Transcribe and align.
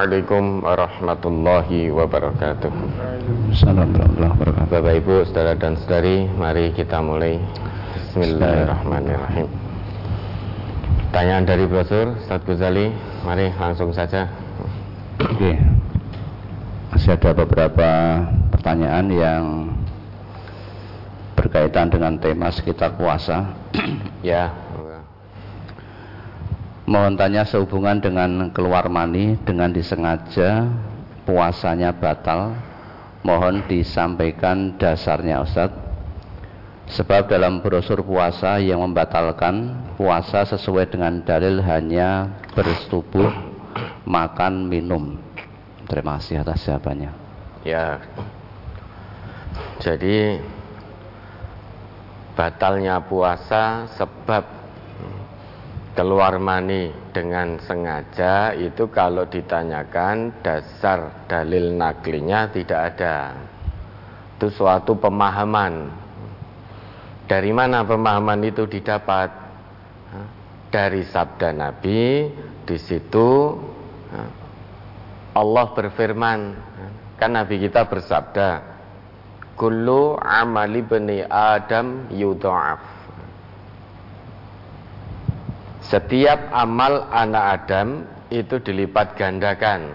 Assalamualaikum 0.00 0.64
warahmatullahi 0.64 1.92
wabarakatuh. 1.92 2.72
Assalamualaikum 3.52 4.00
warahmatullahi 4.16 4.32
wabarakatuh. 4.32 4.72
Bapak 4.72 4.94
Ibu, 4.96 5.14
saudara 5.28 5.52
dan 5.60 5.76
saudari, 5.76 6.24
mari 6.40 6.72
kita 6.72 7.04
mulai. 7.04 7.36
Bismillahirrahmanirrahim. 8.08 9.44
Pertanyaan 11.04 11.44
dari 11.44 11.64
brosur 11.68 12.16
Ustaz 12.16 12.40
Guzali, 12.48 12.88
mari 13.28 13.52
langsung 13.60 13.92
saja. 13.92 14.24
Oke. 15.20 15.60
Masih 16.96 17.20
ada 17.20 17.36
beberapa 17.36 17.90
pertanyaan 18.56 19.04
yang 19.12 19.68
berkaitan 21.36 21.92
dengan 21.92 22.16
tema 22.16 22.48
sekitar 22.48 22.96
puasa. 22.96 23.52
ya. 24.24 24.69
Mohon 26.90 27.14
tanya 27.14 27.46
sehubungan 27.46 28.02
dengan 28.02 28.50
keluar 28.50 28.90
mani 28.90 29.38
dengan 29.46 29.70
disengaja 29.70 30.66
puasanya 31.22 31.94
batal. 31.94 32.58
Mohon 33.22 33.62
disampaikan 33.70 34.74
dasarnya 34.74 35.38
Ustaz. 35.38 35.70
Sebab 36.90 37.30
dalam 37.30 37.62
brosur 37.62 38.02
puasa 38.02 38.58
yang 38.58 38.82
membatalkan 38.82 39.86
puasa 39.94 40.42
sesuai 40.42 40.90
dengan 40.90 41.22
dalil 41.22 41.62
hanya 41.62 42.26
bersetubuh 42.58 43.30
makan 44.02 44.66
minum. 44.66 45.14
Terima 45.86 46.18
kasih 46.18 46.42
atas 46.42 46.66
jawabannya. 46.66 47.14
Ya. 47.62 48.02
Jadi 49.78 50.42
batalnya 52.34 52.98
puasa 52.98 53.86
sebab 53.94 54.59
keluar 55.94 56.38
mani 56.38 56.94
dengan 57.10 57.58
sengaja 57.62 58.54
itu 58.54 58.86
kalau 58.88 59.26
ditanyakan 59.26 60.40
dasar 60.40 61.26
dalil 61.26 61.74
naklinya 61.74 62.50
tidak 62.50 62.80
ada. 62.94 63.34
Itu 64.38 64.48
suatu 64.54 64.96
pemahaman. 64.96 65.92
Dari 67.26 67.50
mana 67.54 67.86
pemahaman 67.86 68.40
itu 68.42 68.66
didapat? 68.66 69.30
Dari 70.70 71.02
sabda 71.02 71.50
Nabi 71.50 72.30
di 72.62 72.78
situ 72.78 73.58
Allah 75.34 75.66
berfirman 75.74 76.40
kan 77.18 77.30
Nabi 77.34 77.58
kita 77.58 77.90
bersabda 77.90 78.62
kullu 79.58 80.14
amali 80.18 80.82
bani 80.86 81.26
adam 81.26 82.06
yudha'af 82.14 82.89
setiap 85.90 86.54
amal 86.54 87.10
anak 87.10 87.66
Adam 87.66 88.06
itu 88.30 88.62
dilipat 88.62 89.18
gandakan. 89.18 89.90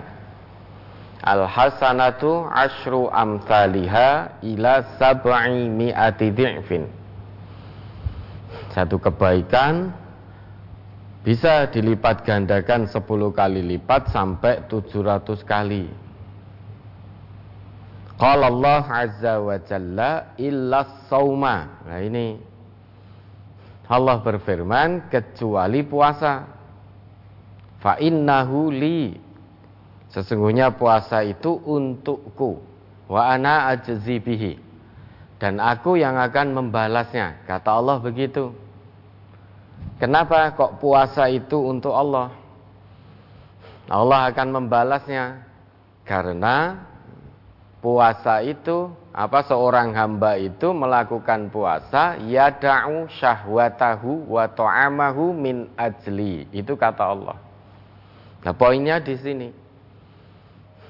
Al 1.24 1.48
hasanatu 1.48 2.46
ashru 2.52 3.08
amthaliha 3.10 4.44
ila 4.44 5.00
sab'i 5.00 5.72
mi'ati 5.72 6.28
dhi'fin. 6.36 6.84
Satu 8.76 9.00
kebaikan 9.00 9.96
bisa 11.24 11.72
dilipat 11.72 12.28
gandakan 12.28 12.86
10 12.92 13.00
kali 13.32 13.64
lipat 13.64 14.12
sampai 14.12 14.68
700 14.68 15.48
kali. 15.48 15.88
Qala 18.20 18.52
Allah 18.52 18.84
azza 18.92 19.40
wa 19.40 19.58
jalla 19.64 20.38
illa 20.38 21.08
sauma. 21.08 21.82
Nah 21.88 22.00
ini 22.04 22.55
Allah 23.86 24.18
berfirman 24.22 25.14
kecuali 25.14 25.86
puasa. 25.86 26.46
Fa 27.78 28.02
innahu 28.02 28.74
li. 28.74 29.14
Sesungguhnya 30.10 30.74
puasa 30.74 31.22
itu 31.22 31.54
untukku. 31.54 32.58
Wa 33.06 33.38
ana 33.38 33.70
ajzi. 33.70 34.18
Dan 35.38 35.62
aku 35.62 36.02
yang 36.02 36.18
akan 36.18 36.58
membalasnya. 36.58 37.46
Kata 37.46 37.78
Allah 37.78 38.02
begitu. 38.02 38.56
Kenapa 40.02 40.50
kok 40.58 40.82
puasa 40.82 41.30
itu 41.30 41.62
untuk 41.62 41.94
Allah? 41.94 42.34
Allah 43.86 44.34
akan 44.34 44.48
membalasnya. 44.50 45.46
Karena 46.06 46.86
puasa 47.86 48.42
itu 48.42 48.90
apa 49.16 49.48
seorang 49.48 49.96
hamba 49.96 50.36
itu 50.36 50.76
melakukan 50.76 51.48
puasa 51.48 52.20
yada'u 52.20 53.08
syahwatahu 53.08 54.28
wa 54.28 54.44
ta'amahu 54.52 55.32
min 55.32 55.72
ajli. 55.80 56.52
Itu 56.52 56.76
kata 56.76 57.16
Allah. 57.16 57.40
Nah 58.44 58.52
poinnya 58.52 59.00
di 59.00 59.16
sini. 59.16 59.50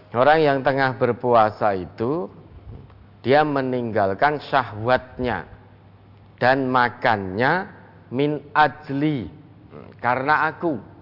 Orang 0.10 0.42
yang 0.42 0.66
tengah 0.66 0.98
berpuasa 0.98 1.78
itu 1.78 2.26
dia 3.22 3.46
meninggalkan 3.46 4.42
syahwatnya 4.42 5.46
dan 6.42 6.66
makannya 6.66 7.70
min 8.10 8.42
ajli. 8.58 9.30
Karena 10.02 10.50
aku 10.50 10.95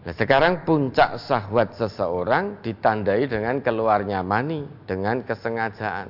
Nah 0.00 0.16
sekarang 0.16 0.64
puncak 0.64 1.20
syahwat 1.20 1.76
seseorang 1.76 2.64
ditandai 2.64 3.28
dengan 3.28 3.60
keluarnya 3.60 4.24
mani 4.24 4.64
dengan 4.88 5.20
kesengajaan. 5.20 6.08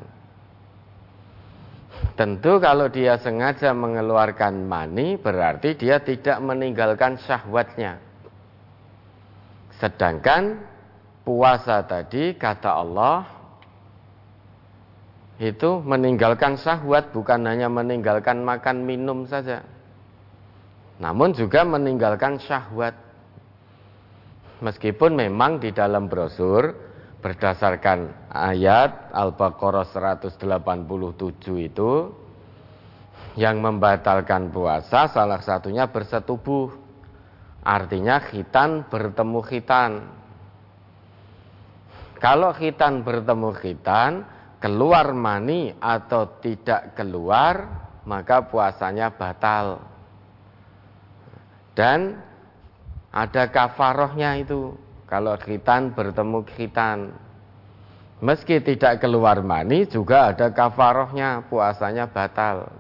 Tentu 2.15 2.63
kalau 2.63 2.87
dia 2.87 3.19
sengaja 3.19 3.75
mengeluarkan 3.75 4.63
mani 4.63 5.19
berarti 5.19 5.75
dia 5.75 5.99
tidak 5.99 6.39
meninggalkan 6.39 7.19
syahwatnya. 7.19 7.99
Sedangkan 9.83 10.63
puasa 11.27 11.83
tadi 11.83 12.39
kata 12.39 12.71
Allah 12.71 13.27
itu 15.41 15.81
meninggalkan 15.83 16.61
syahwat 16.61 17.11
bukan 17.11 17.43
hanya 17.49 17.67
meninggalkan 17.67 18.45
makan 18.45 18.87
minum 18.87 19.27
saja. 19.27 19.65
Namun 21.01 21.33
juga 21.33 21.65
meninggalkan 21.65 22.39
syahwat. 22.39 23.10
Meskipun 24.61 25.17
memang 25.17 25.57
di 25.57 25.73
dalam 25.73 26.05
brosur 26.05 26.77
berdasarkan 27.21 28.29
ayat 28.29 29.09
Al-Baqarah 29.13 29.89
187 29.89 30.37
itu 31.57 31.93
yang 33.41 33.61
membatalkan 33.65 34.53
puasa 34.53 35.09
salah 35.09 35.41
satunya 35.41 35.89
bersetubuh. 35.89 36.77
Artinya 37.61 38.21
khitan 38.25 38.89
bertemu 38.89 39.41
khitan. 39.45 39.91
Kalau 42.21 42.53
khitan 42.53 43.01
bertemu 43.01 43.53
khitan, 43.57 44.25
keluar 44.61 45.13
mani 45.17 45.73
atau 45.81 46.41
tidak 46.41 46.93
keluar, 46.97 47.65
maka 48.05 48.45
puasanya 48.45 49.13
batal. 49.13 49.81
Dan 51.73 52.21
ada 53.11 53.51
kafarohnya 53.51 54.39
itu. 54.39 54.75
Kalau 55.11 55.35
khitan 55.35 55.91
bertemu 55.91 56.47
khitan. 56.55 57.11
Meski 58.23 58.63
tidak 58.63 59.03
keluar 59.03 59.43
mani 59.43 59.83
juga 59.91 60.31
ada 60.31 60.55
kafarohnya. 60.55 61.51
Puasanya 61.51 62.07
batal. 62.07 62.71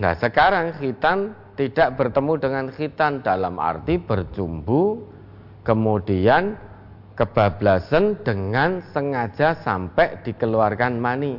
Nah 0.00 0.16
sekarang 0.16 0.80
khitan 0.80 1.36
tidak 1.60 2.00
bertemu 2.00 2.32
dengan 2.40 2.64
khitan 2.72 3.20
dalam 3.20 3.60
arti 3.60 4.00
berjumbu. 4.00 5.04
Kemudian 5.68 6.56
kebablasan 7.12 8.24
dengan 8.24 8.80
sengaja 8.96 9.60
sampai 9.60 10.24
dikeluarkan 10.24 10.96
mani. 10.96 11.36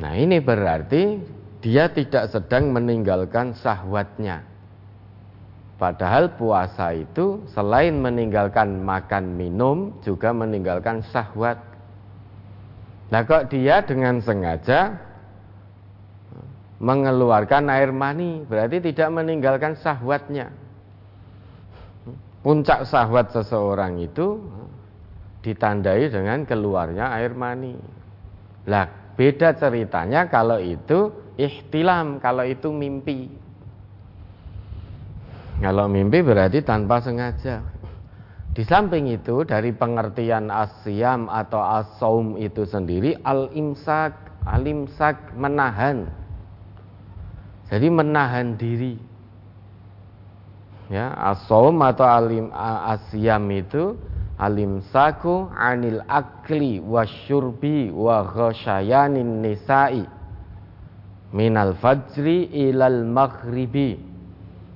Nah 0.00 0.16
ini 0.16 0.40
berarti 0.40 1.20
dia 1.60 1.92
tidak 1.92 2.32
sedang 2.32 2.72
meninggalkan 2.72 3.52
sahwatnya. 3.52 4.53
Padahal 5.74 6.38
puasa 6.38 6.94
itu 6.94 7.42
selain 7.50 7.98
meninggalkan 7.98 8.78
makan 8.86 9.34
minum 9.34 9.90
juga 10.06 10.30
meninggalkan 10.30 11.02
syahwat. 11.10 11.58
Nah 13.10 13.26
kok 13.26 13.50
dia 13.50 13.82
dengan 13.82 14.22
sengaja 14.22 14.94
mengeluarkan 16.78 17.70
air 17.74 17.90
mani 17.90 18.46
berarti 18.46 18.78
tidak 18.78 19.08
meninggalkan 19.10 19.74
syahwatnya. 19.74 20.54
Puncak 22.46 22.86
syahwat 22.86 23.34
seseorang 23.34 23.98
itu 23.98 24.38
ditandai 25.42 26.06
dengan 26.06 26.46
keluarnya 26.46 27.10
air 27.18 27.34
mani. 27.34 27.74
Lah 28.70 28.88
beda 29.18 29.58
ceritanya 29.58 30.30
kalau 30.30 30.62
itu 30.62 31.10
ihtilam, 31.34 32.22
kalau 32.22 32.46
itu 32.46 32.70
mimpi. 32.70 33.43
Kalau 35.62 35.86
mimpi 35.86 36.24
berarti 36.24 36.64
tanpa 36.66 36.98
sengaja. 36.98 37.62
Di 38.54 38.62
samping 38.62 39.10
itu 39.10 39.42
dari 39.42 39.74
pengertian 39.74 40.46
asyam 40.46 41.26
atau 41.26 41.58
asaum 41.58 42.38
itu 42.38 42.62
sendiri 42.62 43.18
al-imsak, 43.26 44.14
al-imsak 44.46 45.34
menahan. 45.34 46.06
Jadi 47.66 47.88
menahan 47.90 48.54
diri. 48.54 49.14
ya 50.92 51.16
asom 51.32 51.80
atau 51.80 52.04
alim 52.04 52.52
asyam 52.54 53.44
itu 53.50 53.96
alim 54.36 54.84
saku 54.92 55.48
anil 55.56 56.04
akli 56.06 56.76
wasyurbi 56.78 57.88
wa 57.88 58.20
ghasyayanin 58.28 59.40
nisa'i 59.40 60.04
minal 61.32 61.72
fajri 61.80 62.52
ilal 62.52 63.02
maghribi 63.08 64.13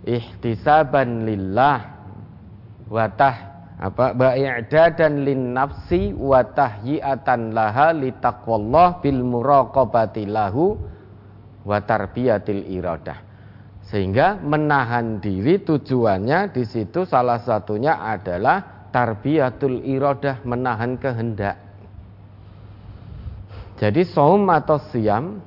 ihtisaban 0.08 1.28
lillah 1.28 1.78
wa 2.88 3.04
tah 3.12 3.36
apa 3.78 4.10
ba'i'dadan 4.16 5.22
lin 5.22 5.54
nafsi 5.54 6.10
wa 6.16 6.42
tahyi'atan 6.42 7.54
laha 7.54 7.94
litaqwallah 7.94 9.04
bil 9.04 9.22
muraqabati 9.22 10.26
lahu 10.26 10.74
wa 11.62 11.78
tarbiyatil 11.84 12.64
iradah. 12.66 13.28
Sehingga 13.86 14.40
menahan 14.40 15.22
diri 15.22 15.62
tujuannya 15.62 16.50
di 16.52 16.64
situ 16.66 17.06
salah 17.06 17.40
satunya 17.40 18.02
adalah 18.02 18.90
tarbiyatul 18.90 19.86
iradah, 19.86 20.42
menahan 20.42 20.98
kehendak. 20.98 21.56
Jadi 23.78 24.02
saum 24.02 24.42
atau 24.50 24.82
siam 24.90 25.38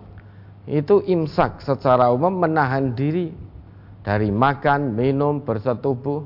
itu 0.64 1.04
imsak 1.04 1.60
secara 1.68 2.08
umum 2.16 2.32
menahan 2.32 2.96
diri 2.96 3.51
dari 4.02 4.34
makan, 4.34 4.98
minum, 4.98 5.46
bersetubuh, 5.46 6.26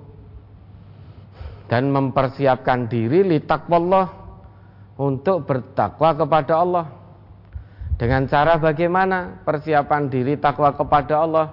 dan 1.68 1.90
mempersiapkan 1.90 2.88
diri 2.88 3.26
litakwallah 3.26 4.08
untuk 4.96 5.44
bertakwa 5.44 6.16
kepada 6.16 6.54
Allah. 6.62 6.86
Dengan 7.96 8.28
cara 8.28 8.60
bagaimana 8.60 9.44
persiapan 9.48 10.12
diri 10.12 10.36
takwa 10.36 10.76
kepada 10.76 11.24
Allah? 11.24 11.48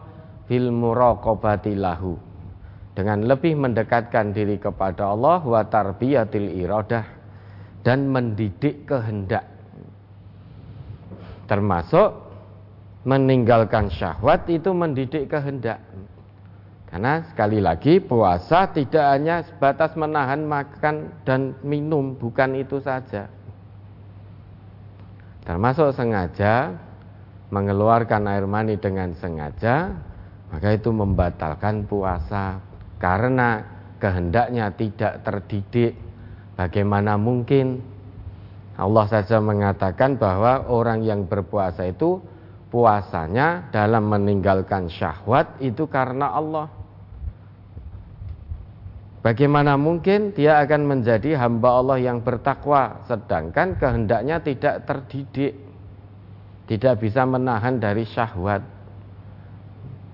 Bil 0.46 0.74
muraqabati 0.74 1.72
lahu. 1.78 2.18
Dengan 2.92 3.24
lebih 3.24 3.56
mendekatkan 3.56 4.36
diri 4.36 4.60
kepada 4.60 5.14
Allah 5.14 5.40
wa 5.40 5.62
tarbiyatil 5.64 6.60
iradah 6.60 7.06
dan 7.80 8.10
mendidik 8.10 8.84
kehendak. 8.84 9.48
Termasuk 11.48 12.10
meninggalkan 13.08 13.88
syahwat 13.90 14.44
itu 14.50 14.70
mendidik 14.76 15.30
kehendak. 15.30 15.80
Karena 16.92 17.24
sekali 17.24 17.56
lagi 17.56 18.04
puasa 18.04 18.68
tidak 18.68 19.16
hanya 19.16 19.40
sebatas 19.48 19.96
menahan 19.96 20.44
makan 20.44 21.24
dan 21.24 21.56
minum, 21.64 22.12
bukan 22.20 22.52
itu 22.52 22.84
saja. 22.84 23.32
Termasuk 25.48 25.96
sengaja 25.96 26.76
mengeluarkan 27.48 28.28
air 28.28 28.44
mani 28.44 28.76
dengan 28.76 29.16
sengaja, 29.16 29.88
maka 30.52 30.68
itu 30.76 30.92
membatalkan 30.92 31.88
puasa 31.88 32.60
karena 33.00 33.64
kehendaknya 33.96 34.68
tidak 34.76 35.24
terdidik. 35.24 35.96
Bagaimana 36.60 37.16
mungkin 37.16 37.80
Allah 38.76 39.08
saja 39.08 39.40
mengatakan 39.40 40.20
bahwa 40.20 40.68
orang 40.68 41.00
yang 41.00 41.24
berpuasa 41.24 41.88
itu 41.88 42.20
puasanya 42.68 43.72
dalam 43.72 44.12
meninggalkan 44.12 44.92
syahwat 44.92 45.56
itu 45.64 45.88
karena 45.88 46.36
Allah. 46.36 46.81
Bagaimana 49.22 49.78
mungkin 49.78 50.34
dia 50.34 50.58
akan 50.66 50.82
menjadi 50.82 51.38
hamba 51.38 51.78
Allah 51.78 51.98
yang 52.02 52.26
bertakwa 52.26 53.06
sedangkan 53.06 53.78
kehendaknya 53.78 54.42
tidak 54.42 54.82
terdidik, 54.82 55.54
tidak 56.66 56.98
bisa 56.98 57.22
menahan 57.22 57.78
dari 57.78 58.02
syahwat. 58.02 58.66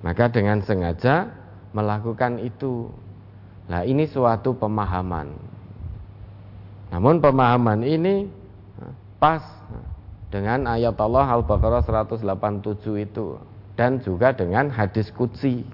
Maka 0.04 0.28
dengan 0.28 0.60
sengaja 0.60 1.32
melakukan 1.72 2.36
itu. 2.44 2.92
Nah, 3.72 3.80
ini 3.88 4.04
suatu 4.04 4.52
pemahaman. 4.52 5.32
Namun 6.92 7.20
pemahaman 7.24 7.84
ini 7.88 8.28
pas 9.16 9.40
dengan 10.28 10.68
ayat 10.68 10.96
Allah 11.00 11.40
Al-Baqarah 11.40 11.80
187 11.84 13.08
itu 13.08 13.40
dan 13.76 14.00
juga 14.04 14.36
dengan 14.36 14.68
hadis 14.68 15.08
kutsi 15.16 15.64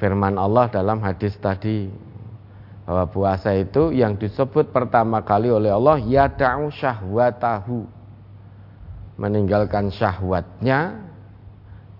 firman 0.00 0.40
Allah 0.40 0.68
dalam 0.72 1.00
hadis 1.04 1.36
tadi. 1.38 1.90
Bahwa 2.88 3.06
puasa 3.06 3.54
itu 3.54 3.94
yang 3.94 4.18
disebut 4.18 4.74
pertama 4.74 5.22
kali 5.22 5.52
oleh 5.52 5.70
Allah 5.70 6.00
yada'u 6.02 6.72
syahwatahu. 6.74 7.86
Meninggalkan 9.20 9.92
syahwatnya 9.92 10.96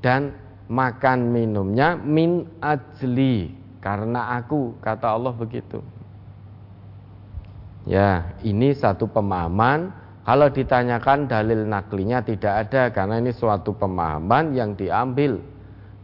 dan 0.00 0.34
makan 0.66 1.30
minumnya 1.30 1.94
min 2.00 2.48
ajli. 2.58 3.54
Karena 3.80 4.40
aku 4.40 4.76
kata 4.80 5.14
Allah 5.14 5.32
begitu. 5.36 5.80
Ya 7.88 8.36
ini 8.44 8.76
satu 8.76 9.08
pemahaman. 9.08 9.92
Kalau 10.20 10.52
ditanyakan 10.52 11.26
dalil 11.26 11.64
naklinya 11.64 12.20
tidak 12.20 12.68
ada 12.68 12.92
karena 12.92 13.18
ini 13.18 13.32
suatu 13.32 13.72
pemahaman 13.72 14.52
yang 14.52 14.76
diambil 14.76 15.40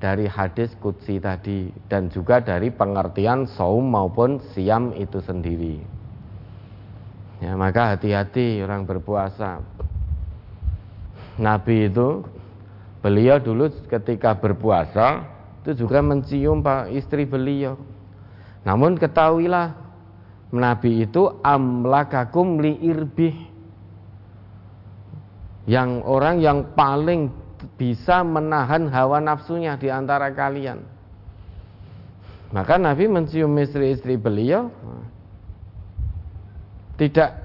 dari 0.07 0.31
hadis 0.31 0.71
kutsi 0.79 1.19
tadi 1.19 1.67
dan 1.91 2.07
juga 2.07 2.39
dari 2.39 2.71
pengertian 2.71 3.43
saum 3.51 3.91
maupun 3.91 4.39
siam 4.55 4.95
itu 4.95 5.19
sendiri. 5.19 5.83
Ya, 7.43 7.59
maka 7.59 7.99
hati-hati 7.99 8.63
orang 8.63 8.87
berpuasa. 8.87 9.59
Nabi 11.43 11.91
itu 11.91 12.23
beliau 13.03 13.43
dulu 13.43 13.67
ketika 13.91 14.39
berpuasa 14.39 15.27
itu 15.67 15.83
juga 15.83 15.99
mencium 16.07 16.63
pak 16.63 16.95
istri 16.95 17.27
beliau. 17.27 17.75
Namun 18.63 18.95
ketahuilah 18.95 19.75
Nabi 20.55 21.03
itu 21.03 21.35
amlakakum 21.43 22.63
li 22.63 22.79
irbih 22.79 23.35
yang 25.67 26.07
orang 26.07 26.39
yang 26.39 26.63
paling 26.79 27.35
bisa 27.77 28.25
menahan 28.25 28.89
hawa 28.89 29.21
nafsunya 29.21 29.77
di 29.77 29.93
antara 29.93 30.33
kalian. 30.33 30.81
Maka 32.51 32.81
Nabi 32.81 33.05
mencium 33.05 33.53
istri-istri 33.61 34.17
beliau 34.17 34.73
tidak 36.97 37.37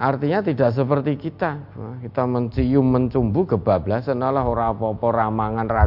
artinya 0.00 0.40
tidak 0.40 0.72
seperti 0.72 1.20
kita. 1.20 1.60
Kita 2.00 2.24
mencium 2.24 2.86
mencumbu 2.88 3.44
kebablasan 3.44 4.24
Allah 4.24 4.48
ora 4.48 4.72
apa-apa 4.72 5.06
ramangan 5.12 5.68
ra 5.68 5.84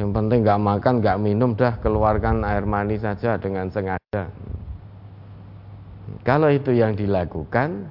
Yang 0.00 0.10
penting 0.16 0.38
nggak 0.44 0.60
makan, 0.64 0.94
nggak 1.04 1.18
minum, 1.20 1.52
dah 1.52 1.76
keluarkan 1.80 2.40
air 2.40 2.64
mani 2.64 2.96
saja 2.96 3.36
dengan 3.36 3.68
sengaja. 3.68 4.32
Kalau 6.24 6.48
itu 6.48 6.72
yang 6.72 6.96
dilakukan, 6.96 7.84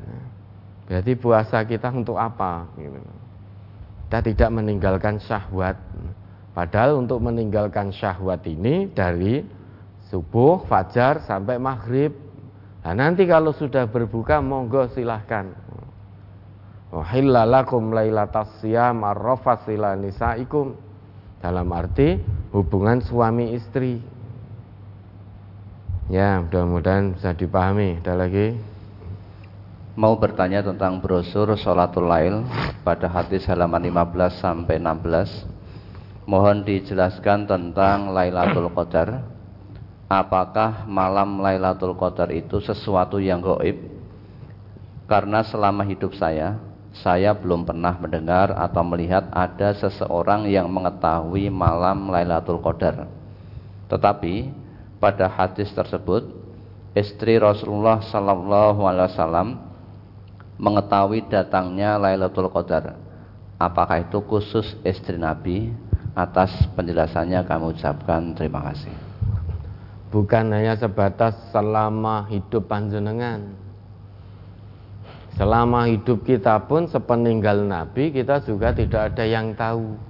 berarti 0.89 1.13
puasa 1.17 1.61
kita 1.65 1.93
untuk 1.93 2.17
apa? 2.17 2.65
Gitu. 2.77 2.97
Kita 4.09 4.25
tidak 4.25 4.49
meninggalkan 4.49 5.21
syahwat. 5.21 5.77
Padahal 6.57 6.97
untuk 6.97 7.21
meninggalkan 7.21 7.93
syahwat 7.93 8.41
ini 8.49 8.89
dari 8.89 9.45
subuh, 10.09 10.65
fajar 10.65 11.21
sampai 11.29 11.61
maghrib. 11.61 12.17
Nah, 12.81 12.97
nanti 12.97 13.29
kalau 13.29 13.53
sudah 13.53 13.85
berbuka 13.85 14.41
monggo 14.41 14.89
silahkan. 14.97 15.53
Wahillalakum 16.89 17.93
lailatas 17.93 18.49
siyam 18.65 19.05
arrafas 19.05 19.61
nisaikum. 19.69 20.73
Dalam 21.37 21.69
arti 21.69 22.17
hubungan 22.49 23.05
suami 23.05 23.53
istri. 23.53 24.01
Ya, 26.09 26.41
mudah-mudahan 26.41 27.13
bisa 27.13 27.37
dipahami. 27.37 28.01
Ada 28.01 28.25
lagi? 28.25 28.57
Mau 29.99 30.15
bertanya 30.15 30.63
tentang 30.63 31.03
brosur 31.03 31.59
Sholatul 31.59 32.07
Lail 32.07 32.47
pada 32.87 33.11
hadis 33.11 33.43
halaman 33.51 33.83
15 33.83 34.39
sampai 34.39 34.79
16. 34.79 35.43
Mohon 36.23 36.63
dijelaskan 36.63 37.43
tentang 37.43 38.15
Lailatul 38.15 38.71
Qadar. 38.71 39.27
Apakah 40.07 40.87
malam 40.87 41.43
Lailatul 41.43 41.99
Qadar 41.99 42.31
itu 42.31 42.63
sesuatu 42.63 43.19
yang 43.19 43.43
goib? 43.43 43.75
Karena 45.03 45.43
selama 45.43 45.83
hidup 45.83 46.15
saya, 46.15 46.55
saya 46.95 47.35
belum 47.35 47.67
pernah 47.67 47.99
mendengar 47.99 48.55
atau 48.55 48.87
melihat 48.87 49.27
ada 49.35 49.75
seseorang 49.75 50.47
yang 50.47 50.71
mengetahui 50.71 51.51
malam 51.51 52.07
Lailatul 52.07 52.63
Qadar. 52.63 53.03
Tetapi 53.91 54.47
pada 55.03 55.27
hadis 55.27 55.67
tersebut, 55.75 56.23
istri 56.95 57.35
Rasulullah 57.35 57.99
Sallallahu 57.99 58.87
Alaihi 58.87 59.11
Wasallam 59.11 59.68
mengetahui 60.59 61.25
datangnya 61.31 61.95
Lailatul 61.95 62.51
Qadar. 62.51 62.99
Apakah 63.55 64.03
itu 64.03 64.19
khusus 64.27 64.75
istri 64.83 65.15
Nabi? 65.15 65.71
Atas 66.13 66.51
penjelasannya 66.75 67.47
kami 67.47 67.65
ucapkan 67.71 68.35
terima 68.35 68.59
kasih. 68.69 68.91
Bukan 70.11 70.51
hanya 70.51 70.75
sebatas 70.75 71.37
selama 71.55 72.27
hidup 72.27 72.67
panjenengan. 72.67 73.55
Selama 75.39 75.87
hidup 75.87 76.27
kita 76.27 76.67
pun 76.67 76.91
sepeninggal 76.91 77.63
Nabi 77.63 78.11
kita 78.11 78.43
juga 78.43 78.75
tidak 78.75 79.15
ada 79.15 79.23
yang 79.23 79.55
tahu. 79.55 80.09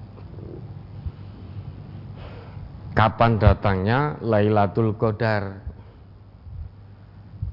kapan 3.00 3.40
datangnya 3.40 4.20
Lailatul 4.20 4.92
Qadar. 5.00 5.69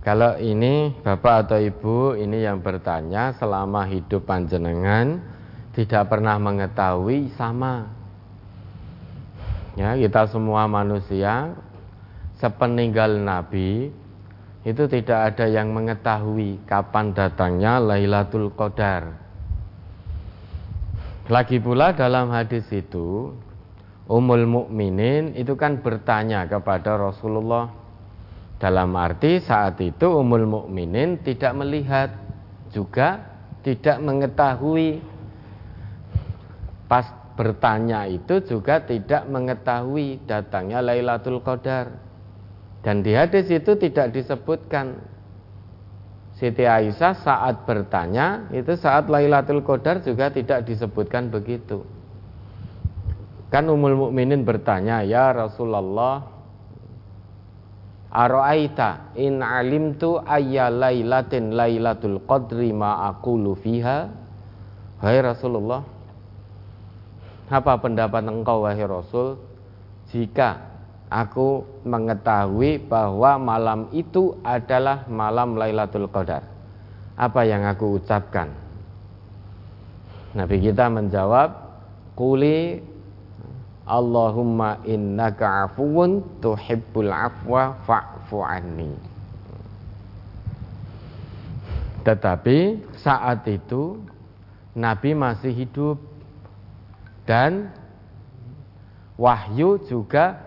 Kalau 0.07 0.39
ini 0.39 0.95
Bapak 1.03 1.51
atau 1.51 1.59
Ibu 1.59 2.15
ini 2.15 2.47
yang 2.47 2.63
bertanya 2.63 3.35
selama 3.43 3.91
hidup 3.91 4.23
panjenengan 4.23 5.19
tidak 5.75 6.07
pernah 6.07 6.39
mengetahui 6.39 7.35
sama. 7.35 7.91
Ya, 9.75 9.99
kita 9.99 10.31
semua 10.31 10.71
manusia 10.71 11.59
sepeninggal 12.39 13.19
Nabi 13.19 13.91
itu 14.63 14.83
tidak 14.87 15.35
ada 15.35 15.51
yang 15.51 15.75
mengetahui 15.75 16.63
kapan 16.71 17.11
datangnya 17.11 17.83
Lailatul 17.83 18.55
Qadar. 18.55 19.11
Lagi 21.27 21.59
pula 21.59 21.99
dalam 21.99 22.31
hadis 22.31 22.71
itu 22.71 23.35
Ummul 24.07 24.47
Mukminin 24.47 25.35
itu 25.35 25.59
kan 25.59 25.83
bertanya 25.83 26.47
kepada 26.47 26.95
Rasulullah 26.95 27.86
dalam 28.57 28.97
arti 28.97 29.37
saat 29.45 29.77
itu 29.85 30.17
Ummul 30.17 30.49
Mukminin 30.49 31.21
tidak 31.21 31.53
melihat 31.61 32.11
juga 32.73 33.21
tidak 33.61 34.01
mengetahui. 34.01 35.05
Pas 36.89 37.05
bertanya 37.37 38.09
itu 38.09 38.41
juga 38.49 38.81
tidak 38.81 39.29
mengetahui 39.29 40.25
datangnya 40.25 40.81
Lailatul 40.81 41.45
Qadar. 41.45 42.01
Dan 42.81 43.05
di 43.05 43.13
hadis 43.13 43.51
itu 43.53 43.77
tidak 43.77 44.17
disebutkan. 44.17 45.17
Siti 46.37 46.69
Aisyah 46.69 47.17
saat 47.25 47.65
bertanya 47.65 48.53
itu 48.53 48.77
saat 48.77 49.09
Lailatul 49.09 49.65
Qadar 49.65 50.05
juga 50.05 50.29
tidak 50.33 50.69
disebutkan 50.69 51.33
begitu. 51.33 51.85
Kan 53.49 53.69
Ummul 53.73 53.97
Mukminin 53.97 54.45
bertanya, 54.45 55.01
"Ya 55.01 55.33
Rasulullah, 55.33 56.36
Aro'aita 58.17 59.13
in 59.21 59.45
alimtu 59.45 60.17
ayya 60.25 60.73
lailatin 60.73 61.53
lailatul 61.53 62.25
qadri 62.25 62.73
ma 62.73 63.13
aqulu 63.13 63.53
fiha?" 63.61 64.09
Hai 64.97 65.21
Rasulullah, 65.21 65.85
apa 67.53 67.77
pendapat 67.77 68.25
engkau 68.25 68.65
wahai 68.65 68.81
Rasul 68.89 69.37
jika 70.09 70.57
aku 71.13 71.63
mengetahui 71.87 72.83
bahwa 72.91 73.39
malam 73.39 73.81
itu 73.95 74.35
adalah 74.43 75.07
malam 75.07 75.55
Lailatul 75.55 76.11
Qadar? 76.11 76.43
Apa 77.15 77.47
yang 77.47 77.63
aku 77.69 78.03
ucapkan? 78.03 78.51
Nabi 80.35 80.65
kita 80.65 80.91
menjawab, 80.91 81.49
"Quli 82.19 82.81
Allahumma 83.87 84.83
innaka 84.83 85.71
afuun 85.71 86.43
tuhibbul 86.43 87.07
afwa 87.07 87.79
fa'fu 87.87 88.43
anni. 88.43 88.91
Tetapi 92.03 92.59
saat 92.99 93.47
itu 93.47 94.03
Nabi 94.75 95.15
masih 95.15 95.55
hidup. 95.55 95.99
Dan 97.27 97.75
wahyu 99.19 99.83
juga 99.87 100.39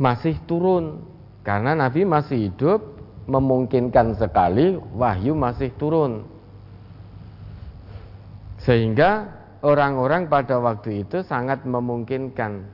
masih 0.00 0.36
turun. 0.48 1.04
Karena 1.44 1.76
Nabi 1.76 2.04
masih 2.04 2.48
hidup 2.48 2.80
memungkinkan 3.28 4.16
sekali 4.16 4.80
wahyu 4.96 5.36
masih 5.36 5.68
turun. 5.76 6.24
Sehingga 8.64 9.28
orang-orang 9.66 10.30
pada 10.30 10.62
waktu 10.62 11.02
itu 11.02 11.26
sangat 11.26 11.66
memungkinkan 11.66 12.70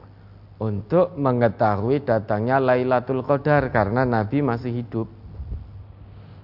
untuk 0.61 1.17
mengetahui 1.17 2.05
datangnya 2.05 2.61
Lailatul 2.61 3.25
Qadar 3.25 3.73
karena 3.73 4.05
Nabi 4.05 4.45
masih 4.45 4.85
hidup. 4.85 5.09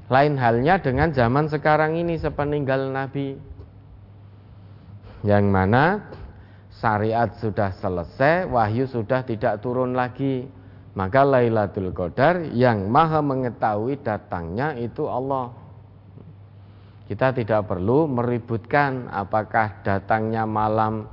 Lain 0.09 0.41
halnya 0.41 0.81
dengan 0.81 1.13
zaman 1.13 1.53
sekarang 1.53 2.01
ini 2.01 2.17
sepeninggal 2.17 2.89
Nabi. 2.89 3.37
Yang 5.21 5.45
mana 5.53 5.85
syariat 6.81 7.29
sudah 7.37 7.77
selesai, 7.77 8.49
wahyu 8.49 8.89
sudah 8.89 9.21
tidak 9.29 9.61
turun 9.61 9.93
lagi. 9.93 10.49
Maka 10.97 11.23
Lailatul 11.23 11.93
Qadar 11.93 12.43
yang 12.57 12.89
maha 12.89 13.21
mengetahui 13.21 14.01
datangnya 14.01 14.75
itu 14.81 15.05
Allah. 15.07 15.68
Kita 17.09 17.33
tidak 17.33 17.73
perlu 17.73 18.05
meributkan 18.05 19.09
apakah 19.09 19.81
datangnya 19.81 20.45
malam 20.45 21.09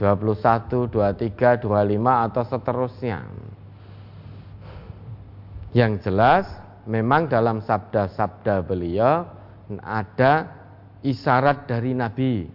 21, 0.00 0.88
23, 0.88 1.60
25 1.60 2.24
atau 2.24 2.42
seterusnya. 2.48 3.20
Yang 5.76 6.08
jelas 6.08 6.48
memang 6.88 7.28
dalam 7.28 7.60
sabda-sabda 7.60 8.64
beliau 8.64 9.28
ada 9.84 10.48
isyarat 11.04 11.68
dari 11.68 11.92
Nabi 11.92 12.48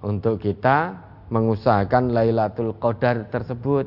untuk 0.00 0.40
kita 0.40 0.96
mengusahakan 1.28 2.16
Lailatul 2.16 2.72
Qadar 2.80 3.28
tersebut. 3.28 3.84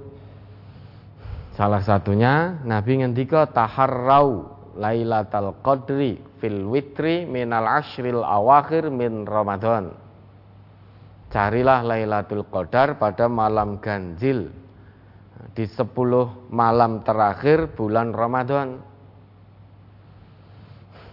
Salah 1.58 1.82
satunya 1.82 2.62
Nabi 2.62 3.02
ngendika 3.02 3.50
taharrau 3.50 4.46
Lailatul 4.78 5.58
Qadri 5.66 6.29
fil 6.40 6.66
witri 6.66 7.28
minal 7.28 7.68
ashril 7.68 8.24
awakhir 8.24 8.88
min 8.90 9.28
Ramadan. 9.28 9.94
Carilah 11.30 11.86
Lailatul 11.86 12.48
Qadar 12.50 12.98
pada 12.98 13.30
malam 13.30 13.78
ganjil 13.78 14.50
di 15.54 15.66
10 15.70 15.94
malam 16.50 17.06
terakhir 17.06 17.78
bulan 17.78 18.12
Ramadan. 18.16 18.82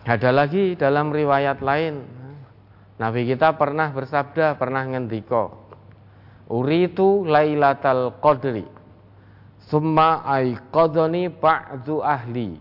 Ada 0.06 0.30
lagi 0.33 0.78
dalam 0.78 1.12
riwayat 1.12 1.61
lain 1.61 1.95
Nabi 2.97 3.28
kita 3.28 3.61
pernah 3.61 3.92
bersabda, 3.92 4.56
pernah 4.56 4.88
ngendiko 4.88 5.68
Uritu 6.49 7.26
Lailatul 7.28 8.16
Qadri 8.23 8.64
Summa 9.66 10.23
aiqadani 10.25 11.26
ba'du 11.28 12.00
ahli 12.00 12.54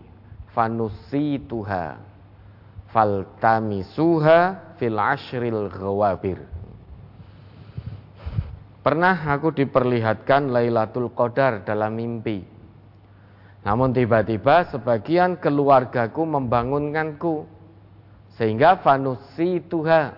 fanusituha 0.50 2.05
faltamisuha 2.96 4.72
fil 4.80 4.96
ashril 4.96 5.68
ghawabir 5.68 6.40
Pernah 8.80 9.18
aku 9.34 9.52
diperlihatkan 9.52 10.48
Lailatul 10.54 11.10
Qadar 11.10 11.66
dalam 11.66 11.98
mimpi. 11.98 12.38
Namun 13.66 13.90
tiba-tiba 13.90 14.70
sebagian 14.70 15.42
keluargaku 15.42 16.22
membangunkanku 16.22 17.50
sehingga 18.38 18.78
fanusi 18.78 19.58
tuha 19.66 20.14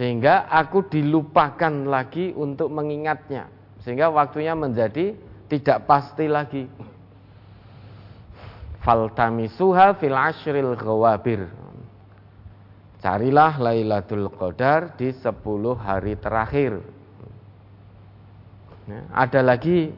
sehingga 0.00 0.48
aku 0.48 0.88
dilupakan 0.88 1.84
lagi 1.84 2.32
untuk 2.32 2.72
mengingatnya 2.72 3.52
sehingga 3.84 4.08
waktunya 4.08 4.56
menjadi 4.56 5.12
tidak 5.52 5.84
pasti 5.84 6.24
lagi. 6.24 6.64
Faltamisuha 8.80 10.00
fil 10.00 10.16
ashril 10.16 10.72
ghawabir 10.72 11.63
Carilah 13.04 13.60
Lailatul 13.60 14.32
Qadar 14.32 14.96
di 14.96 15.12
10 15.12 15.28
hari 15.76 16.16
terakhir. 16.16 16.80
Ya, 18.88 19.00
ada 19.12 19.44
lagi 19.44 19.92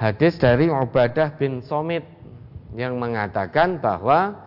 hadis 0.00 0.40
dari 0.40 0.72
Ubadah 0.72 1.36
bin 1.36 1.60
Somit 1.60 2.08
yang 2.72 2.96
mengatakan 2.96 3.76
bahwa 3.76 4.40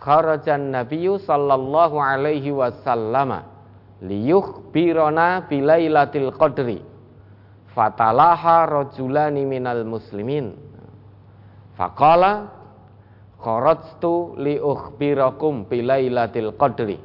kharajan 0.00 0.72
nabiyyu 0.72 1.20
sallallahu 1.20 2.00
alaihi 2.00 2.48
wasallam 2.48 3.44
liyukhbirana 4.00 5.44
bilailatil 5.44 6.32
qadri 6.32 6.80
fatalaha 7.76 8.64
rajulani 8.64 9.44
minal 9.44 9.84
muslimin 9.84 10.56
faqala 11.76 12.63
Kharajtu 13.44 14.40
li 14.40 14.56
ukhbirakum 14.56 15.68
bilailatil 15.68 16.56
qadri. 16.56 16.96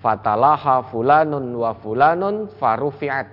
Fatalaha 0.00 0.88
fulanun 0.88 1.52
wa 1.52 1.76
fulanun 1.76 2.48
farufi'at. 2.56 3.28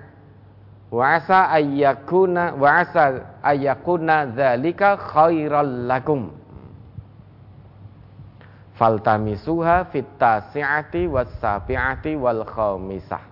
Wa 0.91 1.15
asa 1.15 1.47
ayyakuna 1.55 2.59
wa 2.59 2.83
asa 2.83 3.39
ayyakuna 3.39 4.35
dzalika 4.35 4.99
khairal 4.99 5.87
lakum. 5.87 6.35
Faltamisuha 8.75 9.87
fit 9.87 10.19
tasi'ati 10.19 11.07
was 11.07 11.31
wal 12.19 12.43
khamisah. 12.43 13.23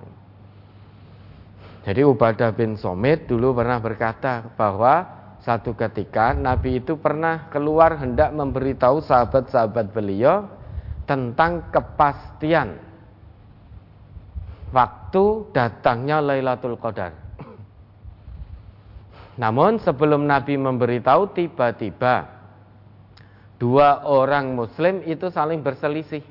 Jadi 1.83 2.05
Ubadah 2.05 2.53
bin 2.53 2.77
Somit 2.77 3.25
dulu 3.25 3.55
pernah 3.55 3.81
berkata 3.81 4.45
bahwa 4.53 5.18
satu 5.49 5.73
ketika 5.73 6.37
Nabi 6.37 6.77
itu 6.77 7.01
pernah 7.01 7.49
keluar 7.49 7.97
hendak 7.97 8.29
memberitahu 8.37 9.01
sahabat-sahabat 9.01 9.89
beliau 9.89 10.45
tentang 11.09 11.73
kepastian 11.73 12.77
waktu 14.69 15.49
datangnya 15.49 16.21
Lailatul 16.21 16.77
Qadar. 16.77 17.17
Namun 19.41 19.81
sebelum 19.81 20.29
Nabi 20.29 20.53
memberitahu 20.53 21.33
tiba-tiba 21.33 22.29
dua 23.57 24.05
orang 24.05 24.53
muslim 24.53 25.01
itu 25.01 25.33
saling 25.33 25.65
berselisih. 25.65 26.21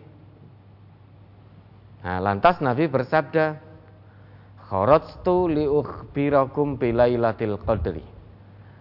Nah, 2.07 2.23
lantas 2.23 2.63
Nabi 2.63 2.87
bersabda, 2.87 3.59
"Kharajtu 4.71 5.51
li 5.51 5.67
ukhbirakum 5.67 6.79
bilailatil 6.79 7.59
qadri." 7.67 8.18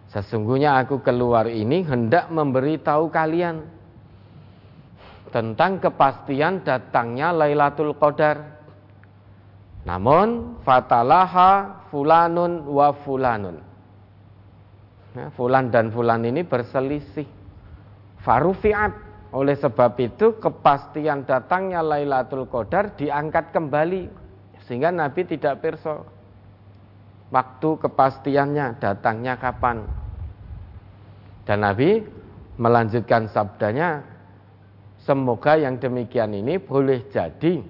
Sesungguhnya 0.07 0.79
aku 0.79 1.03
keluar 1.03 1.51
ini 1.51 1.83
hendak 1.83 2.31
memberitahu 2.31 3.11
kalian 3.11 3.67
tentang 5.35 5.83
kepastian 5.83 6.63
datangnya 6.63 7.35
Lailatul 7.35 7.91
Qadar. 7.99 8.55
Namun 9.83 10.59
fatalaha 10.63 11.83
fulanun 11.91 12.63
wa 12.67 12.95
fulanun. 13.03 13.59
Ya, 15.15 15.27
fulan 15.35 15.71
dan 15.73 15.91
fulan 15.91 16.23
ini 16.23 16.43
berselisih. 16.43 17.27
Farufiat. 18.23 19.07
Oleh 19.35 19.59
sebab 19.59 19.91
itu 19.99 20.39
kepastian 20.39 21.27
datangnya 21.27 21.83
Lailatul 21.83 22.47
Qadar 22.47 22.95
diangkat 22.95 23.51
kembali 23.51 24.07
sehingga 24.63 24.87
Nabi 24.87 25.27
tidak 25.27 25.59
perso 25.59 26.16
waktu 27.31 27.69
kepastiannya 27.79 28.79
datangnya 28.79 29.35
kapan. 29.39 29.83
Dan 31.47 31.63
Nabi 31.63 32.03
melanjutkan 32.59 33.31
sabdanya, 33.31 34.03
semoga 34.99 35.55
yang 35.55 35.79
demikian 35.79 36.35
ini 36.35 36.59
boleh 36.59 37.07
jadi 37.07 37.63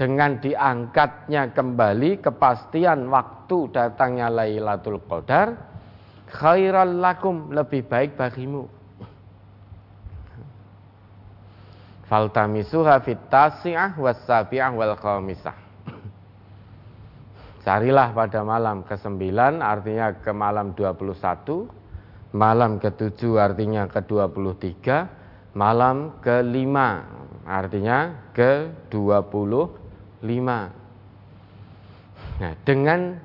dengan 0.00 0.40
diangkatnya 0.40 1.52
kembali 1.52 2.24
kepastian 2.24 3.04
waktu 3.12 3.68
datangnya 3.68 4.32
Lailatul 4.32 4.96
Qadar 5.04 5.52
khairal 6.24 7.04
lakum 7.04 7.52
lebih 7.52 7.84
baik 7.84 8.16
bagimu 8.16 8.64
faltamisuha 12.08 12.96
fit 13.04 13.20
tasi'ah 13.28 14.00
was 14.00 14.24
wal 14.24 14.96
khamisah 14.96 15.59
carilah 17.60 18.16
pada 18.16 18.40
malam 18.40 18.80
ke-9 18.88 19.36
artinya 19.60 20.16
ke 20.16 20.32
malam 20.32 20.72
21 20.72 21.68
malam 22.32 22.80
ke-7 22.80 23.36
artinya 23.36 23.84
ke-23 23.90 24.86
malam 25.52 26.16
ke-5 26.24 26.76
artinya 27.44 27.98
ke-25 28.32 30.48
nah 32.40 32.56
dengan 32.64 33.20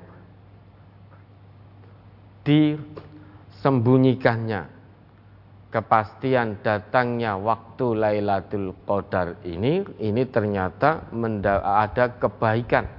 disembunyikannya 2.44 4.76
kepastian 5.72 6.60
datangnya 6.60 7.40
waktu 7.40 7.96
Lailatul 7.96 8.76
Qadar 8.84 9.40
ini 9.48 9.80
ini 10.00 10.24
ternyata 10.28 11.08
ada 11.64 12.08
kebaikan 12.16 12.95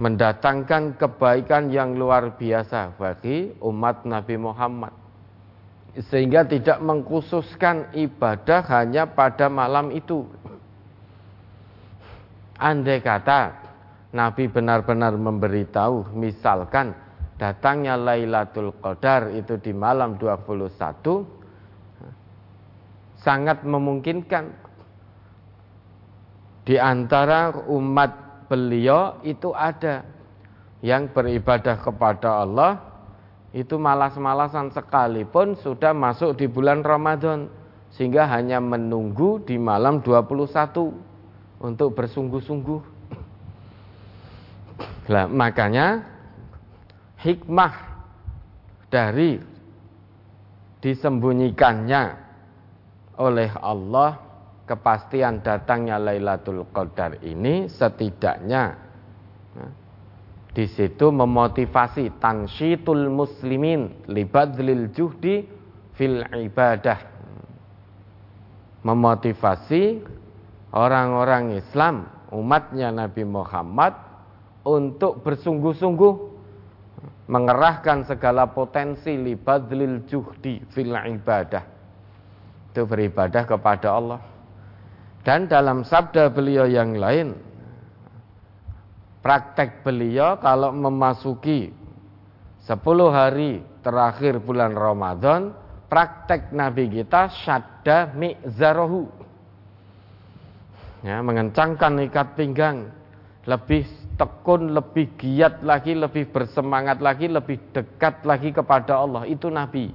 mendatangkan 0.00 0.96
kebaikan 0.96 1.68
yang 1.68 1.98
luar 1.98 2.36
biasa 2.38 2.96
bagi 2.96 3.52
umat 3.60 4.06
Nabi 4.08 4.36
Muhammad. 4.40 4.94
Sehingga 5.92 6.48
tidak 6.48 6.80
mengkhususkan 6.80 7.92
ibadah 7.92 8.64
hanya 8.72 9.04
pada 9.04 9.52
malam 9.52 9.92
itu. 9.92 10.24
Andai 12.56 13.04
kata 13.04 13.52
Nabi 14.16 14.48
benar-benar 14.48 15.12
memberitahu 15.18 16.16
misalkan 16.16 16.96
datangnya 17.36 17.98
Lailatul 17.98 18.72
Qadar 18.80 19.34
itu 19.34 19.58
di 19.60 19.74
malam 19.76 20.16
21 20.16 21.42
sangat 23.22 23.62
memungkinkan. 23.62 24.44
Di 26.62 26.78
antara 26.78 27.50
umat 27.66 28.21
beliau 28.52 29.16
itu 29.24 29.48
ada 29.56 30.04
yang 30.84 31.08
beribadah 31.08 31.80
kepada 31.80 32.44
Allah 32.44 32.84
itu 33.56 33.80
malas-malasan 33.80 34.68
sekalipun 34.76 35.56
sudah 35.56 35.96
masuk 35.96 36.36
di 36.36 36.44
bulan 36.44 36.84
Ramadan 36.84 37.48
sehingga 37.96 38.28
hanya 38.28 38.60
menunggu 38.60 39.40
di 39.40 39.56
malam 39.56 40.04
21 40.04 41.64
untuk 41.64 41.96
bersungguh-sungguh. 41.96 42.80
Nah, 45.08 45.26
makanya 45.32 46.04
hikmah 47.24 47.72
dari 48.92 49.40
disembunyikannya 50.84 52.02
oleh 53.16 53.50
Allah 53.60 54.21
kepastian 54.66 55.42
datangnya 55.42 55.98
Lailatul 55.98 56.64
Qadar 56.70 57.18
ini 57.22 57.66
setidaknya 57.66 58.64
nah, 59.58 59.70
di 60.52 60.68
situ 60.68 61.08
memotivasi 61.08 62.20
tansyitul 62.20 63.08
muslimin 63.08 64.04
libadlil 64.04 64.92
juhdi 64.92 65.48
fil 65.96 66.20
ibadah. 66.28 67.00
Memotivasi 68.84 70.04
orang-orang 70.76 71.56
Islam 71.56 72.04
umatnya 72.28 72.92
Nabi 72.92 73.24
Muhammad 73.24 73.96
untuk 74.68 75.24
bersungguh-sungguh 75.24 76.14
mengerahkan 77.32 78.04
segala 78.04 78.52
potensi 78.52 79.16
libadlil 79.16 80.04
juhdi 80.04 80.60
fil 80.68 80.92
ibadah. 80.92 81.64
Itu 82.72 82.84
beribadah 82.84 83.48
kepada 83.48 83.88
Allah 83.88 84.31
dan 85.22 85.46
dalam 85.46 85.86
sabda 85.86 86.30
beliau 86.30 86.66
yang 86.66 86.98
lain 86.98 87.34
praktek 89.22 89.86
beliau 89.86 90.38
kalau 90.42 90.74
memasuki 90.74 91.70
10 92.62 92.74
hari 93.10 93.62
terakhir 93.82 94.42
bulan 94.42 94.74
Ramadan 94.74 95.54
praktek 95.86 96.50
Nabi 96.50 96.90
kita 96.90 97.30
syadda 97.42 98.14
mi'zarohu 98.14 99.06
ya, 101.06 101.18
mengencangkan 101.22 102.02
ikat 102.10 102.38
pinggang 102.38 102.90
lebih 103.42 103.86
tekun, 104.14 104.70
lebih 104.70 105.18
giat 105.18 105.66
lagi, 105.66 105.98
lebih 105.98 106.30
bersemangat 106.30 107.02
lagi, 107.02 107.26
lebih 107.26 107.58
dekat 107.74 108.22
lagi 108.22 108.54
kepada 108.54 109.02
Allah. 109.02 109.26
Itu 109.26 109.50
Nabi. 109.50 109.90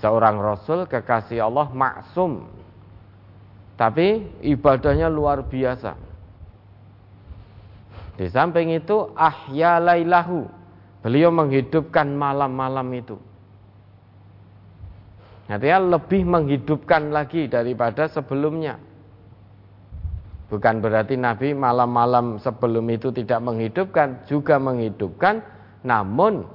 Seorang 0.00 0.40
Rasul 0.40 0.88
kekasih 0.88 1.44
Allah 1.44 1.68
maksum. 1.72 2.55
Tapi 3.76 4.24
ibadahnya 4.40 5.12
luar 5.12 5.44
biasa. 5.44 5.92
Di 8.16 8.26
samping 8.32 8.72
itu 8.72 9.12
ahya 9.12 9.76
lailahu. 9.76 10.48
Beliau 11.04 11.28
menghidupkan 11.28 12.08
malam-malam 12.16 12.88
itu. 12.96 13.20
Artinya 15.46 16.00
lebih 16.00 16.26
menghidupkan 16.26 17.14
lagi 17.14 17.46
daripada 17.46 18.10
sebelumnya. 18.10 18.82
Bukan 20.50 20.82
berarti 20.82 21.14
Nabi 21.14 21.54
malam-malam 21.54 22.42
sebelum 22.42 22.86
itu 22.90 23.14
tidak 23.14 23.38
menghidupkan, 23.42 24.26
juga 24.26 24.58
menghidupkan, 24.58 25.42
namun 25.86 26.46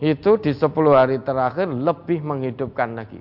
itu 0.00 0.36
di 0.40 0.52
10 0.52 0.68
hari 0.92 1.20
terakhir 1.24 1.68
lebih 1.72 2.20
menghidupkan 2.20 2.92
lagi. 2.96 3.20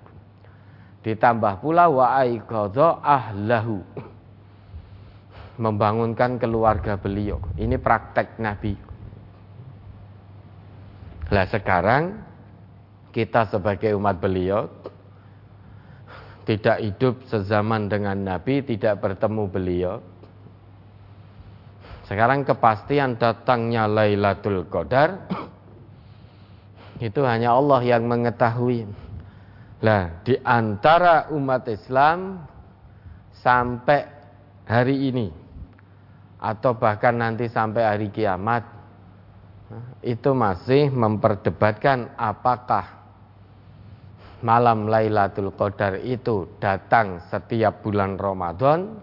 Ditambah 1.03 1.59
pula 1.59 1.91
wa 1.91 2.23
ahlahu. 3.03 3.83
Membangunkan 5.59 6.41
keluarga 6.41 6.97
beliau. 6.97 7.37
Ini 7.59 7.77
praktek 7.77 8.41
Nabi. 8.41 8.73
Lah 11.29 11.45
sekarang 11.45 12.17
kita 13.13 13.45
sebagai 13.51 13.93
umat 13.93 14.17
beliau 14.17 14.65
tidak 16.43 16.81
hidup 16.81 17.23
sezaman 17.29 17.87
dengan 17.87 18.17
Nabi, 18.19 18.65
tidak 18.65 18.99
bertemu 18.99 19.43
beliau 19.47 19.95
sekarang 22.03 22.43
kepastian 22.43 23.15
datangnya 23.15 23.87
Lailatul 23.87 24.67
Qadar 24.67 25.23
itu 26.99 27.23
hanya 27.23 27.55
Allah 27.55 27.79
yang 27.81 28.05
mengetahui. 28.05 28.85
Lah, 29.83 30.23
di 30.23 30.39
antara 30.39 31.27
umat 31.35 31.67
Islam 31.67 32.39
sampai 33.35 34.07
hari 34.63 35.11
ini 35.11 35.27
atau 36.39 36.71
bahkan 36.79 37.19
nanti 37.19 37.51
sampai 37.51 37.83
hari 37.83 38.07
kiamat 38.07 38.63
itu 39.99 40.31
masih 40.31 40.87
memperdebatkan 40.87 42.15
apakah 42.15 43.03
malam 44.43 44.87
Lailatul 44.87 45.51
Qadar 45.55 45.99
itu 46.03 46.47
datang 46.63 47.19
setiap 47.27 47.83
bulan 47.83 48.15
Ramadan 48.15 48.99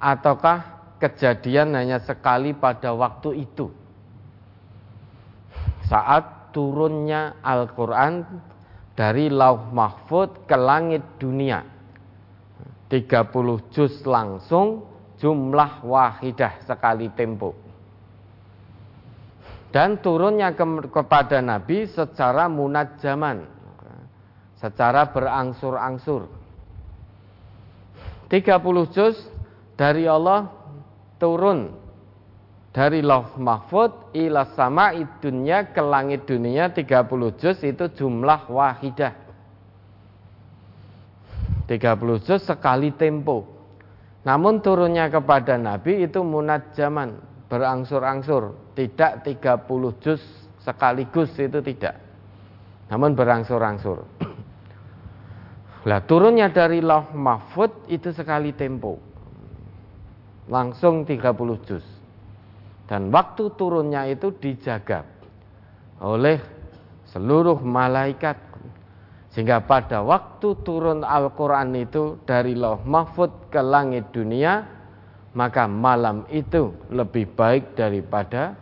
ataukah 0.00 0.92
kejadian 0.96 1.76
hanya 1.76 2.00
sekali 2.00 2.56
pada 2.56 2.92
waktu 2.96 3.44
itu. 3.44 3.68
saat 5.86 6.50
turunnya 6.50 7.38
Al-Quran 7.46 8.26
dari 8.96 9.28
lauh 9.28 9.70
mahfud 9.70 10.48
ke 10.48 10.56
langit 10.56 11.04
dunia. 11.20 11.62
30 12.88 13.28
juz 13.70 13.92
langsung 14.08 14.88
jumlah 15.20 15.84
wahidah 15.84 16.64
sekali 16.64 17.12
tempo. 17.12 17.52
Dan 19.70 20.00
turunnya 20.00 20.56
ke, 20.56 20.64
kepada 20.88 21.44
Nabi 21.44 21.84
secara 21.90 22.48
munajjaman 22.48 23.44
secara 24.56 25.04
berangsur-angsur. 25.12 26.32
30 28.32 28.94
juz 28.96 29.16
dari 29.78 30.08
Allah 30.08 30.50
turun 31.20 31.85
dari 32.76 33.00
lauh 33.00 33.40
mahfud 33.40 34.12
ila 34.12 34.52
sama 34.52 34.92
dunya 35.24 35.72
ke 35.72 35.80
langit 35.80 36.28
dunia 36.28 36.68
30 36.68 37.08
juz 37.40 37.56
itu 37.64 37.88
jumlah 37.96 38.52
wahidah. 38.52 39.16
30 41.64 41.72
juz 42.28 42.44
sekali 42.44 42.92
tempo. 42.92 43.48
Namun 44.28 44.60
turunnya 44.60 45.08
kepada 45.08 45.56
Nabi 45.56 46.04
itu 46.04 46.20
munat 46.20 46.76
zaman 46.76 47.16
berangsur-angsur. 47.48 48.76
Tidak 48.76 49.24
30 49.24 50.04
juz 50.04 50.20
sekaligus 50.60 51.32
itu 51.40 51.64
tidak. 51.64 51.96
Namun 52.92 53.16
berangsur-angsur. 53.16 54.04
Lah 55.88 56.04
turunnya 56.04 56.52
dari 56.52 56.84
lauh 56.84 57.08
mahfud 57.16 57.88
itu 57.88 58.12
sekali 58.12 58.52
tempo. 58.52 59.00
Langsung 60.52 61.08
30 61.08 61.24
juz 61.64 61.95
dan 62.86 63.10
waktu 63.10 63.50
turunnya 63.58 64.06
itu 64.06 64.30
dijaga 64.38 65.02
oleh 65.98 66.38
seluruh 67.10 67.58
malaikat. 67.62 68.38
Sehingga 69.34 69.60
pada 69.60 70.00
waktu 70.00 70.56
turun 70.64 71.04
Al-Quran 71.04 71.76
itu 71.76 72.16
dari 72.24 72.56
loh 72.56 72.80
mahfud 72.80 73.52
ke 73.52 73.60
langit 73.60 74.08
dunia 74.08 74.64
maka 75.36 75.68
malam 75.68 76.24
itu 76.32 76.72
lebih 76.88 77.28
baik 77.36 77.76
daripada 77.76 78.56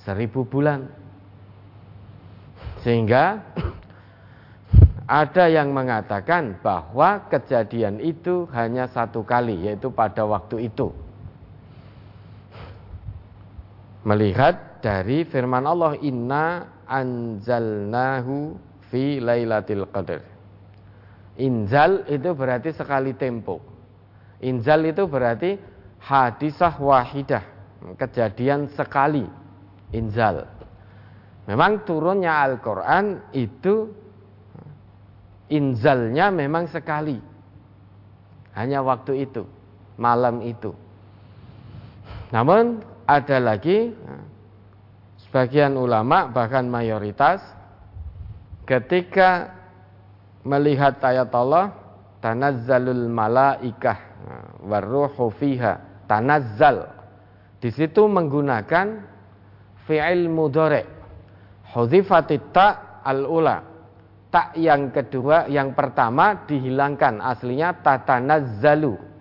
seribu 0.00 0.48
bulan. 0.48 0.88
Sehingga 2.80 3.44
ada 5.04 5.44
yang 5.52 5.76
mengatakan 5.76 6.56
bahwa 6.64 7.28
kejadian 7.28 8.00
itu 8.00 8.48
hanya 8.56 8.88
satu 8.88 9.20
kali 9.20 9.68
yaitu 9.68 9.92
pada 9.92 10.24
waktu 10.24 10.72
itu 10.72 11.03
melihat 14.04 14.80
dari 14.84 15.24
firman 15.24 15.64
Allah 15.64 15.96
inna 16.04 16.68
anzalnahu 16.84 18.54
fi 18.92 19.18
lailatul 19.18 19.88
qadar. 19.88 20.20
Inzal 21.40 22.06
itu 22.06 22.30
berarti 22.36 22.70
sekali 22.70 23.16
tempo. 23.18 23.58
Inzal 24.44 24.86
itu 24.86 25.08
berarti 25.08 25.58
hadisah 25.98 26.78
wahidah, 26.78 27.42
kejadian 27.98 28.70
sekali. 28.76 29.26
Inzal. 29.90 30.46
Memang 31.44 31.82
turunnya 31.84 32.40
Al-Qur'an 32.44 33.34
itu 33.34 33.90
inzalnya 35.50 36.32
memang 36.32 36.70
sekali. 36.70 37.18
Hanya 38.54 38.80
waktu 38.86 39.26
itu, 39.26 39.42
malam 39.98 40.38
itu. 40.40 40.70
Namun 42.30 42.93
ada 43.04 43.36
lagi 43.40 43.92
sebagian 45.28 45.76
ulama 45.76 46.28
bahkan 46.28 46.64
mayoritas 46.64 47.40
ketika 48.64 49.52
melihat 50.44 51.00
ayat 51.04 51.28
Allah 51.32 51.72
tanazzalul 52.24 53.08
malaikah 53.08 53.98
waruhu 54.64 55.32
fiha. 55.36 56.04
Tanazzal. 56.04 56.84
Di 57.60 57.72
situ 57.72 58.04
menggunakan 58.04 58.86
fi'il 59.88 60.28
mudhari. 60.28 60.84
Hudzifatit 61.72 62.52
ta 62.52 63.00
al 63.00 63.24
ula 63.24 63.56
tak 64.28 64.58
yang 64.58 64.90
kedua 64.90 65.46
yang 65.48 65.72
pertama 65.72 66.44
dihilangkan. 66.44 67.24
Aslinya 67.24 67.80
tatanazzalu 67.80 69.13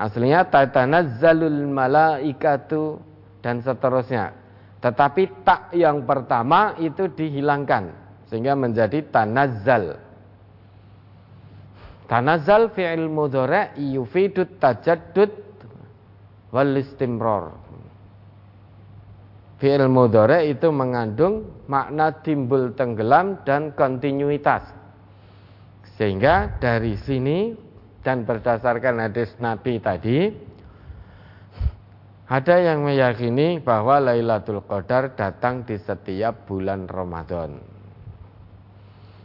Aslinya 0.00 0.48
tatanazzalul 0.48 1.68
malaikatu 1.68 2.96
dan 3.44 3.60
seterusnya. 3.60 4.32
Tetapi 4.80 5.44
tak 5.44 5.76
yang 5.76 6.08
pertama 6.08 6.72
itu 6.80 7.12
dihilangkan 7.12 7.92
sehingga 8.32 8.56
menjadi 8.56 9.04
tanazzal. 9.12 10.00
Tanazzal 12.08 12.72
fi'il 12.72 13.12
mudhari' 13.12 13.76
yufidut 13.92 14.56
tajaddud 14.56 15.30
wal 16.48 16.72
istimrar. 16.80 17.52
Fi'il 19.60 19.84
mudhari' 19.84 20.48
itu 20.48 20.72
mengandung 20.72 21.60
makna 21.68 22.24
timbul 22.24 22.72
tenggelam 22.72 23.44
dan 23.44 23.76
kontinuitas. 23.76 24.64
Sehingga 26.00 26.56
dari 26.56 26.96
sini 26.96 27.68
dan 28.00 28.24
berdasarkan 28.24 29.08
hadis 29.08 29.32
Nabi 29.36 29.76
tadi 29.80 30.18
ada 32.30 32.56
yang 32.62 32.86
meyakini 32.86 33.58
bahwa 33.58 33.98
Lailatul 33.98 34.62
Qadar 34.62 35.18
datang 35.18 35.66
di 35.66 35.74
setiap 35.82 36.46
bulan 36.46 36.86
Ramadan. 36.86 37.58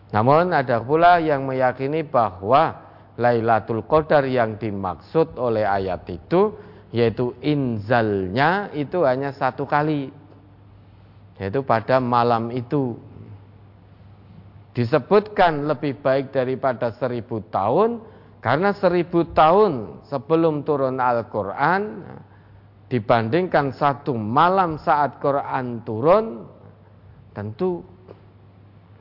Namun 0.09 0.49
ada 0.49 0.81
pula 0.81 1.21
yang 1.21 1.45
meyakini 1.45 2.01
bahwa 2.01 2.81
Lailatul 3.21 3.85
Qadar 3.85 4.25
yang 4.25 4.57
dimaksud 4.57 5.37
oleh 5.37 5.69
ayat 5.69 6.01
itu 6.09 6.57
yaitu 6.89 7.37
inzalnya 7.45 8.73
itu 8.73 9.05
hanya 9.05 9.35
satu 9.37 9.69
kali 9.69 10.09
yaitu 11.37 11.61
pada 11.61 12.01
malam 12.01 12.49
itu 12.49 12.97
disebutkan 14.73 15.69
lebih 15.69 15.99
baik 16.01 16.33
daripada 16.33 16.89
seribu 16.95 17.43
tahun 17.53 18.14
karena 18.45 18.77
seribu 18.77 19.33
tahun 19.33 20.05
sebelum 20.05 20.61
turun 20.61 21.01
Al-Quran 21.01 22.05
Dibandingkan 22.85 23.73
satu 23.73 24.13
malam 24.13 24.77
saat 24.77 25.17
Quran 25.17 25.81
turun 25.81 26.45
Tentu 27.33 27.81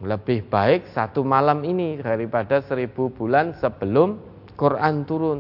lebih 0.01 0.49
baik 0.49 0.89
satu 0.97 1.21
malam 1.21 1.61
ini 1.61 2.01
Daripada 2.01 2.65
seribu 2.65 3.13
bulan 3.13 3.53
sebelum 3.61 4.17
Quran 4.55 5.03
turun. 5.05 5.39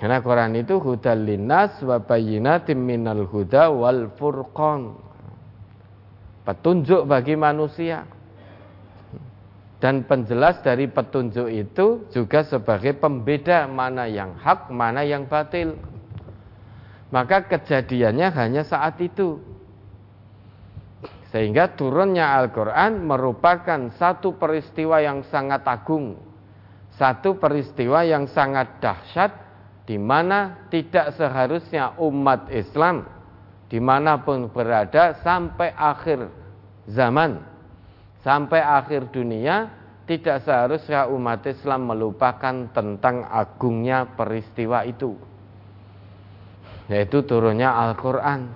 Karena 0.00 0.24
Quran 0.24 0.56
itu 0.56 0.80
hudal 0.80 1.28
linnas 1.28 1.76
wa 1.84 2.00
bayyinatim 2.00 2.80
minal 2.80 3.28
huda 3.28 3.68
wal 3.68 4.08
furqan. 4.16 4.96
Petunjuk 6.48 7.04
bagi 7.04 7.36
manusia 7.36 8.08
dan 9.80 10.04
penjelas 10.04 10.60
dari 10.60 10.92
petunjuk 10.92 11.48
itu 11.48 12.04
juga 12.12 12.44
sebagai 12.44 13.00
pembeda 13.00 13.64
mana 13.64 14.04
yang 14.04 14.36
hak, 14.36 14.68
mana 14.68 15.00
yang 15.00 15.24
batil. 15.24 15.80
Maka 17.08 17.48
kejadiannya 17.48 18.28
hanya 18.36 18.62
saat 18.62 19.00
itu. 19.00 19.40
Sehingga 21.32 21.72
turunnya 21.74 22.36
Al-Quran 22.38 23.08
merupakan 23.08 23.88
satu 23.96 24.36
peristiwa 24.36 25.00
yang 25.00 25.24
sangat 25.26 25.64
agung. 25.64 26.20
Satu 26.94 27.40
peristiwa 27.40 28.04
yang 28.04 28.28
sangat 28.28 28.84
dahsyat 28.84 29.32
di 29.88 29.96
mana 29.96 30.68
tidak 30.68 31.16
seharusnya 31.16 31.96
umat 31.96 32.52
Islam 32.52 33.08
di 33.72 33.80
mana 33.80 34.20
pun 34.20 34.52
berada 34.52 35.16
sampai 35.24 35.72
akhir 35.72 36.28
zaman 36.90 37.49
sampai 38.20 38.60
akhir 38.60 39.12
dunia 39.12 39.70
tidak 40.10 40.42
seharusnya 40.42 41.06
umat 41.06 41.46
Islam 41.46 41.86
melupakan 41.86 42.66
tentang 42.74 43.22
agungnya 43.30 44.10
peristiwa 44.18 44.82
itu. 44.82 45.14
Yaitu 46.90 47.22
turunnya 47.22 47.70
Al-Quran. 47.70 48.50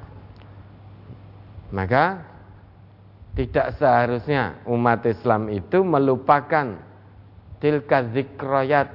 Maka 1.71 2.27
tidak 3.39 3.79
seharusnya 3.79 4.63
umat 4.67 5.07
Islam 5.07 5.51
itu 5.51 5.83
melupakan 5.87 6.75
tilka 7.63 8.11
zikroyat 8.11 8.91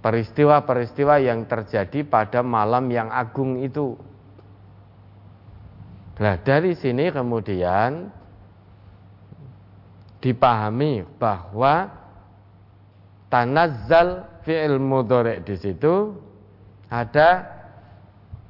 peristiwa-peristiwa 0.00 1.20
yang 1.20 1.44
terjadi 1.44 2.04
pada 2.08 2.40
malam 2.40 2.88
yang 2.92 3.08
agung 3.12 3.60
itu. 3.60 3.96
Nah 6.16 6.40
dari 6.40 6.72
sini 6.72 7.12
kemudian 7.12 8.08
dipahami 10.26 11.06
bahwa 11.22 11.86
tanazzal 13.30 14.42
fi'il 14.42 14.82
mudhari 14.82 15.38
di 15.46 15.54
situ 15.54 16.18
ada 16.90 17.46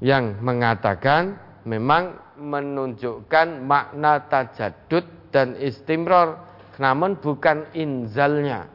yang 0.01 0.41
mengatakan 0.41 1.37
memang 1.69 2.17
menunjukkan 2.41 3.61
makna 3.61 4.25
tajadud 4.33 5.05
dan 5.29 5.53
istimror 5.61 6.41
namun 6.81 7.21
bukan 7.21 7.69
inzalnya 7.77 8.73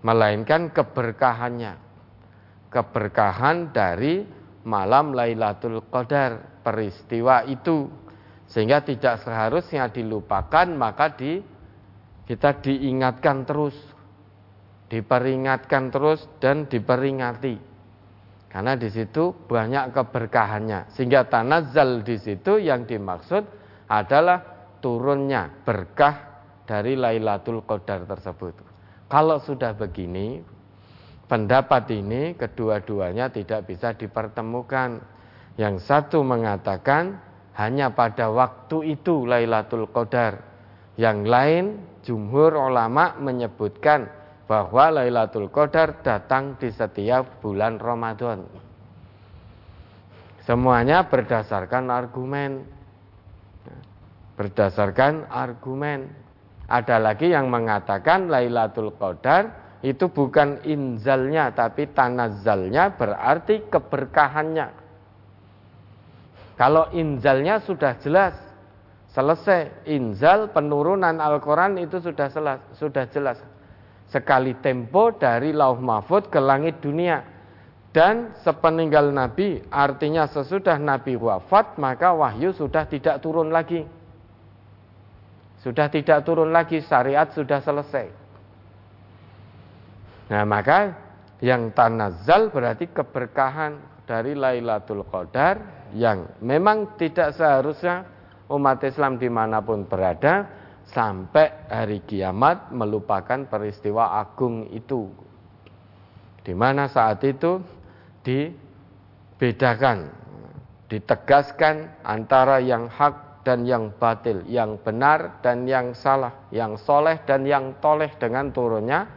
melainkan 0.00 0.72
keberkahannya 0.72 1.76
keberkahan 2.72 3.76
dari 3.76 4.24
malam 4.64 5.12
Lailatul 5.12 5.84
Qadar 5.92 6.64
peristiwa 6.64 7.44
itu 7.44 7.92
sehingga 8.48 8.80
tidak 8.80 9.20
seharusnya 9.24 9.88
dilupakan 9.88 10.68
maka 10.72 11.12
di 11.12 11.53
kita 12.24 12.60
diingatkan 12.64 13.44
terus 13.44 13.76
diperingatkan 14.94 15.90
terus 15.90 16.22
dan 16.38 16.70
diperingati. 16.70 17.56
Karena 18.46 18.78
di 18.78 18.86
situ 18.86 19.34
banyak 19.34 19.90
keberkahannya. 19.90 20.94
Sehingga 20.94 21.26
tanazal 21.26 22.06
di 22.06 22.14
situ 22.22 22.62
yang 22.62 22.86
dimaksud 22.86 23.42
adalah 23.90 24.38
turunnya 24.78 25.50
berkah 25.66 26.38
dari 26.62 26.94
Lailatul 26.94 27.66
Qadar 27.66 28.06
tersebut. 28.06 28.54
Kalau 29.10 29.42
sudah 29.42 29.74
begini 29.74 30.38
pendapat 31.26 31.90
ini 31.90 32.38
kedua-duanya 32.38 33.34
tidak 33.34 33.66
bisa 33.66 33.90
dipertemukan. 33.98 35.02
Yang 35.58 35.86
satu 35.86 36.22
mengatakan 36.22 37.18
hanya 37.58 37.90
pada 37.90 38.30
waktu 38.30 38.94
itu 38.94 39.26
Lailatul 39.26 39.90
Qadar. 39.90 40.38
Yang 40.94 41.18
lain 41.26 41.64
jumhur 42.04 42.54
ulama 42.54 43.16
menyebutkan 43.16 44.06
bahwa 44.44 45.00
Lailatul 45.00 45.48
Qadar 45.48 46.04
datang 46.04 46.60
di 46.60 46.68
setiap 46.68 47.40
bulan 47.40 47.80
Ramadan. 47.80 48.44
Semuanya 50.44 51.08
berdasarkan 51.08 51.88
argumen. 51.88 52.68
Berdasarkan 54.36 55.32
argumen. 55.32 56.12
Ada 56.68 57.00
lagi 57.00 57.32
yang 57.32 57.48
mengatakan 57.48 58.28
Lailatul 58.28 58.92
Qadar 59.00 59.64
itu 59.84 60.08
bukan 60.08 60.64
inzalnya 60.64 61.52
tapi 61.52 61.88
tanazalnya 61.92 62.92
berarti 62.92 63.68
keberkahannya. 63.68 64.68
Kalau 66.56 66.88
inzalnya 66.92 67.60
sudah 67.64 67.98
jelas 68.00 68.36
selesai. 69.14 69.86
Inzal 69.88 70.50
penurunan 70.50 71.16
Al-Qur'an 71.22 71.78
itu 71.78 72.02
sudah 72.02 72.28
jelas, 72.28 72.60
sudah 72.76 73.06
jelas. 73.08 73.38
Sekali 74.10 74.58
tempo 74.60 75.14
dari 75.14 75.54
lauh 75.54 75.78
mahfud 75.78 76.28
ke 76.28 76.42
langit 76.42 76.82
dunia. 76.82 77.24
Dan 77.94 78.34
sepeninggal 78.42 79.14
Nabi 79.14 79.62
artinya 79.70 80.26
sesudah 80.26 80.82
Nabi 80.82 81.14
wafat 81.14 81.78
maka 81.78 82.10
wahyu 82.10 82.50
sudah 82.50 82.90
tidak 82.90 83.22
turun 83.22 83.54
lagi. 83.54 83.86
Sudah 85.62 85.86
tidak 85.86 86.26
turun 86.26 86.50
lagi 86.50 86.82
syariat 86.82 87.30
sudah 87.30 87.62
selesai. 87.62 88.10
Nah 90.26 90.42
maka 90.42 90.90
yang 91.38 91.70
tanazal 91.70 92.50
berarti 92.50 92.90
keberkahan 92.90 93.78
dari 94.10 94.34
Lailatul 94.34 95.06
Qadar 95.06 95.86
yang 95.94 96.34
memang 96.42 96.98
tidak 96.98 97.38
seharusnya 97.38 98.13
umat 98.54 98.80
Islam 98.86 99.18
di 99.18 99.26
mana 99.26 99.60
pun 99.60 99.84
berada 99.84 100.46
sampai 100.88 101.66
hari 101.68 102.04
kiamat 102.06 102.70
melupakan 102.70 103.46
peristiwa 103.50 104.14
agung 104.20 104.70
itu. 104.70 105.10
Di 106.44 106.52
mana 106.52 106.86
saat 106.86 107.24
itu 107.24 107.58
dibedakan, 108.22 110.12
ditegaskan 110.86 112.04
antara 112.04 112.60
yang 112.60 112.86
hak 112.86 113.42
dan 113.44 113.68
yang 113.68 113.92
batil, 113.96 114.44
yang 114.48 114.80
benar 114.80 115.40
dan 115.44 115.68
yang 115.68 115.92
salah, 115.92 116.48
yang 116.48 116.76
soleh 116.80 117.20
dan 117.28 117.44
yang 117.44 117.76
toleh 117.80 118.12
dengan 118.16 118.52
turunnya 118.52 119.08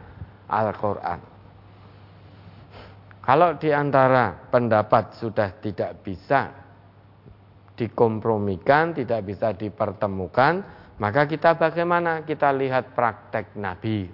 Al-Quran. 0.48 1.20
Kalau 3.28 3.60
di 3.60 3.68
antara 3.68 4.48
pendapat 4.48 5.20
sudah 5.20 5.52
tidak 5.60 6.00
bisa 6.00 6.57
dikompromikan, 7.78 8.92
tidak 8.98 9.22
bisa 9.22 9.54
dipertemukan, 9.54 10.66
maka 10.98 11.30
kita 11.30 11.54
bagaimana? 11.54 12.26
Kita 12.26 12.50
lihat 12.50 12.98
praktek 12.98 13.54
Nabi. 13.54 14.10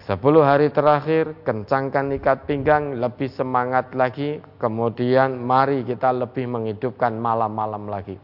Sepuluh 0.00 0.42
hari 0.42 0.72
terakhir, 0.72 1.44
kencangkan 1.44 2.16
ikat 2.16 2.48
pinggang, 2.48 2.96
lebih 2.96 3.28
semangat 3.28 3.92
lagi. 3.92 4.40
Kemudian 4.56 5.38
mari 5.38 5.84
kita 5.84 6.10
lebih 6.10 6.48
menghidupkan 6.48 7.14
malam-malam 7.14 7.84
lagi. 7.86 8.16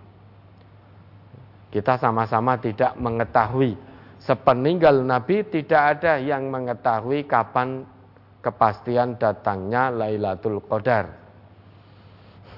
Kita 1.71 2.01
sama-sama 2.01 2.57
tidak 2.57 2.97
mengetahui. 2.97 3.77
Sepeninggal 4.17 5.05
Nabi 5.05 5.45
tidak 5.47 6.01
ada 6.01 6.17
yang 6.17 6.49
mengetahui 6.49 7.29
kapan 7.29 7.85
kepastian 8.41 9.21
datangnya 9.21 9.93
Lailatul 9.93 10.65
Qadar. 10.65 11.26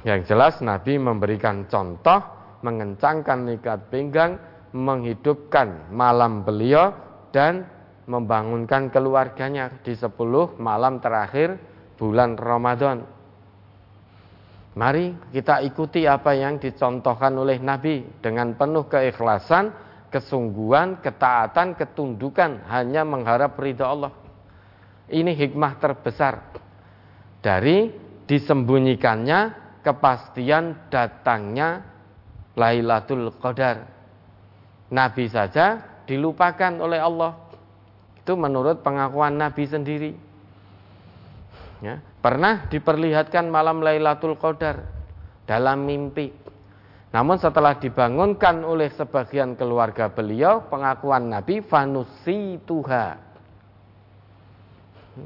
Yang 0.07 0.31
jelas 0.31 0.55
Nabi 0.63 0.95
memberikan 0.95 1.67
contoh 1.67 2.23
mengencangkan 2.63 3.51
ikat 3.59 3.91
pinggang, 3.91 4.39
menghidupkan 4.75 5.91
malam 5.91 6.47
beliau 6.47 6.95
dan 7.35 7.67
membangunkan 8.09 8.89
keluarganya 8.89 9.69
di 9.85 9.93
sepuluh 9.93 10.57
malam 10.57 10.99
terakhir 11.03 11.59
bulan 11.99 12.39
Ramadan. 12.39 13.05
Mari 14.79 15.35
kita 15.35 15.59
ikuti 15.67 16.07
apa 16.07 16.39
yang 16.39 16.63
dicontohkan 16.63 17.35
oleh 17.35 17.59
Nabi 17.59 18.23
dengan 18.23 18.55
penuh 18.55 18.87
keikhlasan, 18.87 19.75
kesungguhan, 20.09 21.03
ketaatan, 21.03 21.75
ketundukan 21.75 22.63
hanya 22.71 23.03
mengharap 23.03 23.59
ridha 23.59 23.91
Allah. 23.91 24.15
Ini 25.11 25.35
hikmah 25.35 25.83
terbesar 25.83 26.39
dari 27.43 27.91
disembunyikannya 28.29 29.67
kepastian 29.88 30.92
datangnya 30.92 31.81
Lailatul 32.53 33.33
Qadar. 33.40 33.88
Nabi 34.92 35.24
saja 35.33 35.81
dilupakan 36.05 36.77
oleh 36.77 37.01
Allah. 37.01 37.33
Itu 38.20 38.37
menurut 38.37 38.85
pengakuan 38.85 39.40
Nabi 39.40 39.64
sendiri. 39.64 40.12
Ya, 41.81 42.05
pernah 42.20 42.68
diperlihatkan 42.68 43.48
malam 43.48 43.81
Lailatul 43.81 44.37
Qadar 44.37 44.85
dalam 45.48 45.88
mimpi. 45.88 46.29
Namun 47.09 47.40
setelah 47.40 47.81
dibangunkan 47.81 48.61
oleh 48.68 48.92
sebagian 48.92 49.57
keluarga 49.57 50.12
beliau, 50.12 50.68
pengakuan 50.68 51.33
Nabi 51.33 51.64
fanusi 51.64 52.61
tuha. 52.68 53.16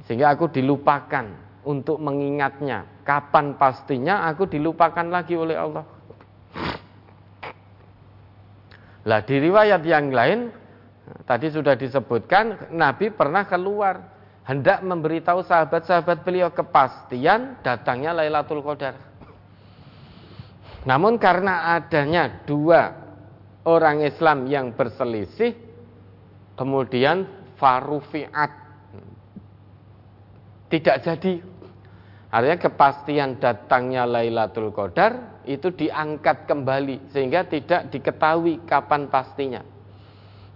Sehingga 0.06 0.30
aku 0.38 0.46
dilupakan 0.54 1.26
untuk 1.66 1.98
mengingatnya. 1.98 2.91
Kapan 3.02 3.58
pastinya 3.58 4.30
aku 4.30 4.46
dilupakan 4.46 5.06
lagi 5.10 5.34
oleh 5.34 5.58
Allah. 5.58 5.84
Lah 9.02 9.20
di 9.26 9.36
riwayat 9.42 9.82
yang 9.82 10.14
lain 10.14 10.54
tadi 11.26 11.50
sudah 11.50 11.74
disebutkan 11.74 12.70
Nabi 12.70 13.10
pernah 13.10 13.42
keluar 13.42 13.98
hendak 14.46 14.86
memberitahu 14.86 15.42
sahabat-sahabat 15.42 16.22
beliau 16.22 16.54
kepastian 16.54 17.58
datangnya 17.66 18.14
Lailatul 18.14 18.62
Qadar. 18.62 18.94
Namun 20.86 21.18
karena 21.18 21.74
adanya 21.78 22.42
dua 22.46 22.94
orang 23.66 24.02
Islam 24.02 24.46
yang 24.50 24.74
berselisih 24.74 25.54
kemudian 26.58 27.26
farufiat 27.58 28.50
tidak 30.66 31.06
jadi 31.06 31.32
Artinya 32.32 32.56
kepastian 32.64 33.36
datangnya 33.36 34.08
Lailatul 34.08 34.72
Qadar 34.72 35.44
itu 35.44 35.68
diangkat 35.68 36.48
kembali 36.48 37.12
sehingga 37.12 37.44
tidak 37.44 37.92
diketahui 37.92 38.64
kapan 38.64 39.04
pastinya. 39.12 39.60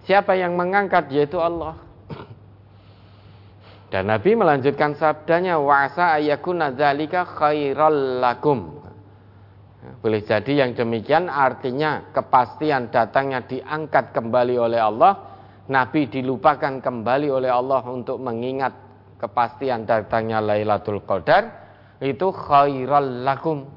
Siapa 0.08 0.40
yang 0.40 0.56
mengangkat 0.56 1.12
yaitu 1.12 1.36
Allah. 1.36 1.76
Dan 3.92 4.08
Nabi 4.08 4.40
melanjutkan 4.40 4.96
sabdanya 4.96 5.60
wa'asa 5.60 6.16
ayakuna 6.16 6.72
dzalika 6.72 7.28
khairal 7.28 8.24
lakum. 8.24 8.80
Boleh 10.00 10.24
jadi 10.24 10.64
yang 10.64 10.72
demikian 10.72 11.28
artinya 11.28 12.08
kepastian 12.08 12.88
datangnya 12.88 13.44
diangkat 13.44 14.16
kembali 14.16 14.56
oleh 14.56 14.80
Allah, 14.80 15.12
Nabi 15.68 16.08
dilupakan 16.08 16.80
kembali 16.80 17.28
oleh 17.28 17.52
Allah 17.52 17.84
untuk 17.84 18.16
mengingat 18.16 18.72
kepastian 19.20 19.84
datangnya 19.84 20.40
Lailatul 20.40 21.04
Qadar 21.04 21.65
itu 22.00 22.28
khairal 22.32 23.24
lakum 23.24 23.68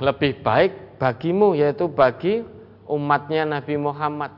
lebih 0.00 0.40
baik 0.40 0.96
bagimu 0.96 1.52
yaitu 1.52 1.88
bagi 1.88 2.44
umatnya 2.88 3.44
Nabi 3.44 3.76
Muhammad 3.76 4.32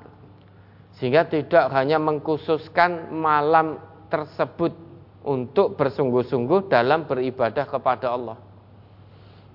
sehingga 0.99 1.27
tidak 1.27 1.71
hanya 1.71 2.03
mengkhususkan 2.03 3.15
malam 3.15 3.79
tersebut 4.11 4.75
untuk 5.23 5.79
bersungguh-sungguh 5.79 6.67
dalam 6.67 7.07
beribadah 7.07 7.65
kepada 7.65 8.11
Allah 8.11 8.53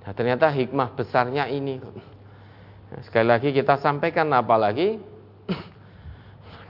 Nah, 0.07 0.15
ternyata 0.15 0.47
hikmah 0.47 0.95
besarnya 0.95 1.51
ini. 1.51 1.83
Nah, 1.83 3.01
sekali 3.03 3.27
lagi 3.27 3.51
kita 3.51 3.75
sampaikan 3.83 4.31
apalagi 4.31 5.03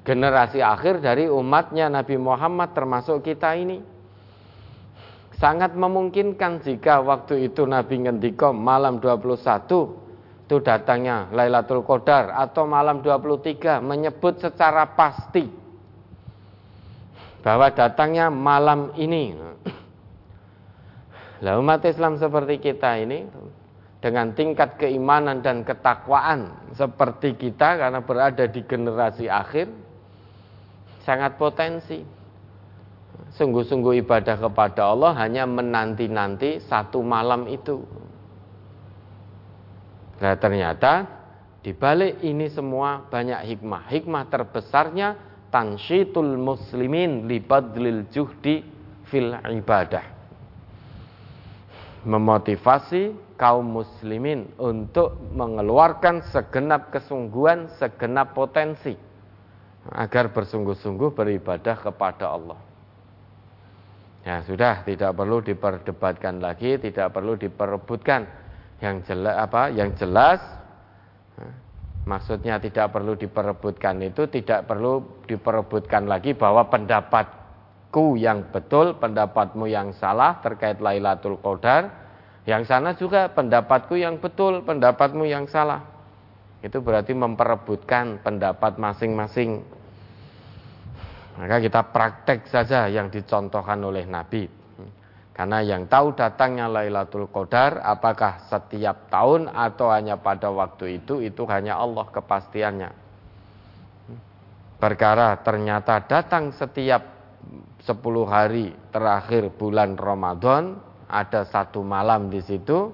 generasi 0.09 0.57
akhir 0.57 1.05
dari 1.05 1.29
umatnya 1.29 1.85
Nabi 1.85 2.17
Muhammad 2.17 2.73
termasuk 2.73 3.21
kita 3.21 3.53
ini. 3.53 3.85
Sangat 5.37 5.77
memungkinkan 5.77 6.65
jika 6.65 6.97
waktu 7.05 7.45
itu 7.45 7.69
Nabi 7.69 8.09
ngendikom 8.09 8.57
malam 8.57 8.97
21 8.97 9.37
itu 10.47 10.63
datangnya 10.63 11.27
Lailatul 11.29 11.83
Qadar 11.83 12.33
atau 12.33 12.65
malam 12.65 13.03
23 13.03 13.83
menyebut 13.83 14.41
secara 14.41 14.97
pasti 14.97 15.45
bahwa 17.45 17.69
datangnya 17.69 18.33
malam 18.33 18.97
ini. 18.97 19.37
Lah 21.45 21.61
umat 21.61 21.85
Islam 21.85 22.17
seperti 22.17 22.57
kita 22.57 22.97
ini 22.97 23.29
dengan 24.01 24.33
tingkat 24.33 24.81
keimanan 24.81 25.45
dan 25.45 25.61
ketakwaan 25.61 26.73
seperti 26.73 27.37
kita 27.37 27.77
karena 27.77 28.01
berada 28.01 28.49
di 28.49 28.65
generasi 28.65 29.29
akhir 29.29 29.69
sangat 31.05 31.37
potensi. 31.37 32.16
Sungguh-sungguh 33.37 34.01
ibadah 34.01 34.41
kepada 34.41 34.89
Allah 34.89 35.13
hanya 35.21 35.45
menanti-nanti 35.45 36.57
satu 36.65 37.05
malam 37.05 37.45
itu. 37.45 37.85
Nah 40.17 40.33
ternyata 40.41 41.05
di 41.61 41.69
balik 41.77 42.25
ini 42.25 42.49
semua 42.49 43.05
banyak 43.05 43.45
hikmah. 43.45 43.85
Hikmah 43.93 44.23
terbesarnya 44.33 45.13
tansyitul 45.53 46.33
muslimin 46.41 47.29
libadlil 47.29 48.09
juhdi 48.09 48.65
fil 49.05 49.37
ibadah 49.37 50.17
memotivasi 52.07 53.35
kaum 53.35 53.83
muslimin 53.83 54.47
untuk 54.55 55.19
mengeluarkan 55.35 56.23
segenap 56.31 56.89
kesungguhan, 56.95 57.67
segenap 57.75 58.31
potensi 58.31 58.95
agar 59.91 60.31
bersungguh-sungguh 60.31 61.11
beribadah 61.11 61.75
kepada 61.79 62.31
Allah. 62.31 62.66
Ya 64.27 64.43
sudah, 64.43 64.83
tidak 64.83 65.15
perlu 65.15 65.39
diperdebatkan 65.39 66.43
lagi, 66.43 66.75
tidak 66.83 67.15
perlu 67.15 67.39
diperebutkan. 67.39 68.27
Yang 68.83 68.95
jelas 69.07 69.35
apa? 69.39 69.71
Yang 69.71 70.03
jelas 70.03 70.39
maksudnya 72.03 72.59
tidak 72.59 72.91
perlu 72.91 73.19
diperebutkan 73.19 73.99
itu 73.99 74.31
tidak 74.31 74.63
perlu 74.67 75.23
diperebutkan 75.27 76.07
lagi 76.07 76.35
bahwa 76.35 76.67
pendapat 76.67 77.37
pendapatku 77.87 78.19
yang 78.19 78.43
betul, 78.51 78.99
pendapatmu 78.99 79.65
yang 79.65 79.95
salah 79.95 80.37
terkait 80.43 80.77
Lailatul 80.83 81.39
Qadar. 81.39 81.87
Yang 82.45 82.63
sana 82.67 82.95
juga 82.95 83.27
pendapatku 83.31 83.95
yang 83.95 84.19
betul, 84.19 84.63
pendapatmu 84.63 85.27
yang 85.27 85.47
salah. 85.47 85.83
Itu 86.63 86.79
berarti 86.79 87.15
memperebutkan 87.15 88.23
pendapat 88.23 88.79
masing-masing. 88.79 89.63
Maka 91.37 91.61
kita 91.61 91.81
praktek 91.93 92.49
saja 92.49 92.89
yang 92.89 93.13
dicontohkan 93.13 93.77
oleh 93.85 94.09
Nabi. 94.09 94.49
Karena 95.37 95.61
yang 95.61 95.85
tahu 95.85 96.17
datangnya 96.17 96.65
Lailatul 96.65 97.29
Qadar 97.29 97.77
apakah 97.85 98.41
setiap 98.49 99.05
tahun 99.13 99.53
atau 99.53 99.93
hanya 99.93 100.17
pada 100.17 100.49
waktu 100.49 100.97
itu 100.97 101.21
itu 101.21 101.45
hanya 101.45 101.77
Allah 101.77 102.09
kepastiannya. 102.09 102.89
Perkara 104.81 105.37
ternyata 105.45 106.01
datang 106.01 106.49
setiap 106.57 107.05
10 107.85 108.01
hari 108.25 108.73
terakhir 108.89 109.53
bulan 109.53 109.93
Ramadan 109.93 110.81
ada 111.05 111.45
satu 111.47 111.85
malam 111.85 112.27
di 112.27 112.43
situ 112.43 112.91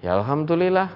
ya 0.00 0.16
alhamdulillah 0.16 0.88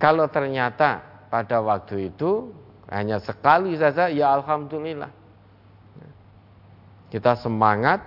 kalau 0.00 0.24
ternyata 0.32 1.02
pada 1.28 1.60
waktu 1.60 2.08
itu 2.08 2.54
hanya 2.88 3.20
sekali 3.20 3.76
saja 3.76 4.08
ya 4.08 4.32
alhamdulillah 4.32 5.12
kita 7.12 7.38
semangat 7.38 8.02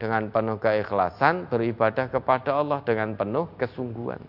dengan 0.00 0.32
penuh 0.32 0.56
keikhlasan 0.56 1.48
beribadah 1.52 2.08
kepada 2.08 2.56
Allah 2.56 2.80
dengan 2.84 3.12
penuh 3.12 3.48
kesungguhan 3.60 4.20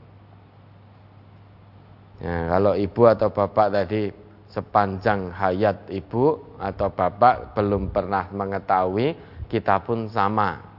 ya, 2.20 2.52
kalau 2.52 2.76
ibu 2.76 3.02
atau 3.08 3.30
bapak 3.32 3.68
tadi 3.72 4.12
sepanjang 4.52 5.32
hayat 5.32 5.88
ibu 5.88 6.36
atau 6.60 6.92
bapak 6.92 7.56
belum 7.56 7.90
pernah 7.90 8.28
mengetahui, 8.36 9.16
kita 9.48 9.80
pun 9.82 10.12
sama. 10.12 10.70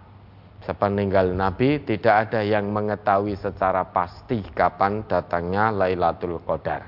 Sepeninggal 0.63 1.35
Nabi 1.35 1.83
tidak 1.83 2.31
ada 2.31 2.47
yang 2.47 2.71
mengetahui 2.71 3.35
secara 3.35 3.83
pasti 3.91 4.47
kapan 4.55 5.03
datangnya 5.11 5.75
Lailatul 5.75 6.39
Qadar. 6.47 6.87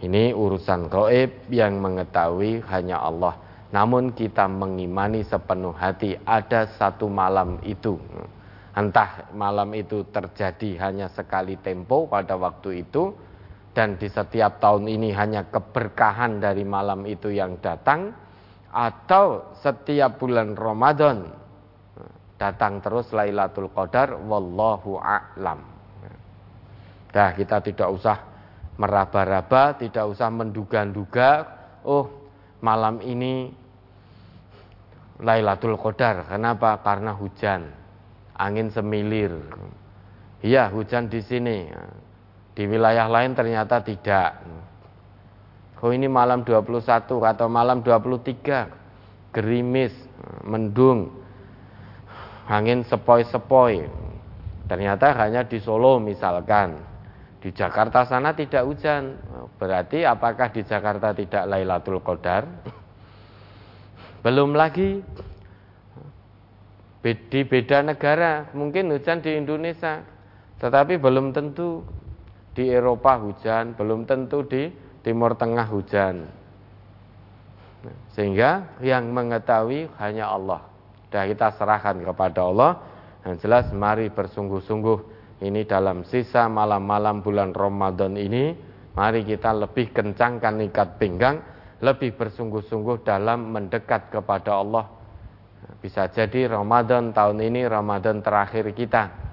Ini 0.00 0.32
urusan 0.32 0.88
gaib 0.88 1.52
yang 1.52 1.84
mengetahui 1.84 2.64
hanya 2.72 3.04
Allah. 3.04 3.36
Namun 3.74 4.14
kita 4.14 4.46
mengimani 4.46 5.26
sepenuh 5.26 5.74
hati 5.74 6.14
ada 6.22 6.70
satu 6.78 7.10
malam 7.10 7.58
itu. 7.66 7.98
Entah 8.70 9.34
malam 9.34 9.74
itu 9.74 10.06
terjadi 10.14 10.78
hanya 10.78 11.10
sekali 11.10 11.58
tempo 11.58 12.06
pada 12.06 12.38
waktu 12.38 12.86
itu 12.86 13.10
dan 13.74 13.98
di 13.98 14.06
setiap 14.06 14.62
tahun 14.62 14.86
ini 14.86 15.10
hanya 15.10 15.50
keberkahan 15.50 16.38
dari 16.38 16.62
malam 16.62 17.02
itu 17.02 17.34
yang 17.34 17.58
datang 17.58 18.14
atau 18.70 19.54
setiap 19.58 20.22
bulan 20.22 20.54
Ramadan 20.54 21.34
datang 22.38 22.78
terus 22.78 23.10
Lailatul 23.10 23.70
Qadar 23.74 24.18
wallahu 24.22 24.98
a'lam. 25.02 25.62
Dah 27.14 27.30
kita 27.34 27.62
tidak 27.62 27.88
usah 27.94 28.18
meraba-raba, 28.74 29.78
tidak 29.78 30.10
usah 30.10 30.30
menduga-duga, 30.34 31.46
oh 31.86 32.10
malam 32.58 32.98
ini 33.06 33.54
Lailatul 35.22 35.78
Qadar. 35.78 36.26
Kenapa? 36.26 36.82
Karena 36.82 37.14
hujan, 37.14 37.70
angin 38.34 38.70
semilir. 38.74 39.34
Iya, 40.42 40.70
hujan 40.74 41.06
di 41.06 41.22
sini. 41.22 41.70
Di 42.54 42.66
wilayah 42.66 43.06
lain 43.10 43.34
ternyata 43.34 43.82
tidak. 43.82 44.42
Oh 45.84 45.92
ini 45.92 46.08
malam 46.08 46.48
21 46.48 47.04
atau 47.04 47.46
malam 47.50 47.84
23 47.84 49.36
gerimis, 49.36 49.92
mendung, 50.46 51.12
angin 52.48 52.80
sepoi-sepoi. 52.88 53.84
Ternyata 54.64 55.12
hanya 55.20 55.44
di 55.44 55.60
Solo 55.60 56.00
misalkan. 56.00 56.80
Di 57.44 57.52
Jakarta 57.52 58.08
sana 58.08 58.32
tidak 58.32 58.64
hujan. 58.64 59.20
Berarti 59.60 60.08
apakah 60.08 60.48
di 60.48 60.64
Jakarta 60.64 61.12
tidak 61.12 61.44
Lailatul 61.44 62.00
Qadar? 62.00 62.48
Belum 64.24 64.56
lagi 64.56 65.04
di 67.04 67.40
beda 67.44 67.84
negara, 67.84 68.48
mungkin 68.56 68.88
hujan 68.88 69.20
di 69.20 69.36
Indonesia, 69.36 70.00
tetapi 70.56 70.96
belum 70.96 71.36
tentu 71.36 71.84
di 72.56 72.72
Eropa 72.72 73.20
hujan, 73.20 73.76
belum 73.76 74.08
tentu 74.08 74.40
di 74.48 74.72
Timur 75.04 75.36
Tengah 75.36 75.68
hujan. 75.68 76.24
Sehingga 78.16 78.80
yang 78.80 79.12
mengetahui 79.12 79.92
hanya 80.00 80.32
Allah. 80.32 80.64
Dan 81.12 81.28
kita 81.28 81.52
serahkan 81.60 82.00
kepada 82.00 82.48
Allah. 82.48 82.72
Yang 83.28 83.44
jelas 83.44 83.66
mari 83.76 84.08
bersungguh-sungguh 84.08 84.98
ini 85.44 85.68
dalam 85.68 86.08
sisa 86.08 86.48
malam-malam 86.48 87.20
bulan 87.20 87.52
Ramadan 87.52 88.16
ini. 88.16 88.56
Mari 88.96 89.28
kita 89.28 89.52
lebih 89.52 89.92
kencangkan 89.92 90.64
ikat 90.72 90.96
pinggang. 90.96 91.36
Lebih 91.82 92.14
bersungguh-sungguh 92.14 93.02
dalam 93.02 93.50
mendekat 93.50 94.12
kepada 94.12 94.62
Allah. 94.62 94.86
Bisa 95.80 96.06
jadi 96.12 96.46
Ramadan 96.46 97.16
tahun 97.16 97.40
ini 97.40 97.64
Ramadan 97.64 98.20
terakhir 98.20 98.68
kita 98.76 99.24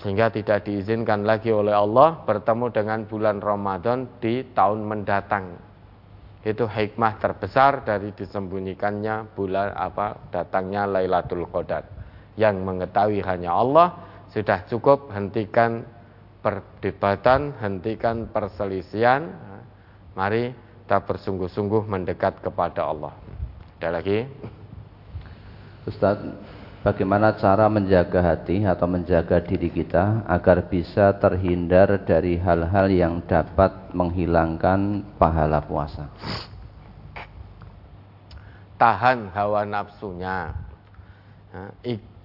sehingga 0.00 0.32
tidak 0.32 0.64
diizinkan 0.64 1.28
lagi 1.28 1.52
oleh 1.52 1.76
Allah 1.76 2.24
bertemu 2.24 2.72
dengan 2.72 3.04
bulan 3.04 3.36
Ramadan 3.36 4.08
di 4.16 4.40
tahun 4.56 4.80
mendatang. 4.88 5.60
Itu 6.40 6.64
hikmah 6.64 7.20
terbesar 7.20 7.84
dari 7.84 8.16
disembunyikannya 8.16 9.36
bulan 9.36 9.76
apa 9.76 10.32
datangnya 10.32 10.88
Lailatul 10.88 11.44
Qadar. 11.52 11.84
Yang 12.40 12.56
mengetahui 12.64 13.20
hanya 13.20 13.52
Allah 13.52 14.00
sudah 14.32 14.64
cukup 14.64 15.12
hentikan 15.12 15.84
perdebatan, 16.40 17.60
hentikan 17.60 18.24
perselisihan. 18.32 19.28
Mari 20.16 20.56
kita 20.90 21.06
bersungguh-sungguh 21.06 21.86
mendekat 21.86 22.42
kepada 22.42 22.90
Allah. 22.90 23.14
Ada 23.78 24.02
lagi? 24.02 24.26
Ustaz, 25.86 26.18
Bagaimana 26.82 27.38
cara 27.38 27.70
menjaga 27.70 28.18
hati 28.18 28.66
atau 28.66 28.90
menjaga 28.90 29.38
diri 29.38 29.70
kita 29.70 30.26
agar 30.26 30.66
bisa 30.66 31.14
terhindar 31.14 32.02
dari 32.02 32.34
hal-hal 32.42 32.90
yang 32.90 33.22
dapat 33.22 33.94
menghilangkan 33.94 35.06
pahala 35.14 35.62
puasa? 35.62 36.10
Tahan 38.74 39.30
hawa 39.30 39.62
nafsunya. 39.62 40.58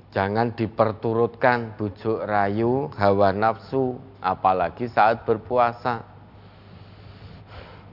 Jangan 0.10 0.58
diperturutkan 0.58 1.78
bujuk 1.78 2.18
rayu, 2.26 2.90
hawa 2.98 3.30
nafsu, 3.30 4.02
apalagi 4.24 4.90
saat 4.90 5.22
berpuasa. 5.22 6.15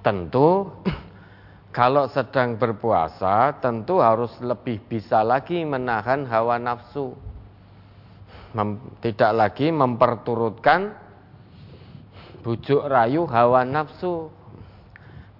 Tentu 0.03 0.68
kalau 1.76 2.11
sedang 2.11 2.59
berpuasa 2.59 3.57
tentu 3.62 4.03
harus 4.03 4.34
lebih 4.42 4.82
bisa 4.84 5.22
lagi 5.22 5.62
menahan 5.62 6.26
hawa 6.26 6.59
nafsu. 6.59 7.14
Mem, 8.53 9.00
tidak 9.00 9.32
lagi 9.32 9.72
memperturutkan 9.72 10.92
bujuk 12.44 12.84
rayu 12.84 13.24
hawa 13.24 13.64
nafsu. 13.64 14.28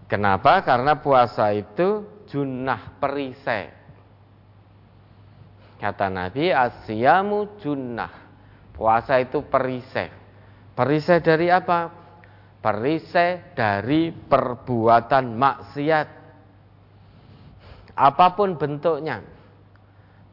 Kenapa? 0.09 0.65
Karena 0.65 0.97
puasa 0.97 1.53
itu 1.53 2.05
junah 2.29 2.97
perisai 2.97 3.83
Kata 5.83 6.07
Nabi, 6.07 6.55
asyamu 6.55 7.59
junnah. 7.59 8.15
Puasa 8.71 9.19
itu 9.19 9.43
perisai. 9.43 10.15
Perisai 10.79 11.19
dari 11.19 11.51
apa? 11.51 12.02
Perisai 12.63 13.59
dari 13.59 14.15
perbuatan 14.15 15.35
maksiat. 15.35 16.09
Apa 17.99 18.27
pun 18.39 18.55
bentuknya. 18.55 19.21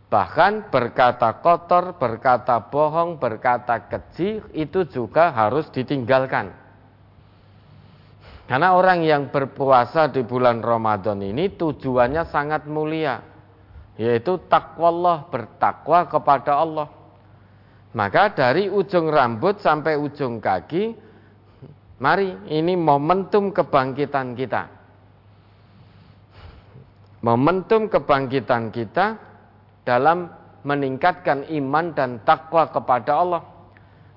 Bahkan 0.10 0.70
berkata 0.70 1.42
kotor, 1.42 1.98
berkata 1.98 2.62
bohong, 2.70 3.18
berkata 3.18 3.90
keji, 3.90 4.42
itu 4.54 4.86
juga 4.90 5.34
harus 5.34 5.70
ditinggalkan. 5.74 6.54
Karena 8.50 8.74
orang 8.74 9.06
yang 9.06 9.30
berpuasa 9.30 10.10
di 10.10 10.26
bulan 10.26 10.66
Ramadan 10.66 11.22
ini 11.22 11.54
tujuannya 11.54 12.26
sangat 12.34 12.66
mulia 12.66 13.22
yaitu 14.00 14.40
takwallah 14.48 15.28
bertakwa 15.28 16.08
kepada 16.08 16.56
Allah. 16.56 16.88
Maka 17.92 18.32
dari 18.32 18.72
ujung 18.72 19.12
rambut 19.12 19.60
sampai 19.60 20.00
ujung 20.00 20.40
kaki, 20.40 20.96
mari 22.00 22.34
ini 22.50 22.74
momentum 22.74 23.52
kebangkitan 23.52 24.34
kita. 24.34 24.64
Momentum 27.20 27.92
kebangkitan 27.92 28.72
kita 28.72 29.20
dalam 29.84 30.32
meningkatkan 30.64 31.48
iman 31.52 31.92
dan 31.92 32.24
takwa 32.24 32.72
kepada 32.72 33.12
Allah. 33.16 33.44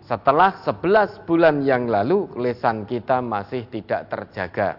Setelah 0.03 0.59
11 0.67 1.27
bulan 1.27 1.63
yang 1.63 1.87
lalu, 1.87 2.27
lesan 2.39 2.87
kita 2.87 3.23
masih 3.23 3.71
tidak 3.71 4.11
terjaga. 4.11 4.79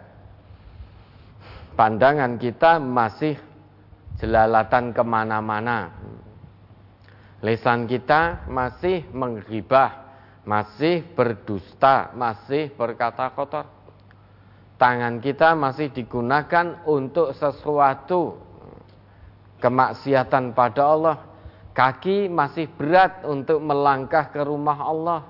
Pandangan 1.80 2.36
kita 2.36 2.78
masih 2.78 3.40
jelalatan 4.20 4.92
ke 4.92 5.02
mana-mana. 5.02 5.90
Lesan 7.40 7.88
kita 7.88 8.48
masih 8.52 9.08
menghibah, 9.12 10.03
masih 10.44 11.04
berdusta, 11.16 12.12
masih 12.16 12.72
berkata 12.76 13.32
kotor. 13.32 13.64
Tangan 14.76 15.24
kita 15.24 15.56
masih 15.56 15.96
digunakan 15.96 16.84
untuk 16.84 17.32
sesuatu 17.32 18.36
kemaksiatan 19.64 20.52
pada 20.52 20.84
Allah. 20.84 21.18
Kaki 21.74 22.28
masih 22.30 22.70
berat 22.70 23.24
untuk 23.26 23.64
melangkah 23.64 24.30
ke 24.30 24.44
rumah 24.44 24.78
Allah. 24.78 25.22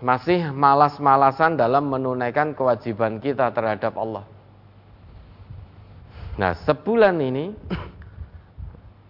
Masih 0.00 0.48
malas-malasan 0.54 1.60
dalam 1.60 1.90
menunaikan 1.90 2.56
kewajiban 2.56 3.20
kita 3.20 3.52
terhadap 3.52 3.92
Allah. 4.00 4.24
Nah, 6.40 6.56
sebulan 6.56 7.20
ini 7.20 7.52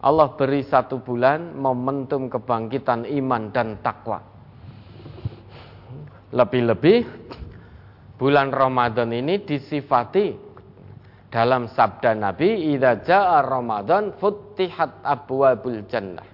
Allah 0.00 0.32
beri 0.34 0.64
satu 0.64 0.98
bulan 1.04 1.54
momentum 1.54 2.32
kebangkitan 2.32 3.04
iman 3.04 3.52
dan 3.52 3.78
takwa. 3.84 4.29
Lebih-lebih 6.30 6.98
bulan 8.14 8.54
Ramadan 8.54 9.10
ini 9.10 9.42
disifati 9.42 10.30
dalam 11.30 11.66
sabda 11.70 12.14
Nabi, 12.14 12.70
"Idza 12.74 13.02
jaa 13.02 13.42
Ramadan 13.42 14.14
futtihat 14.14 15.02
abwabul 15.02 15.82
jannah." 15.90 16.28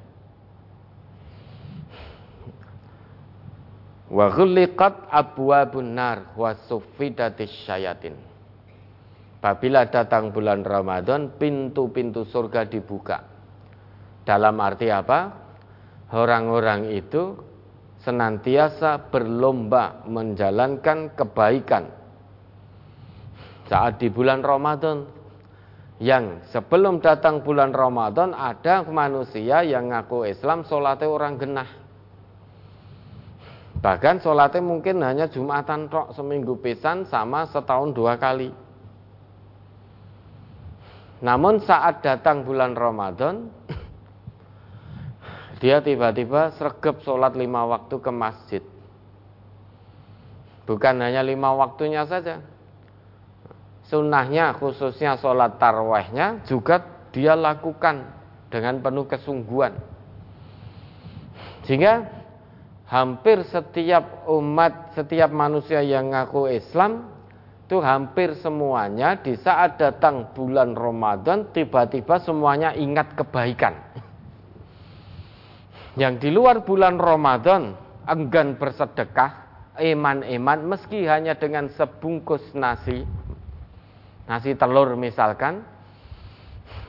Wa 4.07 4.27
ghulliqat 4.31 5.11
abwabun 5.11 5.97
nar 5.97 6.37
wa 6.39 6.55
suffidatis 6.69 7.51
syayatin. 7.67 8.15
Apabila 9.47 9.87
datang 9.87 10.35
bulan 10.35 10.67
Ramadan, 10.67 11.39
pintu-pintu 11.39 12.27
surga 12.27 12.67
dibuka. 12.67 13.23
Dalam 14.27 14.59
arti 14.59 14.91
apa? 14.91 15.31
Orang-orang 16.11 16.91
itu 16.91 17.39
senantiasa 18.07 19.11
berlomba 19.11 20.07
menjalankan 20.07 21.11
kebaikan. 21.19 21.91
Saat 23.67 23.99
di 23.99 24.07
bulan 24.07 24.47
Ramadan, 24.47 25.11
yang 25.99 26.39
sebelum 26.55 27.03
datang 27.03 27.43
bulan 27.43 27.75
Ramadan 27.75 28.31
ada 28.31 28.87
manusia 28.87 29.67
yang 29.67 29.91
ngaku 29.91 30.31
Islam 30.31 30.63
sholatnya 30.63 31.11
orang 31.11 31.35
genah. 31.35 31.71
Bahkan 33.83 34.23
sholatnya 34.23 34.63
mungkin 34.63 35.03
hanya 35.03 35.27
Jumatan 35.27 35.91
tok 35.91 36.15
seminggu 36.15 36.63
pisan 36.63 37.11
sama 37.11 37.51
setahun 37.51 37.91
dua 37.91 38.15
kali. 38.23 38.55
Namun 41.27 41.59
saat 41.65 42.07
datang 42.07 42.47
bulan 42.47 42.77
Ramadan, 42.77 43.51
dia 45.57 45.81
tiba-tiba 45.81 46.53
sergap 46.61 47.01
sholat 47.01 47.33
lima 47.33 47.65
waktu 47.65 47.97
ke 47.97 48.13
masjid. 48.13 48.63
Bukan 50.69 51.01
hanya 51.01 51.23
lima 51.23 51.55
waktunya 51.57 52.05
saja. 52.05 52.43
Sunnahnya 53.87 54.59
khususnya 54.59 55.15
sholat 55.17 55.63
tarwehnya 55.63 56.43
juga 56.45 56.83
dia 57.15 57.39
lakukan 57.39 58.03
dengan 58.51 58.83
penuh 58.83 59.07
kesungguhan. 59.07 59.79
Sehingga 61.65 62.05
hampir 62.91 63.47
setiap 63.47 64.27
umat, 64.27 64.93
setiap 64.99 65.31
manusia 65.31 65.81
yang 65.87 66.11
ngaku 66.11 66.51
Islam 66.51 67.15
itu 67.67 67.79
hampir 67.83 68.35
semuanya 68.43 69.19
di 69.19 69.35
saat 69.39 69.79
datang 69.79 70.35
bulan 70.35 70.75
Ramadan 70.75 71.51
tiba-tiba 71.51 72.19
semuanya 72.23 72.75
ingat 72.75 73.15
kebaikan. 73.19 73.86
Yang 75.97 76.15
di 76.29 76.31
luar 76.31 76.61
bulan 76.63 77.01
Ramadan 77.01 77.73
enggan 78.05 78.61
bersedekah, 78.61 79.33
eman-eman 79.81 80.69
meski 80.69 81.09
hanya 81.09 81.37
dengan 81.41 81.73
sebungkus 81.73 82.53
nasi, 82.53 83.03
nasi 84.29 84.53
telur 84.55 84.93
misalkan. 84.95 85.65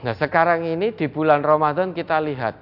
Nah 0.03 0.13
sekarang 0.13 0.67
ini 0.67 0.91
di 0.93 1.07
bulan 1.07 1.41
Ramadan 1.41 1.95
kita 1.95 2.19
lihat 2.19 2.55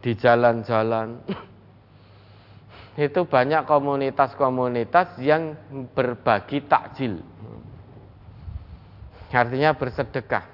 di 0.00 0.16
jalan-jalan 0.16 1.20
itu 3.06 3.20
banyak 3.28 3.68
komunitas-komunitas 3.68 5.20
yang 5.20 5.54
berbagi 5.92 6.64
takjil 6.64 7.20
artinya 9.36 9.76
bersedekah. 9.76 10.44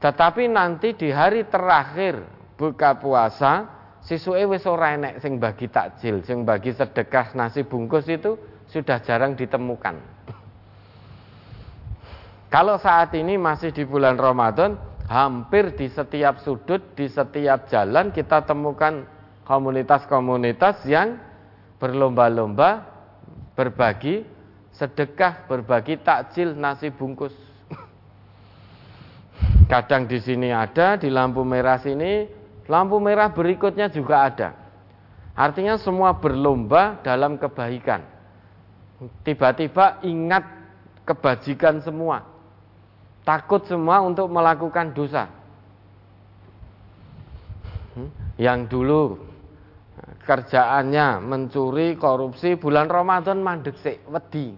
Tetapi 0.00 0.48
nanti 0.50 0.96
di 0.96 1.12
hari 1.12 1.46
terakhir 1.46 2.24
buka 2.58 2.96
puasa, 2.98 3.79
sisuke 4.10 4.42
wis 4.50 4.66
ora 4.66 4.98
enek 4.98 5.22
sing 5.22 5.38
bagi 5.38 5.70
takjil, 5.70 6.26
sing 6.26 6.42
bagi 6.42 6.74
sedekah 6.74 7.30
nasi 7.38 7.62
bungkus 7.62 8.10
itu 8.10 8.34
sudah 8.66 8.98
jarang 9.06 9.38
ditemukan. 9.38 9.94
Kalau 12.54 12.74
saat 12.82 13.14
ini 13.14 13.38
masih 13.38 13.70
di 13.70 13.86
bulan 13.86 14.18
Ramadan, 14.18 14.74
hampir 15.06 15.78
di 15.78 15.86
setiap 15.86 16.42
sudut, 16.42 16.82
di 16.98 17.06
setiap 17.06 17.70
jalan 17.70 18.10
kita 18.10 18.42
temukan 18.42 19.06
komunitas-komunitas 19.46 20.82
yang 20.90 21.14
berlomba-lomba 21.78 22.90
berbagi 23.54 24.26
sedekah, 24.74 25.46
berbagi 25.46 26.02
takjil 26.02 26.58
nasi 26.58 26.90
bungkus. 26.90 27.34
Kadang 29.70 30.10
di 30.10 30.18
sini 30.18 30.50
ada, 30.50 30.98
di 30.98 31.06
lampu 31.06 31.46
merah 31.46 31.78
sini, 31.78 32.39
lampu 32.70 33.02
merah 33.02 33.34
berikutnya 33.34 33.90
juga 33.90 34.30
ada. 34.30 34.48
Artinya 35.34 35.74
semua 35.74 36.14
berlomba 36.14 37.02
dalam 37.02 37.34
kebaikan. 37.34 38.06
Tiba-tiba 39.26 39.98
ingat 40.06 40.46
kebajikan 41.02 41.82
semua. 41.82 42.22
Takut 43.26 43.66
semua 43.66 44.04
untuk 44.06 44.30
melakukan 44.30 44.94
dosa. 44.94 45.26
Hmm? 47.98 48.10
Yang 48.38 48.60
dulu 48.70 49.02
kerjaannya 50.24 51.18
mencuri, 51.24 51.98
korupsi, 51.98 52.54
bulan 52.54 52.86
Ramadan 52.86 53.42
mandek 53.42 53.76
sik, 53.82 54.06
wedi 54.06 54.54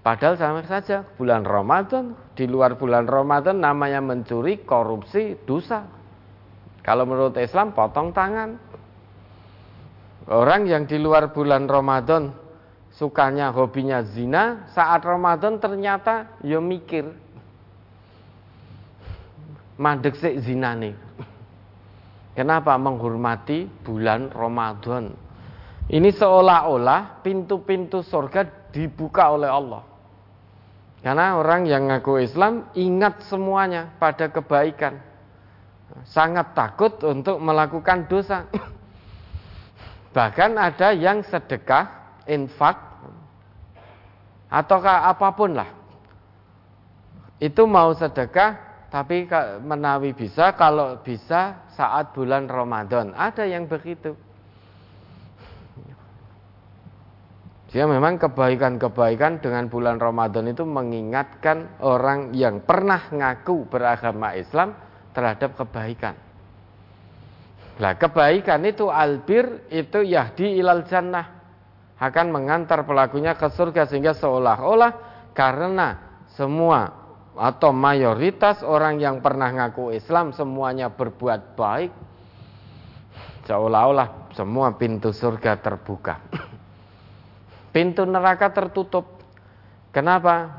Padahal 0.00 0.40
sama 0.40 0.64
saja 0.64 1.04
bulan 1.20 1.44
Ramadan, 1.44 2.16
di 2.32 2.48
luar 2.48 2.80
bulan 2.80 3.04
Ramadan 3.04 3.60
namanya 3.60 4.00
mencuri, 4.00 4.64
korupsi, 4.64 5.36
dosa. 5.44 5.84
Kalau 6.80 7.04
menurut 7.04 7.36
Islam 7.36 7.76
potong 7.76 8.08
tangan. 8.16 8.56
Orang 10.24 10.64
yang 10.64 10.88
di 10.88 10.96
luar 10.96 11.36
bulan 11.36 11.68
Ramadan 11.68 12.32
sukanya 12.96 13.52
hobinya 13.52 14.00
zina, 14.00 14.64
saat 14.72 15.04
Ramadan 15.04 15.60
ternyata 15.60 16.40
ya 16.40 16.64
mikir. 16.64 17.04
Mandek 19.76 20.16
sik 20.16 20.40
zina 20.40 20.72
nih. 20.76 20.96
Kenapa 22.32 22.72
menghormati 22.80 23.68
bulan 23.84 24.32
Ramadan? 24.32 25.12
Ini 25.92 26.08
seolah-olah 26.14 27.20
pintu-pintu 27.20 28.00
surga 28.00 28.70
dibuka 28.72 29.34
oleh 29.34 29.50
Allah. 29.50 29.89
Karena 31.00 31.40
orang 31.40 31.64
yang 31.64 31.88
ngaku 31.88 32.20
Islam 32.20 32.68
ingat 32.76 33.24
semuanya 33.24 33.88
pada 33.96 34.28
kebaikan. 34.28 35.00
Sangat 36.04 36.52
takut 36.52 37.00
untuk 37.02 37.40
melakukan 37.40 38.04
dosa. 38.04 38.44
Bahkan 40.16 40.60
ada 40.60 40.92
yang 40.92 41.24
sedekah, 41.24 42.18
infak, 42.28 42.76
ataukah 44.52 45.08
apa 45.08 45.28
pun 45.32 45.56
lah. 45.56 45.70
Itu 47.40 47.64
mau 47.64 47.96
sedekah, 47.96 48.84
tapi 48.92 49.24
menawi 49.64 50.12
bisa, 50.12 50.52
kalau 50.52 51.00
bisa 51.00 51.64
saat 51.72 52.12
bulan 52.12 52.44
Ramadan. 52.44 53.16
Ada 53.16 53.48
yang 53.48 53.64
begitu. 53.64 54.12
Dia 57.70 57.86
memang 57.86 58.18
kebaikan-kebaikan 58.18 59.38
dengan 59.38 59.70
bulan 59.70 60.02
Ramadan 60.02 60.50
itu 60.50 60.66
mengingatkan 60.66 61.78
orang 61.78 62.34
yang 62.34 62.66
pernah 62.66 63.06
ngaku 63.14 63.70
beragama 63.70 64.34
Islam 64.34 64.74
terhadap 65.14 65.54
kebaikan. 65.54 66.18
Nah, 67.78 67.94
kebaikan 67.94 68.66
itu 68.66 68.90
albir 68.90 69.70
itu 69.70 70.02
yahdi 70.02 70.58
ilal 70.58 70.82
jannah 70.90 71.40
akan 72.02 72.26
mengantar 72.34 72.82
pelakunya 72.82 73.38
ke 73.38 73.46
surga 73.46 73.86
sehingga 73.86 74.18
seolah-olah 74.18 74.92
karena 75.30 75.94
semua 76.34 76.90
atau 77.38 77.70
mayoritas 77.70 78.66
orang 78.66 78.98
yang 78.98 79.22
pernah 79.22 79.46
ngaku 79.46 79.94
Islam 79.94 80.34
semuanya 80.34 80.90
berbuat 80.90 81.54
baik 81.54 81.92
seolah-olah 83.46 84.34
semua 84.34 84.74
pintu 84.74 85.14
surga 85.14 85.54
terbuka. 85.62 86.18
Pintu 87.70 88.02
neraka 88.02 88.50
tertutup. 88.50 89.22
Kenapa? 89.94 90.58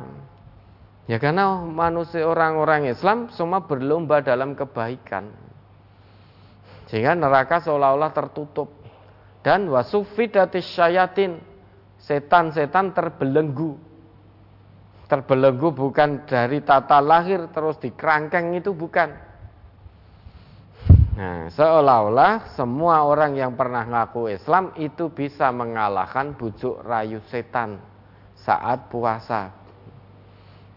Ya 1.07 1.19
karena 1.19 1.59
manusia 1.59 2.23
orang-orang 2.23 2.87
Islam 2.87 3.27
semua 3.35 3.63
berlomba 3.63 4.23
dalam 4.23 4.55
kebaikan. 4.55 5.27
Sehingga 6.87 7.15
neraka 7.15 7.59
seolah-olah 7.63 8.11
tertutup. 8.15 8.71
Dan 9.43 9.67
wasufidatis 9.67 10.67
syayatin. 10.71 11.39
Setan-setan 11.99 12.95
terbelenggu. 12.95 13.75
Terbelenggu 15.11 15.75
bukan 15.75 16.23
dari 16.23 16.63
tata 16.63 17.03
lahir 17.03 17.51
terus 17.51 17.75
dikerangkeng 17.83 18.55
itu 18.55 18.71
bukan 18.71 19.30
Nah, 21.21 21.53
seolah-olah 21.53 22.57
semua 22.57 23.05
orang 23.05 23.37
yang 23.37 23.53
pernah 23.53 23.85
ngaku 23.85 24.33
Islam 24.33 24.73
itu 24.73 25.13
bisa 25.13 25.53
mengalahkan 25.53 26.33
bujuk 26.33 26.81
rayu 26.81 27.21
setan 27.29 27.77
saat 28.33 28.89
puasa. 28.89 29.53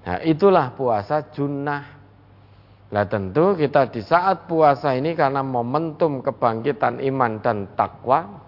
Nah, 0.04 0.20
itulah 0.20 0.76
puasa 0.76 1.32
junnah. 1.32 1.96
Nah, 2.92 3.04
tentu 3.08 3.56
kita 3.56 3.88
di 3.88 4.04
saat 4.04 4.44
puasa 4.44 4.92
ini 4.92 5.16
karena 5.16 5.40
momentum 5.40 6.20
kebangkitan 6.20 7.00
iman 7.00 7.40
dan 7.40 7.72
takwa, 7.72 8.44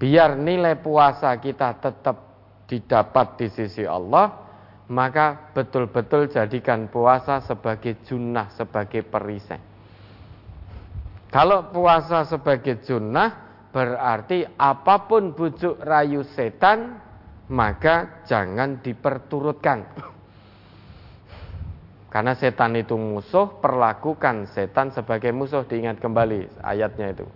biar 0.00 0.40
nilai 0.40 0.80
puasa 0.80 1.36
kita 1.36 1.84
tetap 1.84 2.16
didapat 2.64 3.44
di 3.44 3.52
sisi 3.52 3.84
Allah, 3.84 4.32
maka 4.88 5.52
betul-betul 5.52 6.32
jadikan 6.32 6.88
puasa 6.88 7.44
sebagai 7.44 8.00
junnah, 8.08 8.48
sebagai 8.56 9.04
perisai. 9.04 9.75
Kalau 11.30 11.68
puasa 11.74 12.22
sebagai 12.24 12.80
sunnah 12.86 13.46
berarti 13.74 14.46
apa 14.56 15.04
pun 15.10 15.34
bujuk 15.36 15.82
rayu 15.82 16.24
setan 16.32 17.02
maka 17.50 18.24
jangan 18.26 18.82
diperturutkan. 18.82 19.86
Karena 22.10 22.32
setan 22.32 22.72
itu 22.80 22.96
musuh, 22.96 23.60
perlakukan 23.60 24.48
setan 24.48 24.88
sebagai 24.88 25.36
musuh. 25.36 25.68
Diingat 25.68 26.00
kembali 26.00 26.64
ayatnya 26.64 27.12
itu. 27.12 27.26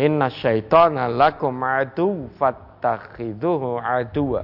Inna 0.00 0.32
syaitana 0.32 1.06
lakum 1.06 1.54
adu 1.62 2.26
fattakhiduhu 2.34 3.78
aduwa. 3.78 4.42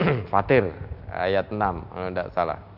Fatir 0.32 0.72
ayat 1.12 1.52
6, 1.52 1.60
tidak 2.14 2.28
salah. 2.32 2.73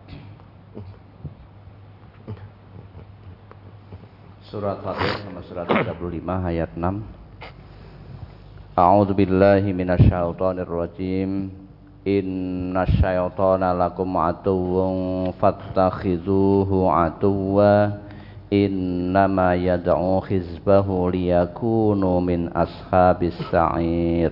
Surat 4.47 4.78
Fatih 4.78 5.26
nomor 5.26 5.42
surat 5.42 5.66
35 5.66 6.22
ayat 6.22 6.70
6. 6.78 7.03
A'udzu 8.78 9.11
billahi 9.18 9.74
minasyaitonir 9.74 10.70
rajim. 10.70 11.51
Inna 12.07 12.86
syaitana 12.86 13.74
lakum 13.74 14.07
aduwwun 14.14 15.34
fattakhidhuhu 15.34 16.86
aduwwa 16.86 17.99
innama 18.47 19.59
yad'u 19.59 20.22
hizbahu 20.30 21.11
liyakunu 21.11 22.22
min 22.22 22.47
ashabis 22.55 23.34
sa'ir. 23.51 24.30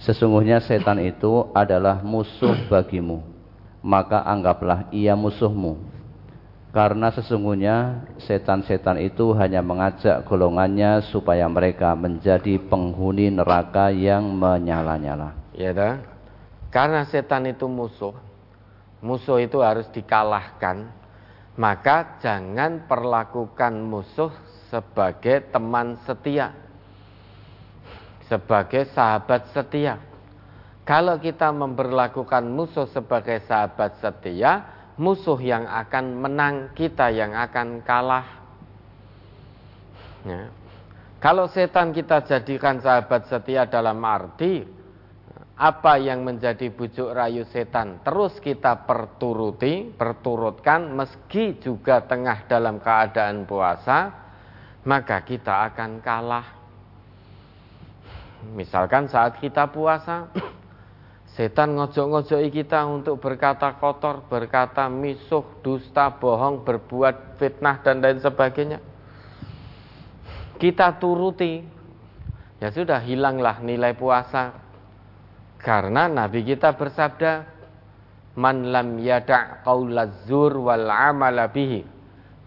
Sesungguhnya 0.00 0.64
setan 0.64 1.04
itu 1.04 1.52
adalah 1.52 2.00
musuh 2.00 2.56
bagimu, 2.72 3.20
maka 3.84 4.24
anggaplah 4.24 4.88
ia 4.88 5.12
musuhmu 5.12 5.97
karena 6.78 7.10
sesungguhnya 7.10 8.06
setan-setan 8.22 9.02
itu 9.02 9.34
hanya 9.34 9.58
mengajak 9.66 10.22
golongannya 10.22 11.02
supaya 11.10 11.50
mereka 11.50 11.98
menjadi 11.98 12.54
penghuni 12.70 13.34
neraka 13.34 13.90
yang 13.90 14.30
menyala-nyala. 14.38 15.34
Ya 15.58 15.74
dah. 15.74 15.98
Karena 16.70 17.02
setan 17.10 17.50
itu 17.50 17.66
musuh, 17.66 18.14
musuh 19.02 19.42
itu 19.42 19.58
harus 19.58 19.90
dikalahkan, 19.90 20.86
maka 21.58 22.22
jangan 22.22 22.86
perlakukan 22.86 23.74
musuh 23.82 24.30
sebagai 24.70 25.50
teman 25.50 25.98
setia, 26.06 26.54
sebagai 28.30 28.86
sahabat 28.94 29.50
setia. 29.50 29.98
Kalau 30.86 31.18
kita 31.18 31.50
memperlakukan 31.50 32.46
musuh 32.46 32.86
sebagai 32.94 33.42
sahabat 33.50 33.98
setia, 33.98 34.77
musuh 34.98 35.38
yang 35.38 35.64
akan 35.64 36.04
menang, 36.18 36.74
kita 36.74 37.08
yang 37.14 37.32
akan 37.32 37.80
kalah. 37.86 38.26
Ya. 40.26 40.50
Kalau 41.18 41.50
setan 41.50 41.90
kita 41.90 42.22
jadikan 42.26 42.78
sahabat 42.78 43.26
setia 43.26 43.66
dalam 43.66 43.98
arti 44.06 44.62
apa 45.58 45.98
yang 45.98 46.22
menjadi 46.22 46.70
bujuk 46.70 47.10
rayu 47.10 47.42
setan 47.50 47.98
terus 48.06 48.38
kita 48.38 48.86
perturuti, 48.86 49.90
perturutkan 49.90 50.94
meski 50.94 51.58
juga 51.58 52.06
tengah 52.06 52.46
dalam 52.46 52.78
keadaan 52.78 53.42
puasa, 53.42 54.14
maka 54.86 55.18
kita 55.26 55.74
akan 55.74 55.98
kalah. 55.98 56.46
Misalkan 58.54 59.10
saat 59.10 59.42
kita 59.42 59.66
puasa, 59.66 60.30
Setan 61.38 61.78
ngojok-ngojoki 61.78 62.50
kita 62.50 62.82
untuk 62.82 63.22
berkata 63.22 63.78
kotor, 63.78 64.26
berkata 64.26 64.90
misuh, 64.90 65.46
dusta, 65.62 66.10
bohong, 66.10 66.66
berbuat 66.66 67.38
fitnah 67.38 67.78
dan 67.78 68.02
lain 68.02 68.18
sebagainya. 68.18 68.82
Kita 70.58 70.98
turuti. 70.98 71.62
Ya 72.58 72.74
sudah 72.74 72.98
hilanglah 72.98 73.62
nilai 73.62 73.94
puasa. 73.94 74.50
Karena 75.62 76.10
Nabi 76.10 76.42
kita 76.42 76.74
bersabda, 76.74 77.46
"Man 78.34 78.74
lam 78.74 78.98
yada' 78.98 79.62
qaulaz 79.62 80.26
zur 80.26 80.58
wal 80.58 80.90
amala 80.90 81.46
bihi, 81.54 81.86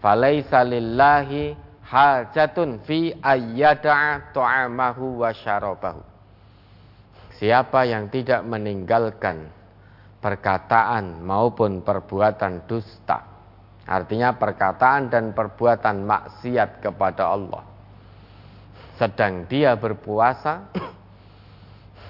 falaisa 0.04 0.68
lillahi 0.68 1.56
hajatun 1.80 2.84
fi 2.84 3.16
ayyada'a 3.24 4.36
ta'amahu 4.36 5.24
wa 5.24 5.32
syarabahu." 5.32 6.11
Siapa 7.42 7.82
yang 7.90 8.06
tidak 8.06 8.46
meninggalkan 8.46 9.50
perkataan 10.22 11.26
maupun 11.26 11.82
perbuatan 11.82 12.70
dusta, 12.70 13.18
artinya 13.82 14.30
perkataan 14.38 15.10
dan 15.10 15.34
perbuatan 15.34 16.06
maksiat 16.06 16.78
kepada 16.78 17.34
Allah, 17.34 17.66
sedang 18.94 19.50
dia 19.50 19.74
berpuasa, 19.74 20.70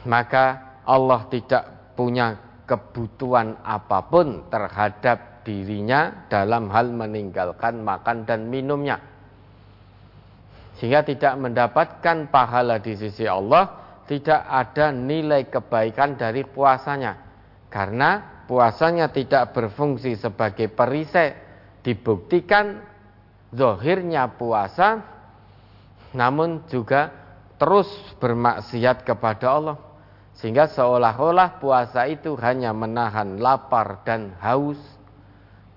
maka 0.05 0.76
Allah 0.85 1.24
tidak 1.33 1.97
punya 1.97 2.37
kebutuhan 2.68 3.57
apa 3.64 4.05
pun 4.05 4.53
terhadap 4.53 5.49
dirinya 5.49 6.28
dalam 6.28 6.68
hal 6.68 6.93
meninggalkan 6.93 7.80
makan 7.80 8.28
dan 8.28 8.53
minumnya. 8.53 9.01
Sehingga 10.76 11.01
tidak 11.09 11.41
mendapatkan 11.41 12.28
pahala 12.28 12.76
di 12.85 12.93
sisi 13.01 13.24
Allah, 13.24 13.82
tidak 14.12 14.44
ada 14.44 14.92
nilai 14.92 15.48
kebaikan 15.48 16.20
dari 16.20 16.44
puasanya. 16.44 17.16
Karena 17.72 18.44
puasanya 18.44 19.08
tidak 19.08 19.56
berfungsi 19.56 20.20
sebagai 20.20 20.68
perisai, 20.68 21.32
dibuktikan 21.80 22.84
zohirnya 23.48 24.28
puasa, 24.36 25.00
namun 26.12 26.68
juga 26.68 27.08
terus 27.56 27.88
bermaksiat 28.20 29.08
kepada 29.08 29.46
Allah. 29.48 29.78
Sehingga 30.36 30.68
seolah-olah 30.68 31.56
puasa 31.56 32.04
itu 32.04 32.36
hanya 32.36 32.76
menahan 32.76 33.40
lapar 33.40 34.04
dan 34.04 34.36
haus. 34.44 34.80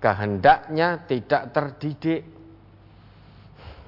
Kehendaknya 0.04 1.08
tidak 1.08 1.56
terdidik. 1.56 2.28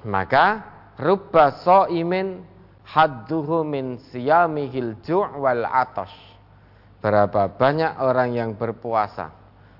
Maka 0.08 0.64
rubba 0.96 1.60
so'imin 1.60 2.56
hadduhu 2.88 3.64
min 3.68 4.00
siyamihil 4.12 4.96
ju' 5.04 5.38
wal 5.40 5.64
atas 5.68 6.10
berapa 7.04 7.52
banyak 7.54 8.00
orang 8.00 8.32
yang 8.32 8.50
berpuasa 8.56 9.38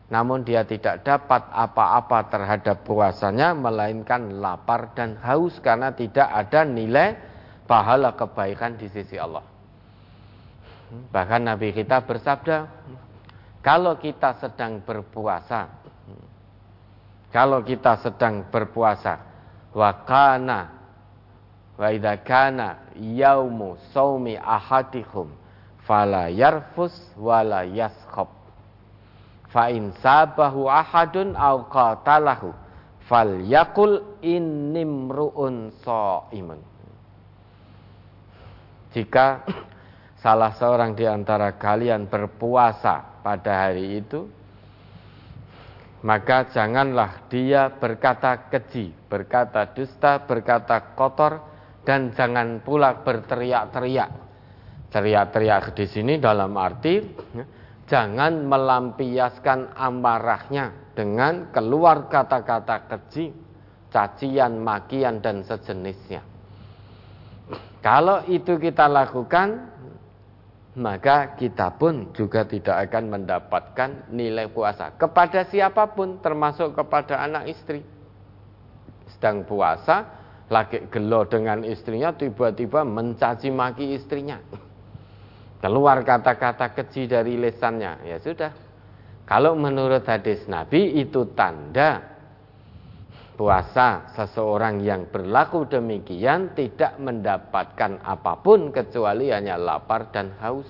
namun 0.09 0.41
dia 0.41 0.65
tidak 0.65 1.05
dapat 1.05 1.53
apa-apa 1.53 2.33
terhadap 2.33 2.81
puasanya 2.81 3.53
melainkan 3.53 4.41
lapar 4.41 4.97
dan 4.97 5.21
haus 5.21 5.61
karena 5.61 5.93
tidak 5.93 6.25
ada 6.25 6.65
nilai 6.65 7.13
pahala 7.69 8.17
kebaikan 8.17 8.81
di 8.81 8.89
sisi 8.89 9.21
Allah. 9.21 9.45
Bahkan 10.89 11.41
Nabi 11.45 11.77
kita 11.77 12.01
bersabda, 12.09 12.65
kalau 13.61 14.01
kita 14.01 14.41
sedang 14.41 14.81
berpuasa, 14.81 15.69
kalau 17.29 17.61
kita 17.61 18.01
sedang 18.01 18.49
berpuasa, 18.49 19.21
wakana 19.77 20.78
wa 21.79 21.89
idza 21.95 22.19
kana 22.27 22.91
yaumu 22.99 23.79
saumi 23.95 24.35
ahadikum 24.35 25.31
fala 25.87 26.29
yarfus 26.29 26.93
wala 27.15 27.63
yaskhab. 27.65 28.29
Fa 29.49 29.73
in 29.73 29.95
sabahu 30.05 30.69
ahadun 30.69 31.33
aw 31.39 31.65
qatalahu 31.71 32.53
falyakul 33.09 34.21
innimruun 34.21 35.73
shaimun 35.81 36.61
jika 38.93 39.45
salah 40.19 40.57
seorang 40.57 40.97
di 40.97 41.05
antara 41.05 41.55
kalian 41.55 42.09
berpuasa 42.09 43.21
pada 43.21 43.69
hari 43.69 44.01
itu, 44.01 44.27
maka 46.01 46.49
janganlah 46.51 47.29
dia 47.29 47.69
berkata 47.69 48.49
keji, 48.49 48.91
berkata 49.07 49.69
dusta, 49.71 50.25
berkata 50.25 50.97
kotor, 50.97 51.39
dan 51.89 52.13
jangan 52.13 52.61
pula 52.61 53.01
berteriak-teriak. 53.01 54.13
Teriak-teriak 54.93 55.73
di 55.73 55.89
sini 55.89 56.21
dalam 56.21 56.53
arti 56.61 57.01
ya, 57.33 57.45
jangan 57.89 58.45
melampiaskan 58.45 59.73
amarahnya 59.73 60.93
dengan 60.93 61.49
keluar 61.49 62.13
kata-kata 62.13 62.93
keji, 62.93 63.33
cacian, 63.89 64.61
makian, 64.61 65.25
dan 65.25 65.41
sejenisnya. 65.41 66.21
Kalau 67.81 68.21
itu 68.29 68.61
kita 68.61 68.85
lakukan, 68.85 69.73
maka 70.77 71.41
kita 71.41 71.73
pun 71.73 72.13
juga 72.13 72.45
tidak 72.45 72.93
akan 72.93 73.17
mendapatkan 73.17 74.13
nilai 74.13 74.53
puasa 74.53 74.93
kepada 74.93 75.49
siapa 75.49 75.89
pun, 75.97 76.21
termasuk 76.21 76.77
kepada 76.77 77.25
anak 77.25 77.49
istri. 77.49 77.81
Sedang 79.09 79.49
puasa, 79.49 80.18
lagi 80.49 80.89
gelo 80.89 81.29
dengan 81.29 81.61
istrinya, 81.65 82.13
tiba-tiba 82.17 82.85
mencaci 82.85 83.53
maki 83.53 83.97
istrinya. 83.97 84.41
Keluar 85.59 86.01
kata-kata 86.07 86.73
keji 86.73 87.11
dari 87.11 87.37
lesannya, 87.37 88.07
ya 88.09 88.17
sudah. 88.23 88.53
Kalau 89.29 89.53
menurut 89.53 90.09
hadis 90.09 90.49
Nabi 90.49 91.05
itu 91.05 91.29
tanda 91.37 92.01
puasa 93.37 94.09
seseorang 94.17 94.81
yang 94.81 95.07
berlaku 95.13 95.69
demikian 95.69 96.57
tidak 96.57 96.97
mendapatkan 96.97 98.01
apa 98.03 98.41
pun 98.41 98.73
kecuali 98.73 99.29
hanya 99.29 99.61
lapar 99.61 100.09
dan 100.11 100.33
haus. 100.41 100.67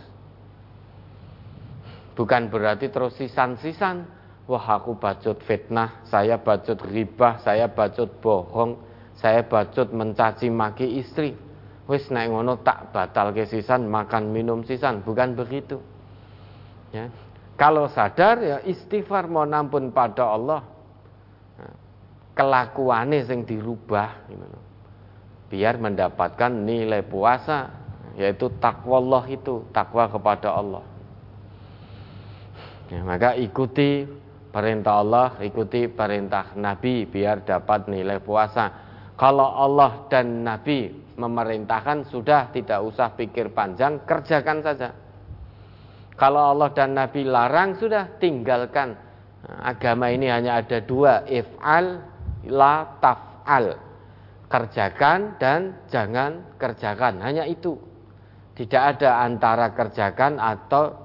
Bukan 2.19 2.51
berarti 2.51 2.91
terus 2.91 3.15
sisan-sisan. 3.15 4.19
Wah 4.49 4.81
aku 4.81 4.97
bacut 4.97 5.45
fitnah, 5.45 6.03
saya 6.09 6.41
bacut 6.41 6.81
ribah, 6.89 7.37
saya 7.45 7.69
bacut 7.69 8.09
bohong, 8.25 8.81
saya 9.19 9.43
bacut 9.43 9.91
mencaci 9.91 10.47
maki 10.49 11.03
istri. 11.03 11.35
Wis 11.89 12.07
naik 12.13 12.31
ngono 12.31 12.61
tak 12.61 12.93
batal 12.93 13.33
ke 13.33 13.49
sisan, 13.49 13.89
makan 13.89 14.29
minum 14.31 14.61
sisan, 14.63 15.01
bukan 15.01 15.33
begitu. 15.33 15.81
Ya. 16.93 17.09
Kalau 17.59 17.91
sadar 17.91 18.39
ya 18.39 18.59
istighfar 18.63 19.27
mohon 19.27 19.51
ampun 19.51 19.91
pada 19.91 20.31
Allah 20.31 20.63
kelakuannya 22.39 23.27
yang 23.27 23.43
dirubah 23.43 24.31
biar 25.51 25.75
mendapatkan 25.83 26.55
nilai 26.55 27.03
puasa 27.03 27.67
yaitu 28.15 28.47
takwa 28.63 29.03
Allah 29.03 29.25
itu 29.27 29.67
takwa 29.75 30.07
kepada 30.07 30.55
Allah 30.55 30.87
ya, 32.95 33.03
maka 33.03 33.35
ikuti 33.35 34.07
perintah 34.55 35.03
Allah 35.03 35.35
ikuti 35.43 35.91
perintah 35.91 36.55
Nabi 36.55 37.11
biar 37.11 37.43
dapat 37.43 37.91
nilai 37.91 38.23
puasa 38.23 38.88
kalau 39.19 39.51
Allah 39.51 40.07
dan 40.07 40.47
Nabi 40.47 40.95
memerintahkan 41.19 42.07
sudah 42.07 42.55
tidak 42.55 42.79
usah 42.87 43.13
pikir 43.19 43.51
panjang 43.51 44.07
kerjakan 44.07 44.63
saja 44.63 44.95
kalau 46.19 46.51
Allah 46.55 46.71
dan 46.75 46.99
Nabi 46.99 47.23
larang 47.23 47.79
sudah 47.79 48.19
tinggalkan 48.19 48.99
agama 49.47 50.11
ini 50.11 50.27
hanya 50.27 50.59
ada 50.59 50.83
dua 50.83 51.23
if'al 51.31 52.03
la 52.51 52.99
taf'al. 52.99 53.67
Kerjakan 54.49 55.37
dan 55.37 55.87
jangan 55.93 56.57
kerjakan. 56.57 57.21
Hanya 57.21 57.45
itu. 57.45 57.77
Tidak 58.59 58.83
ada 58.99 59.23
antara 59.23 59.71
kerjakan 59.71 60.43
atau 60.43 60.97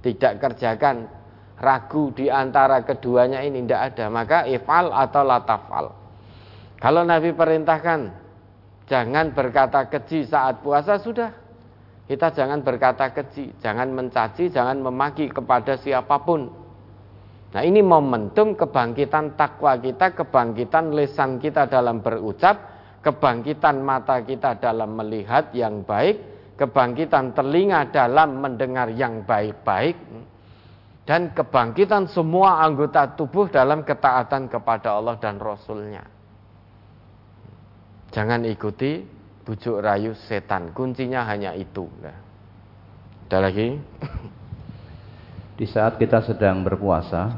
tidak 0.00 0.40
kerjakan. 0.40 1.10
Ragu 1.62 2.10
di 2.16 2.26
antara 2.26 2.82
keduanya 2.82 3.44
ini 3.44 3.62
tidak 3.66 3.92
ada. 3.92 4.06
Maka 4.08 4.38
if'al 4.48 4.88
atau 4.88 5.22
la 5.26 5.38
taf'al. 5.44 5.86
Kalau 6.82 7.06
Nabi 7.06 7.30
perintahkan 7.30 8.10
jangan 8.90 9.30
berkata 9.30 9.86
keji 9.86 10.26
saat 10.26 10.58
puasa 10.66 10.98
sudah. 10.98 11.30
Kita 12.10 12.34
jangan 12.34 12.66
berkata 12.66 13.14
keji, 13.14 13.62
jangan 13.62 13.94
mencaci, 13.94 14.50
jangan 14.50 14.82
memaki 14.82 15.30
kepada 15.30 15.78
siapa 15.78 16.18
pun 16.26 16.50
Nah 17.52 17.62
ini 17.62 17.84
momentum 17.84 18.56
kebangkitan 18.56 19.36
takwa 19.36 19.76
kita, 19.76 20.16
kebangkitan 20.16 20.96
lesan 20.96 21.36
kita 21.36 21.68
dalam 21.68 22.00
berucap, 22.00 22.56
kebangkitan 23.04 23.84
mata 23.84 24.24
kita 24.24 24.56
dalam 24.56 24.96
melihat 24.96 25.52
yang 25.52 25.84
baik, 25.84 26.16
kebangkitan 26.56 27.36
telinga 27.36 27.92
dalam 27.92 28.40
mendengar 28.40 28.88
yang 28.88 29.20
baik-baik, 29.28 30.00
dan 31.04 31.36
kebangkitan 31.36 32.08
semua 32.08 32.64
anggota 32.64 33.04
tubuh 33.12 33.52
dalam 33.52 33.84
ketaatan 33.84 34.48
kepada 34.48 34.96
Allah 34.96 35.20
dan 35.20 35.36
Rasulnya. 35.36 36.21
Jangan 38.12 38.44
ikuti 38.44 39.00
bujuk 39.42 39.80
rayu 39.80 40.12
setan, 40.28 40.76
kuncinya 40.76 41.24
hanya 41.24 41.56
itu. 41.56 41.88
Ada 43.26 43.48
lagi? 43.48 43.80
Di 45.58 45.64
saat 45.64 45.96
kita 45.96 46.20
sedang 46.20 46.60
berpuasa, 46.60 47.32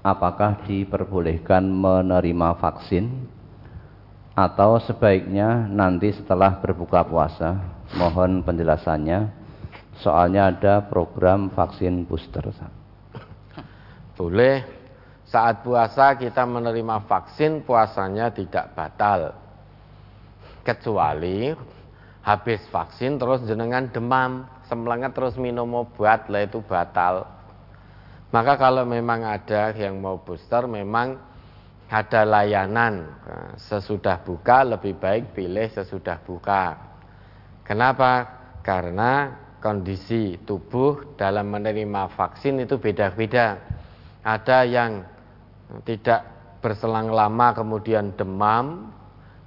apakah 0.00 0.64
diperbolehkan 0.64 1.68
menerima 1.68 2.56
vaksin 2.56 3.28
atau 4.32 4.80
sebaiknya 4.80 5.68
nanti 5.68 6.16
setelah 6.16 6.56
berbuka 6.56 7.04
puasa? 7.04 7.60
Mohon 7.92 8.40
penjelasannya. 8.40 9.36
Soalnya 10.00 10.48
ada 10.48 10.80
program 10.80 11.52
vaksin 11.52 12.08
booster. 12.08 12.48
Boleh. 14.16 14.64
Saat 15.28 15.62
puasa 15.62 16.16
kita 16.16 16.42
menerima 16.48 17.04
vaksin, 17.04 17.62
puasanya 17.62 18.32
tidak 18.32 18.72
batal. 18.72 19.39
Kecuali 20.60 21.50
habis 22.20 22.60
vaksin 22.68 23.16
terus 23.16 23.42
jenengan 23.48 23.88
demam, 23.88 24.44
sembelangat 24.68 25.16
terus 25.16 25.34
minum 25.40 25.72
obat 25.72 26.28
lah 26.28 26.44
itu 26.44 26.60
batal. 26.60 27.24
Maka 28.30 28.54
kalau 28.60 28.86
memang 28.86 29.26
ada 29.26 29.74
yang 29.74 29.98
mau 29.98 30.20
booster 30.22 30.68
memang 30.70 31.18
ada 31.90 32.22
layanan 32.22 33.02
nah, 33.26 33.50
sesudah 33.58 34.22
buka 34.22 34.62
lebih 34.62 34.94
baik 34.94 35.34
pilih 35.34 35.66
sesudah 35.66 36.22
buka. 36.22 36.78
Kenapa? 37.66 38.38
Karena 38.62 39.34
kondisi 39.58 40.38
tubuh 40.46 41.18
dalam 41.18 41.50
menerima 41.50 42.06
vaksin 42.14 42.62
itu 42.62 42.78
beda-beda. 42.78 43.58
Ada 44.22 44.62
yang 44.62 45.02
tidak 45.82 46.22
berselang 46.62 47.10
lama 47.10 47.50
kemudian 47.56 48.14
demam, 48.14 48.94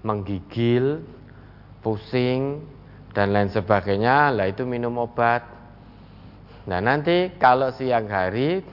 menggigil, 0.03 1.01
pusing, 1.79 2.63
dan 3.15 3.31
lain 3.31 3.49
sebagainya, 3.49 4.35
lah 4.35 4.51
itu 4.51 4.67
minum 4.67 4.99
obat. 4.99 5.47
Nah 6.67 6.79
nanti 6.79 7.31
kalau 7.39 7.71
siang 7.75 8.07
hari 8.07 8.63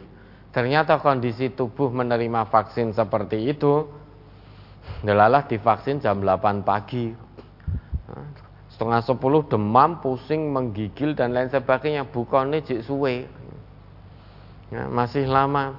ternyata 0.50 0.98
kondisi 0.98 1.50
tubuh 1.54 1.90
menerima 1.90 2.50
vaksin 2.50 2.90
seperti 2.90 3.50
itu, 3.50 3.86
delalah 5.06 5.46
divaksin 5.46 6.02
jam 6.02 6.18
8 6.22 6.66
pagi. 6.66 7.14
Setengah 8.74 9.04
10 9.04 9.52
demam, 9.52 10.00
pusing, 10.00 10.50
menggigil 10.50 11.12
dan 11.12 11.36
lain 11.36 11.52
sebagainya, 11.52 12.08
bukannya 12.08 12.64
jik 12.64 12.80
suwe. 12.80 13.28
Ya, 14.72 14.88
masih 14.88 15.28
lama. 15.28 15.76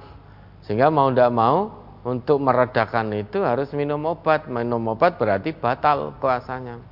Sehingga 0.62 0.86
mau 0.86 1.10
tidak 1.10 1.34
mau 1.34 1.81
untuk 2.02 2.42
meredakan 2.42 3.14
itu 3.14 3.42
harus 3.46 3.70
minum 3.74 4.02
obat. 4.10 4.50
Minum 4.50 4.82
obat 4.90 5.18
berarti 5.18 5.54
batal 5.54 6.18
puasanya. 6.18 6.82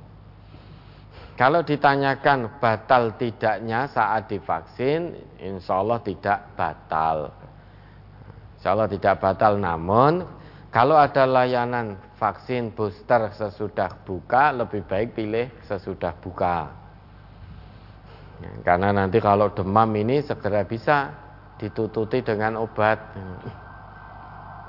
Kalau 1.35 1.65
ditanyakan 1.65 2.61
batal 2.61 3.17
tidaknya 3.17 3.89
saat 3.89 4.29
divaksin, 4.29 5.15
insya 5.41 5.81
Allah 5.81 5.99
tidak 6.05 6.53
batal. 6.53 7.33
Insya 8.55 8.77
Allah 8.77 8.87
tidak 8.87 9.17
batal, 9.17 9.57
namun 9.57 10.21
kalau 10.69 10.95
ada 10.95 11.25
layanan 11.25 11.97
vaksin 12.21 12.71
booster 12.71 13.33
sesudah 13.33 13.89
buka, 14.05 14.53
lebih 14.53 14.85
baik 14.85 15.17
pilih 15.17 15.49
sesudah 15.65 16.13
buka. 16.21 16.71
Karena 18.61 18.93
nanti 18.93 19.17
kalau 19.17 19.49
demam 19.49 19.89
ini 19.97 20.21
segera 20.21 20.61
bisa 20.61 21.09
ditututi 21.57 22.21
dengan 22.21 22.61
obat. 22.61 23.01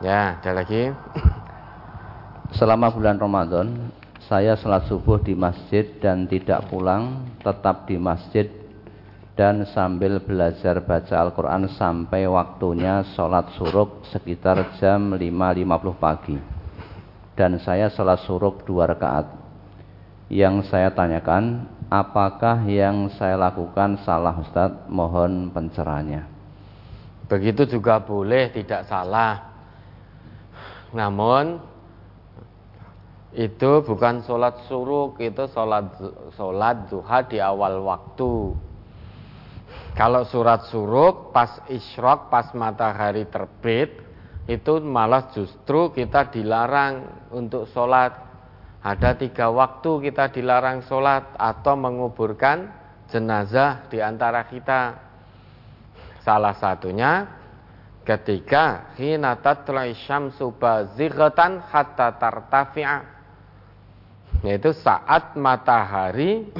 Ya, 0.02 0.42
ada 0.42 0.50
lagi. 0.50 0.90
Selama 2.58 2.90
bulan 2.90 3.22
Ramadan, 3.22 3.94
saya 4.26 4.58
sholat 4.58 4.90
subuh 4.90 5.22
di 5.22 5.38
masjid 5.38 5.86
dan 6.02 6.26
tidak 6.26 6.66
pulang, 6.66 7.30
tetap 7.38 7.86
di 7.86 8.02
masjid 8.02 8.50
dan 9.38 9.62
sambil 9.70 10.18
belajar 10.18 10.82
baca 10.82 11.22
Al-Quran 11.22 11.70
sampai 11.78 12.26
waktunya 12.26 13.06
sholat 13.14 13.54
suruk 13.54 14.02
sekitar 14.10 14.74
jam 14.82 15.14
5.50 15.14 16.02
pagi. 16.02 16.36
Dan 17.38 17.62
saya 17.62 17.86
sholat 17.86 18.26
suruk 18.26 18.66
dua 18.66 18.90
rakaat. 18.90 19.38
Yang 20.26 20.66
saya 20.66 20.90
tanyakan, 20.90 21.70
apakah 21.86 22.66
yang 22.66 23.06
saya 23.14 23.38
lakukan 23.38 24.02
salah 24.02 24.34
Ustadz? 24.34 24.90
Mohon 24.90 25.54
pencerahannya. 25.54 26.26
Begitu 27.30 27.78
juga 27.78 28.02
boleh, 28.02 28.50
tidak 28.50 28.84
salah. 28.90 29.51
Namun 30.92 31.60
itu 33.32 33.80
bukan 33.88 34.20
sholat 34.28 34.68
suruk 34.68 35.16
itu 35.24 35.48
sholat 35.56 35.88
sholat 36.36 36.92
duha 36.92 37.18
di 37.24 37.40
awal 37.40 37.80
waktu. 37.80 38.52
Kalau 39.96 40.24
surat 40.28 40.68
suruk 40.68 41.32
pas 41.32 41.64
isyrok 41.68 42.28
pas 42.28 42.52
matahari 42.52 43.24
terbit 43.28 44.04
itu 44.44 44.84
malah 44.84 45.32
justru 45.32 45.92
kita 45.96 46.28
dilarang 46.28 47.28
untuk 47.32 47.68
sholat. 47.72 48.12
Ada 48.82 49.14
tiga 49.14 49.48
waktu 49.48 50.10
kita 50.10 50.34
dilarang 50.34 50.84
sholat 50.84 51.38
atau 51.38 51.78
menguburkan 51.78 52.68
jenazah 53.08 53.88
di 53.88 54.02
antara 54.02 54.44
kita. 54.44 54.98
Salah 56.20 56.52
satunya 56.58 57.41
ketika 58.02 58.94
hina 58.98 59.38
tatlai 59.38 59.94
syamsu 59.94 60.54
bazighatan 60.54 61.62
hatta 61.62 62.14
tartafi'a. 62.18 62.98
Yaitu 64.42 64.74
saat 64.74 65.38
matahari 65.38 66.50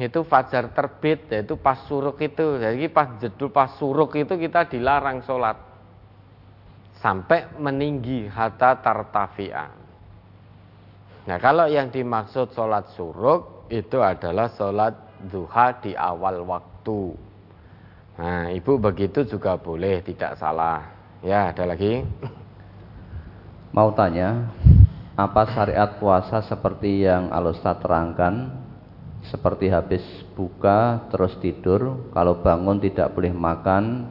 itu 0.00 0.20
fajar 0.24 0.72
terbit 0.72 1.28
yaitu 1.28 1.60
pas 1.60 1.84
suruk 1.84 2.16
itu. 2.24 2.56
Jadi 2.56 2.88
pas 2.88 3.20
jedul 3.20 3.52
pas 3.52 3.76
suruk 3.76 4.16
itu 4.16 4.34
kita 4.40 4.66
dilarang 4.66 5.20
sholat. 5.22 5.56
Sampai 6.96 7.52
meninggi 7.58 8.30
hatta 8.30 8.78
tartafia. 8.80 9.68
Nah 11.22 11.38
kalau 11.38 11.68
yang 11.68 11.92
dimaksud 11.92 12.56
sholat 12.56 12.94
suruk 12.96 13.68
itu 13.68 14.00
adalah 14.00 14.50
sholat 14.54 14.94
duha 15.22 15.78
di 15.78 15.94
awal 15.94 16.42
waktu 16.46 17.31
nah 18.16 18.52
ibu 18.52 18.76
begitu 18.76 19.24
juga 19.24 19.56
boleh 19.56 20.04
tidak 20.04 20.36
salah. 20.36 20.92
Ya 21.22 21.54
ada 21.54 21.64
lagi? 21.64 22.02
Mau 23.76 23.94
tanya 23.94 24.52
apa 25.14 25.48
syariat 25.54 25.96
puasa 25.96 26.42
seperti 26.44 27.06
yang 27.06 27.32
Alustad 27.32 27.80
terangkan? 27.80 28.64
Seperti 29.22 29.70
habis 29.70 30.02
buka 30.34 31.06
terus 31.14 31.38
tidur 31.38 32.10
kalau 32.10 32.42
bangun 32.42 32.82
tidak 32.82 33.14
boleh 33.14 33.30
makan 33.30 34.10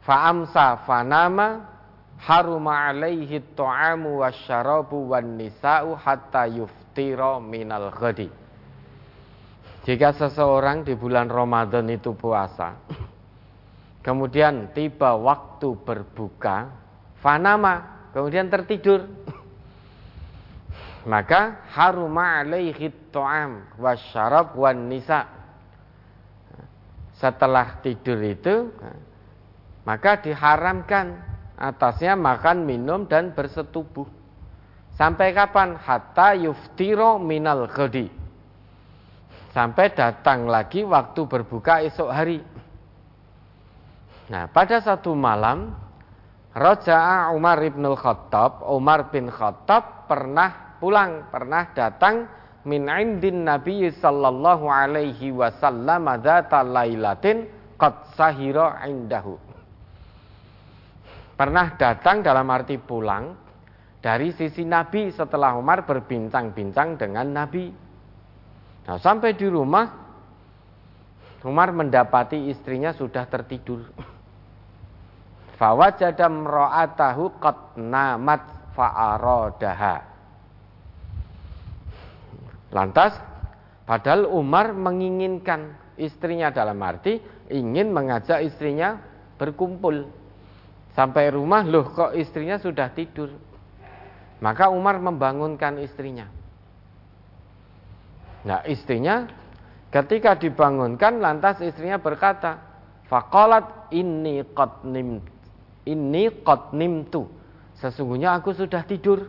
faamsa 0.06 0.86
fanama 0.86 1.62
haruma 2.22 2.90
alaihi 2.90 3.42
ta'amu 3.54 4.22
wasyarabu 4.26 5.14
wan 5.14 5.38
nisa'u 5.38 5.94
hatta 5.98 6.50
yuftira 6.50 7.38
minal 7.38 7.94
ghadi 7.94 8.43
Jika 9.84 10.16
seseorang 10.16 10.88
di 10.88 10.96
bulan 10.96 11.28
Ramadan 11.28 11.92
itu 11.92 12.16
puasa 12.16 12.80
Kemudian 14.04 14.76
tiba 14.76 15.16
waktu 15.16 15.80
berbuka, 15.80 16.68
fanama, 17.24 18.04
kemudian 18.12 18.52
tertidur. 18.52 19.08
Maka 21.08 21.64
haruma 21.72 22.44
alaihi 22.44 22.92
ta'am 23.16 23.80
wasyarab 23.80 24.60
wan 24.60 24.92
nisa. 24.92 25.24
Setelah 27.16 27.80
tidur 27.80 28.20
itu, 28.28 28.76
maka 29.88 30.20
diharamkan 30.20 31.24
atasnya 31.56 32.20
makan, 32.20 32.68
minum 32.68 33.08
dan 33.08 33.32
bersetubuh. 33.32 34.08
Sampai 35.00 35.32
kapan? 35.32 35.80
Hatta 35.80 36.36
yuftiro 36.36 37.24
minal 37.24 37.72
ghadi. 37.72 38.23
Sampai 39.54 39.94
datang 39.94 40.50
lagi 40.50 40.82
waktu 40.82 41.22
berbuka 41.30 41.86
esok 41.86 42.10
hari. 42.10 42.42
Nah, 44.34 44.50
pada 44.50 44.82
satu 44.82 45.14
malam 45.14 45.78
Raja'a 46.54 47.34
Umar 47.34 47.62
ibn 47.66 47.86
Khattab, 47.94 48.66
Umar 48.66 49.10
bin 49.10 49.30
Khattab 49.30 50.06
pernah 50.10 50.78
pulang, 50.78 51.30
pernah 51.30 51.70
datang 51.74 52.30
min 52.66 52.86
indin 52.90 53.42
Nabi 53.42 53.90
sallallahu 53.90 54.70
alaihi 54.70 55.34
wasallam 55.34 56.06
dzata 56.22 56.62
lailatin 56.62 57.50
qad 57.78 58.14
sahira 58.14 58.86
indahu. 58.86 59.38
Pernah 61.34 61.74
datang 61.76 62.22
dalam 62.22 62.46
arti 62.54 62.78
pulang 62.78 63.34
dari 63.98 64.30
sisi 64.30 64.62
Nabi 64.62 65.10
setelah 65.10 65.58
Umar 65.58 65.84
berbincang-bincang 65.90 67.02
dengan 67.02 67.28
Nabi. 67.34 67.83
Nah, 68.84 69.00
sampai 69.00 69.32
di 69.36 69.48
rumah 69.48 70.04
Umar 71.44 71.76
mendapati 71.76 72.48
istrinya 72.48 72.96
sudah 72.96 73.28
tertidur. 73.28 73.84
Fawajada 75.60 76.28
mra'atahu 76.32 77.40
qad 77.40 77.80
namat 77.80 78.42
fa'aradaha. 78.76 79.96
Lantas 82.74 83.14
padahal 83.84 84.26
Umar 84.32 84.72
menginginkan 84.72 85.78
istrinya 86.00 86.50
dalam 86.50 86.80
arti 86.82 87.22
ingin 87.52 87.92
mengajak 87.92 88.44
istrinya 88.44 88.98
berkumpul. 89.36 90.08
Sampai 90.96 91.28
rumah 91.28 91.68
loh 91.68 91.92
kok 91.92 92.16
istrinya 92.16 92.56
sudah 92.56 92.88
tidur. 92.96 93.30
Maka 94.40 94.72
Umar 94.72 95.00
membangunkan 95.00 95.80
istrinya. 95.84 96.43
Nah 98.44 98.64
istrinya 98.68 99.28
ketika 99.90 100.36
dibangunkan 100.36 101.24
lantas 101.24 101.64
istrinya 101.64 102.00
berkata, 102.00 102.60
Fakolat 103.08 103.94
ini 103.94 104.42
qad 104.56 104.84
nim 104.88 105.22
ini 105.84 106.32
qad 106.44 106.72
nimtu. 106.76 107.28
Sesungguhnya 107.80 108.36
aku 108.40 108.56
sudah 108.56 108.84
tidur. 108.88 109.28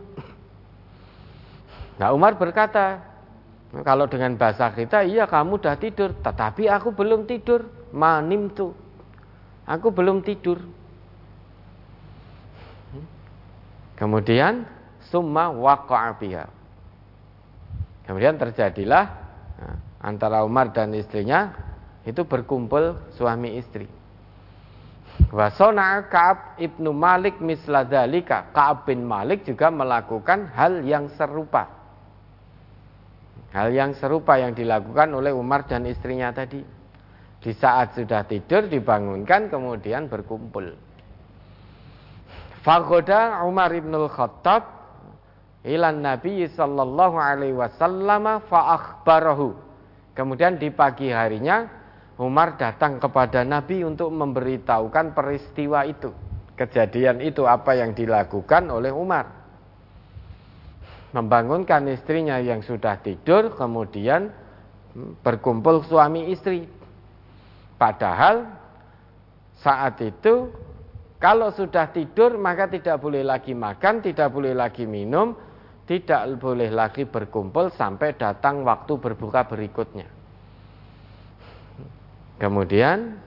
Nah 1.99 2.11
Umar 2.11 2.35
berkata, 2.39 3.03
kalau 3.83 4.07
dengan 4.07 4.39
bahasa 4.39 4.71
kita, 4.71 5.03
iya 5.03 5.27
kamu 5.27 5.59
sudah 5.59 5.75
tidur, 5.75 6.15
tetapi 6.23 6.71
aku 6.71 6.95
belum 6.95 7.27
tidur. 7.27 7.67
Manim 7.95 8.51
tu, 8.51 8.71
aku 9.67 9.91
belum 9.91 10.23
tidur. 10.23 10.59
Kemudian 13.95 14.67
summa 15.07 15.51
waqa'a 15.51 16.19
Kemudian 18.05 18.37
terjadilah 18.37 19.05
nah, 19.57 19.77
antara 20.01 20.45
Umar 20.45 20.69
dan 20.69 20.93
istrinya 20.93 21.53
itu 22.05 22.21
berkumpul 22.21 23.13
suami 23.17 23.57
istri. 23.57 23.89
Wasona 25.33 26.05
Kaab 26.05 26.61
ibnu 26.61 26.93
Malik 26.93 27.41
misladalika. 27.41 28.53
Kaab 28.53 28.85
bin 28.85 29.01
Malik 29.01 29.41
juga 29.47 29.73
melakukan 29.73 30.53
hal 30.53 30.85
yang 30.85 31.09
serupa. 31.17 31.65
Hal 33.55 33.71
yang 33.71 33.95
serupa 33.95 34.35
yang 34.35 34.51
dilakukan 34.51 35.15
oleh 35.15 35.31
Umar 35.31 35.65
dan 35.65 35.87
istrinya 35.87 36.29
tadi. 36.35 36.59
Di 37.39 37.51
saat 37.55 37.95
sudah 37.95 38.27
tidur 38.27 38.67
dibangunkan 38.67 39.47
kemudian 39.47 40.11
berkumpul. 40.11 40.75
Fagoda 42.65 43.45
Umar 43.45 43.69
ibnul 43.71 44.09
Khattab 44.09 44.74
ilan 45.65 46.05
Nabi 46.05 46.45
sallallahu 46.45 47.17
alaihi 47.17 47.57
wasallam 47.57 48.45
fa 48.45 48.77
akhbarahu. 48.77 49.57
Kemudian 50.15 50.61
di 50.61 50.71
pagi 50.71 51.11
harinya 51.11 51.67
Umar 52.15 52.55
datang 52.55 53.01
kepada 53.01 53.43
Nabi 53.43 53.83
untuk 53.83 54.07
memberitahukan 54.13 55.11
peristiwa 55.11 55.83
itu. 55.83 56.13
Kejadian 56.55 57.19
itu 57.19 57.43
apa 57.43 57.75
yang 57.75 57.91
dilakukan 57.91 58.71
oleh 58.71 58.93
Umar. 58.95 59.43
Membangunkan 61.11 61.83
istrinya 61.91 62.39
yang 62.39 62.63
sudah 62.63 62.95
tidur 63.03 63.51
kemudian 63.59 64.31
berkumpul 65.19 65.83
suami 65.83 66.31
istri. 66.31 66.63
Padahal 67.75 68.47
saat 69.59 69.99
itu 69.99 70.47
kalau 71.19 71.51
sudah 71.51 71.91
tidur 71.91 72.39
maka 72.39 72.71
tidak 72.71 73.03
boleh 73.03 73.27
lagi 73.27 73.51
makan, 73.51 73.99
tidak 73.99 74.31
boleh 74.31 74.55
lagi 74.55 74.87
minum, 74.87 75.35
tidak 75.85 76.41
boleh 76.41 76.73
lagi 76.73 77.05
berkumpul 77.05 77.69
sampai 77.69 78.17
datang 78.17 78.65
waktu 78.65 78.97
berbuka 78.97 79.45
berikutnya. 79.45 80.09
Kemudian 82.41 83.21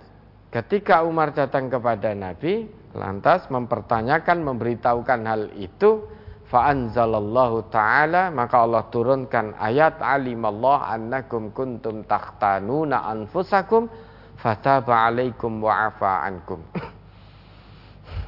ketika 0.50 1.06
Umar 1.06 1.30
datang 1.32 1.70
kepada 1.70 2.12
Nabi, 2.12 2.66
lantas 2.98 3.46
mempertanyakan, 3.46 4.42
memberitahukan 4.42 5.20
hal 5.22 5.42
itu, 5.54 6.02
fa'anzalallahu 6.50 7.70
ta'ala, 7.70 8.34
maka 8.34 8.66
Allah 8.66 8.84
turunkan 8.90 9.54
ayat 9.56 10.02
alimallah 10.02 10.90
annakum 10.90 11.54
kuntum 11.54 12.02
takhtanuna 12.04 13.06
anfusakum 13.06 13.86
fataba 14.34 15.08
alaikum 15.08 15.62
wa'afa 15.62 16.26
ankum. 16.26 16.60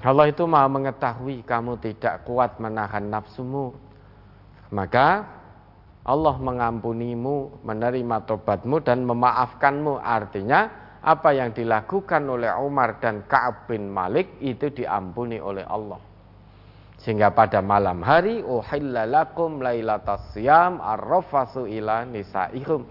Allah 0.00 0.32
itu 0.32 0.48
maha 0.48 0.68
mengetahui 0.70 1.44
kamu 1.44 1.76
tidak 1.82 2.24
kuat 2.24 2.56
menahan 2.56 3.04
nafsumu, 3.08 3.89
maka 4.70 5.26
Allah 6.00 6.36
mengampunimu, 6.40 7.62
menerima 7.62 8.16
tobatmu 8.24 8.80
dan 8.80 9.04
memaafkanmu. 9.04 10.00
Artinya 10.00 10.60
apa 11.04 11.36
yang 11.36 11.52
dilakukan 11.52 12.24
oleh 12.24 12.50
Umar 12.56 12.98
dan 12.98 13.28
Ka'ab 13.28 13.68
bin 13.68 13.92
Malik 13.92 14.40
itu 14.40 14.72
diampuni 14.72 15.36
oleh 15.36 15.62
Allah. 15.68 16.00
Sehingga 17.00 17.32
pada 17.32 17.64
malam 17.64 18.04
hari 18.04 18.44
uhilla 18.44 19.08
lakum 19.08 19.64
lailatas 19.64 20.36
siyam 20.36 20.80
arrafasu 20.84 21.64
ila 21.64 22.04
nisaikum. 22.04 22.84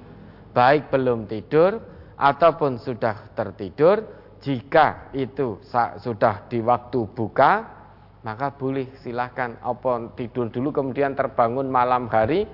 Baik 0.49 0.89
belum 0.89 1.29
tidur 1.29 1.77
ataupun 2.17 2.81
sudah 2.81 3.33
tertidur, 3.37 4.01
jika 4.41 5.13
itu 5.13 5.61
sudah 6.01 6.49
di 6.49 6.57
waktu 6.65 7.05
buka, 7.13 7.78
maka 8.23 8.51
boleh 8.51 8.91
silahkan. 8.99 9.55
Apa 9.63 10.11
tidur 10.15 10.51
dulu 10.51 10.75
kemudian 10.75 11.15
terbangun 11.15 11.71
malam 11.71 12.11
hari 12.11 12.47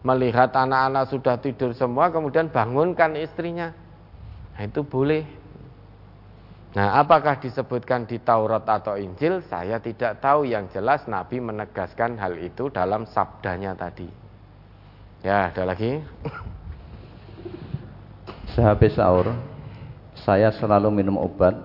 melihat 0.00 0.48
anak-anak 0.56 1.12
sudah 1.12 1.36
tidur 1.36 1.76
semua 1.76 2.08
kemudian 2.08 2.48
bangunkan 2.48 3.16
istrinya. 3.20 3.72
Nah, 4.56 4.62
itu 4.64 4.80
boleh. 4.84 5.24
Nah 6.70 7.02
apakah 7.02 7.42
disebutkan 7.42 8.06
di 8.06 8.22
Taurat 8.22 8.62
atau 8.62 8.94
Injil? 8.94 9.42
Saya 9.50 9.82
tidak 9.82 10.22
tahu. 10.22 10.46
Yang 10.46 10.78
jelas 10.78 11.02
Nabi 11.10 11.42
menegaskan 11.42 12.14
hal 12.14 12.38
itu 12.38 12.70
dalam 12.70 13.10
sabdanya 13.10 13.74
tadi. 13.74 14.06
Ya 15.26 15.50
ada 15.50 15.66
lagi? 15.66 15.98
Sehabis 18.54 18.94
sahur 18.94 19.34
saya 20.22 20.54
selalu 20.54 21.02
minum 21.02 21.18
obat. 21.18 21.58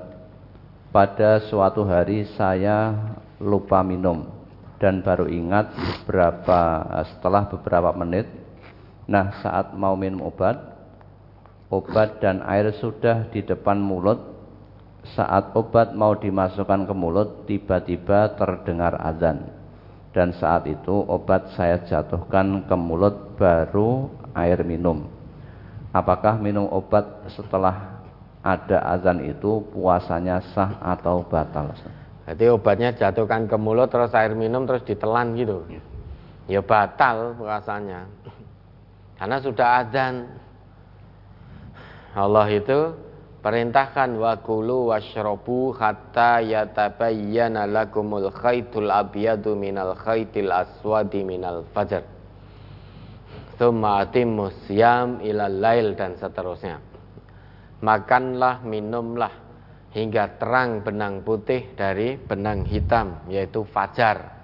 Pada 0.89 1.43
suatu 1.51 1.83
hari 1.83 2.23
saya 2.39 2.95
lupa 3.39 3.83
minum. 3.83 4.27
Dan 4.75 4.99
baru 4.99 5.31
ingat 5.31 5.71
beberapa 6.03 6.83
setelah 7.07 7.47
beberapa 7.47 7.95
menit 7.95 8.27
nah 9.05 9.37
saat 9.39 9.77
mau 9.77 9.93
minum 9.93 10.25
obat 10.25 10.57
obat 11.69 12.19
dan 12.19 12.41
air 12.45 12.73
sudah 12.75 13.29
di 13.31 13.41
depan 13.41 13.79
mulut. 13.79 14.35
Saat 15.05 15.53
obat 15.53 15.93
mau 15.93 16.17
dimasukkan 16.17 16.89
ke 16.89 16.93
mulut 16.97 17.45
tiba-tiba 17.45 18.33
terdengar 18.33 18.97
azan. 18.97 19.53
Dan 20.09 20.33
saat 20.33 20.65
itu 20.65 21.05
obat 21.05 21.53
saya 21.53 21.77
jatuhkan 21.85 22.65
ke 22.65 22.73
mulut 22.73 23.37
baru 23.37 24.09
air 24.33 24.65
minum. 24.65 25.05
Apakah 25.93 26.41
minum 26.41 26.65
obat 26.73 27.29
setelah 27.31 28.01
ada 28.41 28.81
azan 28.97 29.21
itu 29.29 29.61
puasanya 29.69 30.41
sah 30.53 30.81
atau 30.81 31.21
batal 31.21 31.77
jadi 32.25 32.57
obatnya 32.57 32.89
jatuhkan 32.97 33.45
ke 33.45 33.53
mulut 33.53 33.93
terus 33.93 34.09
air 34.17 34.33
minum 34.33 34.65
terus 34.65 34.81
ditelan 34.81 35.37
gitu. 35.37 35.61
Ya 36.49 36.65
batal 36.65 37.37
puasanya. 37.37 38.09
Karena 39.21 39.37
sudah 39.37 39.85
adzan. 39.85 40.25
Allah 42.17 42.49
itu 42.49 42.97
perintahkan 43.45 44.17
wa 44.17 44.41
kulu 44.41 44.89
washrabu 44.89 45.77
hatta 45.77 46.41
yatabayyana 46.41 47.69
lakumul 47.69 48.33
khaitul 48.33 48.89
abyadu 48.89 49.53
minal 49.53 49.93
khaitil 49.93 50.49
aswadi 50.49 51.21
minal 51.21 51.61
fajr. 51.77 52.01
Tsumma 53.61 54.01
atimmus 54.01 54.65
siyam 54.65 55.21
ilal 55.21 55.61
lail 55.61 55.93
dan 55.93 56.17
seterusnya. 56.17 56.81
Makanlah, 57.85 58.65
minumlah 58.65 59.44
hingga 59.95 60.35
terang 60.35 60.83
benang 60.83 61.23
putih 61.23 61.71
dari 61.71 62.19
benang 62.19 62.67
hitam 62.67 63.23
yaitu 63.31 63.63
fajar. 63.71 64.43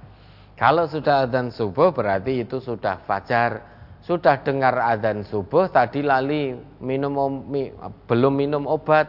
Kalau 0.56 0.88
sudah 0.88 1.28
adzan 1.28 1.52
subuh 1.52 1.91
berarti 1.91 2.47
itu 2.47 2.64
sudah 2.64 3.04
fajar. 3.04 3.68
sudah 4.02 4.41
dengar 4.41 4.74
adzan 4.82 5.22
subuh 5.30 5.70
tadi 5.70 6.02
lali 6.02 6.58
minum 6.82 7.14
mi, 7.45 7.70
belum 8.10 8.34
minum 8.34 8.66
obat. 8.66 9.06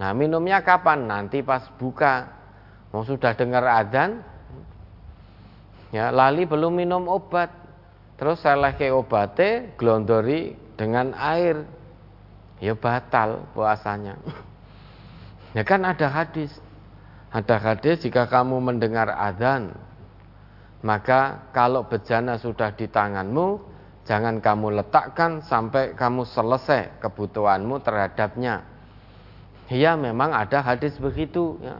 Nah, 0.00 0.16
minumnya 0.16 0.64
kapan? 0.64 1.04
Nanti 1.04 1.44
pas 1.44 1.68
buka. 1.76 2.32
Mau 2.96 3.04
sudah 3.04 3.36
dengar 3.36 3.60
adzan 3.68 4.24
ya 5.92 6.08
lali 6.08 6.48
belum 6.48 6.72
minum 6.72 7.04
obat. 7.12 7.52
Terus 8.16 8.40
saya 8.40 8.72
ke 8.72 8.88
obate 8.88 9.76
glondori 9.76 10.56
dengan 10.80 11.12
air. 11.12 11.68
Ya 12.56 12.72
batal 12.72 13.52
puasanya. 13.52 14.16
Ya 15.52 15.62
kan 15.64 15.84
ada 15.84 16.08
hadis. 16.08 16.52
Ada 17.32 17.56
hadis 17.56 18.04
jika 18.04 18.28
kamu 18.28 18.60
mendengar 18.60 19.08
adzan 19.08 19.72
maka 20.82 21.48
kalau 21.54 21.86
bejana 21.86 22.36
sudah 22.36 22.74
di 22.74 22.90
tanganmu 22.90 23.72
Jangan 24.02 24.42
kamu 24.42 24.82
letakkan 24.82 25.38
sampai 25.46 25.94
kamu 25.94 26.26
selesai 26.26 26.98
kebutuhanmu 26.98 27.78
terhadapnya. 27.86 28.66
Ya 29.70 29.94
memang 29.94 30.34
ada 30.34 30.58
hadis 30.58 30.98
begitu. 30.98 31.62
Ya. 31.62 31.78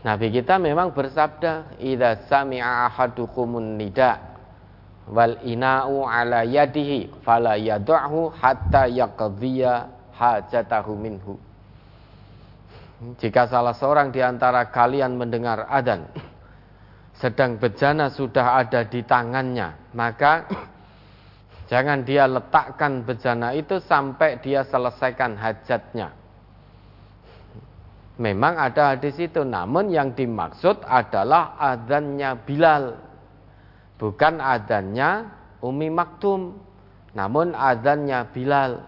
Nabi 0.00 0.32
kita 0.32 0.56
memang 0.56 0.96
bersabda, 0.96 1.76
"Idza 1.76 2.24
sami'a 2.28 2.88
ahadukumun 2.88 3.76
nida 3.76 4.16
wal 5.04 5.44
ina'u 5.44 6.08
ala 6.08 6.40
yadihi 6.44 7.20
fala 7.20 7.60
hatta 8.40 8.88
yaqdiya 8.88 9.72
hajatahu 10.16 10.92
minhu." 10.96 11.36
Jika 13.18 13.50
salah 13.50 13.74
seorang 13.74 14.14
di 14.14 14.22
antara 14.22 14.70
kalian 14.70 15.18
mendengar 15.18 15.66
adzan 15.66 16.06
sedang 17.14 17.58
bejana 17.58 18.10
sudah 18.10 18.58
ada 18.58 18.86
di 18.86 19.02
tangannya, 19.06 19.94
maka 19.94 20.46
Jangan 21.64 22.04
dia 22.04 22.28
letakkan 22.28 23.02
bejana 23.08 23.56
itu 23.56 23.80
sampai 23.80 24.36
dia 24.44 24.68
selesaikan 24.68 25.34
hajatnya. 25.40 26.12
Memang 28.20 28.54
ada 28.60 28.94
hadis 28.94 29.18
itu, 29.18 29.42
namun 29.42 29.90
yang 29.90 30.14
dimaksud 30.14 30.84
adalah 30.86 31.58
adanya 31.58 32.38
Bilal. 32.38 32.94
Bukan 33.98 34.38
adanya 34.38 35.34
Umi 35.64 35.88
Maktum, 35.90 36.54
namun 37.16 37.56
adanya 37.56 38.28
Bilal. 38.28 38.84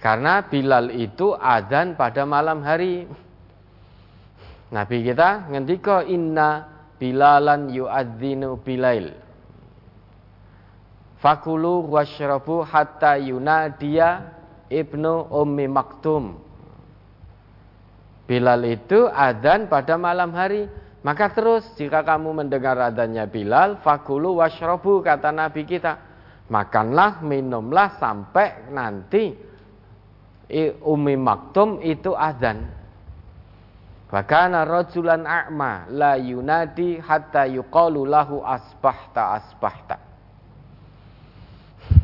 Karena 0.00 0.40
Bilal 0.48 0.96
itu 0.96 1.36
adzan 1.36 1.92
pada 1.92 2.24
malam 2.24 2.64
hari. 2.64 3.04
Nabi 4.72 5.04
kita 5.04 5.52
ngendika 5.52 6.08
inna 6.08 6.64
bilalan 6.96 7.68
yu'adzinu 7.74 8.62
bilail 8.62 9.12
Fakulu 11.20 11.84
washrabu 11.92 12.64
hatta 12.64 13.20
yunadiya 13.20 14.24
ibnu 14.72 15.28
ummi 15.28 15.68
maktum. 15.68 16.40
Bilal 18.24 18.64
itu 18.64 19.04
adzan 19.04 19.68
pada 19.68 20.00
malam 20.00 20.32
hari. 20.32 20.64
Maka 21.04 21.32
terus 21.32 21.64
jika 21.76 22.04
kamu 22.04 22.44
mendengar 22.44 22.76
adanya 22.76 23.28
Bilal, 23.28 23.80
fakulu 23.84 24.40
washrabu 24.40 25.00
kata 25.04 25.32
Nabi 25.32 25.64
kita. 25.64 25.96
Makanlah, 26.48 27.24
minumlah 27.24 27.96
sampai 27.96 28.68
nanti 28.68 29.49
Umi 30.82 31.14
Maktum 31.14 31.78
itu 31.80 32.10
adzan. 32.14 32.80
Bahkan 34.10 34.50
rajulan 34.66 35.22
a'ma 35.22 35.86
la 35.94 36.18
yunadi 36.18 36.98
hatta 36.98 37.46
yuqalu 37.46 38.02
lahu 38.10 38.42
asbahta 38.42 39.38
asbahta. 39.38 40.10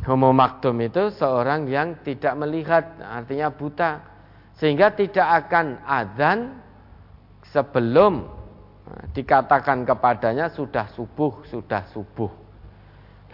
Homo 0.07 0.31
maktum 0.31 0.79
itu 0.87 1.11
seorang 1.19 1.67
yang 1.67 1.99
tidak 2.07 2.39
melihat, 2.39 2.95
artinya 3.03 3.51
buta. 3.51 4.07
Sehingga 4.55 4.95
tidak 4.95 5.47
akan 5.47 5.83
adzan 5.83 6.63
sebelum 7.51 8.25
eh, 8.87 9.05
dikatakan 9.11 9.83
kepadanya 9.83 10.55
sudah 10.55 10.87
subuh, 10.95 11.43
sudah 11.51 11.91
subuh. 11.91 12.31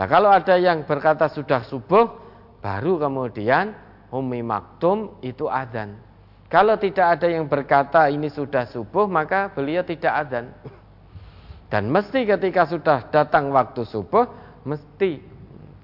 Nah 0.00 0.06
kalau 0.08 0.32
ada 0.32 0.56
yang 0.56 0.88
berkata 0.88 1.28
sudah 1.28 1.60
subuh, 1.68 2.08
baru 2.64 2.96
kemudian 3.04 3.76
Umi 4.12 4.44
Maktum 4.44 5.18
itu 5.24 5.48
adzan. 5.48 5.96
Kalau 6.52 6.76
tidak 6.76 7.16
ada 7.16 7.32
yang 7.32 7.48
berkata 7.48 8.12
ini 8.12 8.28
sudah 8.28 8.68
subuh, 8.68 9.08
maka 9.08 9.48
beliau 9.48 9.80
tidak 9.80 10.12
adzan. 10.12 10.52
Dan 11.72 11.88
mesti 11.88 12.28
ketika 12.28 12.68
sudah 12.68 13.08
datang 13.08 13.48
waktu 13.48 13.88
subuh, 13.88 14.28
mesti 14.68 15.24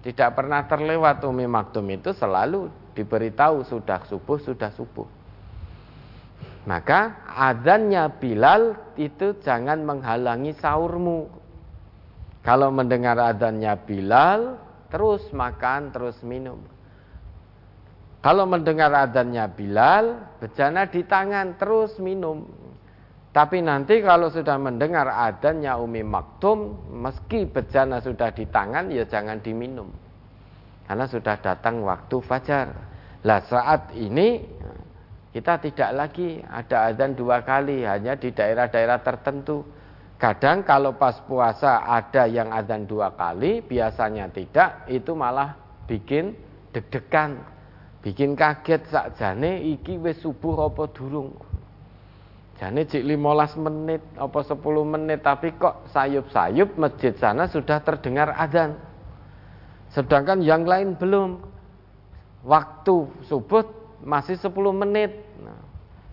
tidak 0.05 0.37
pernah 0.37 0.69
terlewat 0.69 1.25
Umi 1.25 1.49
Maktum 1.49 1.89
itu 1.89 2.13
selalu 2.13 2.69
diberitahu 2.93 3.65
sudah 3.65 4.05
subuh, 4.05 4.37
sudah 4.37 4.69
subuh. 4.77 5.09
Maka 6.69 7.25
adzannya 7.33 8.21
Bilal 8.21 8.77
itu 9.01 9.41
jangan 9.41 9.81
menghalangi 9.89 10.53
sahurmu. 10.61 11.33
Kalau 12.45 12.69
mendengar 12.69 13.17
adzannya 13.17 13.73
Bilal, 13.89 14.61
terus 14.93 15.25
makan, 15.33 15.89
terus 15.97 16.21
minum. 16.21 16.61
Kalau 18.19 18.51
mendengar 18.51 18.91
adzannya 18.91 19.47
Bilal, 19.55 20.05
bejana 20.43 20.91
di 20.91 21.07
tangan, 21.07 21.55
terus 21.55 22.03
minum. 22.03 22.51
Tapi 23.31 23.63
nanti 23.63 24.03
kalau 24.03 24.27
sudah 24.33 24.59
mendengar 24.59 25.07
adanya 25.07 25.79
Umi 25.79 26.03
Maktum, 26.03 26.91
meski 26.91 27.47
bejana 27.47 28.03
sudah 28.03 28.35
di 28.35 28.49
tangan, 28.51 28.91
ya 28.91 29.07
jangan 29.07 29.39
diminum. 29.39 29.87
Karena 30.89 31.07
sudah 31.07 31.39
datang 31.39 31.85
waktu 31.87 32.19
fajar. 32.25 32.67
Lah 33.23 33.39
saat 33.47 33.95
ini 33.95 34.43
kita 35.31 35.61
tidak 35.63 35.91
lagi 35.95 36.43
ada 36.43 36.91
adzan 36.91 37.15
dua 37.15 37.47
kali, 37.47 37.87
hanya 37.87 38.19
di 38.19 38.35
daerah-daerah 38.35 38.99
tertentu. 39.07 39.63
Kadang 40.19 40.67
kalau 40.67 40.99
pas 40.99 41.23
puasa 41.23 41.87
ada 41.87 42.27
yang 42.27 42.51
adzan 42.51 42.91
dua 42.91 43.15
kali, 43.15 43.63
biasanya 43.63 44.27
tidak, 44.35 44.91
itu 44.91 45.15
malah 45.15 45.55
bikin 45.87 46.35
deg-degan, 46.75 47.39
bikin 48.09 48.33
kaget 48.33 48.89
sakjane 48.89 49.61
iki 49.77 50.01
wis 50.01 50.17
subuh 50.25 50.73
apa 50.73 50.89
durung. 50.97 51.37
Jane 52.57 52.89
cik 52.89 53.05
15 53.05 53.61
menit 53.69 54.01
apa 54.17 54.41
10 54.41 54.65
menit 54.89 55.21
tapi 55.21 55.53
kok 55.61 55.93
sayup-sayup 55.93 56.81
masjid 56.81 57.13
sana 57.21 57.45
sudah 57.53 57.85
terdengar 57.85 58.33
adzan. 58.33 58.81
Sedangkan 59.93 60.41
yang 60.41 60.65
lain 60.65 60.97
belum. 60.97 61.37
Waktu 62.49 63.29
subuh 63.29 63.69
masih 64.01 64.41
10 64.41 64.57
menit. 64.73 65.13
Nah, 65.45 65.61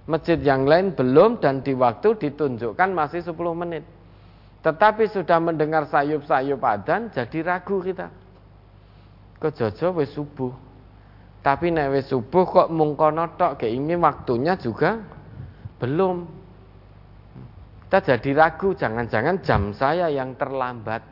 masjid 0.04 0.36
yang 0.36 0.68
lain 0.68 0.92
belum 0.92 1.40
dan 1.40 1.64
di 1.64 1.72
waktu 1.72 2.20
ditunjukkan 2.20 2.92
masih 2.92 3.24
10 3.24 3.32
menit. 3.56 3.88
Tetapi 4.68 5.08
sudah 5.16 5.40
mendengar 5.40 5.88
sayup-sayup 5.88 6.60
adzan 6.60 7.08
jadi 7.16 7.56
ragu 7.56 7.80
kita. 7.80 8.12
Kok 9.40 9.54
jojo 9.56 9.88
wis 10.04 10.12
subuh. 10.12 10.66
Tapi 11.46 11.70
nek 11.70 11.94
wis 11.94 12.10
subuh 12.10 12.42
kok 12.50 12.70
mung 12.74 12.98
kono 12.98 13.38
tok 13.38 13.62
ini 13.70 13.94
waktunya 14.02 14.58
juga 14.58 14.98
belum. 15.78 16.26
Kita 17.86 18.02
jadi 18.02 18.30
ragu, 18.34 18.74
jangan-jangan 18.74 19.46
jam 19.46 19.70
saya 19.78 20.10
yang 20.10 20.34
terlambat. 20.34 21.06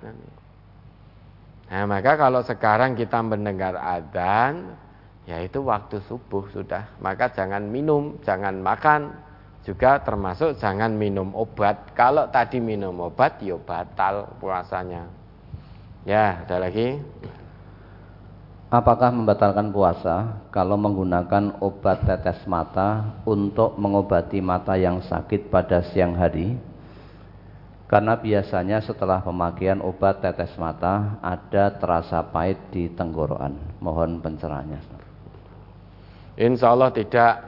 Nah, 1.69 1.85
maka 1.85 2.17
kalau 2.17 2.41
sekarang 2.41 2.97
kita 2.97 3.21
mendengar 3.21 3.77
adzan, 3.77 4.73
yaitu 5.29 5.61
waktu 5.61 6.01
subuh 6.09 6.49
sudah. 6.49 6.97
Maka 6.97 7.29
jangan 7.29 7.69
minum, 7.69 8.17
jangan 8.25 8.57
makan, 8.57 9.13
juga 9.61 10.01
termasuk 10.01 10.57
jangan 10.57 10.97
minum 10.97 11.29
obat. 11.37 11.93
Kalau 11.93 12.25
tadi 12.33 12.57
minum 12.57 13.05
obat, 13.05 13.37
ya 13.37 13.55
batal 13.61 14.33
puasanya. 14.41 15.07
Ya, 16.09 16.41
ada 16.41 16.57
lagi. 16.57 16.99
Apakah 18.73 19.13
membatalkan 19.13 19.69
puasa 19.69 20.41
kalau 20.49 20.73
menggunakan 20.81 21.61
obat 21.61 22.09
tetes 22.09 22.41
mata 22.49 23.21
untuk 23.21 23.77
mengobati 23.77 24.41
mata 24.41 24.73
yang 24.73 24.97
sakit 24.97 25.53
pada 25.53 25.85
siang 25.93 26.17
hari? 26.17 26.57
Karena 27.85 28.17
biasanya 28.17 28.81
setelah 28.81 29.21
pemakaian 29.21 29.77
obat 29.77 30.25
tetes 30.25 30.57
mata 30.57 31.21
ada 31.21 31.69
terasa 31.77 32.25
pahit 32.25 32.57
di 32.73 32.89
tenggorokan. 32.89 33.53
Mohon 33.77 34.25
pencerahannya. 34.25 34.81
Insya 36.41 36.73
Allah 36.73 36.89
tidak 36.89 37.45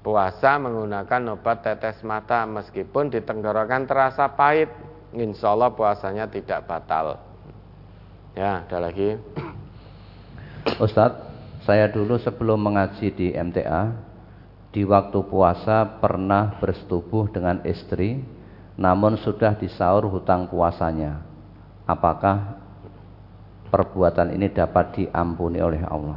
puasa 0.00 0.56
menggunakan 0.56 1.36
obat 1.36 1.68
tetes 1.68 2.00
mata 2.00 2.48
meskipun 2.48 3.12
di 3.12 3.20
tenggorokan 3.20 3.84
terasa 3.84 4.32
pahit. 4.32 4.72
Insya 5.12 5.52
Allah 5.52 5.68
puasanya 5.68 6.24
tidak 6.32 6.64
batal. 6.64 7.20
Ya, 8.32 8.64
ada 8.64 8.88
lagi. 8.88 9.20
Ustadz, 10.80 11.24
saya 11.64 11.88
dulu 11.88 12.20
sebelum 12.20 12.60
mengaji 12.60 13.12
di 13.12 13.28
MTA, 13.32 13.92
di 14.70 14.86
waktu 14.86 15.18
puasa 15.26 15.98
pernah 15.98 16.56
bersetubuh 16.60 17.32
dengan 17.32 17.64
istri, 17.66 18.20
namun 18.80 19.20
sudah 19.20 19.56
disaur 19.56 20.08
hutang 20.08 20.48
puasanya. 20.48 21.20
Apakah 21.84 22.60
perbuatan 23.68 24.32
ini 24.32 24.48
dapat 24.52 24.96
diampuni 25.00 25.58
oleh 25.60 25.82
Allah? 25.84 26.16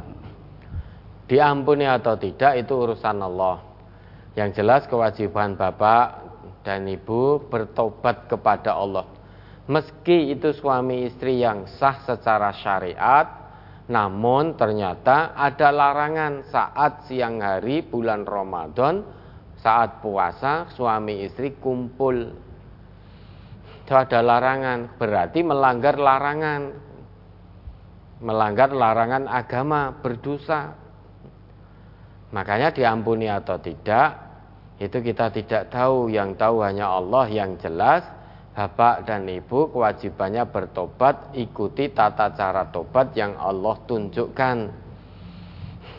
Diampuni 1.24 1.88
atau 1.88 2.16
tidak 2.16 2.56
itu 2.60 2.72
urusan 2.72 3.20
Allah. 3.20 3.64
Yang 4.36 4.60
jelas 4.60 4.82
kewajiban 4.88 5.56
Bapak 5.56 6.24
dan 6.64 6.88
Ibu 6.88 7.48
bertobat 7.52 8.28
kepada 8.32 8.76
Allah. 8.76 9.08
Meski 9.64 10.32
itu 10.32 10.52
suami 10.52 11.08
istri 11.08 11.40
yang 11.40 11.64
sah 11.80 12.04
secara 12.04 12.52
syariat, 12.52 13.43
namun 13.84 14.56
ternyata 14.56 15.36
ada 15.36 15.68
larangan 15.68 16.40
saat 16.48 17.04
siang 17.04 17.44
hari 17.44 17.84
bulan 17.84 18.24
Ramadan, 18.24 19.04
saat 19.60 20.00
puasa 20.00 20.72
suami 20.72 21.20
istri 21.28 21.52
kumpul. 21.60 22.32
Itu 23.84 23.92
ada 23.92 24.24
larangan, 24.24 24.96
berarti 24.96 25.44
melanggar 25.44 26.00
larangan. 26.00 26.62
Melanggar 28.24 28.72
larangan 28.72 29.28
agama, 29.28 29.92
berdosa. 30.00 30.72
Makanya 32.32 32.72
diampuni 32.72 33.28
atau 33.28 33.60
tidak, 33.60 34.16
itu 34.80 34.96
kita 35.04 35.28
tidak 35.28 35.68
tahu. 35.68 36.08
Yang 36.08 36.40
tahu 36.40 36.64
hanya 36.64 36.88
Allah 36.88 37.28
yang 37.28 37.60
jelas. 37.60 38.00
Bapak 38.54 39.02
dan 39.02 39.26
Ibu 39.26 39.74
kewajibannya 39.74 40.46
bertobat, 40.46 41.34
ikuti 41.34 41.90
tata 41.90 42.30
cara 42.38 42.70
tobat 42.70 43.10
yang 43.18 43.34
Allah 43.34 43.74
tunjukkan. 43.82 44.58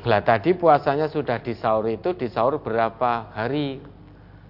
Lah 0.08 0.22
tadi 0.24 0.56
puasanya 0.56 1.12
sudah 1.12 1.44
disaur 1.44 1.84
itu 1.92 2.16
disaur 2.16 2.64
berapa 2.64 3.36
hari? 3.36 3.84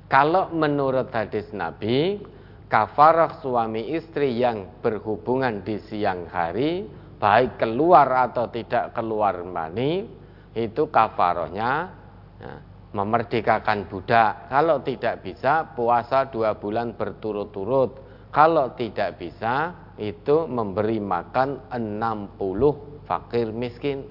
Kalau 0.05 0.53
menurut 0.53 1.09
hadis 1.09 1.49
Nabi, 1.49 2.21
kafarah 2.69 3.41
suami 3.41 3.97
istri 3.97 4.37
yang 4.37 4.69
berhubungan 4.85 5.65
di 5.65 5.81
siang 5.89 6.29
hari, 6.29 6.85
baik 7.17 7.57
keluar 7.57 8.29
atau 8.29 8.45
tidak 8.53 8.93
keluar 8.93 9.41
mani, 9.41 10.05
itu 10.53 10.85
kafarohnya 10.93 11.89
ya, 12.37 12.53
memerdekakan 12.95 13.91
budak. 13.91 14.47
Kalau 14.47 14.79
tidak 14.79 15.19
bisa, 15.19 15.67
puasa 15.75 16.31
dua 16.31 16.55
bulan 16.55 16.95
berturut-turut. 16.95 17.99
Kalau 18.31 18.71
tidak 18.79 19.19
bisa, 19.19 19.75
itu 19.99 20.47
memberi 20.47 21.03
makan 21.03 21.67
60 21.75 23.03
fakir 23.03 23.51
miskin. 23.51 24.07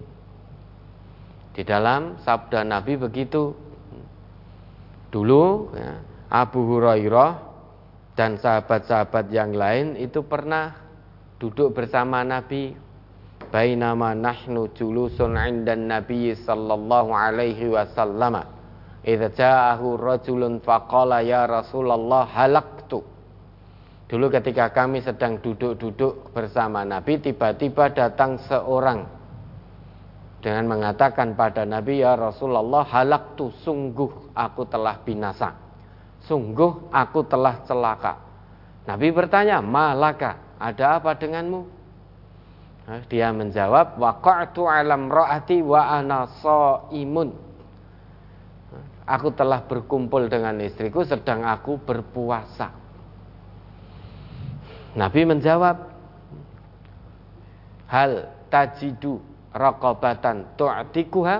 Di 1.56 1.64
dalam 1.64 2.20
sabda 2.20 2.60
Nabi 2.60 3.00
begitu. 3.00 3.56
Dulu 5.08 5.44
ya, 5.72 5.92
Abu 6.28 6.60
Hurairah 6.66 7.32
dan 8.18 8.36
sahabat-sahabat 8.36 9.30
yang 9.30 9.54
lain 9.54 9.94
itu 9.96 10.26
pernah 10.26 10.74
duduk 11.38 11.72
bersama 11.72 12.26
Nabi 12.26 12.74
bainama 13.54 14.18
nahnu 14.18 14.74
julusun 14.74 15.38
'indan 15.38 15.86
nabiy 15.86 16.34
sallallahu 16.34 17.14
alaihi 17.14 17.70
wasallam 17.70 18.42
idza 19.04 19.28
ja'ahu 19.36 20.00
rajulun 20.00 20.64
faqala 20.64 21.20
ya 21.20 21.44
Rasulullah 21.44 22.24
halaktu. 22.24 23.04
Dulu 24.04 24.26
ketika 24.32 24.72
kami 24.72 25.00
sedang 25.00 25.40
duduk-duduk 25.40 26.32
bersama 26.32 26.84
Nabi 26.84 27.20
tiba-tiba 27.20 27.92
datang 27.92 28.36
seorang 28.48 29.04
dengan 30.44 30.68
mengatakan 30.68 31.32
pada 31.32 31.64
Nabi 31.64 32.04
ya 32.04 32.16
Rasulullah 32.16 32.84
halaktu. 32.84 33.48
Sungguh 33.64 34.36
aku 34.36 34.68
telah 34.68 35.00
binasa. 35.00 35.56
Sungguh 36.24 36.92
aku 36.92 37.24
telah 37.24 37.64
celaka. 37.64 38.20
Nabi 38.84 39.08
bertanya 39.08 39.64
malaka 39.64 40.56
ada 40.60 41.00
apa 41.00 41.16
denganmu? 41.16 41.64
Dia 43.08 43.32
menjawab 43.32 43.96
waqa'tu 43.96 44.68
alam 44.68 45.08
ra'ati 45.08 45.64
wa 45.64 45.88
ana 45.88 46.28
imun. 46.92 47.32
Aku 49.04 49.36
telah 49.36 49.68
berkumpul 49.68 50.32
dengan 50.32 50.56
istriku 50.64 51.04
sedang 51.04 51.44
aku 51.44 51.76
berpuasa. 51.76 52.72
Nabi 54.96 55.20
menjawab, 55.28 55.76
Hal 57.84 58.32
tajidu 58.48 59.20
raqabatan 59.52 60.56
tu'tikuha? 60.56 61.36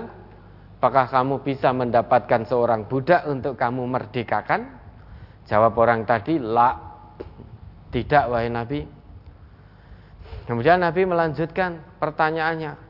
Apakah 0.77 1.09
kamu 1.09 1.41
bisa 1.41 1.73
mendapatkan 1.73 2.45
seorang 2.45 2.85
budak 2.85 3.25
untuk 3.25 3.57
kamu 3.57 3.89
merdekakan? 3.89 4.69
Jawab 5.49 5.73
orang 5.81 6.05
tadi, 6.05 6.37
la. 6.37 6.77
Tidak 7.89 8.29
wahai 8.29 8.53
Nabi. 8.53 8.85
Kemudian 10.45 10.85
Nabi 10.85 11.09
melanjutkan 11.09 11.81
pertanyaannya. 11.97 12.84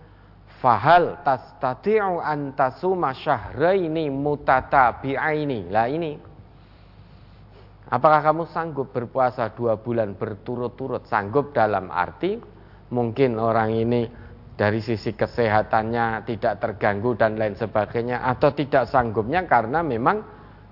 Fahal 0.64 1.22
tastati'u 1.22 2.24
an 2.24 2.56
tasuma 2.56 3.12
syahraini 3.12 4.08
mutatabi'aini. 4.08 5.68
Lah 5.70 5.88
ini. 5.91 6.16
Apakah 7.86 8.26
kamu 8.26 8.49
sanggup 8.49 8.89
berpuasa 8.89 9.53
dua 9.53 9.78
bulan 9.78 10.18
berturut-turut? 10.18 11.06
Sanggup 11.06 11.53
dalam 11.53 11.93
arti 11.93 12.41
mungkin 12.89 13.38
orang 13.38 13.78
ini 13.78 14.10
dari 14.56 14.80
sisi 14.80 15.14
kesehatannya 15.14 16.26
tidak 16.26 16.64
terganggu 16.64 17.14
dan 17.14 17.36
lain 17.36 17.53
sebagainya 17.60 18.24
atau 18.24 18.56
tidak 18.56 18.88
sanggupnya 18.89 19.45
karena 19.45 19.84
memang 19.84 20.24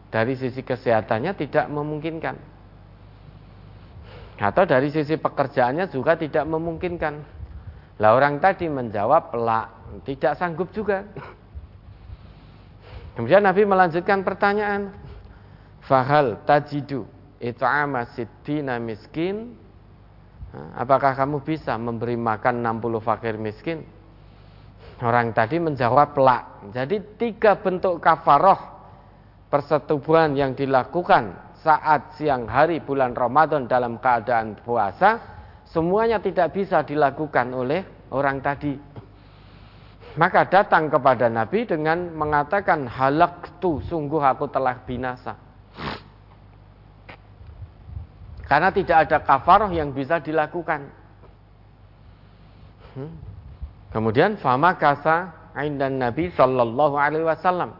dari 0.09 0.34
sisi 0.39 0.63
kesehatannya 0.65 1.31
tidak 1.38 1.69
memungkinkan. 1.69 2.36
Atau 4.39 4.65
dari 4.65 4.89
sisi 4.89 5.19
pekerjaannya 5.19 5.93
juga 5.93 6.17
tidak 6.17 6.49
memungkinkan. 6.49 7.42
Lah 8.01 8.17
orang 8.17 8.41
tadi 8.41 8.65
menjawab, 8.69 9.33
lah 9.37 9.69
tidak 10.01 10.33
sanggup 10.37 10.73
juga. 10.73 11.05
Kemudian 13.13 13.45
Nabi 13.45 13.67
melanjutkan 13.67 14.25
pertanyaan, 14.25 14.89
Fahal 15.83 16.39
tajidu 16.47 17.03
it'ama 17.43 18.07
siddina 18.15 18.79
miskin 18.79 19.59
Apakah 20.53 21.17
kamu 21.17 21.41
bisa 21.41 21.73
memberi 21.81 22.13
makan 22.13 22.61
60 22.61 23.01
fakir 23.01 23.41
miskin? 23.41 23.81
Orang 25.01 25.33
tadi 25.33 25.57
menjawab 25.57 26.13
lah. 26.21 26.61
Jadi 26.69 27.01
tiga 27.17 27.57
bentuk 27.57 27.97
kafaroh 27.97 28.61
persetubuhan 29.49 30.37
yang 30.37 30.53
dilakukan 30.53 31.33
saat 31.65 32.13
siang 32.21 32.45
hari 32.45 32.86
bulan 32.86 33.17
Ramadan 33.17 33.65
dalam 33.65 33.97
keadaan 33.97 34.53
puasa 34.61 35.17
semuanya 35.74 36.21
tidak 36.21 36.54
bisa 36.54 36.86
dilakukan 36.86 37.50
oleh 37.51 37.82
orang 38.13 38.39
tadi. 38.39 38.78
Maka 40.13 40.45
datang 40.45 40.93
kepada 40.93 41.25
Nabi 41.25 41.66
dengan 41.66 42.13
mengatakan 42.13 42.86
halak 42.86 43.58
tu 43.58 43.82
sungguh 43.82 44.21
aku 44.21 44.45
telah 44.45 44.78
binasa. 44.86 45.33
Karena 48.45 48.70
tidak 48.70 49.09
ada 49.09 49.17
kafaroh 49.25 49.74
yang 49.74 49.89
bisa 49.89 50.21
dilakukan. 50.21 50.86
Hmm. 52.93 53.09
Kemudian 53.89 54.37
fama 54.37 54.78
kasa 54.78 55.33
dan 55.58 55.97
Nabi 55.97 56.29
Shallallahu 56.33 56.93
Alaihi 56.93 57.25
Wasallam. 57.25 57.74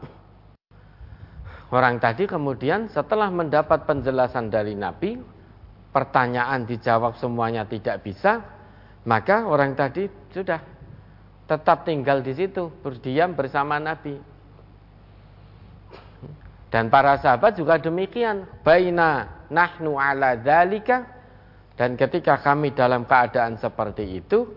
Orang 1.70 1.98
tadi 1.98 2.26
kemudian 2.26 2.86
setelah 2.90 3.30
mendapat 3.30 3.82
penjelasan 3.86 4.46
dari 4.50 4.78
Nabi, 4.78 5.18
pertanyaan 5.94 6.66
dijawab 6.66 7.14
semuanya 7.22 7.62
tidak 7.62 8.02
bisa, 8.02 8.42
maka 9.06 9.46
orang 9.46 9.78
tadi 9.78 10.10
sudah 10.34 10.58
tetap 11.46 11.86
tinggal 11.86 12.18
di 12.18 12.34
situ, 12.34 12.66
berdiam 12.82 13.38
bersama 13.38 13.78
Nabi. 13.78 14.18
Dan 16.74 16.90
para 16.90 17.14
sahabat 17.22 17.54
juga 17.54 17.78
demikian. 17.78 18.50
Baina 18.66 19.46
nahnu 19.46 19.94
ala 19.94 20.34
dzalika 20.34 21.06
dan 21.78 21.94
ketika 21.94 22.42
kami 22.42 22.74
dalam 22.74 23.06
keadaan 23.06 23.54
seperti 23.62 24.18
itu, 24.18 24.50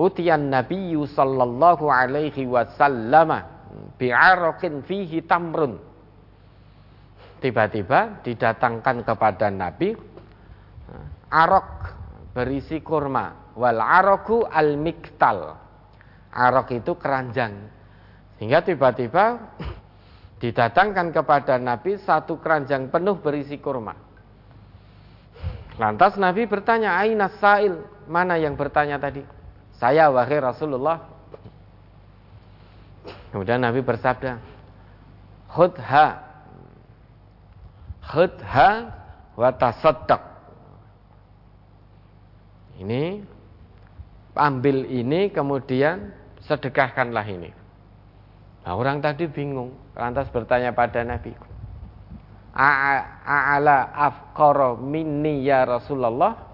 utian 0.00 0.48
Nabi 0.48 0.96
sallallahu 0.96 1.92
alaihi 1.92 2.48
wasallam 2.48 3.36
bi'araqin 4.00 4.84
fihi 4.84 5.24
tamrun 5.28 5.76
tiba-tiba 7.40 8.22
didatangkan 8.22 9.02
kepada 9.02 9.50
Nabi 9.50 9.96
arok 11.32 11.68
berisi 12.36 12.84
kurma. 12.84 13.56
Wal 13.56 13.80
aroku 13.80 14.44
al 14.44 14.76
miktal. 14.76 15.56
Arok 16.32 16.68
itu 16.76 16.92
keranjang. 17.00 17.52
Sehingga 18.36 18.60
tiba-tiba 18.60 19.40
didatangkan 20.44 21.12
kepada 21.16 21.56
Nabi 21.56 21.96
satu 21.96 22.36
keranjang 22.36 22.92
penuh 22.92 23.16
berisi 23.20 23.56
kurma. 23.56 23.96
Lantas 25.80 26.20
Nabi 26.20 26.44
bertanya 26.44 27.00
aina 27.00 27.32
sail? 27.40 27.80
Mana 28.04 28.36
yang 28.36 28.56
bertanya 28.60 29.00
tadi? 29.00 29.24
Saya 29.80 30.12
wahai 30.12 30.36
Rasulullah. 30.36 31.00
Kemudian 33.32 33.64
Nabi 33.64 33.80
bersabda 33.80 34.36
khudha 35.48 36.06
khudha 38.04 38.70
wa 39.36 39.50
tasaddaq. 39.56 40.31
Ini 42.82 43.22
ambil 44.34 44.90
ini 44.90 45.30
kemudian 45.30 46.10
sedekahkanlah 46.42 47.26
ini. 47.30 47.50
Nah, 48.66 48.74
orang 48.74 48.98
tadi 48.98 49.30
bingung, 49.30 49.74
lantas 49.94 50.26
bertanya 50.34 50.74
pada 50.74 51.02
Nabi, 51.06 51.34
A'ala 52.52 53.94
afqara 53.94 54.74
minni 54.76 55.46
ya 55.46 55.62
Rasulullah? 55.62 56.50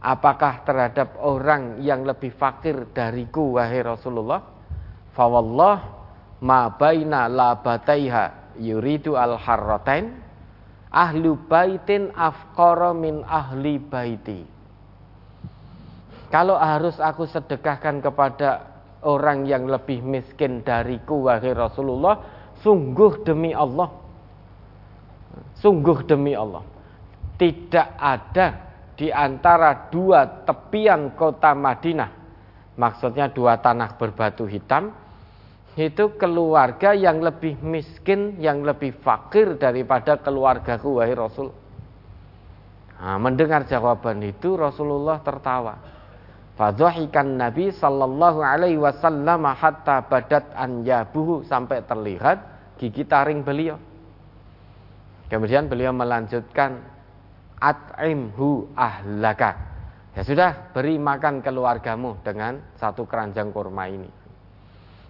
Apakah 0.00 0.64
terhadap 0.64 1.20
orang 1.20 1.84
yang 1.84 2.08
lebih 2.08 2.32
fakir 2.32 2.88
dariku 2.92 3.60
wahai 3.60 3.84
Rasulullah? 3.84 4.40
Fawallah 5.12 5.76
ma 6.40 6.72
baina 6.72 7.28
labataiha 7.28 8.56
yuridu 8.56 9.20
al 9.20 9.36
harratain 9.36 10.16
ahlu 10.88 11.36
baitin 11.48 12.08
afqara 12.16 12.96
min 12.96 13.20
ahli 13.28 13.76
baiti. 13.76 14.59
Kalau 16.30 16.54
harus 16.54 16.94
aku 17.02 17.26
sedekahkan 17.26 17.98
kepada 17.98 18.62
orang 19.02 19.50
yang 19.50 19.66
lebih 19.66 19.98
miskin 19.98 20.62
dariku 20.62 21.26
wahai 21.26 21.50
Rasulullah, 21.50 22.22
sungguh 22.62 23.26
demi 23.26 23.50
Allah. 23.50 23.90
Sungguh 25.58 26.06
demi 26.06 26.32
Allah. 26.38 26.62
Tidak 27.34 27.88
ada 27.98 28.70
di 28.94 29.10
antara 29.10 29.90
dua 29.90 30.46
tepian 30.46 31.16
kota 31.18 31.56
Madinah, 31.56 32.10
maksudnya 32.78 33.32
dua 33.32 33.58
tanah 33.58 33.96
berbatu 33.96 34.44
hitam, 34.44 34.92
itu 35.74 36.14
keluarga 36.20 36.92
yang 36.92 37.24
lebih 37.24 37.56
miskin, 37.64 38.36
yang 38.38 38.60
lebih 38.60 38.92
fakir 39.00 39.56
daripada 39.56 40.20
keluarga 40.20 40.76
wahai 40.76 41.16
Rasul. 41.16 41.48
Nah, 43.00 43.16
mendengar 43.16 43.64
jawaban 43.64 44.20
itu 44.20 44.60
Rasulullah 44.60 45.24
tertawa. 45.24 45.80
Fadhahikan 46.58 47.40
Nabi 47.40 47.72
sallallahu 47.72 48.40
alaihi 48.44 48.76
wasallam 48.76 49.48
hatta 49.48 50.04
badat 50.04 50.50
anjabuhu 50.54 51.46
sampai 51.46 51.82
terlihat 51.84 52.38
gigi 52.76 53.04
taring 53.04 53.44
beliau. 53.44 53.76
Kemudian 55.30 55.70
beliau 55.70 55.94
melanjutkan 55.94 56.82
at'imhu 57.60 58.72
ahlaka. 58.74 59.70
Ya 60.10 60.26
sudah, 60.26 60.74
beri 60.74 60.98
makan 60.98 61.38
keluargamu 61.38 62.18
dengan 62.26 62.58
satu 62.74 63.06
keranjang 63.06 63.54
kurma 63.54 63.86
ini. 63.86 64.10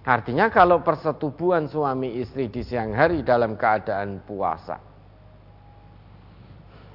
Artinya 0.05 0.53
kalau 0.53 0.85
persetubuhan 0.85 1.69
suami 1.69 2.21
istri 2.21 2.53
di 2.53 2.61
siang 2.61 2.93
hari 2.93 3.25
dalam 3.25 3.57
keadaan 3.57 4.21
puasa. 4.25 4.90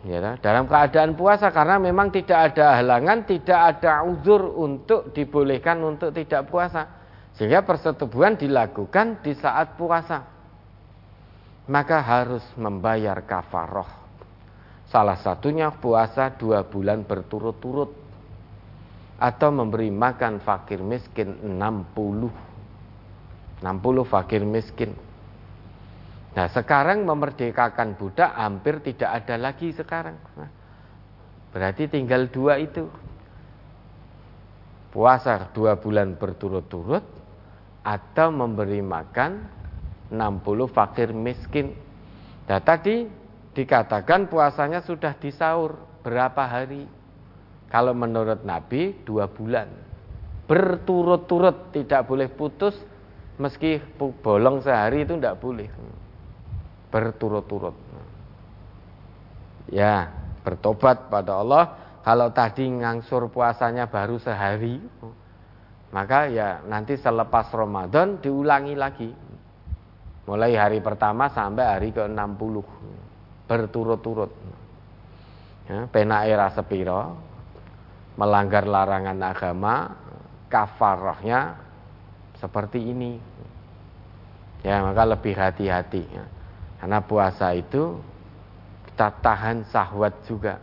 Ya, 0.05 0.37
dalam 0.37 0.69
keadaan 0.69 1.17
puasa 1.17 1.49
karena 1.49 1.81
memang 1.81 2.13
tidak 2.13 2.53
ada 2.53 2.77
halangan, 2.77 3.25
tidak 3.25 3.57
ada 3.57 4.05
uzur 4.05 4.53
untuk 4.53 5.09
dibolehkan 5.17 5.81
untuk 5.81 6.13
tidak 6.13 6.45
puasa. 6.45 6.85
Sehingga 7.33 7.65
persetubuhan 7.65 8.37
dilakukan 8.37 9.25
di 9.25 9.33
saat 9.33 9.73
puasa. 9.73 10.21
Maka 11.65 12.05
harus 12.05 12.45
membayar 12.53 13.17
kafaroh. 13.25 13.89
Salah 14.93 15.17
satunya 15.17 15.73
puasa 15.73 16.29
dua 16.37 16.61
bulan 16.61 17.01
berturut-turut. 17.01 18.05
Atau 19.17 19.49
memberi 19.49 19.89
makan 19.89 20.37
fakir 20.43 20.85
miskin 20.85 21.39
60 21.57 22.29
60 23.63 24.11
fakir 24.11 24.43
miskin 24.43 24.91
Nah 26.35 26.51
sekarang 26.51 27.07
memerdekakan 27.07 27.95
budak 27.95 28.35
hampir 28.35 28.83
tidak 28.83 29.23
ada 29.23 29.35
lagi 29.39 29.71
sekarang. 29.71 30.19
Nah, 30.35 30.51
Berarti 31.55 31.87
tinggal 31.87 32.27
dua 32.27 32.59
itu. 32.59 32.91
Puasa 34.91 35.51
dua 35.51 35.75
bulan 35.75 36.15
berturut-turut 36.15 37.03
Atau 37.83 38.31
memberi 38.31 38.83
makan 38.83 39.43
60 40.11 40.67
fakir 40.67 41.15
miskin. 41.15 41.71
Nah 42.51 42.59
tadi 42.59 43.07
dikatakan 43.55 44.27
puasanya 44.27 44.83
sudah 44.83 45.15
disaur 45.15 45.79
berapa 46.03 46.43
hari? 46.43 46.83
Kalau 47.71 47.95
menurut 47.95 48.43
Nabi 48.43 48.91
dua 49.07 49.31
bulan. 49.31 49.71
Berturut-turut 50.45 51.71
tidak 51.71 52.05
boleh 52.05 52.27
putus 52.27 52.75
meski 53.39 53.79
bolong 53.97 54.59
sehari 54.61 55.07
itu 55.07 55.15
tidak 55.17 55.39
boleh 55.39 55.67
berturut-turut. 56.89 57.75
Ya 59.71 60.11
bertobat 60.45 61.09
pada 61.09 61.41
Allah. 61.41 61.65
Kalau 62.05 62.29
tadi 62.29 62.69
ngangsur 62.69 63.33
puasanya 63.33 63.89
baru 63.89 64.21
sehari, 64.21 64.77
maka 65.89 66.29
ya 66.29 66.61
nanti 66.69 66.93
selepas 67.01 67.49
Ramadan 67.49 68.21
diulangi 68.21 68.77
lagi. 68.77 69.09
Mulai 70.29 70.53
hari 70.53 70.79
pertama 70.85 71.25
sampai 71.33 71.65
hari 71.65 71.89
ke-60 71.89 72.55
berturut-turut. 73.49 74.31
Ya, 75.65 75.89
pena 75.89 76.29
era 76.29 76.53
sepiro 76.53 77.17
melanggar 78.15 78.69
larangan 78.69 79.19
agama, 79.25 79.75
kafarahnya 80.47 81.57
seperti 82.37 82.79
ini. 82.85 83.17
Ya, 84.61 84.81
maka 84.81 85.09
lebih 85.09 85.33
hati-hati 85.33 86.03
ya. 86.05 86.25
Karena 86.85 87.01
puasa 87.01 87.49
itu 87.57 87.97
kita 88.85 89.09
tahan 89.17 89.65
sahwat 89.73 90.21
juga. 90.29 90.61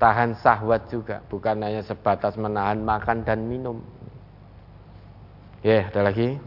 Tahan 0.00 0.40
sahwat 0.40 0.88
juga, 0.88 1.20
bukan 1.28 1.60
hanya 1.60 1.84
sebatas 1.84 2.32
menahan 2.40 2.80
makan 2.80 3.28
dan 3.28 3.44
minum. 3.44 3.84
Ya, 5.60 5.92
ada 5.92 6.00
lagi? 6.08 6.40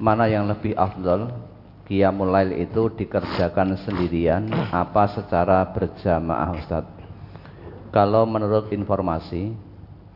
Mana 0.00 0.24
yang 0.24 0.48
lebih 0.48 0.72
afdal 0.72 1.36
Qiyamul 1.84 2.32
Lail 2.32 2.64
itu 2.64 2.88
dikerjakan 2.96 3.76
sendirian 3.84 4.48
apa 4.72 5.12
secara 5.12 5.60
berjamaah 5.68 6.56
Ustaz? 6.56 6.88
Kalau 7.92 8.24
menurut 8.24 8.72
informasi 8.72 9.52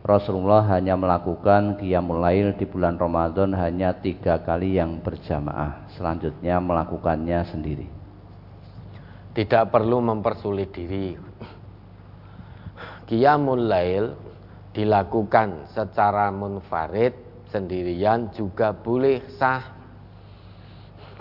Rasulullah 0.05 0.68
hanya 0.68 1.01
melakukan 1.01 1.81
Qiyamul 1.81 2.20
Lail 2.20 2.52
di 2.60 2.68
bulan 2.68 3.01
Ramadan 3.01 3.56
hanya 3.56 3.97
tiga 3.97 4.36
kali 4.36 4.76
yang 4.76 5.01
berjamaah. 5.01 5.89
Selanjutnya 5.97 6.60
melakukannya 6.60 7.40
sendiri. 7.48 7.89
Tidak 9.32 9.64
perlu 9.72 10.05
mempersulit 10.05 10.76
diri. 10.76 11.16
Qiyamul 13.09 13.64
Lail 13.64 14.12
dilakukan 14.76 15.72
secara 15.72 16.28
munfarid 16.28 17.16
sendirian 17.48 18.28
juga 18.36 18.76
boleh 18.76 19.24
sah. 19.40 19.72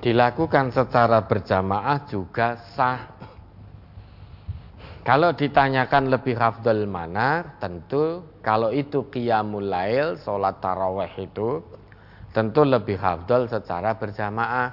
Dilakukan 0.03 0.75
secara 0.75 1.23
berjamaah 1.23 2.03
juga 2.11 2.59
sah. 2.75 3.12
Kalau 5.03 5.35
ditanyakan 5.35 6.15
lebih 6.15 6.39
hafdal 6.39 6.87
mana, 6.87 7.59
tentu 7.59 8.23
kalau 8.39 8.71
itu 8.71 9.11
qiyamul 9.11 9.67
lail, 9.67 10.15
sholat 10.23 10.63
taraweh 10.63 11.11
itu, 11.19 11.59
tentu 12.31 12.63
lebih 12.63 12.95
hafdal 12.95 13.51
secara 13.51 13.99
berjamaah. 13.99 14.71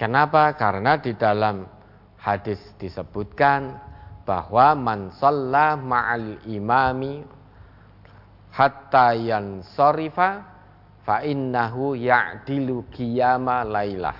Kenapa? 0.00 0.56
Karena 0.56 0.96
di 0.96 1.12
dalam 1.20 1.68
hadis 2.16 2.56
disebutkan 2.80 3.76
bahwa 4.24 4.72
man 4.72 5.12
ma'al 5.84 6.40
imami 6.48 7.20
hatta 8.56 9.12
yansorifa 9.12 10.28
fa 11.04 11.20
innahu 11.20 11.92
ya'dilu 11.92 12.88
qiyama 12.88 13.68
lailah. 13.68 14.16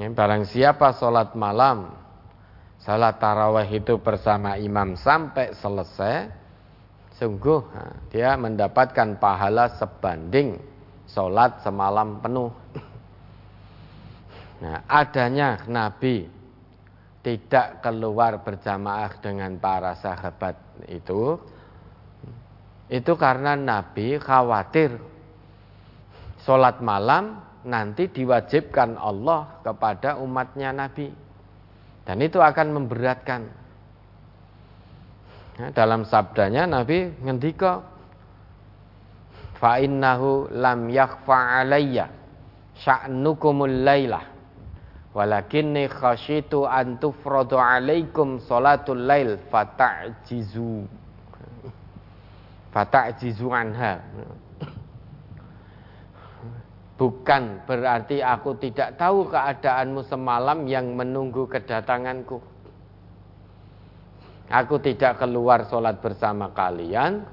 Barang 0.00 0.48
siapa 0.48 0.96
sholat 0.96 1.36
malam, 1.36 1.99
sholat 2.84 3.20
tarawih 3.20 3.68
itu 3.68 4.00
bersama 4.00 4.56
imam 4.56 4.96
sampai 4.96 5.52
selesai, 5.56 6.32
sungguh 7.20 7.60
dia 8.08 8.36
mendapatkan 8.40 9.20
pahala 9.20 9.68
sebanding 9.76 10.56
sholat 11.08 11.60
semalam 11.60 12.20
penuh. 12.24 12.52
Nah, 14.60 14.84
adanya 14.88 15.64
Nabi 15.68 16.28
tidak 17.20 17.84
keluar 17.84 18.40
berjamaah 18.40 19.20
dengan 19.20 19.56
para 19.60 19.96
sahabat 19.96 20.56
itu 20.88 21.36
itu 22.90 23.12
karena 23.14 23.54
Nabi 23.54 24.18
khawatir 24.18 24.96
sholat 26.42 26.80
malam 26.80 27.44
nanti 27.62 28.08
diwajibkan 28.08 28.96
Allah 28.96 29.60
kepada 29.60 30.16
umatnya 30.16 30.72
Nabi. 30.72 31.12
Dan 32.10 32.26
itu 32.26 32.42
akan 32.42 32.74
memberatkan. 32.74 33.46
Ya, 35.62 35.70
dalam 35.70 36.02
sabdanya 36.02 36.66
Nabi 36.66 37.06
ngendika 37.22 37.86
fa 39.62 39.78
innahu 39.78 40.50
lam 40.50 40.90
yakhfa 40.90 41.62
alayya 41.62 42.10
sya'nukumul 42.82 43.86
lailah 43.86 44.26
walakinni 45.14 45.86
khasyitu 45.86 46.66
an 46.66 46.98
tufradu 46.98 47.62
alaikum 47.62 48.42
salatul 48.42 49.06
lail 49.06 49.38
fata'jizu 49.46 50.90
fata'jizu 52.74 53.46
anha 53.54 54.02
bukan 57.00 57.64
berarti 57.64 58.20
aku 58.20 58.60
tidak 58.60 59.00
tahu 59.00 59.32
keadaanmu 59.32 60.04
semalam 60.04 60.68
yang 60.68 60.92
menunggu 60.92 61.48
kedatanganku. 61.48 62.44
Aku 64.52 64.76
tidak 64.84 65.16
keluar 65.16 65.64
sholat 65.64 66.04
bersama 66.04 66.52
kalian. 66.52 67.24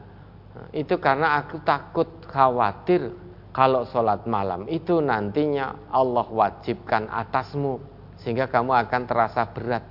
Itu 0.71 1.03
karena 1.03 1.43
aku 1.43 1.59
takut 1.67 2.07
khawatir 2.31 3.11
kalau 3.51 3.83
sholat 3.91 4.23
malam 4.23 4.71
itu 4.71 5.03
nantinya 5.03 5.91
Allah 5.91 6.25
wajibkan 6.31 7.11
atasmu 7.11 7.83
sehingga 8.23 8.47
kamu 8.47 8.71
akan 8.87 9.03
terasa 9.03 9.51
berat. 9.51 9.83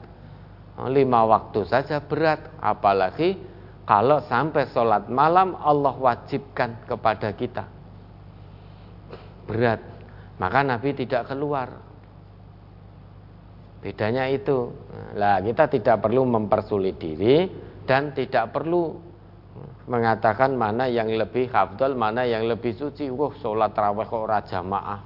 Lima 0.89 1.29
waktu 1.29 1.69
saja 1.69 2.01
berat 2.01 2.41
apalagi 2.65 3.37
kalau 3.85 4.25
sampai 4.25 4.73
sholat 4.73 5.13
malam 5.13 5.53
Allah 5.61 5.95
wajibkan 5.97 6.81
kepada 6.89 7.33
kita 7.33 7.76
berat 9.47 9.81
maka 10.37 10.61
Nabi 10.61 10.93
tidak 10.93 11.31
keluar 11.33 11.71
bedanya 13.81 14.27
itu 14.29 14.75
lah 15.15 15.41
kita 15.41 15.71
tidak 15.71 16.03
perlu 16.03 16.27
mempersulit 16.27 16.99
diri 16.99 17.47
dan 17.87 18.11
tidak 18.13 18.51
perlu 18.51 19.07
mengatakan 19.87 20.59
mana 20.59 20.91
yang 20.91 21.07
lebih 21.07 21.49
hafdal, 21.51 21.95
mana 21.95 22.27
yang 22.27 22.45
lebih 22.47 22.75
suci. 22.75 23.09
Wah, 23.09 23.33
sholat 23.39 23.73
tarawih 23.73 24.07
kok 24.07 24.23
ora 24.27 24.43
jamaah. 24.43 25.01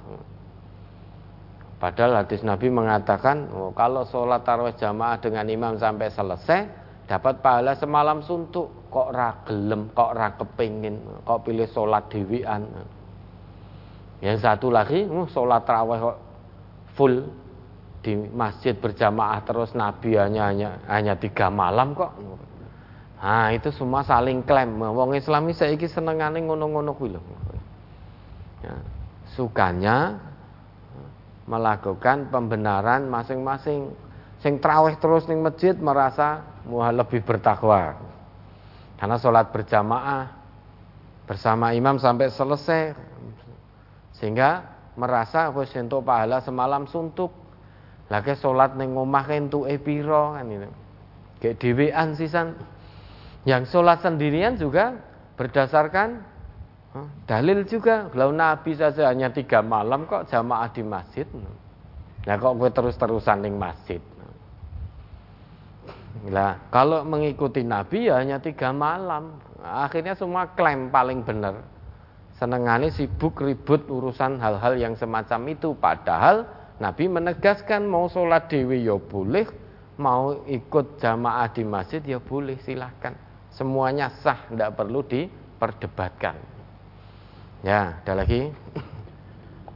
Padahal 1.81 2.25
hadis 2.25 2.45
Nabi 2.45 2.69
mengatakan, 2.69 3.49
oh, 3.53 3.73
kalau 3.73 4.05
sholat 4.05 4.45
tarawih 4.45 4.77
jamaah 4.77 5.17
dengan 5.17 5.45
imam 5.49 5.73
sampai 5.77 6.09
selesai, 6.13 6.61
dapat 7.09 7.41
pahala 7.41 7.73
semalam 7.77 8.21
suntuk. 8.25 8.69
Kok 8.91 9.09
ra 9.15 9.31
gelem, 9.47 9.87
kok 9.95 10.11
ra 10.11 10.35
kepingin, 10.35 11.23
kok 11.23 11.47
pilih 11.47 11.69
sholat 11.71 12.11
dewian. 12.11 12.67
Yang 14.21 14.45
satu 14.45 14.69
lagi, 14.69 15.09
oh, 15.09 15.25
sholat 15.25 15.65
tarawih 15.65 15.97
kok 15.97 16.17
full 16.93 17.25
di 18.05 18.13
masjid 18.33 18.77
berjamaah 18.77 19.41
terus 19.45 19.73
Nabi 19.73 20.13
hanya 20.17 20.53
hanya, 20.53 20.69
hanya 20.85 21.13
tiga 21.17 21.49
malam 21.49 21.97
kok. 21.97 22.13
Nah, 23.21 23.53
itu 23.53 23.69
semua 23.73 24.05
saling 24.05 24.45
klaim. 24.45 24.77
Wong 24.77 25.17
Islami 25.17 25.53
saiki 25.53 25.89
senengane 25.89 26.41
ngono-ngono 26.41 26.93
kuwi. 26.97 27.17
Ya, 28.61 28.77
sukanya 29.33 30.21
melakukan 31.45 32.29
pembenaran 32.29 33.09
masing-masing. 33.09 33.93
Sing 34.41 34.57
traweh 34.57 34.97
terus 34.97 35.29
ning 35.29 35.41
masjid 35.45 35.77
merasa 35.77 36.41
muha 36.65 36.89
lebih 36.89 37.21
bertakwa. 37.21 37.93
Karena 38.97 39.17
sholat 39.21 39.53
berjamaah 39.53 40.29
bersama 41.29 41.73
imam 41.73 42.01
sampai 42.01 42.33
selesai 42.33 43.10
sehingga 44.21 44.69
merasa 44.93 45.49
wis 45.49 45.73
entuk 45.73 46.05
pahala 46.05 46.45
semalam 46.45 46.85
suntuk. 46.85 47.33
Lagi 48.13 48.37
sholat 48.37 48.77
ning 48.77 48.93
omah 48.93 49.25
entuk 49.33 49.65
e 49.65 49.81
pira 49.81 50.37
kan 50.37 50.45
itu. 50.45 50.69
Kayak 51.41 51.55
dhewean 51.57 52.09
sisan. 52.13 52.53
Yang 53.49 53.73
sholat 53.73 54.05
sendirian 54.05 54.61
juga 54.61 55.01
berdasarkan 55.33 56.31
Dalil 57.23 57.63
juga, 57.63 58.11
kalau 58.11 58.35
Nabi 58.35 58.75
saja 58.75 59.07
hanya 59.07 59.31
tiga 59.31 59.63
malam 59.63 60.03
kok 60.03 60.27
jamaah 60.27 60.67
di 60.75 60.83
masjid. 60.83 61.23
Nah 62.27 62.35
kok 62.35 62.53
gue 62.59 62.67
terus-terusan 62.67 63.47
di 63.47 63.51
masjid. 63.55 64.01
Nah, 66.27 66.59
kalau 66.67 67.07
mengikuti 67.07 67.63
Nabi 67.63 68.11
ya 68.11 68.19
hanya 68.19 68.43
tiga 68.43 68.75
malam. 68.75 69.39
Akhirnya 69.63 70.19
semua 70.19 70.51
klaim 70.51 70.91
paling 70.91 71.23
benar. 71.23 71.63
Senengane 72.41 72.89
sibuk 72.89 73.37
ribut 73.45 73.85
urusan 73.85 74.41
hal-hal 74.41 74.73
yang 74.73 74.97
semacam 74.97 75.53
itu. 75.53 75.77
Padahal 75.77 76.49
Nabi 76.81 77.05
menegaskan 77.05 77.85
mau 77.85 78.09
sholat 78.09 78.49
dewi 78.49 78.81
ya 78.81 78.97
boleh, 78.97 79.45
mau 80.01 80.41
ikut 80.49 80.97
jamaah 80.97 81.53
di 81.53 81.61
masjid 81.61 82.01
ya 82.01 82.17
boleh 82.17 82.57
silahkan. 82.65 83.13
Semuanya 83.53 84.09
sah, 84.25 84.49
tidak 84.49 84.73
perlu 84.73 85.05
diperdebatkan. 85.05 86.41
Ya, 87.61 88.01
ada 88.01 88.25
lagi. 88.25 88.49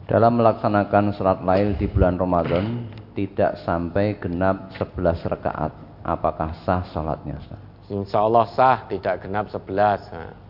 Dalam 0.09 0.41
melaksanakan 0.41 1.13
sholat 1.13 1.45
lail 1.45 1.77
di 1.77 1.85
bulan 1.85 2.17
Ramadan 2.17 2.89
tidak 3.13 3.61
sampai 3.61 4.17
genap 4.17 4.73
11 4.73 5.21
rakaat, 5.29 5.69
apakah 6.01 6.49
sah 6.65 6.81
sholatnya? 6.89 7.37
Insya 7.93 8.25
Allah 8.25 8.49
sah, 8.57 8.89
tidak 8.89 9.21
genap 9.21 9.53
11. 9.53 10.44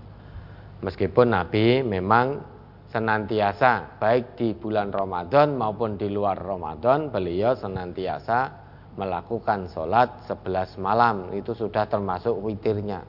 Meskipun 0.86 1.34
Nabi 1.34 1.82
memang 1.82 2.46
senantiasa 2.94 3.98
baik 3.98 4.38
di 4.38 4.54
bulan 4.54 4.94
Ramadan 4.94 5.58
maupun 5.58 5.98
di 5.98 6.14
luar 6.14 6.38
Ramadan 6.38 7.10
beliau 7.10 7.58
senantiasa 7.58 8.54
melakukan 8.94 9.66
sholat 9.74 10.30
11 10.30 10.78
malam 10.78 11.34
itu 11.34 11.58
sudah 11.58 11.90
termasuk 11.90 12.38
witirnya. 12.38 13.02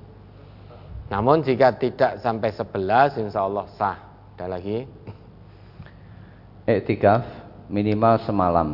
Namun 1.13 1.45
jika 1.45 1.77
tidak 1.77 2.19
sampai 2.25 2.49
11 2.49 3.23
insya 3.29 3.45
Allah 3.45 3.69
sah 3.77 3.97
ada 4.41 4.57
lagi? 4.57 4.89
Iktikaf 6.65 7.23
minimal 7.69 8.25
semalam. 8.25 8.69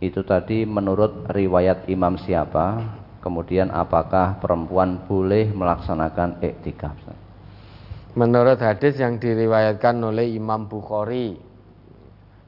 Itu 0.00 0.24
tadi 0.24 0.64
menurut 0.64 1.28
riwayat 1.28 1.90
imam 1.90 2.16
siapa? 2.16 2.80
Kemudian 3.20 3.68
apakah 3.68 4.40
perempuan 4.40 5.04
boleh 5.04 5.52
melaksanakan 5.52 6.40
iktikaf? 6.40 7.19
Menurut 8.20 8.60
hadis 8.60 9.00
yang 9.00 9.16
diriwayatkan 9.16 9.96
oleh 10.04 10.36
Imam 10.36 10.68
Bukhari 10.68 11.40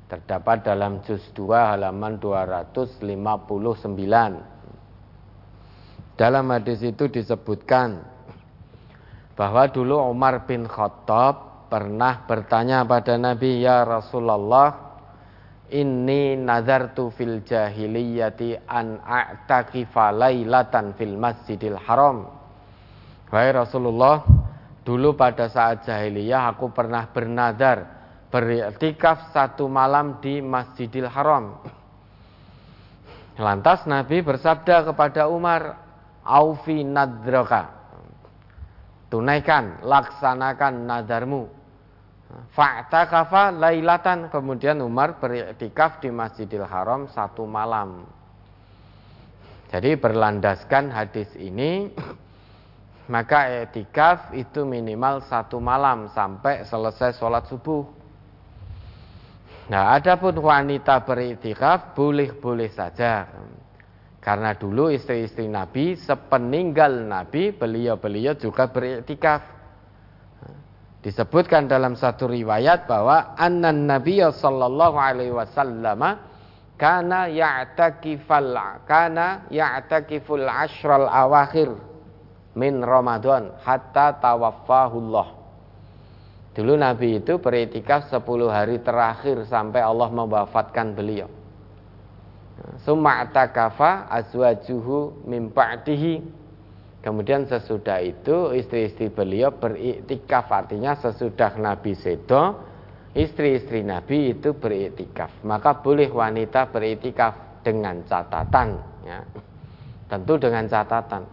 terdapat 0.05 0.69
dalam 0.69 1.01
juz 1.01 1.25
2 1.33 1.49
halaman 1.49 2.21
259. 2.21 3.01
Dalam 6.21 6.45
hadis 6.53 6.85
itu 6.85 7.09
disebutkan 7.09 8.05
bahwa 9.33 9.65
dulu 9.73 9.97
Umar 10.13 10.45
bin 10.45 10.69
Khattab 10.69 11.65
pernah 11.73 12.29
bertanya 12.29 12.85
pada 12.85 13.17
Nabi 13.17 13.65
ya 13.65 13.89
Rasulullah 13.89 15.01
inni 15.73 16.37
nazartu 16.37 17.09
fil 17.17 17.41
jahiliyati 17.49 18.61
an 18.69 19.01
a'takifa 19.01 20.13
lailatan 20.13 20.93
fil 21.01 21.17
masjidil 21.17 21.81
haram 21.81 22.29
Wahai 23.33 23.57
Rasulullah 23.57 24.21
dulu 24.83 25.15
pada 25.15 25.47
saat 25.47 25.87
jahiliyah 25.87 26.55
aku 26.55 26.71
pernah 26.75 27.07
bernazar 27.11 28.03
beriktikaf 28.33 29.31
satu 29.31 29.69
malam 29.69 30.19
di 30.25 30.41
Masjidil 30.41 31.07
Haram. 31.07 31.61
Lantas 33.37 33.85
Nabi 33.85 34.25
bersabda 34.25 34.89
kepada 34.89 35.29
Umar 35.29 35.77
Aufi 36.25 36.81
nadraka. 36.81 37.83
Tunaikan, 39.13 39.85
laksanakan 39.85 40.89
nadarmu. 40.89 41.45
Fa'takafa 42.57 43.53
lailatan. 43.53 44.33
Kemudian 44.33 44.81
Umar 44.81 45.21
beriktikaf 45.21 46.01
di 46.01 46.09
Masjidil 46.09 46.65
Haram 46.65 47.05
satu 47.13 47.45
malam. 47.45 48.09
Jadi 49.69 49.97
berlandaskan 49.97 50.93
hadis 50.93 51.29
ini 51.37 51.93
maka 53.13 53.69
etikaf 53.69 54.33
itu 54.33 54.65
minimal 54.65 55.21
satu 55.29 55.61
malam 55.61 56.09
sampai 56.17 56.65
selesai 56.65 57.21
sholat 57.21 57.45
subuh. 57.45 57.85
Nah, 59.69 59.93
adapun 59.93 60.41
wanita 60.41 61.05
beriktikaf 61.05 61.93
boleh-boleh 61.93 62.73
saja. 62.73 63.29
Karena 64.17 64.57
dulu 64.57 64.89
istri-istri 64.89 65.45
Nabi 65.45 65.93
sepeninggal 65.93 67.05
Nabi 67.05 67.53
beliau-beliau 67.53 68.33
juga 68.41 68.73
beriktikaf. 68.73 69.45
Disebutkan 71.05 71.69
dalam 71.69 71.93
satu 71.93 72.33
riwayat 72.33 72.89
bahwa 72.89 73.37
annan 73.37 73.85
Nabi 73.85 74.25
sallallahu 74.25 74.97
alaihi 74.97 75.35
wasallam 75.35 76.01
kana 76.81 77.29
ya'takifal 77.29 78.57
kana 78.89 79.45
ya'takiful 79.53 80.47
ashral 80.47 81.11
awakhir 81.11 81.92
min 82.57 82.85
Ramadan 82.85 83.57
hatta 83.63 84.19
tawaffahullah. 84.21 85.41
Dulu 86.53 86.77
Nabi 86.77 87.25
itu 87.25 87.41
beritikaf 87.41 88.13
10 88.13 88.23
hari 88.53 88.77
terakhir 88.85 89.49
sampai 89.49 89.81
Allah 89.81 90.13
mewafatkan 90.13 90.93
beliau. 90.93 91.29
Summa 92.85 93.25
atakafa 93.25 94.13
azwajuhu 94.13 95.25
min 95.25 95.49
ba'dihi 95.49 96.43
Kemudian 97.03 97.51
sesudah 97.51 97.99
itu 97.99 98.55
istri-istri 98.55 99.11
beliau 99.11 99.51
beriktikaf 99.51 100.47
artinya 100.55 100.95
sesudah 100.95 101.59
Nabi 101.59 101.99
Sedo 101.99 102.63
istri-istri 103.11 103.83
Nabi 103.83 104.39
itu 104.39 104.55
beriktikaf. 104.55 105.43
Maka 105.43 105.83
boleh 105.83 106.07
wanita 106.07 106.71
beriktikaf 106.71 107.67
dengan 107.67 108.07
catatan 108.07 108.79
ya. 109.03 109.19
Tentu 110.07 110.39
dengan 110.39 110.71
catatan 110.71 111.27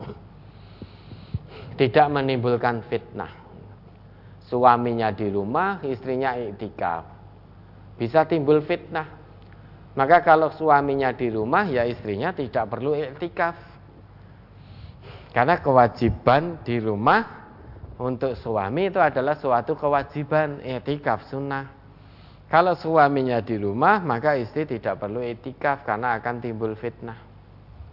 tidak 1.80 2.12
menimbulkan 2.12 2.84
fitnah. 2.92 3.32
suaminya 4.50 5.14
di 5.14 5.30
rumah, 5.30 5.80
istrinya 5.86 6.34
iktikaf. 6.36 7.06
Bisa 7.96 8.26
timbul 8.26 8.66
fitnah. 8.66 9.06
Maka 9.94 10.26
kalau 10.26 10.50
suaminya 10.50 11.14
di 11.14 11.30
rumah, 11.30 11.70
ya 11.70 11.86
istrinya 11.86 12.34
tidak 12.34 12.66
perlu 12.68 12.98
iktikaf. 12.98 13.56
Karena 15.30 15.62
kewajiban 15.62 16.66
di 16.66 16.82
rumah 16.82 17.22
untuk 18.02 18.34
suami 18.34 18.90
itu 18.90 18.98
adalah 18.98 19.38
suatu 19.38 19.78
kewajiban 19.78 20.66
iktikaf 20.66 21.30
sunnah. 21.30 21.70
Kalau 22.50 22.74
suaminya 22.74 23.38
di 23.46 23.56
rumah, 23.56 24.02
maka 24.02 24.34
istri 24.34 24.66
tidak 24.66 24.98
perlu 24.98 25.22
iktikaf 25.22 25.86
karena 25.86 26.18
akan 26.18 26.42
timbul 26.42 26.74
fitnah. 26.74 27.22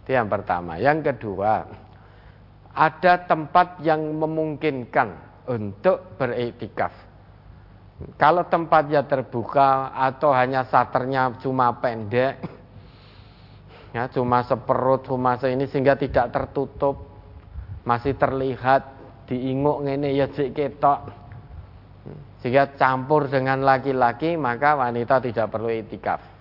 Itu 0.01 0.17
yang 0.17 0.25
pertama. 0.25 0.81
Yang 0.81 1.13
kedua, 1.13 1.85
ada 2.77 3.25
tempat 3.25 3.81
yang 3.81 4.05
memungkinkan 4.13 5.17
untuk 5.49 6.13
beriktikaf. 6.21 6.93
Kalau 8.21 8.45
tempatnya 8.45 9.01
terbuka 9.09 9.89
atau 9.89 10.29
hanya 10.29 10.61
saternya 10.69 11.33
cuma 11.41 11.73
pendek, 11.81 12.37
ya 13.89 14.05
cuma 14.13 14.45
seperut, 14.45 15.09
cuma 15.09 15.33
ini 15.41 15.65
sehingga 15.65 15.97
tidak 15.97 16.29
tertutup, 16.29 17.09
masih 17.81 18.13
terlihat 18.13 18.85
diinguk 19.25 19.81
ini 19.81 20.13
ya 20.13 20.29
cik 20.29 20.53
ketok, 20.53 21.09
sehingga 22.45 22.77
campur 22.77 23.25
dengan 23.25 23.65
laki-laki 23.65 24.37
maka 24.37 24.77
wanita 24.77 25.17
tidak 25.17 25.49
perlu 25.49 25.73
itikaf 25.73 26.37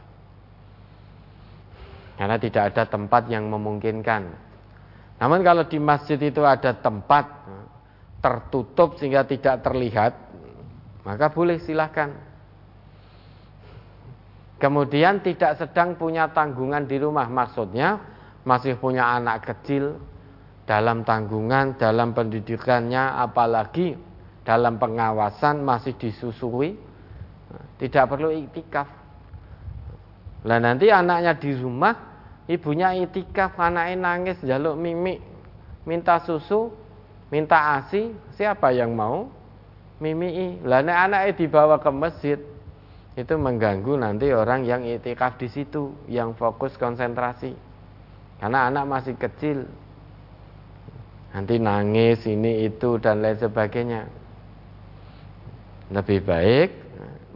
karena 2.17 2.37
tidak 2.41 2.73
ada 2.73 2.89
tempat 2.89 3.29
yang 3.29 3.45
memungkinkan. 3.53 4.46
Namun 5.17 5.41
kalau 5.41 5.65
di 5.65 5.81
masjid 5.81 6.21
itu 6.21 6.45
ada 6.45 6.77
tempat 6.77 7.25
tertutup 8.21 9.01
sehingga 9.01 9.25
tidak 9.25 9.65
terlihat, 9.65 10.13
maka 11.07 11.33
boleh 11.33 11.57
silahkan. 11.63 12.13
Kemudian 14.57 15.21
tidak 15.21 15.61
sedang 15.61 16.01
punya 16.01 16.33
tanggungan 16.33 16.89
di 16.89 16.97
rumah, 16.97 17.29
maksudnya 17.29 18.01
masih 18.45 18.81
punya 18.81 19.05
anak 19.05 19.45
kecil 19.45 20.01
dalam 20.65 21.05
tanggungan, 21.05 21.77
dalam 21.77 22.17
pendidikannya, 22.17 23.21
apalagi 23.21 23.95
dalam 24.43 24.81
pengawasan 24.81 25.61
masih 25.61 25.93
disusui, 26.01 26.75
tidak 27.77 28.05
perlu 28.09 28.33
iktikaf. 28.33 28.89
Lah 30.47 30.59
nanti 30.63 30.89
anaknya 30.89 31.37
di 31.37 31.53
rumah, 31.53 32.16
ibunya 32.47 32.95
itikaf, 32.95 33.59
anaknya 33.59 33.95
nangis, 33.99 34.39
jaluk 34.43 34.79
mimik, 34.79 35.23
minta 35.87 36.23
susu, 36.23 36.71
minta 37.31 37.79
ASI, 37.79 38.15
siapa 38.35 38.75
yang 38.75 38.95
mau? 38.95 39.31
Mimi, 39.97 40.61
Lah 40.61 40.85
nek 40.85 40.99
anaknya 41.09 41.33
dibawa 41.41 41.81
ke 41.81 41.89
masjid, 41.89 42.39
itu 43.17 43.35
mengganggu 43.35 43.97
nanti 43.97 44.29
orang 44.29 44.69
yang 44.69 44.85
itikaf 44.85 45.41
di 45.41 45.49
situ, 45.49 45.89
yang 46.05 46.37
fokus 46.37 46.77
konsentrasi. 46.77 47.57
Karena 48.37 48.69
anak 48.69 48.85
masih 48.85 49.17
kecil. 49.17 49.65
Nanti 51.33 51.57
nangis 51.57 52.29
ini 52.29 52.69
itu 52.69 53.01
dan 53.01 53.25
lain 53.25 53.41
sebagainya. 53.41 54.05
Lebih 55.97 56.21
baik 56.29 56.69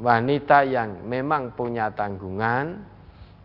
wanita 0.01 0.65
yang 0.65 1.05
memang 1.05 1.53
punya 1.53 1.93
tanggungan, 1.93 2.81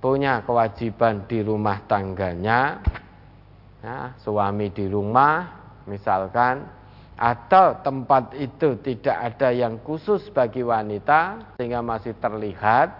punya 0.05 0.45
kewajiban 0.45 1.25
di 1.25 1.41
rumah 1.41 1.81
tangganya, 1.89 2.77
ya, 3.81 4.13
suami 4.21 4.69
di 4.69 4.85
rumah, 4.85 5.49
misalkan 5.89 6.61
atau 7.17 7.81
tempat 7.81 8.37
itu 8.37 8.77
tidak 8.85 9.17
ada 9.33 9.49
yang 9.49 9.81
khusus 9.81 10.29
bagi 10.29 10.61
wanita 10.61 11.55
sehingga 11.57 11.79
masih 11.79 12.13
terlihat 12.19 12.91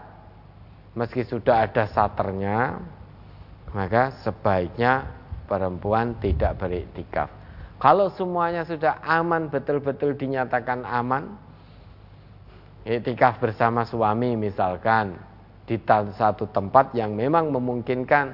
meski 0.95 1.27
sudah 1.27 1.67
ada 1.67 1.83
saternya 1.91 2.79
maka 3.75 4.15
sebaiknya 4.23 5.03
perempuan 5.51 6.15
tidak 6.23 6.55
beriktikaf 6.55 7.27
kalau 7.75 8.07
semuanya 8.15 8.63
sudah 8.63 9.03
aman 9.03 9.51
betul-betul 9.51 10.15
dinyatakan 10.15 10.87
aman 10.87 11.35
iktikaf 12.87 13.35
bersama 13.43 13.83
suami 13.83 14.39
misalkan 14.39 15.19
di 15.65 15.81
satu 16.13 16.45
tempat 16.53 16.93
yang 16.93 17.17
memang 17.17 17.49
memungkinkan 17.49 18.25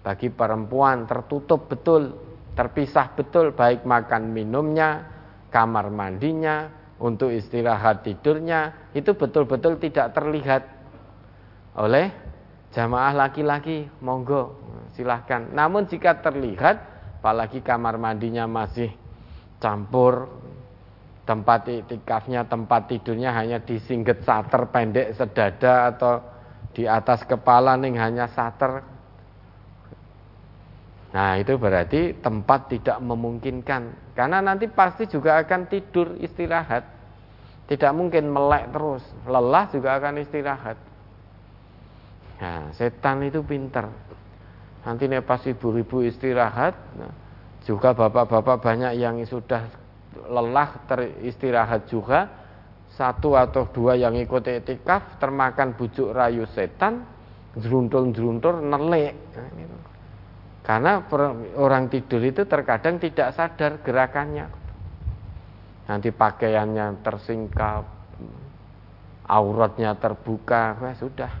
bagi 0.00 0.32
perempuan 0.32 1.04
tertutup 1.04 1.68
betul 1.68 2.16
terpisah 2.56 3.12
betul 3.14 3.52
baik 3.54 3.84
makan 3.84 4.34
minumnya, 4.34 5.04
kamar 5.52 5.92
mandinya, 5.92 6.66
untuk 6.98 7.30
istirahat 7.30 8.02
tidurnya 8.02 8.90
itu 8.90 9.14
betul-betul 9.14 9.78
tidak 9.78 10.10
terlihat 10.18 10.66
oleh 11.78 12.10
jamaah 12.74 13.14
laki-laki. 13.14 13.86
Monggo 14.02 14.58
silahkan. 14.98 15.46
Namun 15.54 15.86
jika 15.86 16.18
terlihat, 16.18 16.76
apalagi 17.22 17.62
kamar 17.62 17.94
mandinya 18.02 18.50
masih 18.50 18.90
campur 19.62 20.26
tempat 21.22 21.70
itikafnya, 21.70 22.42
tempat 22.50 22.90
tidurnya 22.90 23.30
hanya 23.30 23.62
disingget 23.62 24.26
sater 24.26 24.66
pendek 24.74 25.14
sedada 25.14 25.94
atau 25.94 26.18
di 26.78 26.86
atas 26.86 27.26
kepala 27.26 27.74
nih 27.74 27.98
hanya 27.98 28.30
sater. 28.30 28.86
Nah 31.10 31.34
itu 31.34 31.58
berarti 31.58 32.14
tempat 32.22 32.70
tidak 32.70 33.02
memungkinkan. 33.02 34.14
Karena 34.14 34.38
nanti 34.38 34.70
pasti 34.70 35.10
juga 35.10 35.42
akan 35.42 35.66
tidur 35.66 36.14
istirahat. 36.22 36.86
Tidak 37.66 37.90
mungkin 37.90 38.30
melek 38.30 38.70
terus. 38.70 39.02
Lelah 39.26 39.66
juga 39.74 39.98
akan 39.98 40.22
istirahat. 40.22 40.78
Nah 42.38 42.70
setan 42.78 43.26
itu 43.26 43.42
pinter. 43.42 43.90
Nanti 44.86 45.10
nih 45.10 45.26
pas 45.26 45.42
ibu-ibu 45.42 46.06
istirahat 46.06 46.78
nah, 46.94 47.10
Juga 47.66 47.90
bapak-bapak 47.90 48.62
banyak 48.62 48.94
yang 49.02 49.18
sudah 49.26 49.66
lelah 50.30 50.78
teristirahat 50.86 51.90
juga 51.90 52.30
Satu 52.98 53.38
atau 53.38 53.70
dua 53.70 53.94
yang 53.94 54.18
ikut 54.18 54.42
etikaf 54.42 55.22
Termakan 55.22 55.78
bujuk 55.78 56.10
rayu 56.10 56.50
setan 56.50 57.06
Jeruntul-jeruntul 57.54 58.58
nelek 58.66 59.14
nah, 59.38 59.48
karena 60.68 61.00
orang 61.56 61.88
tidur 61.88 62.20
itu 62.20 62.44
terkadang 62.44 63.00
tidak 63.00 63.32
sadar 63.32 63.80
gerakannya. 63.80 64.52
Nanti 65.88 66.12
pakaiannya 66.12 67.00
tersingkap, 67.00 67.88
auratnya 69.24 69.96
terbuka, 69.96 70.76
wah 70.76 70.92
sudah 70.92 71.32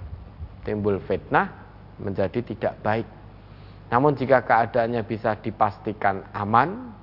timbul 0.64 0.96
fitnah 1.04 1.52
menjadi 2.00 2.40
tidak 2.40 2.80
baik. 2.80 3.04
Namun 3.92 4.16
jika 4.16 4.48
keadaannya 4.48 5.04
bisa 5.04 5.36
dipastikan 5.36 6.24
aman, 6.32 6.96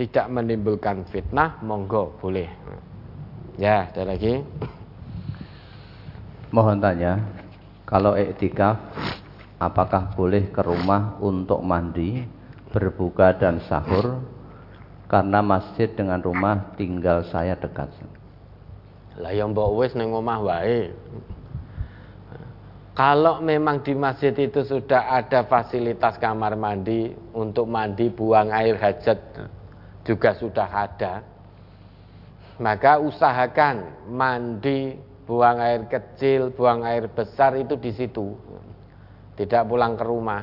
tidak 0.00 0.24
menimbulkan 0.32 1.04
fitnah, 1.04 1.60
monggo 1.60 2.16
boleh. 2.16 2.48
Ya, 3.58 3.90
ada 3.90 4.06
lagi. 4.06 4.46
Mohon 6.54 6.78
tanya, 6.78 7.12
kalau 7.82 8.14
etika 8.14 8.78
apakah 9.58 10.14
boleh 10.14 10.46
ke 10.54 10.62
rumah 10.62 11.18
untuk 11.18 11.58
mandi, 11.66 12.22
berbuka 12.70 13.34
dan 13.34 13.58
sahur 13.66 14.22
karena 15.10 15.42
masjid 15.42 15.90
dengan 15.90 16.22
rumah 16.22 16.70
tinggal 16.78 17.26
saya 17.26 17.58
dekat. 17.58 17.90
Lah 19.18 19.34
yang 19.34 19.50
mbok 19.50 19.74
wis 19.74 19.98
ning 19.98 20.14
omah 20.14 20.38
wae. 20.38 20.94
Kalau 22.94 23.42
memang 23.42 23.82
di 23.82 23.94
masjid 23.94 24.34
itu 24.34 24.62
sudah 24.62 25.18
ada 25.18 25.46
fasilitas 25.46 26.18
kamar 26.18 26.54
mandi 26.54 27.10
untuk 27.34 27.66
mandi 27.66 28.10
buang 28.10 28.54
air 28.54 28.78
hajat 28.78 29.18
juga 30.06 30.34
sudah 30.34 30.66
ada. 30.66 31.37
Maka 32.58 32.98
usahakan 32.98 34.10
mandi, 34.10 34.98
buang 35.28 35.62
air 35.62 35.86
kecil, 35.86 36.50
buang 36.50 36.82
air 36.82 37.06
besar 37.06 37.54
itu 37.54 37.78
di 37.78 37.94
situ 37.94 38.34
tidak 39.38 39.62
pulang 39.70 39.94
ke 39.94 40.02
rumah. 40.02 40.42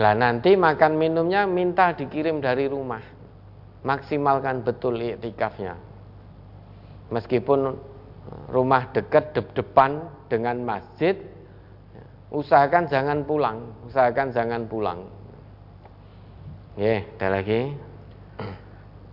Lah 0.00 0.14
nanti 0.16 0.56
makan 0.56 0.96
minumnya 0.96 1.44
minta 1.44 1.92
dikirim 1.92 2.40
dari 2.40 2.64
rumah. 2.68 3.04
Maksimalkan 3.84 4.64
betul 4.64 4.96
iktikafnya. 4.96 5.76
Meskipun 7.12 7.76
rumah 8.50 8.90
dekat 8.90 9.36
de 9.36 9.42
depan 9.54 10.08
dengan 10.26 10.58
masjid, 10.64 11.14
usahakan 12.32 12.90
jangan 12.90 13.22
pulang, 13.22 13.62
usahakan 13.86 14.32
jangan 14.34 14.62
pulang. 14.66 15.00
Ya, 16.76 17.04
ada 17.16 17.40
lagi. 17.40 17.72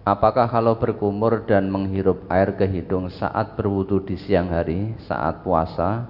Apakah 0.04 0.52
kalau 0.52 0.76
berkumur 0.76 1.48
dan 1.48 1.72
menghirup 1.72 2.28
air 2.28 2.60
ke 2.60 2.68
hidung 2.68 3.08
saat 3.08 3.56
berwudu 3.56 4.04
di 4.04 4.20
siang 4.20 4.52
hari, 4.52 4.92
saat 5.08 5.48
puasa, 5.48 6.04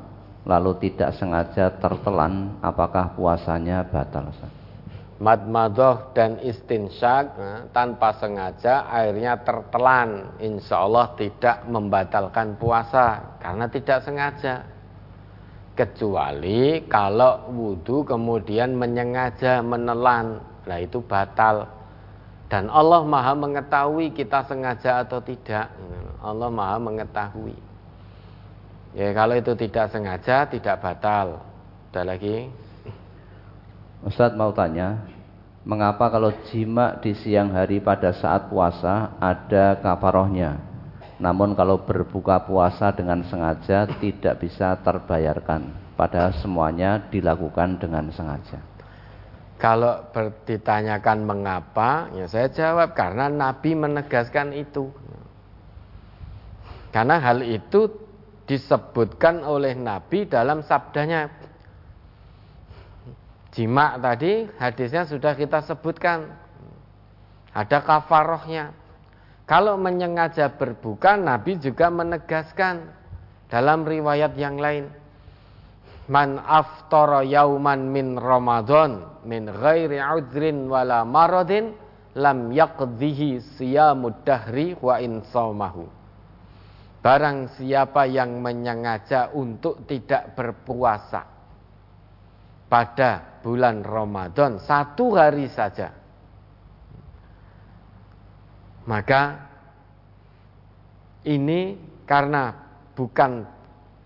lalu 0.50 0.74
tidak 0.82 1.14
sengaja 1.14 1.70
tertelan, 1.78 2.58
apakah 2.66 3.14
puasanya 3.14 3.86
batal? 3.86 4.34
madmadoh 5.24 6.12
dan 6.12 6.36
istinsyak 6.44 7.32
tanpa 7.72 8.12
sengaja 8.20 8.92
airnya 8.92 9.40
tertelan 9.40 10.36
insya 10.44 10.84
Allah 10.84 11.16
tidak 11.16 11.64
membatalkan 11.70 12.60
puasa 12.60 13.40
karena 13.40 13.72
tidak 13.72 14.04
sengaja 14.04 14.68
kecuali 15.80 16.84
kalau 16.92 17.48
wudhu 17.56 18.04
kemudian 18.04 18.76
menyengaja 18.76 19.64
menelan 19.64 20.44
nah 20.68 20.78
itu 20.82 21.00
batal 21.00 21.72
dan 22.54 22.70
Allah 22.70 23.02
maha 23.02 23.34
mengetahui 23.34 24.14
kita 24.14 24.46
sengaja 24.46 25.02
atau 25.02 25.18
tidak. 25.18 25.74
Allah 26.22 26.54
maha 26.54 26.78
mengetahui. 26.78 27.58
Ya 28.94 29.10
kalau 29.10 29.34
itu 29.34 29.58
tidak 29.58 29.90
sengaja 29.90 30.46
tidak 30.46 30.78
batal. 30.78 31.42
Ada 31.90 32.14
lagi? 32.14 32.54
Ustadz 34.06 34.38
mau 34.38 34.54
tanya, 34.54 35.02
mengapa 35.66 36.14
kalau 36.14 36.30
jima 36.54 37.02
di 37.02 37.18
siang 37.18 37.50
hari 37.58 37.82
pada 37.82 38.14
saat 38.14 38.54
puasa 38.54 39.18
ada 39.18 39.82
kafarohnya, 39.82 40.62
namun 41.18 41.58
kalau 41.58 41.82
berbuka 41.82 42.38
puasa 42.46 42.94
dengan 42.94 43.26
sengaja 43.26 43.90
tidak 43.98 44.38
bisa 44.38 44.78
terbayarkan, 44.86 45.74
padahal 45.98 46.38
semuanya 46.38 47.02
dilakukan 47.10 47.82
dengan 47.82 48.14
sengaja. 48.14 48.73
Kalau 49.64 50.12
ditanyakan 50.44 51.24
mengapa, 51.24 52.12
ya 52.12 52.28
saya 52.28 52.52
jawab 52.52 52.92
karena 52.92 53.32
Nabi 53.32 53.72
menegaskan 53.80 54.52
itu. 54.52 54.92
Karena 56.92 57.16
hal 57.24 57.40
itu 57.48 57.88
disebutkan 58.44 59.48
oleh 59.48 59.72
Nabi 59.72 60.28
dalam 60.28 60.68
sabdanya 60.68 61.32
Jima 63.54 64.02
tadi 64.02 64.50
hadisnya 64.58 65.06
sudah 65.06 65.38
kita 65.38 65.62
sebutkan. 65.62 66.26
Ada 67.54 67.86
kafarohnya. 67.86 68.74
Kalau 69.46 69.78
menyengaja 69.78 70.58
berbuka, 70.58 71.14
Nabi 71.16 71.62
juga 71.62 71.94
menegaskan 71.94 72.82
dalam 73.54 73.86
riwayat 73.86 74.34
yang 74.42 74.58
lain. 74.58 74.90
Man 76.12 76.36
aftara 76.40 77.24
yauman 77.24 77.88
min 77.88 78.20
Ramadan 78.20 79.24
min 79.24 79.48
ghairi 79.48 80.04
udrin 80.04 80.68
wala 80.68 81.08
maradin 81.08 81.72
lam 82.20 82.52
yaqdhihi 82.52 83.40
siyamud 83.56 84.28
dahri 84.28 84.76
wa 84.84 85.00
insamahu. 85.00 85.88
Barang 87.00 87.52
siapa 87.56 88.08
yang 88.08 88.40
menyengaja 88.40 89.32
untuk 89.36 89.84
tidak 89.88 90.36
berpuasa 90.36 91.24
pada 92.68 93.40
bulan 93.44 93.84
Ramadan 93.84 94.58
satu 94.58 95.14
hari 95.14 95.46
saja 95.52 95.94
maka 98.90 99.46
ini 101.24 101.78
karena 102.04 102.52
bukan 102.98 103.48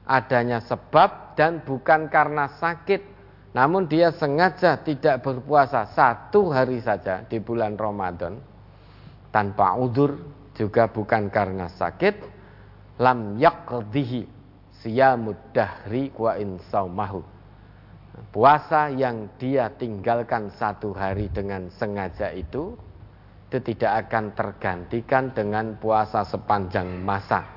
adanya 0.08 0.64
sebab 0.64 1.36
dan 1.36 1.62
bukan 1.62 2.08
karena 2.08 2.48
sakit. 2.58 3.20
Namun 3.52 3.86
dia 3.92 4.16
sengaja 4.16 4.80
tidak 4.80 5.22
berpuasa 5.22 5.86
satu 5.92 6.50
hari 6.50 6.80
saja 6.80 7.28
di 7.28 7.38
bulan 7.44 7.76
Ramadan. 7.76 8.40
Tanpa 9.30 9.76
udur 9.76 10.18
juga 10.56 10.88
bukan 10.88 11.28
karena 11.28 11.68
sakit. 11.68 12.16
Lam 12.98 13.38
yaqdihi 13.38 14.26
siyamud 14.82 15.38
dahri 15.54 16.10
wa 16.16 16.34
insaumahu 16.40 17.38
puasa 18.34 18.90
yang 18.90 19.30
dia 19.38 19.70
tinggalkan 19.78 20.50
satu 20.58 20.94
hari 20.94 21.30
dengan 21.30 21.70
sengaja 21.78 22.34
itu 22.34 22.74
itu 23.48 23.58
tidak 23.64 24.08
akan 24.08 24.36
tergantikan 24.36 25.32
dengan 25.32 25.80
puasa 25.80 26.28
sepanjang 26.28 27.00
masa 27.00 27.57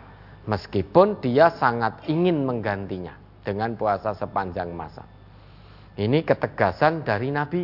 meskipun 0.51 1.22
dia 1.22 1.55
sangat 1.55 2.10
ingin 2.10 2.43
menggantinya 2.43 3.14
dengan 3.47 3.78
puasa 3.78 4.10
sepanjang 4.18 4.74
masa 4.74 5.06
ini 5.94 6.27
ketegasan 6.27 7.06
dari 7.06 7.31
Nabi 7.31 7.62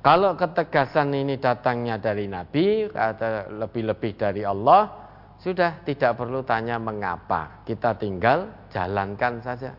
kalau 0.00 0.32
ketegasan 0.32 1.12
ini 1.12 1.36
datangnya 1.36 2.00
dari 2.00 2.24
Nabi 2.24 2.88
atau 2.88 3.52
lebih-lebih 3.60 4.12
dari 4.16 4.42
Allah 4.48 5.04
sudah 5.44 5.84
tidak 5.84 6.16
perlu 6.16 6.40
tanya 6.40 6.80
mengapa 6.80 7.60
kita 7.68 8.00
tinggal 8.00 8.48
jalankan 8.72 9.44
saja 9.44 9.76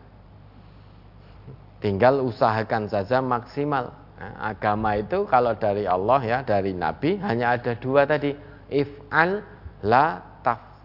Tinggal 1.84 2.24
usahakan 2.24 2.88
saja 2.88 3.20
maksimal. 3.20 3.92
Agama 4.40 4.96
itu 4.96 5.28
kalau 5.28 5.52
dari 5.52 5.84
Allah 5.84 6.20
ya, 6.24 6.38
dari 6.40 6.72
Nabi 6.72 7.20
hanya 7.20 7.60
ada 7.60 7.76
dua 7.76 8.08
tadi. 8.08 8.32
If'al 8.72 9.44
la 9.84 10.16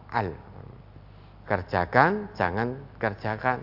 taf'al. 0.10 0.34
Kerjakan, 1.46 2.34
jangan 2.38 2.78
kerjakan. 3.02 3.60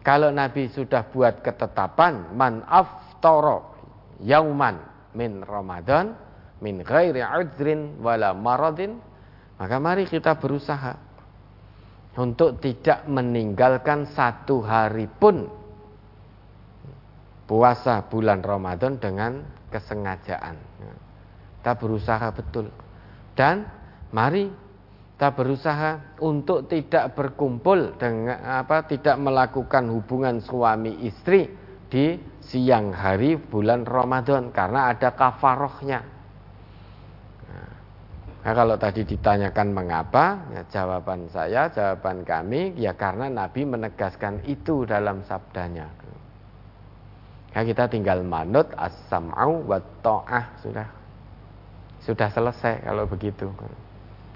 Kalau 0.00 0.32
Nabi 0.32 0.68
sudah 0.72 1.04
buat 1.12 1.44
ketetapan 1.44 2.32
man 2.32 2.64
aftoro 2.64 3.76
yauman 4.24 4.80
min 5.12 5.44
Ramadan 5.44 6.16
min 6.60 6.80
ghairi 6.80 7.20
udrin 7.20 8.00
wala 8.00 8.32
maradin 8.32 8.96
maka 9.60 9.76
mari 9.76 10.08
kita 10.08 10.40
berusaha 10.40 10.96
untuk 12.16 12.60
tidak 12.64 13.04
meninggalkan 13.08 14.08
satu 14.08 14.64
hari 14.64 15.04
pun 15.04 15.48
puasa 17.44 18.04
bulan 18.08 18.40
Ramadan 18.40 18.96
dengan 18.96 19.44
kesengajaan. 19.68 20.56
Kita 21.60 21.72
berusaha 21.76 22.28
betul. 22.32 22.72
Dan 23.36 23.68
mari 24.16 24.69
kita 25.20 25.36
berusaha 25.36 26.16
untuk 26.24 26.64
tidak 26.64 27.12
berkumpul 27.12 27.92
dengan 28.00 28.40
apa 28.40 28.88
tidak 28.88 29.20
melakukan 29.20 29.92
hubungan 29.92 30.40
suami 30.40 30.96
istri 31.04 31.44
di 31.92 32.16
siang 32.40 32.88
hari 32.88 33.36
bulan 33.36 33.84
Ramadan 33.84 34.48
karena 34.48 34.88
ada 34.88 35.12
kafarohnya. 35.12 36.00
Nah, 38.40 38.52
kalau 38.56 38.80
tadi 38.80 39.04
ditanyakan 39.04 39.68
mengapa, 39.76 40.40
ya 40.56 40.64
jawaban 40.72 41.28
saya, 41.28 41.68
jawaban 41.68 42.24
kami, 42.24 42.80
ya 42.80 42.96
karena 42.96 43.28
Nabi 43.28 43.68
menegaskan 43.68 44.48
itu 44.48 44.88
dalam 44.88 45.20
sabdanya. 45.28 45.84
Ya 47.52 47.60
kita 47.60 47.92
tinggal 47.92 48.24
manut 48.24 48.72
as-sam'u 48.72 49.68
wa 49.68 49.84
ta'ah 50.00 50.56
sudah. 50.64 50.88
Sudah 52.08 52.32
selesai 52.32 52.88
kalau 52.88 53.04
begitu. 53.04 53.52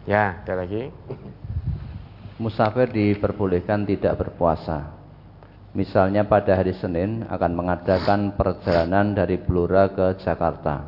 Ya, 0.05 0.45
ada 0.45 0.61
lagi. 0.61 0.93
Musafir 2.37 2.93
diperbolehkan 2.93 3.89
tidak 3.89 4.21
berpuasa. 4.21 4.93
Misalnya 5.73 6.29
pada 6.29 6.61
hari 6.61 6.77
Senin 6.77 7.25
akan 7.25 7.53
mengadakan 7.57 8.37
perjalanan 8.37 9.17
dari 9.17 9.41
Blora 9.41 9.89
ke 9.89 10.21
Jakarta. 10.21 10.85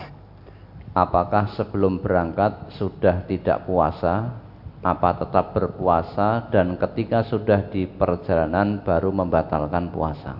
Apakah 0.92 1.56
sebelum 1.56 2.04
berangkat 2.04 2.76
sudah 2.76 3.24
tidak 3.24 3.64
puasa? 3.64 4.36
Apa 4.84 5.18
tetap 5.18 5.50
berpuasa 5.56 6.46
dan 6.52 6.76
ketika 6.78 7.26
sudah 7.26 7.66
di 7.72 7.88
perjalanan 7.88 8.84
baru 8.84 9.10
membatalkan 9.10 9.90
puasa? 9.90 10.38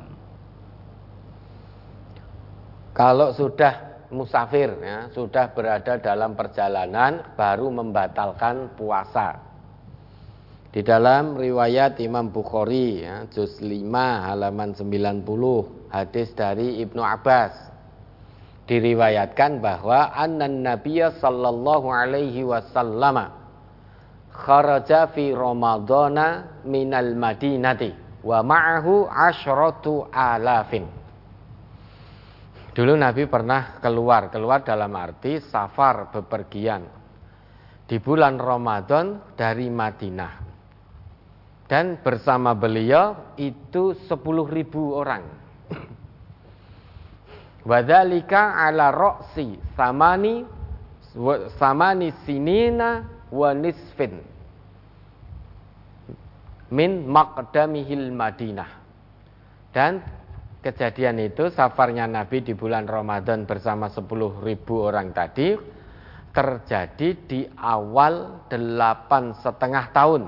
Kalau 2.95 3.35
sudah 3.35 3.86
musafir, 4.11 4.71
ya, 4.79 5.11
sudah 5.11 5.51
berada 5.51 5.99
dalam 5.99 6.39
perjalanan, 6.39 7.35
baru 7.35 7.71
membatalkan 7.71 8.75
puasa. 8.79 9.43
Di 10.71 10.85
dalam 10.85 11.41
riwayat 11.41 11.97
Imam 12.05 12.29
Bukhari, 12.29 13.01
ya, 13.03 13.25
juz 13.33 13.59
5 13.59 14.29
halaman 14.29 14.77
90, 14.77 15.25
hadis 15.89 16.29
dari 16.37 16.85
Ibnu 16.85 17.01
Abbas. 17.01 17.55
Diriwayatkan 18.67 19.63
bahwa 19.63 20.11
annan 20.11 20.67
Nabiya 20.67 21.15
sallallahu 21.23 21.87
alaihi 21.87 22.43
wasallam 22.43 23.31
kharaja 24.35 25.07
fi 25.15 25.31
Ramadana 25.31 26.61
minal 26.67 27.15
Madinati 27.15 27.95
wa 28.27 28.43
ma'ahu 28.43 29.07
asyratu 29.07 30.11
alafin 30.11 30.96
Dulu 32.77 32.93
Nabi 32.93 33.25
pernah 33.25 33.81
keluar, 33.81 34.29
keluar 34.29 34.61
dalam 34.61 34.93
arti 34.93 35.41
safar 35.41 36.13
bepergian 36.13 36.85
di 37.89 37.97
bulan 37.97 38.37
Ramadan 38.37 39.33
dari 39.33 39.73
Madinah. 39.73 40.45
Dan 41.65 41.97
bersama 42.05 42.53
beliau 42.53 43.33
itu 43.41 43.97
10 43.97 44.13
ribu 44.53 44.93
orang. 44.93 45.25
Wadhalika 47.73 48.61
ala 48.61 48.93
roksi 48.93 49.57
samani 49.73 50.45
samani 51.57 52.13
sinina 52.29 53.09
wa 53.33 53.57
nisfin 53.57 54.21
min 56.69 57.09
maqdamihil 57.09 58.13
Madinah. 58.13 58.71
Dan 59.73 60.05
kejadian 60.61 61.21
itu 61.23 61.49
safarnya 61.53 62.05
Nabi 62.05 62.45
di 62.45 62.53
bulan 62.53 62.85
Ramadan 62.85 63.49
bersama 63.49 63.89
10 63.89 64.07
ribu 64.45 64.85
orang 64.85 65.11
tadi 65.17 65.57
terjadi 66.37 67.09
di 67.25 67.41
awal 67.57 68.45
delapan 68.53 69.33
setengah 69.41 69.89
tahun. 69.97 70.23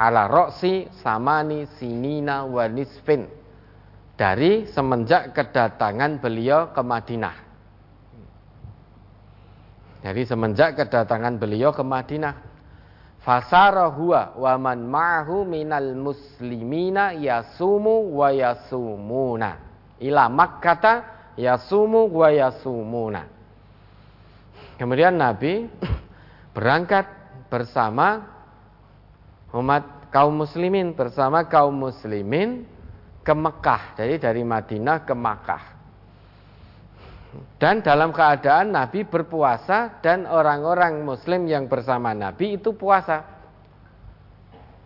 Ala 0.00 0.26
roksi 0.26 0.88
samani 1.04 1.68
sinina 1.78 2.48
wanisfin 2.48 3.28
dari 4.18 4.66
semenjak 4.66 5.36
kedatangan 5.36 6.18
beliau 6.18 6.74
ke 6.74 6.82
Madinah. 6.82 7.36
Dari 10.00 10.22
semenjak 10.24 10.80
kedatangan 10.80 11.36
beliau 11.36 11.70
ke 11.76 11.84
Madinah 11.84 12.49
Fasara 13.20 13.92
huwa 13.92 14.32
wa 14.32 14.52
man 14.56 14.88
ma'ahu 14.88 15.44
minal 15.44 15.92
muslimina 15.92 17.12
yasumu 17.12 18.16
wa 18.16 18.32
yasumuna. 18.32 19.60
Ila 20.00 20.28
Makkata 20.32 21.04
yasumu 21.36 22.08
wa 22.08 22.32
yasumuna. 22.32 23.28
Kemudian 24.80 25.20
Nabi 25.20 25.68
berangkat 26.56 27.04
bersama 27.52 28.24
umat 29.52 30.08
kaum 30.08 30.40
muslimin 30.40 30.96
bersama 30.96 31.44
kaum 31.44 31.76
muslimin 31.76 32.64
ke 33.20 33.32
Mekah. 33.36 34.00
Jadi 34.00 34.16
dari 34.16 34.42
Madinah 34.48 35.04
ke 35.04 35.12
Makkah. 35.12 35.79
Dan 37.60 37.84
dalam 37.84 38.10
keadaan 38.10 38.74
Nabi 38.74 39.06
berpuasa 39.06 40.02
dan 40.02 40.26
orang-orang 40.26 41.06
muslim 41.06 41.46
yang 41.46 41.70
bersama 41.70 42.10
Nabi 42.10 42.58
itu 42.58 42.74
puasa. 42.74 43.22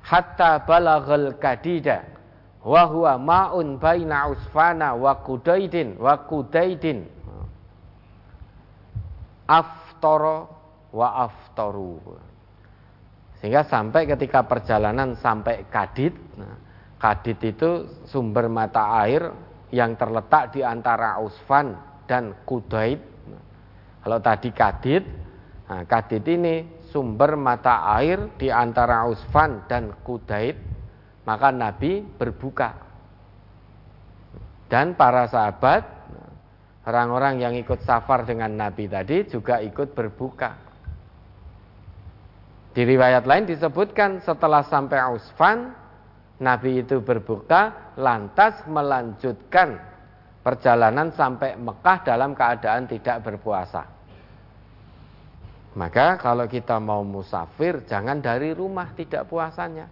Hatta 0.05 0.61
balaghal 0.69 1.41
kadida 1.41 2.05
wa 2.61 2.85
huwa 2.85 3.17
ma'un 3.17 3.81
baina 3.81 4.29
usfana 4.29 4.93
wa 4.93 5.17
kudaidin 5.25 5.97
wa 5.97 6.21
kudaidin. 6.29 7.09
Aftara 9.49 10.45
wa 10.93 11.09
aftaru. 11.25 12.01
Sehingga 13.41 13.65
sampai 13.69 14.09
ketika 14.09 14.41
perjalanan 14.45 15.21
sampai 15.21 15.69
Kadid, 15.69 16.17
nah, 16.41 16.57
Kadid 16.97 17.37
itu 17.45 17.85
sumber 18.09 18.49
mata 18.49 19.05
air 19.05 19.29
yang 19.69 19.93
terletak 20.01 20.57
di 20.57 20.65
antara 20.65 21.21
Usfan 21.21 21.77
dan 22.05 22.35
Kudaid. 22.45 23.01
Kalau 24.05 24.19
tadi 24.21 24.53
Kadid, 24.53 25.05
nah 25.65 25.83
Kadid 25.89 26.25
ini 26.29 26.85
sumber 26.93 27.35
mata 27.35 27.89
air 27.99 28.37
di 28.37 28.53
antara 28.53 29.09
Usfan 29.09 29.65
dan 29.67 29.91
Kudaid, 30.05 30.57
maka 31.25 31.49
Nabi 31.49 32.05
berbuka. 32.05 32.71
Dan 34.69 34.93
para 34.95 35.25
sahabat, 35.27 35.83
orang-orang 36.85 37.41
yang 37.41 37.55
ikut 37.57 37.81
safar 37.85 38.29
dengan 38.29 38.53
Nabi 38.53 38.87
tadi 38.87 39.25
juga 39.25 39.61
ikut 39.65 39.97
berbuka. 39.97 40.51
Di 42.75 42.83
riwayat 42.83 43.23
lain 43.25 43.47
disebutkan 43.47 44.19
setelah 44.21 44.67
sampai 44.67 44.99
Usfan, 45.15 45.71
Nabi 46.43 46.83
itu 46.83 46.99
berbuka 46.99 47.95
lantas 47.95 48.67
melanjutkan 48.67 49.94
perjalanan 50.45 51.09
sampai 51.17 51.57
Mekah 51.57 51.99
dalam 52.05 52.37
keadaan 52.37 52.85
tidak 52.85 53.25
berpuasa. 53.25 53.89
Maka 55.75 56.21
kalau 56.21 56.47
kita 56.47 56.79
mau 56.79 57.03
musafir 57.03 57.83
jangan 57.89 58.21
dari 58.21 58.53
rumah 58.53 58.93
tidak 58.95 59.27
puasanya. 59.27 59.89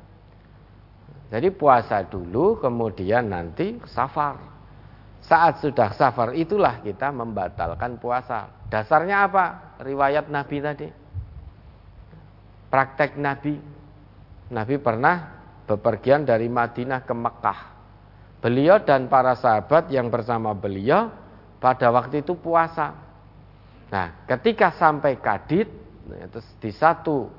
Jadi 1.32 1.48
puasa 1.56 2.04
dulu 2.04 2.60
kemudian 2.60 3.32
nanti 3.32 3.80
safar. 3.88 4.36
Saat 5.24 5.64
sudah 5.64 5.96
safar 5.96 6.36
itulah 6.36 6.84
kita 6.84 7.08
membatalkan 7.08 7.96
puasa. 7.96 8.52
Dasarnya 8.68 9.26
apa? 9.26 9.44
Riwayat 9.80 10.28
Nabi 10.28 10.56
tadi. 10.60 10.88
Praktek 12.68 13.16
Nabi. 13.16 13.56
Nabi 14.52 14.76
pernah 14.76 15.16
bepergian 15.64 16.28
dari 16.28 16.46
Madinah 16.52 17.00
ke 17.02 17.14
Mekah 17.16 17.71
Beliau 18.42 18.82
dan 18.82 19.06
para 19.06 19.38
sahabat 19.38 19.86
yang 19.94 20.10
bersama 20.10 20.50
beliau 20.50 21.14
pada 21.62 21.94
waktu 21.94 22.26
itu 22.26 22.34
puasa. 22.34 22.90
Nah, 23.86 24.26
ketika 24.26 24.74
sampai 24.74 25.22
Kadit, 25.22 25.70
di 26.58 26.72
satu 26.74 27.30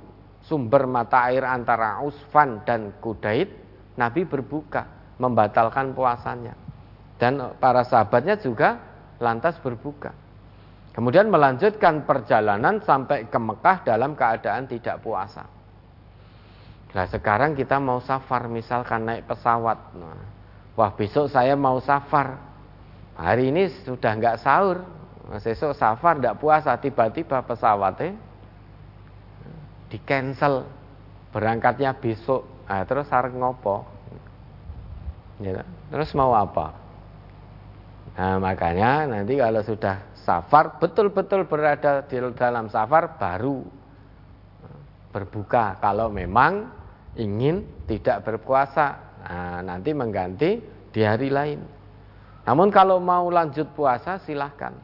sumber 0.48 0.88
mata 0.88 1.28
air 1.28 1.44
antara 1.44 2.00
Usfan 2.00 2.64
dan 2.64 2.96
Kudait, 3.04 3.52
Nabi 4.00 4.24
berbuka, 4.24 4.88
membatalkan 5.20 5.92
puasanya. 5.92 6.56
Dan 7.20 7.52
para 7.60 7.84
sahabatnya 7.84 8.40
juga 8.40 8.80
lantas 9.20 9.60
berbuka. 9.60 10.16
Kemudian 10.96 11.28
melanjutkan 11.28 12.08
perjalanan 12.08 12.80
sampai 12.80 13.28
ke 13.28 13.40
Mekah 13.40 13.84
dalam 13.84 14.16
keadaan 14.16 14.72
tidak 14.72 15.02
puasa. 15.04 15.44
Nah 16.94 17.06
sekarang 17.10 17.58
kita 17.58 17.82
mau 17.82 17.98
safar 18.00 18.46
misalkan 18.46 19.10
naik 19.10 19.26
pesawat. 19.26 19.80
Nah, 19.98 20.33
Wah 20.74 20.92
besok 20.94 21.30
saya 21.30 21.54
mau 21.54 21.78
safar. 21.78 22.42
Hari 23.14 23.54
ini 23.54 23.70
sudah 23.86 24.12
nggak 24.18 24.42
sahur. 24.42 24.82
Besok 25.30 25.78
safar 25.78 26.18
nggak 26.18 26.42
puasa. 26.42 26.74
Tiba-tiba 26.82 27.46
pesawatnya 27.46 28.18
Di 29.90 29.98
cancel. 30.02 30.66
Berangkatnya 31.30 31.94
besok. 31.94 32.46
Nah, 32.66 32.86
Terus 32.90 33.06
harus 33.14 33.34
ngopo? 33.38 33.86
Ya, 35.42 35.62
Terus 35.94 36.10
mau 36.18 36.34
apa? 36.34 36.74
Nah 38.14 38.38
makanya 38.38 39.10
nanti 39.10 39.42
kalau 39.42 39.66
sudah 39.66 40.14
safar 40.14 40.78
Betul-betul 40.78 41.50
berada 41.50 42.06
di 42.06 42.22
dalam 42.38 42.70
safar 42.70 43.18
Baru 43.18 43.66
berbuka. 45.14 45.78
Kalau 45.78 46.10
memang 46.10 46.74
ingin 47.14 47.86
tidak 47.86 48.26
berpuasa 48.26 49.13
Nah, 49.24 49.64
nanti 49.64 49.96
mengganti 49.96 50.60
di 50.92 51.02
hari 51.02 51.32
lain. 51.32 51.60
Namun 52.44 52.68
kalau 52.68 53.00
mau 53.00 53.32
lanjut 53.32 53.72
puasa 53.72 54.20
silahkan. 54.20 54.76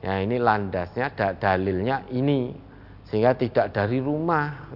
Ya 0.00 0.16
ini 0.24 0.40
landasnya, 0.40 1.12
dalilnya 1.36 2.08
ini. 2.08 2.56
Sehingga 3.12 3.36
tidak 3.36 3.76
dari 3.76 4.00
rumah. 4.00 4.72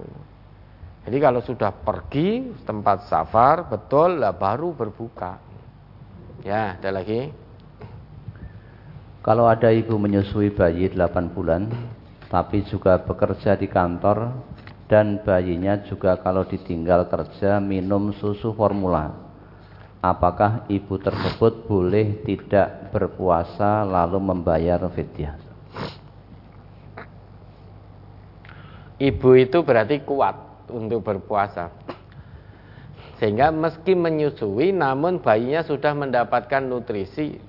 Jadi 1.05 1.17
kalau 1.21 1.41
sudah 1.41 1.73
pergi 1.73 2.53
tempat 2.65 3.09
safar, 3.09 3.65
betul 3.65 4.21
lah 4.21 4.33
baru 4.33 4.73
berbuka. 4.73 5.37
Ya, 6.45 6.77
ada 6.77 6.93
lagi. 6.93 7.33
Kalau 9.25 9.49
ada 9.49 9.73
ibu 9.73 9.97
menyusui 9.97 10.53
bayi 10.53 10.93
8 10.93 11.33
bulan, 11.33 11.65
tapi 12.29 12.61
juga 12.69 13.01
bekerja 13.01 13.57
di 13.57 13.65
kantor 13.65 14.29
dan 14.85 15.21
bayinya 15.25 15.81
juga 15.89 16.17
kalau 16.21 16.45
ditinggal 16.45 17.09
kerja 17.09 17.57
minum 17.57 18.13
susu 18.13 18.53
formula. 18.53 19.13
Apakah 20.05 20.69
ibu 20.69 21.01
tersebut 21.01 21.65
boleh 21.65 22.21
tidak 22.21 22.93
berpuasa 22.93 23.81
lalu 23.81 24.21
membayar 24.21 24.77
fidyah? 24.93 25.33
Ibu 29.01 29.29
itu 29.41 29.59
berarti 29.65 30.05
kuat 30.05 30.69
untuk 30.69 31.01
berpuasa. 31.01 31.73
Sehingga 33.17 33.49
meski 33.49 33.97
menyusui 33.97 34.69
namun 34.69 35.17
bayinya 35.17 35.65
sudah 35.65 35.97
mendapatkan 35.97 36.61
nutrisi 36.61 37.41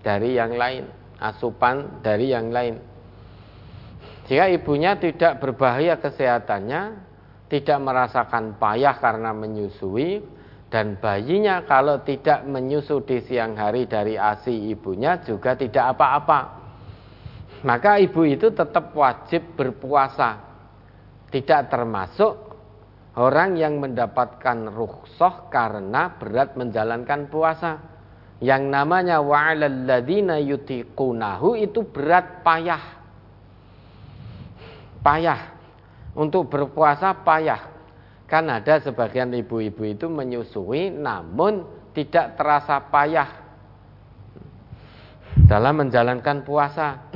dari 0.00 0.40
yang 0.40 0.56
lain, 0.56 0.88
asupan 1.20 2.00
dari 2.00 2.32
yang 2.32 2.48
lain. 2.48 2.87
Jika 4.28 4.44
ibunya 4.52 5.00
tidak 5.00 5.40
berbahaya 5.40 5.96
kesehatannya, 5.96 7.00
tidak 7.48 7.78
merasakan 7.80 8.60
payah 8.60 9.00
karena 9.00 9.32
menyusui, 9.32 10.20
dan 10.68 11.00
bayinya 11.00 11.64
kalau 11.64 12.04
tidak 12.04 12.44
menyusu 12.44 13.00
di 13.08 13.24
siang 13.24 13.56
hari 13.56 13.88
dari 13.88 14.20
ASI 14.20 14.68
ibunya 14.68 15.16
juga 15.24 15.56
tidak 15.56 15.96
apa-apa. 15.96 16.40
Maka 17.64 17.96
ibu 17.96 18.20
itu 18.28 18.52
tetap 18.52 18.92
wajib 18.92 19.56
berpuasa. 19.56 20.44
Tidak 21.32 21.72
termasuk 21.72 22.36
orang 23.16 23.56
yang 23.56 23.80
mendapatkan 23.80 24.68
rukhsah 24.68 25.48
karena 25.48 26.12
berat 26.20 26.52
menjalankan 26.52 27.32
puasa. 27.32 27.80
Yang 28.44 28.62
namanya 28.70 29.24
wa'alal 29.24 29.88
ladina 29.88 30.36
yutiqunahu 30.38 31.58
itu 31.58 31.82
berat 31.88 32.44
payah 32.46 32.97
payah. 35.00 35.56
Untuk 36.18 36.50
berpuasa 36.50 37.14
payah. 37.22 37.78
Kan 38.28 38.52
ada 38.52 38.76
sebagian 38.82 39.32
ibu-ibu 39.32 39.88
itu 39.88 40.06
menyusui 40.10 40.92
namun 40.92 41.64
tidak 41.96 42.36
terasa 42.36 42.76
payah. 42.90 43.30
Dalam 45.48 45.86
menjalankan 45.86 46.44
puasa. 46.44 47.08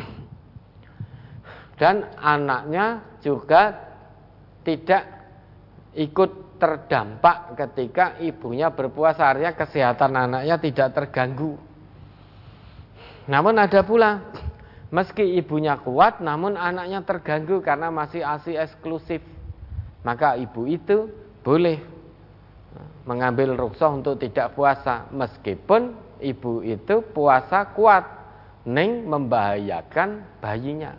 Dan 1.76 2.06
anaknya 2.14 3.18
juga 3.20 3.74
tidak 4.62 5.02
ikut 5.98 6.62
terdampak 6.62 7.58
ketika 7.58 8.22
ibunya 8.22 8.70
berpuasa. 8.70 9.34
Artinya 9.34 9.52
kesehatan 9.58 10.12
anaknya 10.14 10.56
tidak 10.62 10.88
terganggu. 10.94 11.58
Namun 13.26 13.54
ada 13.58 13.82
pula 13.82 14.30
meski 14.92 15.40
ibunya 15.40 15.80
kuat 15.80 16.20
namun 16.20 16.54
anaknya 16.54 17.00
terganggu 17.02 17.64
karena 17.64 17.88
masih 17.88 18.20
ASI 18.20 18.60
eksklusif. 18.60 19.24
Maka 20.04 20.36
ibu 20.36 20.68
itu 20.68 21.08
boleh 21.40 21.80
mengambil 23.08 23.56
rukshoh 23.56 23.96
untuk 23.96 24.20
tidak 24.20 24.52
puasa. 24.52 25.08
Meskipun 25.10 25.96
ibu 26.20 26.60
itu 26.60 27.00
puasa 27.10 27.72
kuat 27.72 28.04
neng 28.68 29.08
membahayakan 29.08 30.38
bayinya. 30.44 30.94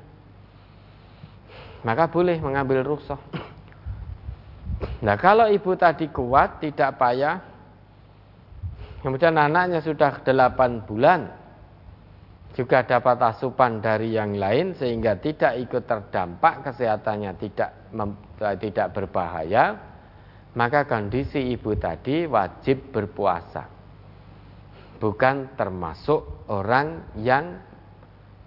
Maka 1.86 2.10
boleh 2.10 2.42
mengambil 2.42 2.82
rukshoh 2.84 3.22
nah 5.00 5.16
kalau 5.16 5.48
ibu 5.48 5.76
tadi 5.80 6.12
kuat 6.12 6.60
tidak 6.60 7.00
payah. 7.00 7.40
Kemudian 9.04 9.36
anaknya 9.36 9.84
sudah 9.84 10.24
8 10.24 10.88
bulan 10.88 11.28
juga 12.54 12.86
dapat 12.86 13.18
asupan 13.34 13.82
dari 13.82 14.14
yang 14.14 14.38
lain 14.38 14.78
sehingga 14.78 15.18
tidak 15.18 15.58
ikut 15.58 15.84
terdampak 15.90 16.70
kesehatannya 16.70 17.32
tidak 17.42 17.70
tidak 18.62 18.88
berbahaya 18.94 19.94
maka 20.54 20.86
kondisi 20.86 21.42
ibu 21.50 21.74
tadi 21.74 22.30
wajib 22.30 22.94
berpuasa. 22.94 23.66
Bukan 25.02 25.58
termasuk 25.58 26.48
orang 26.48 27.18
yang 27.20 27.58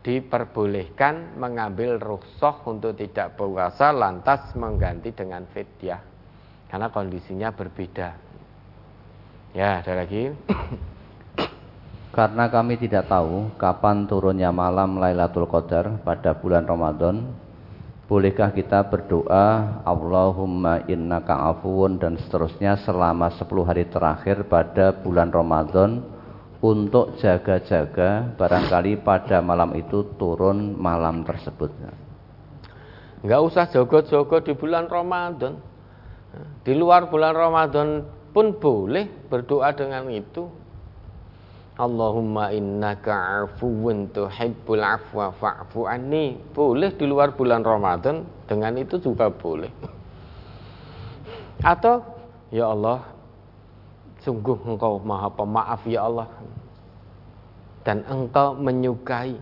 diperbolehkan 0.06 1.34
mengambil 1.34 1.98
rukhsah 1.98 2.62
untuk 2.70 2.94
tidak 2.94 3.34
puasa 3.34 3.90
lantas 3.90 4.54
mengganti 4.54 5.10
dengan 5.10 5.44
fidyah. 5.50 6.00
Karena 6.70 6.88
kondisinya 6.94 7.50
berbeda. 7.50 8.08
Ya, 9.52 9.82
ada 9.82 9.92
lagi. 9.98 10.30
Karena 12.14 12.50
kami 12.50 12.78
tidak 12.78 13.10
tahu 13.10 13.54
kapan 13.56 14.06
turunnya 14.06 14.50
malam 14.50 14.98
Lailatul 14.98 15.46
Qadar 15.50 16.00
pada 16.00 16.34
bulan 16.38 16.64
Ramadan, 16.64 17.34
Bolehkah 18.06 18.54
kita 18.54 18.86
berdoa 18.86 19.82
Allahumma 19.82 20.86
innaka 20.86 21.50
afuun 21.50 21.98
dan 21.98 22.14
seterusnya 22.14 22.78
selama 22.86 23.34
10 23.34 23.50
hari 23.66 23.82
terakhir 23.90 24.46
pada 24.46 24.94
bulan 24.94 25.34
Ramadan 25.34 26.06
untuk 26.62 27.18
jaga-jaga 27.18 28.30
barangkali 28.38 29.02
pada 29.02 29.42
malam 29.42 29.74
itu 29.74 30.06
turun 30.14 30.78
malam 30.78 31.26
tersebut. 31.26 31.74
Enggak 33.26 33.42
usah 33.42 33.66
jogo-jogo 33.74 34.38
di 34.38 34.54
bulan 34.54 34.86
Ramadan. 34.86 35.58
Di 36.62 36.78
luar 36.78 37.10
bulan 37.10 37.34
Ramadan 37.34 38.06
pun 38.30 38.54
boleh 38.54 39.10
berdoa 39.26 39.74
dengan 39.74 40.06
itu. 40.14 40.46
Allahumma 41.76 42.56
innaka 42.56 43.44
afuwun 43.44 44.08
tuhibbul 44.08 44.80
afwa 44.80 45.28
fa'fu 45.36 45.84
anni. 45.84 46.32
Boleh 46.56 46.88
di 46.96 47.04
luar 47.04 47.36
bulan 47.36 47.60
Ramadan, 47.60 48.24
dengan 48.48 48.80
itu 48.80 48.96
juga 48.96 49.28
boleh. 49.28 49.68
Atau 51.60 52.00
ya 52.48 52.72
Allah, 52.72 53.04
sungguh 54.24 54.56
Engkau 54.64 55.04
Maha 55.04 55.28
Pemaaf 55.28 55.84
ya 55.84 56.08
Allah. 56.08 56.28
Dan 57.84 58.08
Engkau 58.08 58.56
menyukai 58.56 59.36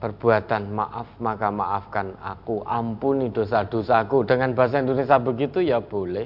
perbuatan 0.00 0.72
maaf 0.72 1.06
maka 1.20 1.52
maafkan 1.52 2.16
aku 2.24 2.64
ampuni 2.64 3.28
dosa-dosaku 3.28 4.24
dengan 4.24 4.56
bahasa 4.56 4.80
Indonesia 4.80 5.20
begitu 5.20 5.60
ya 5.60 5.76
boleh 5.76 6.24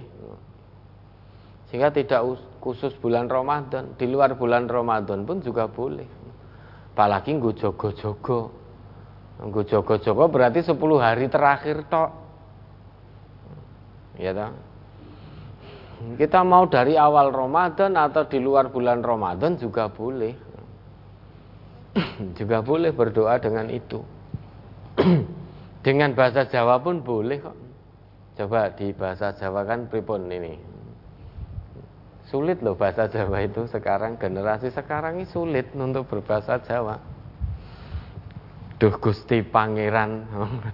sehingga 1.69 1.91
tidak 1.91 2.23
khusus 2.65 2.97
bulan 2.97 3.29
Ramadan, 3.29 3.93
di 4.01 4.09
luar 4.09 4.41
bulan 4.41 4.65
Ramadan 4.65 5.29
pun 5.29 5.45
juga 5.45 5.69
boleh. 5.69 6.09
Apalagi 6.97 7.37
nggo 7.37 7.53
jogo-jogo. 7.53 8.49
Nggo 9.45 9.63
jogo-jogo 9.69 10.25
berarti 10.33 10.65
10 10.65 10.73
hari 10.97 11.29
terakhir 11.29 11.85
tok. 11.93 12.11
Ya 14.17 14.33
toh? 14.33 14.57
Kita 16.17 16.41
mau 16.41 16.65
dari 16.65 16.97
awal 16.97 17.29
Ramadan 17.35 18.01
atau 18.01 18.25
di 18.25 18.41
luar 18.41 18.73
bulan 18.73 19.05
Ramadan 19.05 19.61
juga 19.61 19.93
boleh. 19.93 20.33
juga 22.39 22.65
boleh 22.65 22.97
berdoa 22.97 23.37
dengan 23.37 23.69
itu. 23.69 24.01
dengan 25.87 26.17
bahasa 26.17 26.49
Jawa 26.49 26.81
pun 26.81 27.05
boleh 27.05 27.45
kok. 27.45 27.57
Coba 28.41 28.73
di 28.73 28.91
bahasa 28.97 29.37
Jawa 29.37 29.69
kan 29.69 29.87
pripun 29.91 30.27
ini. 30.33 30.74
Sulit 32.35 32.59
loh 32.67 32.75
bahasa 32.75 33.07
Jawa 33.07 33.47
itu 33.47 33.63
sekarang 33.71 34.19
generasi 34.19 34.67
sekarang 34.75 35.23
ini 35.23 35.27
sulit 35.31 35.71
untuk 35.71 36.11
berbahasa 36.11 36.59
Jawa. 36.67 36.99
Duh 38.83 38.91
Gusti 38.99 39.39
Pangeran. 39.39 40.27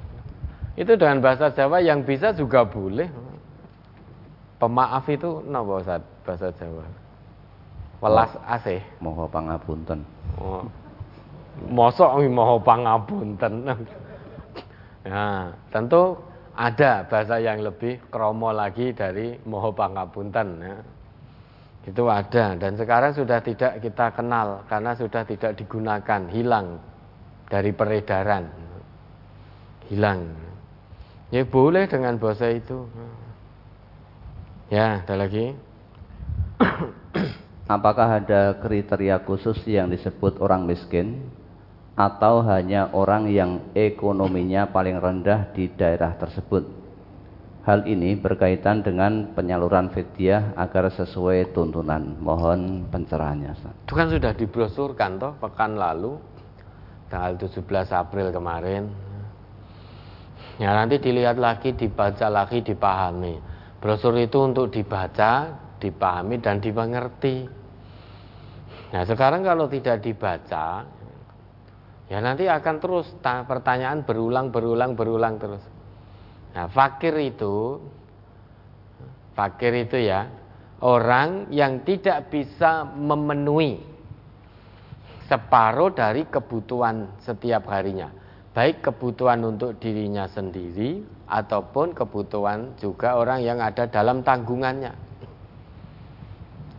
itu 0.80 0.96
dengan 0.96 1.20
bahasa 1.20 1.52
Jawa 1.52 1.84
yang 1.84 2.00
bisa 2.00 2.32
juga 2.32 2.64
boleh. 2.64 3.12
Pemaaf 4.56 5.04
itu 5.12 5.44
napa 5.44 5.84
Ustaz 5.84 6.00
bahasa 6.24 6.48
Jawa? 6.56 6.88
Welas 8.00 8.32
asih. 8.48 8.80
Moho 9.04 9.28
pangapunten. 9.28 10.00
Oh. 10.40 10.64
Mosok 11.68 12.24
moho 12.24 12.56
pangapunten. 12.64 13.68
Nah, 15.04 15.52
tentu 15.76 16.16
ada 16.56 17.04
bahasa 17.04 17.36
yang 17.36 17.60
lebih 17.60 18.00
kromo 18.08 18.48
lagi 18.48 18.96
dari 18.96 19.36
moho 19.44 19.76
pangapunten 19.76 20.48
ya 20.64 20.89
itu 21.80 22.04
ada 22.12 22.60
dan 22.60 22.76
sekarang 22.76 23.16
sudah 23.16 23.40
tidak 23.40 23.80
kita 23.80 24.12
kenal 24.12 24.68
karena 24.68 24.92
sudah 24.92 25.24
tidak 25.24 25.56
digunakan 25.56 26.28
hilang 26.28 26.76
dari 27.48 27.72
peredaran. 27.72 28.52
Hilang. 29.88 30.28
Ya 31.32 31.42
boleh 31.48 31.88
dengan 31.88 32.20
bahasa 32.20 32.52
itu. 32.52 32.84
Ya 34.68 35.02
ada 35.02 35.14
lagi? 35.16 35.56
Apakah 37.74 38.22
ada 38.22 38.60
kriteria 38.60 39.24
khusus 39.24 39.58
yang 39.66 39.90
disebut 39.90 40.38
orang 40.38 40.68
miskin? 40.68 41.32
Atau 41.98 42.44
hanya 42.46 42.92
orang 42.94 43.28
yang 43.32 43.72
ekonominya 43.74 44.70
paling 44.70 44.96
rendah 45.00 45.50
di 45.52 45.68
daerah 45.74 46.16
tersebut 46.16 46.79
Hal 47.60 47.84
ini 47.84 48.16
berkaitan 48.16 48.80
dengan 48.80 49.36
penyaluran 49.36 49.92
fidyah 49.92 50.56
agar 50.56 50.88
sesuai 50.88 51.52
tuntunan. 51.52 52.16
Mohon 52.16 52.88
pencerahannya. 52.88 53.52
Itu 53.84 53.92
kan 53.92 54.08
sudah 54.08 54.32
dibrosurkan 54.32 55.20
toh 55.20 55.36
pekan 55.36 55.76
lalu 55.76 56.16
tanggal 57.12 57.36
17 57.36 57.60
April 57.92 58.32
kemarin. 58.32 58.88
Ya 60.56 60.72
nanti 60.72 60.96
dilihat 61.04 61.36
lagi, 61.36 61.76
dibaca 61.76 62.32
lagi, 62.32 62.64
dipahami. 62.64 63.36
Brosur 63.80 64.16
itu 64.16 64.40
untuk 64.40 64.72
dibaca, 64.72 65.52
dipahami 65.80 66.40
dan 66.40 66.64
dimengerti. 66.64 67.44
Nah 68.92 69.04
sekarang 69.04 69.44
kalau 69.44 69.68
tidak 69.68 70.00
dibaca, 70.00 70.84
ya 72.08 72.18
nanti 72.24 72.48
akan 72.48 72.76
terus 72.80 73.08
pertanyaan 73.20 74.04
berulang, 74.04 74.48
berulang, 74.48 74.96
berulang 74.96 75.36
terus. 75.36 75.79
Nah, 76.50 76.66
fakir 76.66 77.14
itu 77.22 77.78
fakir 79.38 79.86
itu 79.86 79.96
ya 80.02 80.26
orang 80.82 81.46
yang 81.54 81.86
tidak 81.86 82.32
bisa 82.32 82.82
memenuhi 82.84 83.78
separuh 85.30 85.94
dari 85.94 86.26
kebutuhan 86.26 87.06
setiap 87.22 87.70
harinya. 87.70 88.10
Baik 88.50 88.82
kebutuhan 88.82 89.46
untuk 89.46 89.78
dirinya 89.78 90.26
sendiri 90.26 91.06
ataupun 91.30 91.94
kebutuhan 91.94 92.74
juga 92.82 93.14
orang 93.14 93.46
yang 93.46 93.62
ada 93.62 93.86
dalam 93.86 94.26
tanggungannya. 94.26 94.90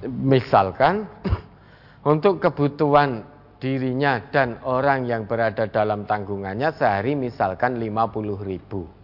Misalkan 0.03 1.07
untuk 2.11 2.43
kebutuhan 2.43 3.23
dirinya 3.63 4.19
dan 4.35 4.59
orang 4.67 5.07
yang 5.07 5.23
berada 5.23 5.69
dalam 5.71 6.03
tanggungannya 6.03 6.75
sehari 6.75 7.15
misalkan 7.15 7.79
50 7.79 8.41
ribu 8.41 9.00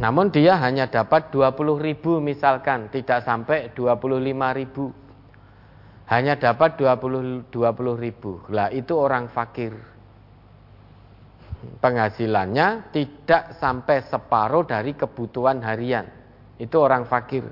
namun 0.00 0.32
dia 0.32 0.56
hanya 0.58 0.88
dapat 0.88 1.28
20 1.28 1.76
ribu 1.76 2.18
misalkan, 2.24 2.88
tidak 2.88 3.22
sampai 3.22 3.70
25 3.76 4.58
ribu. 4.58 4.90
Hanya 6.10 6.34
dapat 6.40 6.74
20, 6.80 7.52
20 7.52 7.94
ribu. 8.00 8.42
Lah 8.50 8.72
itu 8.72 8.96
orang 8.96 9.30
fakir. 9.30 9.76
Penghasilannya 11.84 12.90
tidak 12.90 13.60
sampai 13.60 14.02
separuh 14.08 14.64
dari 14.64 14.96
kebutuhan 14.96 15.60
harian. 15.62 16.08
Itu 16.56 16.80
orang 16.82 17.04
fakir. 17.06 17.44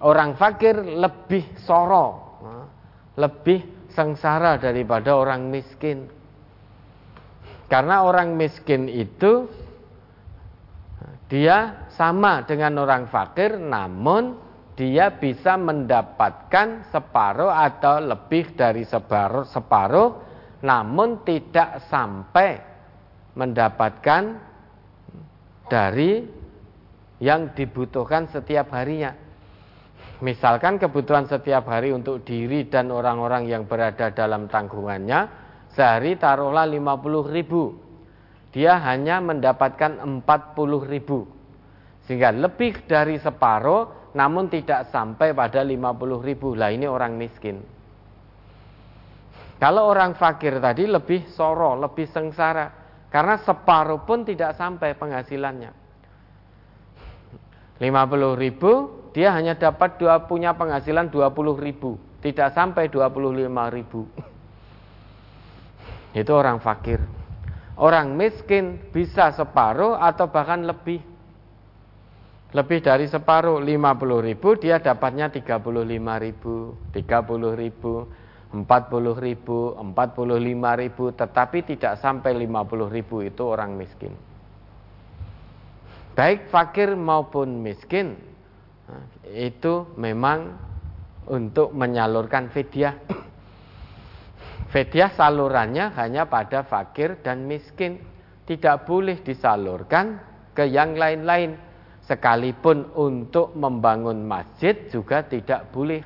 Orang 0.00 0.34
fakir 0.40 0.80
lebih 0.80 1.60
soro, 1.60 2.40
lebih 3.20 3.92
sengsara 3.92 4.56
daripada 4.56 5.12
orang 5.12 5.52
miskin. 5.52 6.08
Karena 7.68 8.02
orang 8.02 8.34
miskin 8.34 8.88
itu 8.88 9.46
dia 11.30 11.86
sama 11.94 12.42
dengan 12.42 12.82
orang 12.82 13.06
fakir 13.06 13.54
namun 13.54 14.34
dia 14.74 15.14
bisa 15.14 15.54
mendapatkan 15.54 16.90
separuh 16.90 17.52
atau 17.54 18.02
lebih 18.02 18.58
dari 18.58 18.82
separuh, 18.82 19.46
separuh 19.46 20.10
namun 20.66 21.22
tidak 21.22 21.86
sampai 21.86 22.58
mendapatkan 23.38 24.36
dari 25.70 26.26
yang 27.22 27.54
dibutuhkan 27.54 28.26
setiap 28.28 28.74
harinya. 28.74 29.14
Misalkan 30.20 30.76
kebutuhan 30.76 31.24
setiap 31.24 31.64
hari 31.68 31.96
untuk 31.96 32.20
diri 32.26 32.68
dan 32.68 32.92
orang-orang 32.92 33.48
yang 33.48 33.64
berada 33.64 34.12
dalam 34.12 34.52
tanggungannya, 34.52 35.28
sehari 35.72 36.20
taruhlah 36.20 36.68
50 36.68 37.32
ribu. 37.32 37.79
Dia 38.50 38.82
hanya 38.82 39.22
mendapatkan 39.22 40.02
40 40.02 40.90
ribu. 40.90 41.26
Sehingga 42.06 42.34
lebih 42.34 42.82
dari 42.90 43.22
separuh, 43.22 44.10
namun 44.18 44.50
tidak 44.50 44.90
sampai 44.90 45.30
pada 45.30 45.62
50 45.62 46.18
ribu. 46.18 46.58
Lah 46.58 46.74
ini 46.74 46.90
orang 46.90 47.14
miskin. 47.14 47.62
Kalau 49.60 49.86
orang 49.86 50.18
fakir 50.18 50.58
tadi 50.58 50.88
lebih 50.88 51.30
soro, 51.30 51.78
lebih 51.78 52.10
sengsara. 52.10 52.66
Karena 53.12 53.38
separuh 53.38 54.02
pun 54.02 54.26
tidak 54.26 54.58
sampai 54.58 54.98
penghasilannya. 54.98 55.70
50 57.78 58.34
ribu, 58.34 58.72
dia 59.14 59.30
hanya 59.34 59.54
dapat 59.54 60.00
dua, 60.00 60.26
punya 60.26 60.56
penghasilan 60.58 61.12
20 61.12 61.54
ribu. 61.60 62.00
Tidak 62.20 62.52
sampai 62.52 62.90
25 62.90 63.70
ribu. 63.70 64.10
Itu 66.20 66.32
orang 66.34 66.58
fakir. 66.58 67.19
Orang 67.80 68.20
miskin 68.20 68.76
bisa 68.92 69.32
separuh 69.32 69.96
atau 69.96 70.28
bahkan 70.28 70.60
lebih. 70.60 71.00
Lebih 72.52 72.82
dari 72.82 73.06
separuh, 73.08 73.62
50 73.62 74.26
ribu, 74.26 74.58
dia 74.58 74.82
dapatnya 74.82 75.32
35 75.32 75.64
ribu, 76.20 76.76
30 76.92 77.54
ribu, 77.56 78.10
40 78.52 79.16
ribu, 79.16 79.58
45 79.80 80.82
ribu, 80.82 81.04
tetapi 81.14 81.58
tidak 81.64 82.02
sampai 82.02 82.36
50 82.36 82.90
ribu 82.90 83.22
itu 83.22 83.42
orang 83.46 83.78
miskin 83.78 84.12
baik 86.20 86.52
fakir 86.52 86.92
maupun 86.92 87.64
miskin 87.64 88.12
itu 89.32 89.88
memang 89.96 90.52
untuk 91.30 91.72
menyalurkan 91.72 92.52
fidyah. 92.52 92.92
Fidyah 94.70 95.10
salurannya 95.18 95.90
hanya 95.98 96.30
pada 96.30 96.62
fakir 96.62 97.18
dan 97.26 97.50
miskin, 97.50 97.98
tidak 98.46 98.86
boleh 98.86 99.18
disalurkan 99.18 100.22
ke 100.54 100.66
yang 100.70 100.94
lain-lain. 100.94 101.58
Sekalipun 102.06 102.90
untuk 102.98 103.54
membangun 103.54 104.26
masjid 104.26 104.74
juga 104.90 105.22
tidak 105.26 105.70
boleh. 105.70 106.02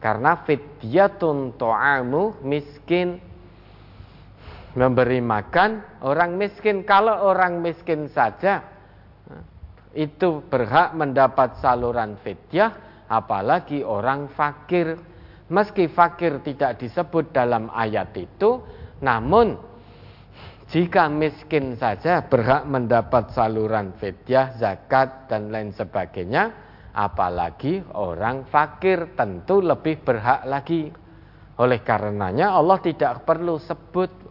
Karena 0.00 0.40
fidyatun 0.40 1.56
to'amu 1.56 2.44
miskin 2.44 3.20
memberi 4.76 5.20
makan 5.20 6.00
orang 6.04 6.36
miskin. 6.36 6.84
Kalau 6.84 7.28
orang 7.28 7.60
miskin 7.60 8.08
saja 8.12 8.64
itu 9.96 10.44
berhak 10.48 10.92
mendapat 10.92 11.56
saluran 11.60 12.20
fidyah 12.20 12.72
apalagi 13.08 13.80
orang 13.80 14.28
fakir 14.32 14.98
meski 15.48 15.90
fakir 15.90 16.40
tidak 16.44 16.80
disebut 16.80 17.32
dalam 17.34 17.68
ayat 17.72 18.12
itu 18.16 18.64
namun 19.04 19.56
jika 20.72 21.06
miskin 21.12 21.76
saja 21.76 22.24
berhak 22.24 22.64
mendapat 22.64 23.30
saluran 23.36 23.92
fidyah 24.00 24.56
zakat 24.56 25.28
dan 25.28 25.52
lain 25.52 25.70
sebagainya 25.76 26.50
apalagi 26.96 27.84
orang 27.92 28.48
fakir 28.48 29.12
tentu 29.12 29.60
lebih 29.60 30.00
berhak 30.00 30.48
lagi 30.48 30.88
oleh 31.60 31.80
karenanya 31.84 32.56
Allah 32.56 32.80
tidak 32.80 33.22
perlu 33.28 33.60
sebut 33.60 34.24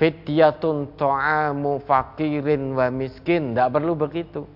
Fidyatun 0.00 0.96
to'amu 0.96 1.84
fakirin 1.84 2.72
wa 2.72 2.88
miskin. 2.88 3.52
Tidak 3.52 3.68
perlu 3.68 3.92
begitu. 3.92 4.48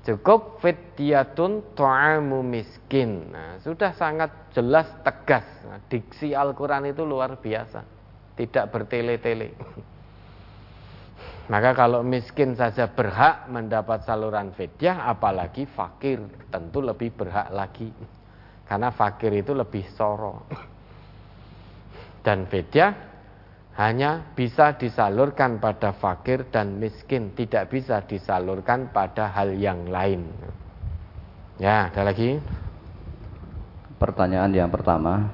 Cukup 0.00 0.64
fidyatun 0.64 1.76
to'amu 1.76 2.40
miskin. 2.40 3.28
Nah, 3.28 3.60
sudah 3.60 3.92
sangat 3.92 4.32
jelas 4.56 4.88
tegas. 5.04 5.44
Nah, 5.68 5.76
diksi 5.92 6.32
Al-Quran 6.32 6.88
itu 6.88 7.04
luar 7.04 7.36
biasa. 7.36 7.84
Tidak 8.32 8.64
bertele-tele. 8.72 9.52
Maka 11.52 11.76
kalau 11.76 12.00
miskin 12.00 12.56
saja 12.56 12.88
berhak 12.88 13.50
mendapat 13.52 14.06
saluran 14.08 14.56
fidyah, 14.56 15.04
apalagi 15.10 15.68
fakir 15.68 16.22
tentu 16.48 16.80
lebih 16.80 17.12
berhak 17.12 17.52
lagi. 17.52 17.92
Karena 18.64 18.88
fakir 18.94 19.34
itu 19.36 19.52
lebih 19.52 19.84
soro. 19.92 20.46
Dan 22.24 22.48
fidyah 22.48 23.09
hanya 23.78 24.34
bisa 24.34 24.74
disalurkan 24.74 25.62
pada 25.62 25.94
fakir 25.94 26.50
dan 26.50 26.78
miskin, 26.82 27.30
tidak 27.38 27.70
bisa 27.70 28.02
disalurkan 28.02 28.90
pada 28.90 29.30
hal 29.30 29.54
yang 29.54 29.86
lain. 29.86 30.26
Ya, 31.60 31.92
ada 31.92 32.02
lagi? 32.02 32.40
Pertanyaan 34.00 34.50
yang 34.56 34.72
pertama, 34.72 35.28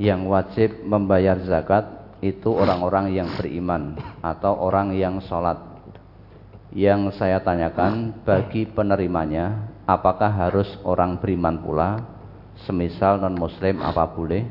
yang 0.00 0.26
wajib 0.26 0.80
membayar 0.82 1.38
zakat 1.44 1.84
itu 2.18 2.50
orang-orang 2.50 3.14
yang 3.14 3.28
beriman 3.38 3.94
atau 4.24 4.58
orang 4.58 4.96
yang 4.96 5.22
sholat. 5.22 5.60
Yang 6.68 7.16
saya 7.16 7.40
tanyakan 7.40 8.12
bagi 8.28 8.68
penerimanya, 8.68 9.72
apakah 9.88 10.28
harus 10.28 10.68
orang 10.84 11.16
beriman 11.16 11.56
pula, 11.64 12.04
semisal 12.68 13.16
non-muslim 13.22 13.80
apa 13.80 14.04
boleh? 14.04 14.44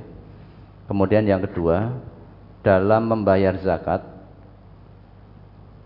Kemudian 0.90 1.28
yang 1.30 1.44
kedua, 1.46 1.94
dalam 2.68 3.08
membayar 3.08 3.56
zakat 3.64 4.04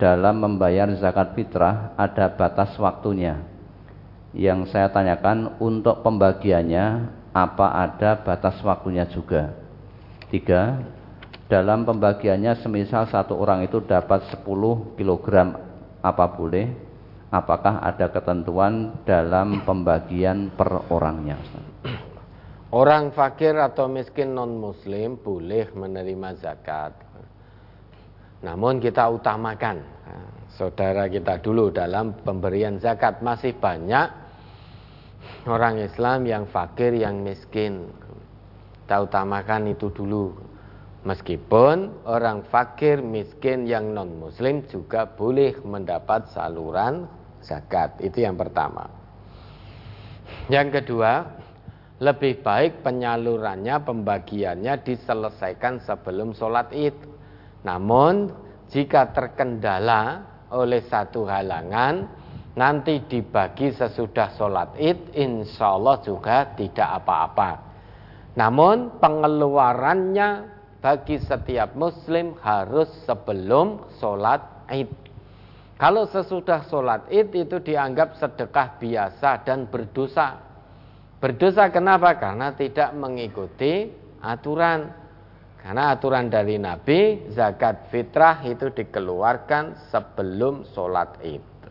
dalam 0.02 0.42
membayar 0.42 0.90
zakat 0.98 1.38
fitrah 1.38 1.94
ada 1.94 2.26
batas 2.34 2.74
waktunya. 2.82 3.38
Yang 4.34 4.74
saya 4.74 4.90
tanyakan 4.90 5.62
untuk 5.62 6.02
pembagiannya 6.02 7.06
apa 7.38 7.68
ada 7.86 8.18
batas 8.26 8.58
waktunya 8.66 9.06
juga? 9.14 9.54
Tiga 10.34 10.82
dalam 11.46 11.86
pembagiannya 11.86 12.66
semisal 12.66 13.06
satu 13.14 13.38
orang 13.38 13.62
itu 13.62 13.78
dapat 13.86 14.26
10 14.34 14.98
kg 14.98 15.28
apa 16.02 16.26
boleh? 16.34 16.66
Apakah 17.30 17.78
ada 17.86 18.10
ketentuan 18.10 19.06
dalam 19.06 19.62
pembagian 19.70 20.50
per 20.50 20.82
orangnya 20.90 21.38
Orang 22.72 23.12
fakir 23.12 23.52
atau 23.60 23.92
miskin 23.92 24.32
non 24.32 24.56
muslim 24.56 25.20
boleh 25.20 25.68
menerima 25.76 26.40
zakat. 26.40 26.96
Namun 28.48 28.80
kita 28.80 29.12
utamakan 29.12 29.84
saudara 30.56 31.12
kita 31.12 31.44
dulu 31.44 31.68
dalam 31.68 32.16
pemberian 32.24 32.80
zakat 32.80 33.20
masih 33.20 33.60
banyak 33.60 34.08
orang 35.52 35.84
Islam 35.84 36.24
yang 36.24 36.44
fakir 36.48 36.96
yang 36.96 37.20
miskin. 37.20 37.92
Kita 38.88 39.04
utamakan 39.04 39.76
itu 39.76 39.92
dulu. 39.92 40.32
Meskipun 41.04 42.08
orang 42.08 42.46
fakir 42.48 43.04
miskin 43.04 43.68
yang 43.68 43.92
non 43.92 44.16
muslim 44.16 44.64
juga 44.72 45.12
boleh 45.12 45.60
mendapat 45.66 46.32
saluran 46.32 47.04
zakat. 47.44 48.00
Itu 48.00 48.24
yang 48.24 48.40
pertama. 48.40 48.86
Yang 50.48 50.82
kedua, 50.82 51.41
lebih 52.02 52.42
baik 52.42 52.82
penyalurannya, 52.82 53.78
pembagiannya 53.86 54.74
diselesaikan 54.82 55.86
sebelum 55.86 56.34
sholat 56.34 56.74
id. 56.74 56.98
Namun 57.62 58.34
jika 58.74 59.14
terkendala 59.14 60.26
oleh 60.50 60.82
satu 60.90 61.30
halangan, 61.30 62.10
nanti 62.58 63.06
dibagi 63.06 63.70
sesudah 63.78 64.34
sholat 64.34 64.74
id, 64.82 65.14
insya 65.14 65.78
Allah 65.78 66.02
juga 66.02 66.58
tidak 66.58 67.06
apa-apa. 67.06 67.52
Namun 68.34 68.98
pengeluarannya 68.98 70.30
bagi 70.82 71.22
setiap 71.22 71.78
muslim 71.78 72.34
harus 72.42 72.90
sebelum 73.06 73.94
sholat 74.02 74.42
id. 74.74 74.90
Kalau 75.78 76.10
sesudah 76.10 76.66
sholat 76.66 77.06
id 77.14 77.30
itu 77.30 77.62
dianggap 77.62 78.18
sedekah 78.18 78.82
biasa 78.82 79.46
dan 79.46 79.70
berdosa 79.70 80.51
Berdosa 81.22 81.70
kenapa? 81.70 82.18
Karena 82.18 82.50
tidak 82.58 82.98
mengikuti 82.98 83.94
aturan. 84.26 84.90
Karena 85.62 85.94
aturan 85.94 86.34
dari 86.34 86.58
Nabi, 86.58 87.30
zakat 87.30 87.94
fitrah 87.94 88.42
itu 88.42 88.74
dikeluarkan 88.74 89.94
sebelum 89.94 90.66
sholat 90.74 91.22
itu. 91.22 91.70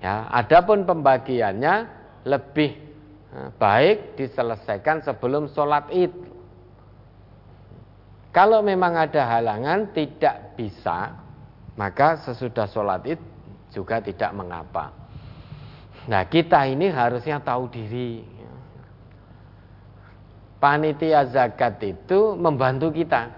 Ya, 0.00 0.24
adapun 0.32 0.88
pembagiannya 0.88 1.74
lebih 2.24 2.72
eh, 3.36 3.50
baik 3.60 4.16
diselesaikan 4.16 5.04
sebelum 5.04 5.52
sholat 5.52 5.92
id. 5.92 6.16
Kalau 8.32 8.64
memang 8.64 8.96
ada 8.96 9.28
halangan 9.28 9.92
tidak 9.92 10.56
bisa, 10.56 11.12
maka 11.76 12.16
sesudah 12.24 12.64
sholat 12.72 13.04
id 13.04 13.20
juga 13.68 14.00
tidak 14.00 14.32
mengapa. 14.32 15.01
Nah, 16.10 16.26
kita 16.26 16.66
ini 16.66 16.90
harusnya 16.90 17.38
tahu 17.38 17.70
diri. 17.70 18.22
Panitia 20.58 21.26
zakat 21.26 21.82
itu 21.82 22.38
membantu 22.38 22.94
kita. 22.94 23.30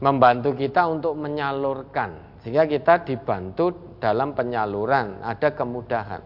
Membantu 0.00 0.56
kita 0.56 0.88
untuk 0.88 1.14
menyalurkan 1.14 2.32
sehingga 2.42 2.66
kita 2.66 3.06
dibantu 3.06 3.94
dalam 4.02 4.34
penyaluran, 4.34 5.22
ada 5.22 5.54
kemudahan. 5.54 6.22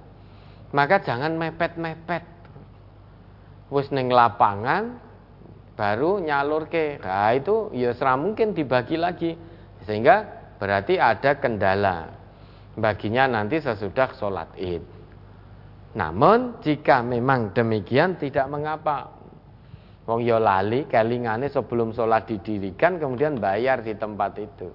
Maka 0.72 1.04
jangan 1.04 1.36
mepet-mepet. 1.36 2.24
Wis 3.68 3.92
ning 3.92 4.08
lapangan 4.08 4.96
baru 5.76 6.24
nyalur 6.24 6.72
ke. 6.72 6.96
Nah, 7.04 7.36
itu 7.36 7.68
ya 7.76 7.92
mungkin 8.16 8.56
dibagi 8.56 8.96
lagi. 8.96 9.36
Sehingga 9.84 10.24
berarti 10.56 10.96
ada 10.96 11.36
kendala. 11.36 12.25
Baginya 12.76 13.24
nanti 13.24 13.56
sesudah 13.56 14.12
sholat 14.12 14.52
id. 14.60 14.84
Namun 15.96 16.60
jika 16.60 17.00
memang 17.00 17.56
demikian 17.56 18.20
tidak 18.20 18.46
mengapa. 18.52 19.16
Wong 20.06 20.22
yo 20.22 20.38
ya 20.38 20.38
lali 20.38 20.86
kelingane 20.86 21.50
sebelum 21.50 21.90
sholat 21.90 22.30
didirikan 22.30 23.00
kemudian 23.02 23.42
bayar 23.42 23.82
di 23.82 23.96
tempat 23.98 24.38
itu 24.38 24.70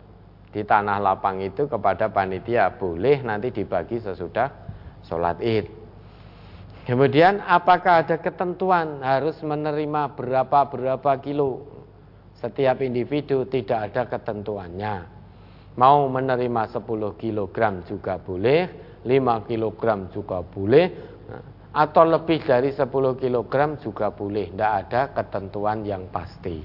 di 0.52 0.62
tanah 0.68 1.00
lapang 1.00 1.40
itu 1.40 1.66
kepada 1.72 2.12
panitia 2.12 2.76
boleh 2.76 3.24
nanti 3.24 3.56
dibagi 3.56 4.04
sesudah 4.04 4.52
sholat 5.08 5.40
id. 5.40 5.66
Kemudian 6.84 7.40
apakah 7.46 8.04
ada 8.04 8.20
ketentuan 8.20 9.00
harus 9.00 9.40
menerima 9.40 10.12
berapa 10.18 10.68
berapa 10.68 11.12
kilo 11.24 11.64
setiap 12.42 12.84
individu 12.84 13.48
tidak 13.48 13.94
ada 13.94 14.10
ketentuannya. 14.12 14.96
Mau 15.82 16.06
menerima 16.14 16.70
10 16.70 16.78
kg 17.18 17.58
juga 17.90 18.22
boleh, 18.22 18.70
5 19.02 19.50
kg 19.50 20.14
juga 20.14 20.46
boleh, 20.46 20.86
atau 21.74 22.06
lebih 22.06 22.46
dari 22.46 22.70
10 22.70 22.86
kg 23.18 23.82
juga 23.82 24.14
boleh. 24.14 24.54
Tidak 24.54 24.72
ada 24.86 25.10
ketentuan 25.10 25.82
yang 25.82 26.06
pasti. 26.14 26.62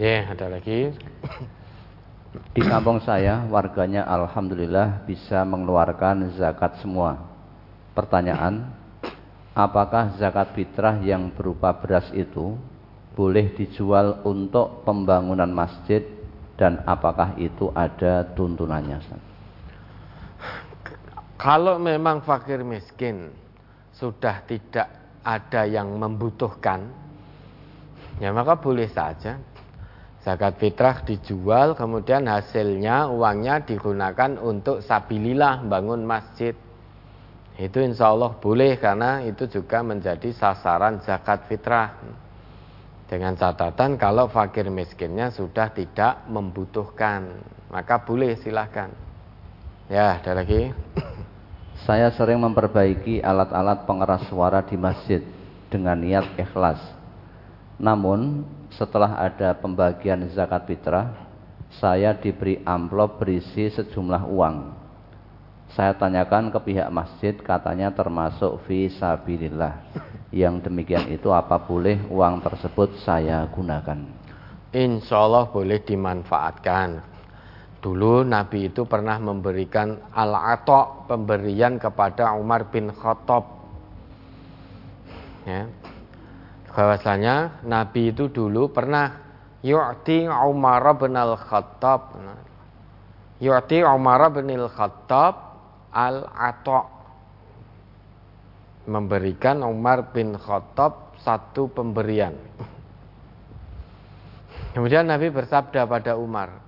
Ya, 0.00 0.32
ada 0.32 0.48
lagi. 0.48 0.96
Di 2.56 2.62
kampung 2.64 3.04
saya, 3.04 3.44
warganya 3.44 4.08
alhamdulillah 4.08 5.04
bisa 5.04 5.44
mengeluarkan 5.44 6.32
zakat 6.40 6.80
semua. 6.80 7.20
Pertanyaan, 7.92 8.72
apakah 9.52 10.16
zakat 10.16 10.56
fitrah 10.56 10.96
yang 11.04 11.28
berupa 11.28 11.76
beras 11.76 12.08
itu 12.16 12.56
boleh 13.14 13.52
dijual 13.54 14.24
untuk 14.26 14.82
pembangunan 14.82 15.46
masjid 15.52 16.02
dan 16.54 16.82
apakah 16.86 17.34
itu 17.38 17.70
ada 17.74 18.22
tuntunannya? 18.34 18.98
Kalau 21.34 21.76
memang 21.82 22.22
fakir 22.22 22.62
miskin 22.62 23.34
sudah 23.94 24.46
tidak 24.46 24.88
ada 25.26 25.66
yang 25.66 25.90
membutuhkan, 25.98 26.88
ya 28.22 28.30
maka 28.30 28.54
boleh 28.56 28.86
saja 28.88 29.38
zakat 30.24 30.56
fitrah 30.56 31.04
dijual, 31.04 31.76
kemudian 31.76 32.24
hasilnya 32.24 33.12
uangnya 33.12 33.60
digunakan 33.60 34.40
untuk 34.40 34.80
sabilillah 34.80 35.60
bangun 35.68 36.00
masjid. 36.00 36.56
Itu 37.54 37.78
insya 37.78 38.10
Allah 38.10 38.34
boleh 38.34 38.80
karena 38.80 39.22
itu 39.22 39.46
juga 39.46 39.84
menjadi 39.84 40.32
sasaran 40.34 41.04
zakat 41.04 41.46
fitrah. 41.46 41.92
Dengan 43.04 43.36
catatan 43.36 44.00
kalau 44.00 44.32
fakir 44.32 44.64
miskinnya 44.72 45.28
sudah 45.28 45.68
tidak 45.76 46.24
membutuhkan, 46.24 47.44
maka 47.68 48.00
boleh 48.00 48.32
silahkan. 48.40 48.88
Ya, 49.92 50.16
ada 50.16 50.32
lagi. 50.32 50.72
Saya 51.84 52.08
sering 52.16 52.40
memperbaiki 52.40 53.20
alat-alat 53.20 53.84
pengeras 53.84 54.24
suara 54.32 54.64
di 54.64 54.80
masjid 54.80 55.20
dengan 55.68 56.00
niat 56.00 56.32
ikhlas. 56.40 56.80
Namun, 57.76 58.48
setelah 58.72 59.20
ada 59.20 59.52
pembagian 59.52 60.24
zakat 60.32 60.64
fitrah, 60.64 61.12
saya 61.76 62.16
diberi 62.16 62.64
amplop 62.64 63.20
berisi 63.20 63.68
sejumlah 63.68 64.24
uang. 64.32 64.56
Saya 65.76 65.92
tanyakan 65.92 66.48
ke 66.48 66.58
pihak 66.72 66.88
masjid, 66.88 67.36
katanya 67.36 67.92
termasuk 67.92 68.64
visabilillah 68.64 69.76
yang 70.34 70.58
demikian 70.58 71.06
itu 71.14 71.30
apa 71.30 71.62
boleh 71.62 72.02
uang 72.10 72.42
tersebut 72.42 72.98
saya 73.06 73.46
gunakan? 73.54 74.02
Insya 74.74 75.22
Allah 75.22 75.46
boleh 75.46 75.78
dimanfaatkan. 75.86 76.98
Dulu 77.78 78.26
Nabi 78.26 78.66
itu 78.66 78.82
pernah 78.82 79.14
memberikan 79.22 79.94
al-atok 80.10 81.06
pemberian 81.06 81.78
kepada 81.78 82.34
Umar 82.34 82.66
bin 82.66 82.90
Khattab. 82.90 83.46
Ya. 85.46 85.70
Bahwasanya 86.74 87.62
Nabi 87.62 88.10
itu 88.10 88.26
dulu 88.26 88.74
pernah 88.74 89.14
yu'ti 89.62 90.26
Umar 90.26 90.82
bin 90.98 91.14
al-Khattab. 91.14 92.18
Yu'ti 93.38 93.86
Umar 93.86 94.34
bin 94.34 94.50
al-Khattab 94.50 95.34
al-atok 95.94 97.03
memberikan 98.84 99.64
Umar 99.64 100.12
bin 100.12 100.36
Khattab 100.36 101.16
satu 101.20 101.72
pemberian. 101.72 102.36
Kemudian 104.74 105.06
Nabi 105.06 105.30
bersabda 105.30 105.86
pada 105.86 106.18
Umar, 106.18 106.58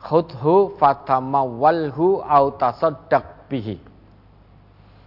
"Khudhu 0.00 0.74
fatamawalhu 0.80 2.24
au 2.24 2.44
tasaddaq 2.56 3.46
bihi." 3.52 3.76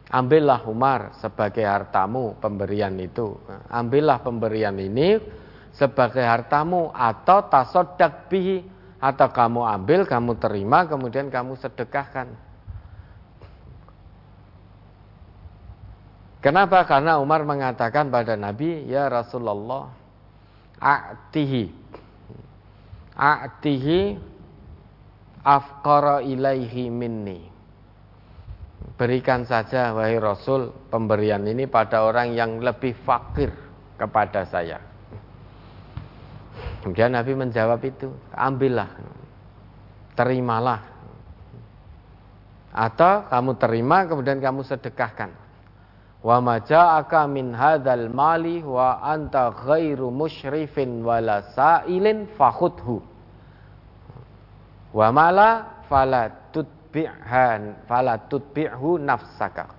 Ambillah 0.09 0.65
Umar 0.65 1.13
sebagai 1.21 1.61
hartamu 1.61 2.33
pemberian 2.41 2.97
itu. 2.97 3.37
Ambillah 3.69 4.25
pemberian 4.25 4.73
ini 4.81 5.21
sebagai 5.69 6.25
hartamu 6.25 6.89
atau 6.89 7.45
tasodak 7.45 8.25
bihi 8.25 8.65
atau 8.97 9.29
kamu 9.29 9.61
ambil, 9.69 10.09
kamu 10.09 10.41
terima, 10.41 10.89
kemudian 10.89 11.29
kamu 11.29 11.61
sedekahkan. 11.61 12.48
Kenapa? 16.39 16.87
Karena 16.87 17.19
Umar 17.19 17.43
mengatakan 17.43 18.07
pada 18.07 18.39
Nabi, 18.39 18.87
"Ya 18.87 19.11
Rasulullah, 19.11 19.91
a'tihi 20.79 21.67
a'tihi 23.11 23.99
afqara 25.43 26.23
ilaihi 26.23 26.87
minni." 26.87 27.43
Berikan 28.95 29.43
saja 29.43 29.91
wahai 29.91 30.15
Rasul 30.19 30.71
pemberian 30.87 31.43
ini 31.43 31.67
pada 31.67 32.03
orang 32.07 32.31
yang 32.31 32.59
lebih 32.63 32.95
fakir 33.03 33.51
kepada 33.99 34.47
saya. 34.47 34.79
Kemudian 36.83 37.11
Nabi 37.11 37.35
menjawab 37.35 37.79
itu, 37.83 38.11
ambillah, 38.31 38.87
terimalah. 40.15 40.83
Atau 42.71 43.27
kamu 43.27 43.51
terima 43.59 44.07
kemudian 44.07 44.39
kamu 44.39 44.63
sedekahkan. 44.63 45.38
Wa 46.19 46.43
ma 46.43 46.59
ja'aka 46.59 47.31
min 47.31 47.55
hadzal 47.55 48.11
mali 48.11 48.59
wa 48.59 48.99
anta 48.99 49.55
ghairu 49.55 50.11
musyrifin 50.11 50.99
wala 50.99 51.55
sa'ilin 51.55 52.27
fakhudhu. 52.35 52.99
Wa 54.91 55.07
mala 55.15 55.79
fala 55.87 56.51
tutbi'han 56.51 57.87
fala 57.87 58.19
tutbi'hu 58.27 58.99
nafsaka. 58.99 59.71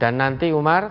Dan 0.00 0.16
nanti 0.16 0.48
Umar 0.48 0.88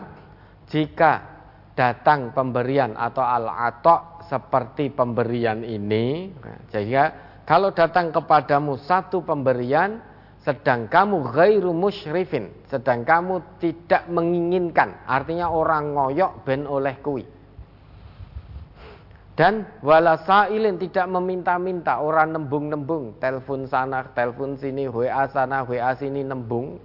jika 0.69 1.33
datang 1.73 2.29
pemberian 2.29 2.93
atau 2.93 3.25
al-atok 3.25 4.29
seperti 4.29 4.93
pemberian 4.93 5.65
ini, 5.65 6.29
sehingga 6.69 7.13
kalau 7.43 7.73
datang 7.73 8.13
kepadamu 8.13 8.77
satu 8.77 9.25
pemberian 9.25 10.12
sedang 10.43 10.91
kamu 10.91 11.31
ghairu 11.31 11.71
musyrifin, 11.71 12.51
sedang 12.67 13.07
kamu 13.07 13.39
tidak 13.63 14.03
menginginkan, 14.11 14.99
artinya 15.07 15.47
orang 15.47 15.95
ngoyok 15.95 16.43
ben 16.43 16.67
oleh 16.67 16.99
kui. 16.99 17.23
Dan 19.33 19.65
wala 19.81 20.19
sailin 20.27 20.77
tidak 20.77 21.09
meminta-minta, 21.09 21.97
orang 22.03 22.37
nembung-nembung, 22.37 23.17
telepon 23.17 23.65
sana, 23.65 24.05
telepon 24.13 24.59
sini, 24.59 24.85
WA 24.85 25.25
sana, 25.31 25.65
WA 25.65 25.89
sini 25.97 26.21
nembung. 26.21 26.77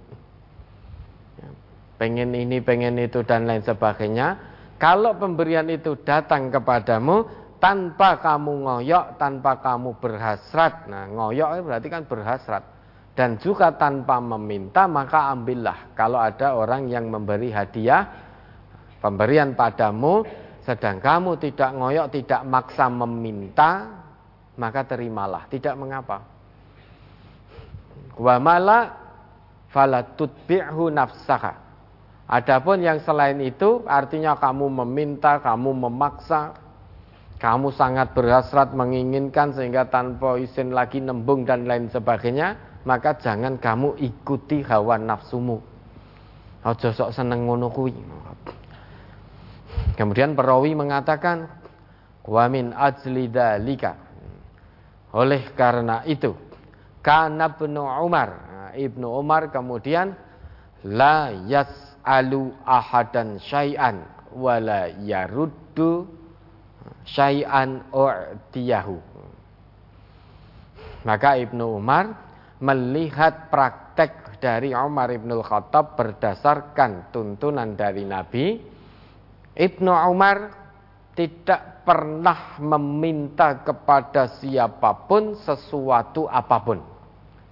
Pengen 1.99 2.33
ini, 2.33 2.57
pengen 2.63 2.97
itu 2.97 3.21
dan 3.27 3.45
lain 3.45 3.61
sebagainya. 3.61 4.39
Kalau 4.81 5.19
pemberian 5.19 5.67
itu 5.67 5.99
datang 6.01 6.49
kepadamu 6.49 7.27
tanpa 7.59 8.17
kamu 8.23 8.65
ngoyok, 8.65 9.05
tanpa 9.19 9.59
kamu 9.59 9.99
berhasrat. 9.99 10.87
Nah, 10.89 11.05
ngoyok 11.11 11.59
berarti 11.59 11.87
kan 11.91 12.07
berhasrat 12.07 12.78
dan 13.19 13.35
juga 13.35 13.75
tanpa 13.75 14.23
meminta 14.23 14.87
maka 14.87 15.35
ambillah. 15.35 15.91
Kalau 15.91 16.23
ada 16.23 16.55
orang 16.55 16.87
yang 16.87 17.11
memberi 17.11 17.51
hadiah 17.51 18.07
pemberian 19.03 19.59
padamu 19.59 20.23
sedang 20.63 21.03
kamu 21.03 21.35
tidak 21.35 21.75
ngoyok 21.75 22.07
tidak 22.15 22.47
maksa 22.47 22.87
meminta 22.87 23.91
maka 24.55 24.87
terimalah. 24.87 25.51
Tidak 25.51 25.75
mengapa. 25.75 26.23
Wa 28.15 28.39
mala 28.39 28.95
fala 29.67 30.15
tutbi'hu 30.15 30.87
nafsaka. 30.87 31.59
Adapun 32.23 32.87
yang 32.87 33.03
selain 33.03 33.43
itu 33.43 33.83
artinya 33.83 34.39
kamu 34.39 34.79
meminta, 34.79 35.43
kamu 35.43 35.75
memaksa, 35.75 36.55
kamu 37.35 37.75
sangat 37.75 38.15
berhasrat 38.15 38.71
menginginkan 38.71 39.51
sehingga 39.51 39.91
tanpa 39.91 40.39
izin 40.39 40.71
lagi 40.71 41.03
nembung 41.03 41.43
dan 41.43 41.67
lain 41.67 41.91
sebagainya, 41.91 42.68
maka 42.87 43.19
jangan 43.19 43.59
kamu 43.59 43.99
ikuti 43.99 44.63
hawa 44.63 44.95
nafsumu. 44.95 45.59
Ojo 46.63 46.89
sok 46.91 47.15
seneng 47.15 47.47
ngono 47.47 47.71
kuwi. 47.71 47.95
Kemudian 49.95 50.35
perawi 50.35 50.75
mengatakan, 50.75 51.47
"Wa 52.23 52.47
min 52.51 52.71
ajli 52.75 53.31
dalika." 53.31 53.95
Oleh 55.15 55.55
karena 55.57 56.05
itu, 56.05 56.35
karena 57.01 57.49
Ibnu 57.49 57.81
Umar, 58.05 58.29
nah, 58.29 58.71
Ibnu 58.77 59.07
Umar 59.09 59.49
kemudian 59.49 60.13
la 60.85 61.33
yas'alu 61.33 62.53
ahadan 62.61 63.41
syai'an 63.41 64.05
wala 64.35 64.93
yaruddu 65.01 66.05
syai'an 67.09 67.89
u'tiyahu. 67.89 69.01
Maka 71.07 71.39
Ibnu 71.41 71.79
Umar 71.79 72.28
melihat 72.59 73.47
praktek 73.47 74.39
dari 74.39 74.75
Umar 74.75 75.11
Ibnu 75.11 75.39
Khattab 75.43 75.95
berdasarkan 75.95 77.11
tuntunan 77.11 77.75
dari 77.75 78.03
Nabi. 78.03 78.45
Ibnu 79.55 79.91
Umar 79.91 80.37
tidak 81.15 81.83
pernah 81.83 82.59
meminta 82.63 83.59
kepada 83.63 84.39
siapa 84.39 85.07
pun 85.07 85.35
sesuatu 85.35 86.27
apa 86.31 86.57
pun. 86.63 86.79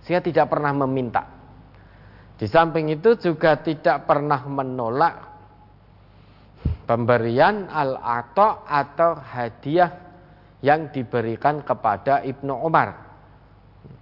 Saya 0.04 0.24
tidak 0.24 0.48
pernah 0.48 0.72
meminta. 0.72 1.28
Di 2.38 2.48
samping 2.48 2.94
itu 2.94 3.18
juga 3.18 3.60
tidak 3.60 4.08
pernah 4.08 4.40
menolak 4.46 5.16
pemberian 6.88 7.68
al-ato 7.68 8.64
atau 8.64 9.20
hadiah 9.20 9.92
yang 10.62 10.94
diberikan 10.94 11.66
kepada 11.66 12.24
Ibnu 12.24 12.56
Umar. 12.62 13.07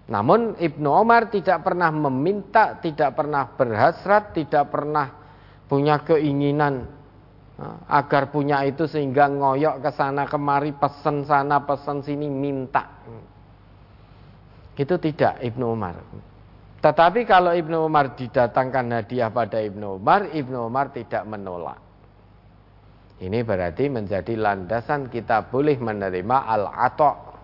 Namun 0.06 0.60
Ibnu 0.62 0.90
Umar 0.90 1.34
tidak 1.34 1.66
pernah 1.66 1.90
meminta, 1.90 2.78
tidak 2.78 3.18
pernah 3.18 3.50
berhasrat, 3.50 4.38
tidak 4.38 4.70
pernah 4.70 5.08
punya 5.66 6.02
keinginan 6.06 6.86
agar 7.90 8.30
punya 8.30 8.62
itu 8.68 8.86
sehingga 8.86 9.32
ngoyok 9.32 9.82
ke 9.82 9.92
sana 9.96 10.28
kemari 10.28 10.76
pesen 10.76 11.26
sana 11.26 11.64
pesen 11.64 12.04
sini 12.06 12.28
minta. 12.30 12.86
Itu 14.76 15.00
tidak 15.00 15.42
Ibnu 15.42 15.66
Umar 15.72 15.96
tetapi 16.86 17.26
kalau 17.26 17.50
Ibnu 17.50 17.82
Umar 17.82 18.14
didatangkan 18.14 18.94
hadiah 18.94 19.34
pada 19.34 19.58
Ibnu 19.58 19.98
Umar 19.98 20.30
Ibnu 20.30 20.70
Umar 20.70 20.94
tidak 20.94 21.26
menolak. 21.26 21.82
Ini 23.26 23.42
berarti 23.42 23.90
menjadi 23.90 24.38
landasan 24.38 25.10
kita 25.10 25.50
boleh 25.50 25.82
menerima 25.82 26.38
al-atok 26.46 27.35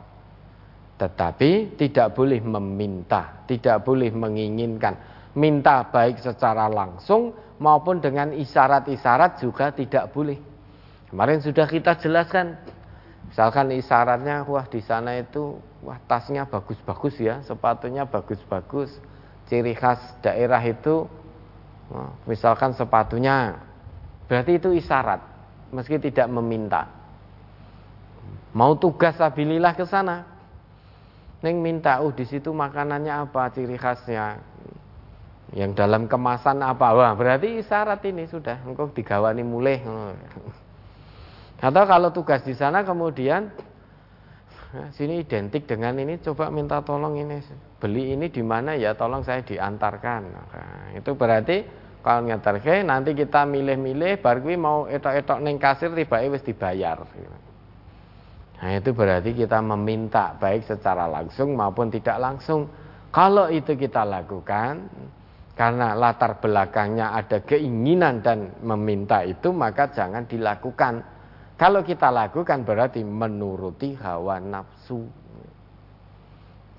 tetapi 1.02 1.82
tidak 1.82 2.14
boleh 2.14 2.38
meminta 2.38 3.42
tidak 3.52 3.84
boleh 3.84 4.08
menginginkan. 4.16 4.96
Minta 5.36 5.84
baik 5.84 6.24
secara 6.24 6.72
langsung 6.72 7.36
maupun 7.60 8.00
dengan 8.00 8.32
isyarat-isyarat 8.32 9.44
juga 9.44 9.76
tidak 9.76 10.08
boleh. 10.16 10.40
Kemarin 11.12 11.44
sudah 11.44 11.68
kita 11.68 12.00
jelaskan, 12.00 12.56
misalkan 13.28 13.76
isyaratnya, 13.76 14.48
wah 14.48 14.64
di 14.64 14.80
sana 14.80 15.20
itu, 15.20 15.60
wah 15.84 16.00
tasnya 16.08 16.48
bagus-bagus 16.48 17.20
ya, 17.20 17.44
sepatunya 17.44 18.08
bagus-bagus, 18.08 18.96
ciri 19.52 19.76
khas 19.76 20.00
daerah 20.24 20.64
itu, 20.64 21.08
misalkan 22.24 22.72
sepatunya, 22.72 23.60
berarti 24.32 24.56
itu 24.56 24.72
isyarat, 24.72 25.20
meski 25.76 26.00
tidak 26.00 26.32
meminta. 26.32 26.88
Mau 28.56 28.76
tugas 28.80 29.20
abilillah 29.20 29.76
ke 29.76 29.84
sana, 29.88 30.31
Neng 31.42 31.58
minta, 31.58 32.06
oh 32.06 32.14
di 32.14 32.22
situ 32.22 32.54
makanannya 32.54 33.10
apa, 33.26 33.50
ciri 33.50 33.74
khasnya, 33.74 34.38
yang 35.58 35.76
dalam 35.76 36.06
kemasan 36.08 36.62
apa? 36.64 36.94
Wah 36.94 37.12
berarti 37.18 37.60
syarat 37.66 38.00
ini 38.08 38.30
sudah. 38.30 38.62
Engkau 38.64 38.94
digawani 38.94 39.44
mulai 39.44 39.82
atau 41.62 41.86
kalau 41.86 42.10
tugas 42.10 42.42
di 42.42 42.58
sana 42.58 42.82
kemudian 42.82 43.54
sini 44.98 45.22
identik 45.22 45.70
dengan 45.70 45.94
ini 46.02 46.18
coba 46.18 46.50
minta 46.50 46.82
tolong 46.82 47.22
ini. 47.22 47.38
Beli 47.78 48.18
ini 48.18 48.34
di 48.34 48.42
mana 48.42 48.74
ya? 48.74 48.98
Tolong 48.98 49.22
saya 49.22 49.46
diantarkan. 49.46 50.22
Nah, 50.26 50.98
itu 50.98 51.14
berarti 51.14 51.62
kalau 52.02 52.26
ngeterke 52.26 52.82
nanti 52.82 53.14
kita 53.14 53.46
milih-milih 53.46 54.26
baru 54.26 54.42
mau 54.58 54.90
etok-etok 54.90 55.38
neng 55.38 55.62
kasir 55.62 55.94
tiba 55.94 56.18
wis 56.26 56.42
dibayar 56.42 56.98
nah 58.62 58.78
itu 58.78 58.94
berarti 58.94 59.34
kita 59.34 59.58
meminta 59.60 60.38
baik 60.38 60.70
secara 60.70 61.10
langsung 61.10 61.58
maupun 61.58 61.90
tidak 61.90 62.22
langsung 62.22 62.70
kalau 63.12 63.52
itu 63.52 63.76
kita 63.76 64.08
lakukan 64.08 64.88
karena 65.52 65.94
latar 65.94 66.40
belakangnya 66.40 67.12
ada 67.12 67.44
keinginan 67.44 68.24
dan 68.24 68.56
meminta 68.64 69.22
itu 69.28 69.52
maka 69.52 69.92
jangan 69.92 70.24
dilakukan. 70.24 71.04
Kalau 71.60 71.86
kita 71.86 72.10
lakukan 72.10 72.66
berarti 72.66 73.06
menuruti 73.06 73.94
hawa 74.00 74.42
nafsu. 74.42 75.06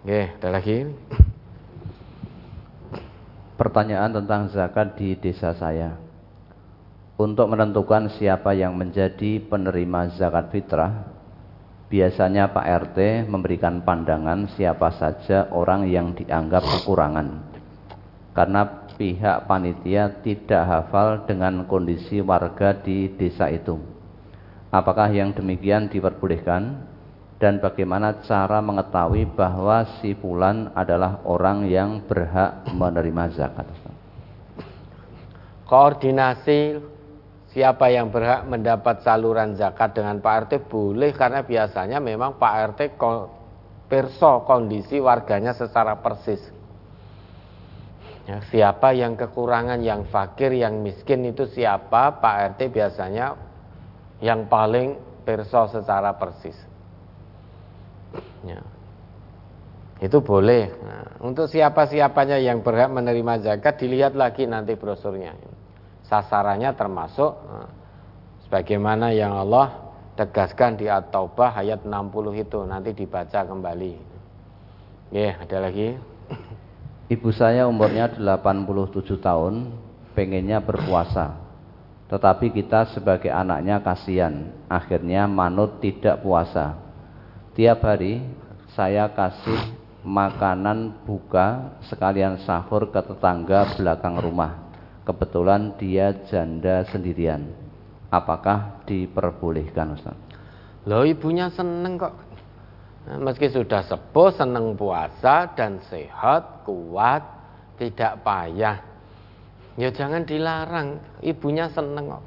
Oke, 0.02 0.34
ada 0.34 0.48
lagi. 0.50 0.88
Pertanyaan 3.54 4.10
tentang 4.10 4.50
zakat 4.50 4.98
di 4.98 5.14
desa 5.14 5.54
saya. 5.54 5.94
Untuk 7.14 7.46
menentukan 7.46 8.10
siapa 8.18 8.50
yang 8.58 8.74
menjadi 8.74 9.38
penerima 9.46 10.10
zakat 10.18 10.50
fitrah, 10.50 11.11
biasanya 11.92 12.48
Pak 12.56 12.66
RT 12.88 13.28
memberikan 13.28 13.84
pandangan 13.84 14.48
siapa 14.56 14.88
saja 14.96 15.52
orang 15.52 15.84
yang 15.84 16.16
dianggap 16.16 16.64
kekurangan 16.64 17.52
karena 18.32 18.88
pihak 18.96 19.44
panitia 19.44 20.08
tidak 20.24 20.62
hafal 20.64 21.28
dengan 21.28 21.68
kondisi 21.68 22.24
warga 22.24 22.72
di 22.72 23.12
desa 23.12 23.52
itu. 23.52 23.76
Apakah 24.72 25.12
yang 25.12 25.36
demikian 25.36 25.92
diperbolehkan? 25.92 26.88
Dan 27.36 27.58
bagaimana 27.58 28.22
cara 28.22 28.62
mengetahui 28.62 29.26
bahwa 29.34 29.82
si 29.98 30.14
fulan 30.14 30.70
adalah 30.78 31.18
orang 31.26 31.66
yang 31.66 31.98
berhak 32.06 32.62
menerima 32.70 33.34
zakat? 33.34 33.66
Koordinasi 35.66 36.78
siapa 37.52 37.92
yang 37.92 38.08
berhak 38.08 38.48
mendapat 38.48 39.04
saluran 39.04 39.54
zakat 39.54 39.92
dengan 39.92 40.18
Pak 40.18 40.48
RT 40.48 40.52
boleh 40.66 41.12
karena 41.12 41.44
biasanya 41.44 42.00
memang 42.00 42.40
Pak 42.40 42.52
RT 42.74 42.80
perso 43.86 44.42
kondisi 44.48 44.96
warganya 44.98 45.52
secara 45.52 46.00
persis 46.00 46.62
Ya, 48.22 48.38
siapa 48.54 48.94
yang 48.94 49.18
kekurangan, 49.18 49.82
yang 49.82 50.06
fakir, 50.06 50.54
yang 50.54 50.78
miskin 50.78 51.26
itu 51.26 51.50
siapa? 51.50 52.22
Pak 52.22 52.54
RT 52.54 52.70
biasanya 52.70 53.34
yang 54.22 54.46
paling 54.46 54.94
perso 55.26 55.66
secara 55.66 56.14
persis. 56.14 56.54
Ya. 58.46 58.62
Itu 59.98 60.22
boleh. 60.22 60.70
Nah, 60.82 61.06
untuk 61.22 61.50
siapa-siapanya 61.50 62.38
yang 62.38 62.62
berhak 62.62 62.90
menerima 62.94 63.42
zakat 63.42 63.82
dilihat 63.82 64.14
lagi 64.14 64.46
nanti 64.46 64.78
brosurnya. 64.78 65.34
Sasarannya 66.12 66.76
termasuk 66.76 67.32
nah, 67.32 67.72
sebagaimana 68.44 69.16
yang 69.16 69.32
Allah 69.32 69.96
tegaskan 70.12 70.76
di 70.76 70.84
At-Taubah 70.84 71.56
ayat 71.56 71.88
60 71.88 72.36
itu 72.36 72.60
nanti 72.68 72.92
dibaca 72.92 73.40
kembali. 73.48 73.96
Ya, 75.08 75.40
ada 75.40 75.56
lagi. 75.56 75.96
Ibu 77.08 77.32
saya 77.32 77.64
umurnya 77.64 78.12
87 78.12 79.24
tahun, 79.24 79.72
pengennya 80.12 80.60
berpuasa. 80.60 81.40
Tetapi 82.12 82.52
kita 82.60 82.92
sebagai 82.92 83.32
anaknya 83.32 83.80
kasihan, 83.80 84.52
akhirnya 84.68 85.24
manut 85.24 85.80
tidak 85.80 86.20
puasa. 86.20 86.76
Tiap 87.56 87.80
hari 87.80 88.20
saya 88.76 89.08
kasih 89.08 89.80
makanan 90.04 91.04
buka 91.08 91.76
sekalian 91.88 92.40
sahur 92.44 92.88
ke 92.92 93.00
tetangga 93.00 93.76
belakang 93.76 94.20
rumah. 94.20 94.61
Kebetulan 95.02 95.74
dia 95.78 96.14
janda 96.30 96.86
sendirian. 96.86 97.50
Apakah 98.12 98.84
diperbolehkan 98.86 99.98
Ustaz? 99.98 100.14
Loh 100.86 101.02
ibunya 101.06 101.50
seneng 101.50 101.98
kok 101.98 102.14
meski 103.18 103.50
sudah 103.50 103.82
sepuh, 103.82 104.30
senang 104.34 104.78
puasa 104.78 105.50
dan 105.58 105.82
sehat, 105.90 106.62
kuat, 106.62 107.22
tidak 107.78 108.22
payah. 108.22 108.78
Ya 109.74 109.88
jangan 109.90 110.22
dilarang, 110.22 111.00
ibunya 111.24 111.66
seneng 111.72 112.14
kok. 112.18 112.24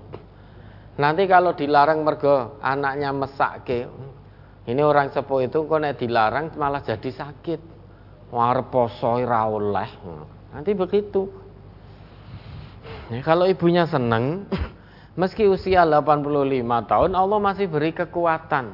Nanti 0.96 1.28
kalau 1.28 1.56
dilarang 1.56 2.04
mergo 2.04 2.60
anaknya 2.64 3.12
mesak 3.12 3.68
ke, 3.68 3.88
ini 4.66 4.82
orang 4.82 5.14
sepuh 5.14 5.46
itu 5.46 5.64
kok 5.68 5.80
nek 5.80 6.00
dilarang 6.00 6.56
malah 6.58 6.82
jadi 6.82 7.12
sakit. 7.12 7.78
arep 8.36 8.68
poso 8.68 9.16
ora 9.16 9.48
oleh. 9.48 9.90
Nanti 10.52 10.76
begitu. 10.76 11.45
Ya, 13.14 13.22
kalau 13.22 13.46
ibunya 13.46 13.86
seneng, 13.86 14.50
meski 15.20 15.46
usia 15.46 15.86
85 15.86 16.90
tahun 16.90 17.12
Allah 17.14 17.38
masih 17.38 17.70
beri 17.70 17.94
kekuatan. 17.94 18.74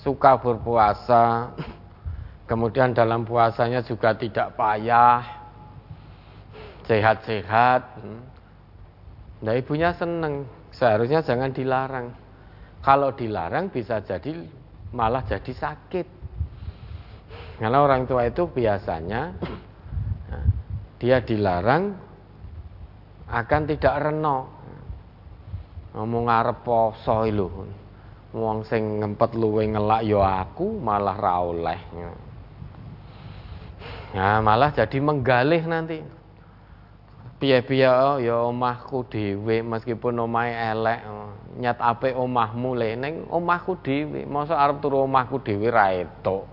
Suka 0.00 0.40
berpuasa, 0.40 1.54
kemudian 2.48 2.96
dalam 2.96 3.22
puasanya 3.22 3.84
juga 3.84 4.16
tidak 4.16 4.56
payah, 4.58 5.22
sehat-sehat. 6.88 8.02
Nah 9.46 9.54
ibunya 9.54 9.94
seneng, 9.94 10.48
seharusnya 10.74 11.22
jangan 11.22 11.54
dilarang. 11.54 12.10
Kalau 12.80 13.12
dilarang 13.14 13.68
bisa 13.68 14.00
jadi 14.02 14.34
malah 14.90 15.22
jadi 15.22 15.52
sakit. 15.52 16.06
Karena 17.60 17.84
orang 17.84 18.08
tua 18.08 18.26
itu 18.26 18.48
biasanya 18.48 19.36
dia 20.98 21.20
dilarang 21.22 22.09
akan 23.30 23.62
tidak 23.70 23.94
reno. 24.02 24.38
Ngomong 25.94 26.26
arep 26.30 26.62
poso 26.62 27.26
lho. 27.26 27.48
Wong 28.30 28.62
sing 28.62 29.02
ngempet 29.02 29.34
luwe 29.34 29.66
ngelak 29.66 30.06
ya 30.06 30.46
aku 30.46 30.78
malah 30.78 31.18
ra 31.18 31.42
oleh. 31.42 31.80
Nah, 34.14 34.38
malah 34.42 34.70
jadi 34.70 34.98
menggalih 35.02 35.66
nanti. 35.66 35.98
Piye-piye 37.40 37.88
oh, 37.88 38.20
ya 38.20 38.36
omahku 38.44 39.08
dhewe 39.08 39.64
meskipun 39.64 40.12
omahe 40.12 40.52
elek, 40.52 41.00
oh, 41.08 41.32
nyat 41.56 41.80
apik 41.80 42.12
omahmu 42.12 42.76
le 42.76 42.90
ning 43.00 43.14
omahku 43.32 43.80
dhewe. 43.80 44.28
Mosok 44.28 44.60
arep 44.60 44.76
turu 44.84 45.08
omahku 45.08 45.40
dhewe 45.40 45.72
ra 45.72 45.88
etuk. 45.90 46.44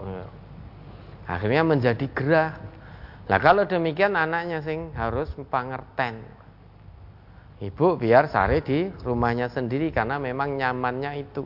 Akhirnya 1.27 1.67
menjadi 1.67 2.07
gerah. 2.15 2.55
Nah 3.27 3.39
kalau 3.43 3.67
demikian 3.67 4.15
anaknya 4.15 4.63
sing 4.63 4.95
harus 4.95 5.27
pangerten. 5.51 6.23
Ibu 7.57 7.97
biar 7.97 8.29
sare 8.29 8.61
di 8.61 8.85
rumahnya 9.01 9.49
sendiri 9.49 9.89
karena 9.89 10.21
memang 10.21 10.61
nyamannya 10.61 11.11
itu. 11.17 11.41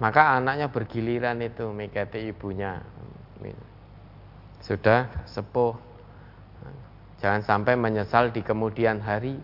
Maka 0.00 0.40
anaknya 0.40 0.72
bergiliran 0.72 1.38
itu 1.44 1.68
mengikuti 1.68 2.32
ibunya. 2.32 2.80
Sudah 4.64 5.12
sepuh. 5.28 5.76
Jangan 7.20 7.44
sampai 7.44 7.76
menyesal 7.76 8.32
di 8.32 8.40
kemudian 8.40 9.04
hari. 9.04 9.36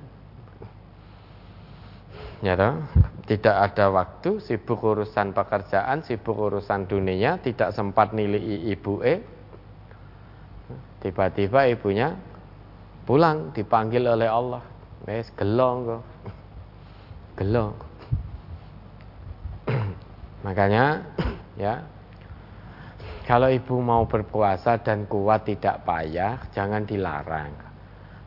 Ya 2.41 2.57
toh? 2.57 2.81
Tidak 3.29 3.53
ada 3.53 3.93
waktu, 3.93 4.41
sibuk 4.41 4.81
urusan 4.81 5.37
pekerjaan, 5.37 6.03
sibuk 6.03 6.35
urusan 6.35 6.89
dunia, 6.89 7.37
tidak 7.39 7.77
sempat 7.77 8.17
nilai 8.17 8.41
ibu 8.73 9.05
e. 9.05 9.21
Tiba-tiba 11.05 11.69
ibunya 11.69 12.17
pulang 13.05 13.53
dipanggil 13.55 14.09
oleh 14.09 14.27
Allah. 14.27 14.70
Wes 15.09 15.29
gelong 15.37 15.79
kok. 15.89 16.03
Gelong. 17.41 17.75
Makanya 20.45 21.05
ya 21.57 21.85
kalau 23.31 23.47
ibu 23.47 23.79
mau 23.79 24.11
berpuasa 24.11 24.83
dan 24.83 25.07
kuat 25.07 25.47
tidak 25.47 25.87
payah, 25.87 26.51
jangan 26.51 26.83
dilarang. 26.83 27.55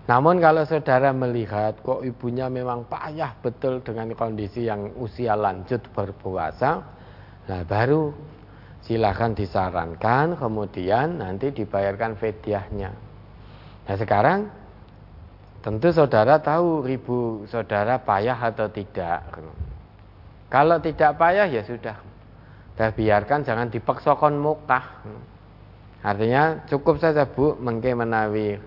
Namun 0.07 0.39
kalau 0.39 0.63
saudara 0.63 1.11
melihat 1.11 1.75
kok 1.83 2.07
ibunya 2.07 2.47
memang 2.47 2.87
payah 2.87 3.35
betul 3.43 3.83
dengan 3.83 4.15
kondisi 4.15 4.63
yang 4.63 4.95
usia 4.95 5.35
lanjut 5.35 5.83
berpuasa, 5.91 6.79
nah 7.51 7.61
baru 7.67 8.15
silahkan 8.83 9.35
disarankan 9.35 10.39
kemudian 10.39 11.19
nanti 11.19 11.51
dibayarkan 11.51 12.19
fediahnya. 12.19 12.91
Nah 13.83 13.95
sekarang 13.99 14.39
tentu 15.63 15.95
saudara 15.95 16.43
tahu 16.43 16.83
ibu 16.85 17.47
saudara 17.47 17.95
payah 18.03 18.35
atau 18.35 18.67
tidak. 18.67 19.23
Kalau 20.51 20.77
tidak 20.83 21.17
payah 21.17 21.49
ya 21.49 21.63
sudah, 21.65 21.97
dan 22.77 22.93
biarkan 22.93 23.47
jangan 23.47 23.71
dipaksakan 23.71 24.37
mukah. 24.37 25.01
Artinya 26.03 26.67
cukup 26.67 26.99
saja 26.99 27.23
bu 27.23 27.55
mengke 27.57 27.95
menawi 27.95 28.59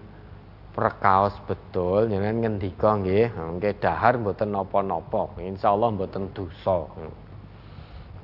perkaos 0.73 1.37
betul 1.45 2.09
jangan 2.09 2.41
ngendika 2.41 2.97
nggih. 2.97 3.29
Nggih 3.61 3.77
dahar 3.77 4.17
mboten 4.17 4.57
napa-napa. 4.57 5.37
Insyaallah 5.37 5.93
mboten 5.95 6.33
dosa. 6.33 6.89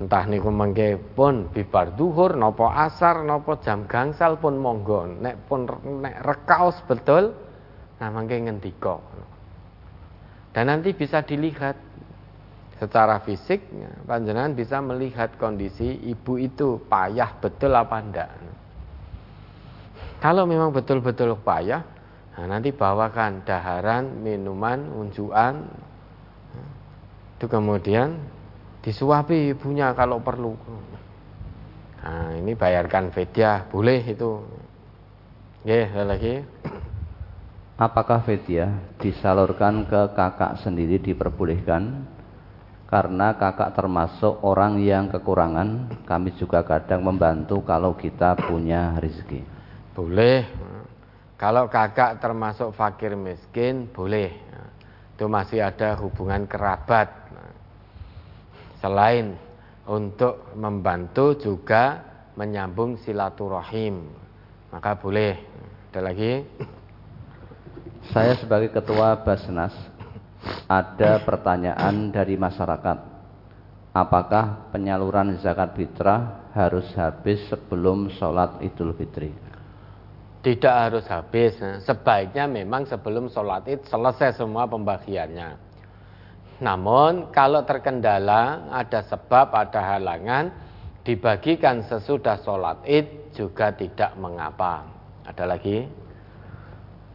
Entah 0.01 0.25
niku 0.25 0.49
mengke 0.49 0.97
pun 1.13 1.45
bibar 1.53 1.93
duhur 1.93 2.33
napa 2.33 2.89
asar 2.89 3.21
napa 3.21 3.61
jam 3.61 3.85
gangsal 3.85 4.41
pun 4.41 4.57
monggo. 4.57 5.05
Nek 5.05 5.45
pun 5.45 5.69
nek 6.01 6.25
rekaos 6.25 6.81
betul 6.89 7.37
nah 8.03 8.11
mengke 8.11 8.35
ngendika 8.35 8.99
dan 10.51 10.67
nanti 10.67 10.91
bisa 10.91 11.23
dilihat 11.23 11.79
secara 12.75 13.23
fisik 13.23 13.63
panjenengan 14.03 14.51
bisa 14.51 14.83
melihat 14.83 15.31
kondisi 15.39 16.03
ibu 16.03 16.35
itu 16.35 16.83
payah 16.91 17.31
betul 17.39 17.71
apa 17.71 17.97
enggak 18.03 18.29
kalau 20.19 20.43
memang 20.43 20.75
betul-betul 20.75 21.39
payah 21.39 21.93
Nah, 22.33 22.45
nanti 22.49 22.73
bawakan 22.73 23.45
daharan, 23.45 24.25
minuman, 24.25 24.89
unjuan. 24.89 25.69
Itu 27.37 27.45
kemudian 27.45 28.17
disuapi 28.81 29.53
ibunya 29.53 29.93
kalau 29.93 30.17
perlu. 30.17 30.57
Nah, 32.01 32.33
ini 32.33 32.57
bayarkan 32.57 33.13
fediah, 33.13 33.69
boleh 33.69 34.01
itu. 34.01 34.41
Ya, 35.61 35.85
lagi. 36.03 36.41
Apakah 37.73 38.21
fediah 38.21 38.69
disalurkan 39.01 39.89
ke 39.89 40.13
kakak 40.13 40.61
sendiri 40.61 41.01
diperbolehkan? 41.01 42.05
Karena 42.85 43.33
kakak 43.33 43.73
termasuk 43.73 44.45
orang 44.45 44.77
yang 44.77 45.09
kekurangan, 45.09 45.89
kami 46.05 46.37
juga 46.37 46.61
kadang 46.61 47.01
membantu 47.01 47.65
kalau 47.65 47.97
kita 47.97 48.37
punya 48.37 48.93
rezeki. 49.01 49.41
Boleh, 49.97 50.45
kalau 51.33 51.65
kakak 51.65 52.21
termasuk 52.21 52.77
fakir 52.77 53.17
miskin 53.17 53.89
boleh. 53.89 54.29
Itu 55.17 55.25
masih 55.25 55.65
ada 55.65 55.97
hubungan 55.97 56.45
kerabat. 56.45 57.09
Selain 58.77 59.33
untuk 59.89 60.53
membantu 60.53 61.33
juga 61.41 62.05
menyambung 62.37 63.01
silaturahim. 63.01 64.05
Maka 64.69 64.93
boleh. 64.93 65.41
Ada 65.89 65.99
lagi? 66.05 66.45
Saya 68.11 68.35
sebagai 68.35 68.73
ketua 68.75 69.23
Basnas 69.23 69.71
ada 70.67 71.23
pertanyaan 71.23 72.11
dari 72.11 72.35
masyarakat. 72.35 72.97
Apakah 73.93 74.73
penyaluran 74.73 75.39
zakat 75.39 75.77
fitrah 75.77 76.51
harus 76.51 76.89
habis 76.97 77.39
sebelum 77.47 78.11
sholat 78.17 78.59
Idul 78.59 78.91
Fitri? 78.97 79.31
Tidak 80.43 80.75
harus 80.75 81.07
habis. 81.07 81.55
Sebaiknya 81.87 82.43
memang 82.51 82.83
sebelum 82.83 83.31
sholat 83.31 83.63
id 83.63 83.87
selesai 83.87 84.35
semua 84.35 84.67
pembagiannya. 84.67 85.55
Namun 86.59 87.31
kalau 87.31 87.63
terkendala, 87.63 88.67
ada 88.67 89.07
sebab, 89.07 89.55
ada 89.55 89.95
halangan, 89.95 90.51
dibagikan 91.07 91.87
sesudah 91.87 92.43
sholat 92.43 92.83
id 92.83 93.31
juga 93.31 93.71
tidak 93.71 94.11
mengapa. 94.19 94.83
Ada 95.23 95.47
lagi? 95.47 96.02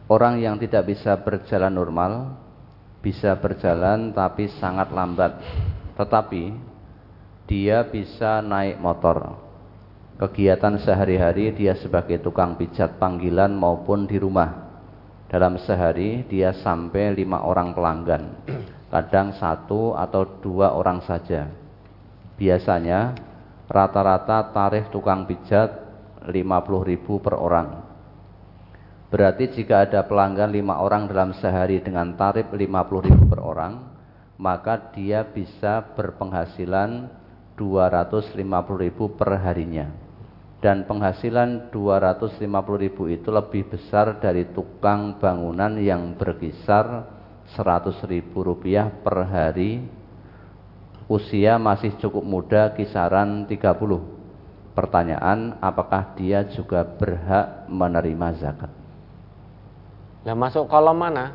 Orang 0.09 0.41
yang 0.41 0.57
tidak 0.57 0.89
bisa 0.89 1.13
berjalan 1.21 1.69
normal, 1.69 2.33
bisa 3.05 3.37
berjalan 3.37 4.09
tapi 4.09 4.49
sangat 4.57 4.89
lambat. 4.89 5.37
Tetapi 5.93 6.43
dia 7.45 7.85
bisa 7.85 8.41
naik 8.41 8.81
motor 8.81 9.49
kegiatan 10.19 10.75
sehari-hari 10.83 11.55
dia 11.55 11.79
sebagai 11.79 12.19
tukang 12.19 12.59
pijat 12.59 12.99
panggilan 12.99 13.55
maupun 13.55 14.03
di 14.03 14.19
rumah. 14.19 14.67
Dalam 15.31 15.55
sehari 15.63 16.27
dia 16.27 16.51
sampai 16.51 17.15
lima 17.15 17.47
orang 17.47 17.71
pelanggan, 17.71 18.43
kadang 18.91 19.31
satu 19.39 19.95
atau 19.95 20.27
dua 20.43 20.75
orang 20.75 20.99
saja. 21.07 21.47
Biasanya 22.35 23.15
rata-rata 23.71 24.51
tarif 24.51 24.91
tukang 24.91 25.23
pijat 25.23 25.87
50 26.27 26.35
ribu 26.83 27.23
per 27.23 27.37
orang. 27.39 27.88
Berarti 29.09 29.49
jika 29.49 29.89
ada 29.89 30.05
pelanggan 30.05 30.53
lima 30.53 30.77
orang 30.85 31.09
dalam 31.09 31.33
sehari 31.33 31.81
dengan 31.81 32.13
tarif 32.13 32.45
50 32.53 33.09
ribu 33.09 33.23
per 33.25 33.41
orang, 33.41 33.73
maka 34.37 34.93
dia 34.93 35.25
bisa 35.25 35.81
berpenghasilan 35.97 37.09
250 37.57 38.37
ribu 38.77 39.17
per 39.17 39.33
harinya. 39.41 39.89
Dan 40.61 40.85
penghasilan 40.85 41.73
250 41.73 42.45
ribu 42.77 43.09
itu 43.09 43.33
lebih 43.33 43.73
besar 43.73 44.21
dari 44.21 44.45
tukang 44.53 45.17
bangunan 45.17 45.73
yang 45.81 46.13
berkisar 46.13 47.09
100 47.57 48.05
ribu 48.05 48.45
rupiah 48.45 48.93
per 48.93 49.25
hari. 49.25 49.81
Usia 51.09 51.57
masih 51.57 51.97
cukup 51.97 52.21
muda 52.21 52.77
kisaran 52.77 53.49
30 53.49 54.19
Pertanyaan, 54.77 55.57
apakah 55.59 56.13
dia 56.15 56.45
juga 56.45 56.85
berhak 56.85 57.65
menerima 57.67 58.27
zakat? 58.39 58.78
Nah 60.23 60.35
masuk 60.35 60.67
kolom 60.67 60.99
mana? 60.99 61.31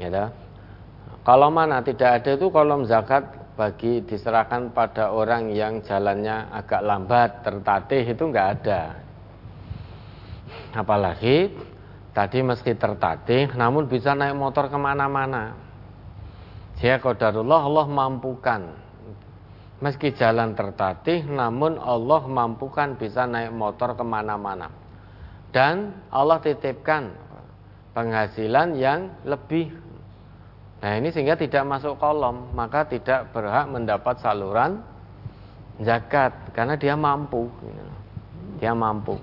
Ya 0.00 0.08
dah. 0.08 0.28
Kolom 1.22 1.52
mana 1.54 1.84
tidak 1.84 2.22
ada 2.22 2.30
itu 2.34 2.48
kolom 2.48 2.88
zakat 2.88 3.24
bagi 3.54 4.02
diserahkan 4.02 4.72
pada 4.72 5.12
orang 5.12 5.52
yang 5.52 5.84
jalannya 5.84 6.50
agak 6.50 6.82
lambat, 6.82 7.44
tertatih 7.44 8.02
itu 8.08 8.24
nggak 8.26 8.48
ada. 8.58 8.96
Apalagi 10.72 11.52
tadi 12.16 12.38
meski 12.40 12.72
tertatih, 12.74 13.52
namun 13.54 13.86
bisa 13.86 14.16
naik 14.16 14.34
motor 14.34 14.72
ke 14.72 14.78
mana-mana. 14.80 15.54
Dia 16.80 16.98
kodarullah 16.98 17.62
Allah 17.62 17.86
mampukan 17.86 18.62
Meski 19.82 20.14
jalan 20.14 20.54
tertatih, 20.54 21.26
namun 21.26 21.74
Allah 21.74 22.22
mampukan 22.30 22.94
bisa 22.94 23.26
naik 23.26 23.50
motor 23.50 23.98
ke 23.98 24.06
mana-mana. 24.06 24.70
Dan 25.50 26.06
Allah 26.06 26.38
titipkan 26.38 27.10
penghasilan 27.92 28.76
yang 28.76 29.12
lebih. 29.24 29.72
Nah 30.82 30.98
ini 30.98 31.14
sehingga 31.14 31.38
tidak 31.38 31.62
masuk 31.64 31.96
kolom, 31.96 32.50
maka 32.52 32.88
tidak 32.88 33.30
berhak 33.30 33.70
mendapat 33.70 34.18
saluran 34.18 34.82
zakat 35.78 36.32
karena 36.52 36.74
dia 36.74 36.98
mampu. 36.98 37.46
Dia 38.58 38.74
mampu. 38.74 39.16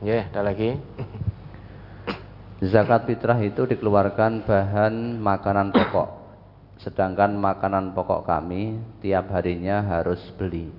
Ya, 0.00 0.22
yeah, 0.22 0.24
ada 0.30 0.54
lagi. 0.54 0.78
Zakat 2.74 3.06
fitrah 3.06 3.38
itu 3.38 3.66
dikeluarkan 3.70 4.42
bahan 4.42 5.22
makanan 5.22 5.70
pokok 5.70 6.18
sedangkan 6.78 7.34
makanan 7.34 7.90
pokok 7.90 8.22
kami 8.22 8.78
tiap 9.02 9.34
harinya 9.34 9.82
harus 9.82 10.22
beli. 10.38 10.70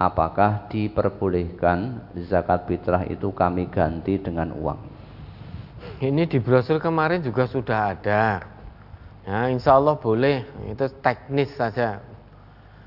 Apakah 0.00 0.68
diperbolehkan 0.72 2.08
zakat 2.28 2.64
fitrah 2.64 3.04
itu 3.04 3.32
kami 3.36 3.68
ganti 3.68 4.16
dengan 4.16 4.52
uang? 4.56 4.89
Ini 6.00 6.24
di 6.24 6.40
brosur 6.40 6.80
kemarin 6.80 7.20
juga 7.20 7.44
sudah 7.44 7.92
ada. 7.92 8.40
Ya, 9.28 9.52
insya 9.52 9.76
Allah 9.76 10.00
boleh. 10.00 10.48
Itu 10.72 10.88
teknis 11.04 11.52
saja. 11.52 12.00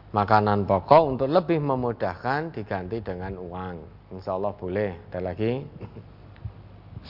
Makanan 0.10 0.66
pokok 0.66 1.14
untuk 1.14 1.30
lebih 1.30 1.62
memudahkan 1.62 2.50
diganti 2.50 3.06
dengan 3.06 3.38
uang. 3.38 3.86
Insya 4.18 4.34
Allah 4.34 4.58
boleh. 4.58 4.98
Ada 5.14 5.30
lagi? 5.30 5.62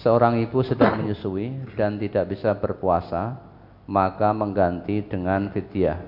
Seorang 0.04 0.44
ibu 0.44 0.60
sedang 0.60 1.00
menyusui 1.00 1.72
dan 1.80 1.96
tidak 1.96 2.36
bisa 2.36 2.52
berpuasa 2.52 3.40
maka 3.88 4.36
mengganti 4.36 5.00
dengan 5.08 5.56
fidyah. 5.56 6.04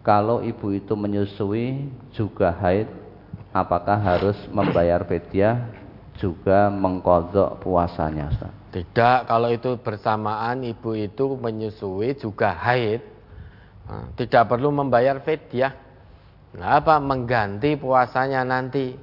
Kalau 0.00 0.40
ibu 0.40 0.72
itu 0.72 0.96
menyusui 0.96 1.92
juga 2.16 2.48
haid, 2.48 2.88
apakah 3.52 4.00
harus 4.00 4.40
membayar 4.48 5.04
fidyah 5.04 5.68
juga 6.16 6.72
mengkodok 6.72 7.60
puasanya? 7.60 8.61
Tidak, 8.72 9.28
kalau 9.28 9.52
itu 9.52 9.76
bersamaan 9.76 10.64
ibu 10.64 10.96
itu 10.96 11.36
menyusui 11.36 12.16
juga 12.16 12.56
haid, 12.56 13.04
nah, 13.84 14.08
tidak 14.16 14.48
perlu 14.48 14.72
membayar 14.72 15.20
fidyah. 15.20 15.76
Nah, 16.56 16.80
apa 16.80 16.96
mengganti 16.96 17.76
puasanya 17.76 18.40
nanti? 18.48 18.96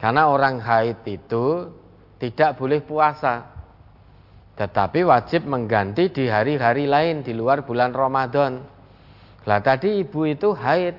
Karena 0.00 0.32
orang 0.32 0.56
haid 0.64 1.04
itu 1.04 1.68
tidak 2.16 2.56
boleh 2.56 2.80
puasa. 2.80 3.44
Tetapi 4.56 5.04
wajib 5.04 5.44
mengganti 5.44 6.08
di 6.08 6.24
hari-hari 6.24 6.88
lain 6.88 7.20
di 7.20 7.36
luar 7.36 7.64
bulan 7.64 7.92
Ramadan. 7.92 8.64
Lah 9.44 9.60
tadi 9.60 10.00
ibu 10.00 10.24
itu 10.24 10.56
haid. 10.56 10.96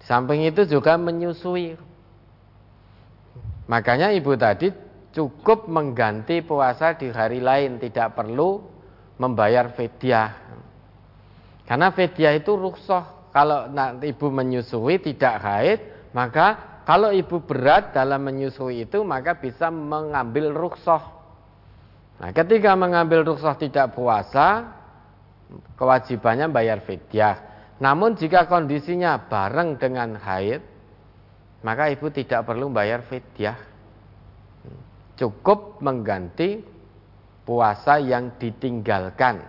Di 0.00 0.04
samping 0.04 0.44
itu 0.44 0.68
juga 0.68 1.00
menyusui. 1.00 1.76
Makanya 3.68 4.12
ibu 4.12 4.36
tadi 4.36 4.68
cukup 5.16 5.64
mengganti 5.72 6.44
puasa 6.44 6.92
di 7.00 7.08
hari 7.08 7.40
lain, 7.40 7.80
tidak 7.80 8.12
perlu 8.12 8.60
membayar 9.16 9.72
fidyah. 9.72 10.30
Karena 11.64 11.88
fidyah 11.88 12.36
itu 12.36 12.52
rukshoh. 12.52 13.32
Kalau 13.32 13.72
ibu 14.04 14.26
menyusui 14.28 15.00
tidak 15.00 15.40
haid, 15.40 15.80
maka 16.12 16.80
kalau 16.84 17.12
ibu 17.12 17.40
berat 17.40 17.96
dalam 17.96 18.24
menyusui 18.28 18.84
itu 18.84 19.00
maka 19.04 19.36
bisa 19.40 19.72
mengambil 19.72 20.52
rukshoh. 20.52 21.16
Nah, 22.16 22.32
ketika 22.32 22.72
mengambil 22.72 23.28
rukhsah 23.28 23.60
tidak 23.60 23.92
puasa, 23.92 24.72
kewajibannya 25.76 26.48
bayar 26.48 26.80
fidyah. 26.80 27.36
Namun 27.76 28.16
jika 28.16 28.48
kondisinya 28.48 29.28
bareng 29.28 29.76
dengan 29.76 30.16
haid, 30.16 30.64
maka 31.60 31.92
ibu 31.92 32.08
tidak 32.08 32.48
perlu 32.48 32.72
bayar 32.72 33.04
fidyah. 33.04 33.65
Cukup 35.16 35.80
mengganti 35.80 36.60
puasa 37.48 37.96
yang 37.96 38.36
ditinggalkan. 38.36 39.40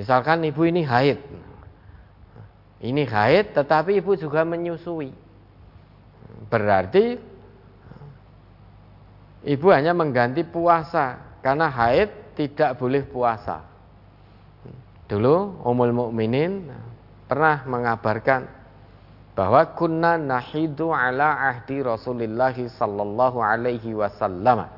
Misalkan 0.00 0.40
ibu 0.46 0.64
ini 0.64 0.80
haid. 0.86 1.20
Ini 2.80 3.02
haid 3.04 3.52
tetapi 3.52 4.00
ibu 4.00 4.16
juga 4.16 4.40
menyusui. 4.46 5.12
Berarti 6.48 7.20
ibu 9.44 9.66
hanya 9.68 9.92
mengganti 9.92 10.40
puasa 10.48 11.20
karena 11.44 11.68
haid 11.68 12.32
tidak 12.32 12.80
boleh 12.80 13.04
puasa. 13.04 13.60
Dulu 15.10 15.60
Ummul 15.66 15.92
Mukminin 15.92 16.70
pernah 17.28 17.66
mengabarkan 17.66 18.59
bahwa 19.40 19.72
kunna 19.72 20.20
nahidu 20.20 20.92
ala 20.92 21.48
ahdi 21.48 21.80
Rasulullah 21.80 22.52
sallallahu 22.52 23.40
alaihi 23.40 23.96
wasallam. 23.96 24.68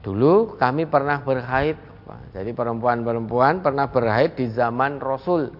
Dulu 0.00 0.56
kami 0.56 0.88
pernah 0.88 1.20
berhaid. 1.20 1.76
Jadi 2.32 2.56
perempuan-perempuan 2.56 3.60
pernah 3.60 3.84
berhaid 3.92 4.32
di 4.32 4.48
zaman 4.48 4.96
Rasul. 4.96 5.52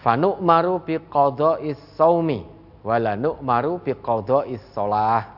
Fanu'maru 0.00 0.80
bi 0.80 0.96
qada'is 0.96 1.76
saumi 1.92 2.40
wala 2.80 3.20
nu'maru 3.20 3.84
bi 3.84 3.92
qada'is 3.92 4.64
shalah 4.72 5.36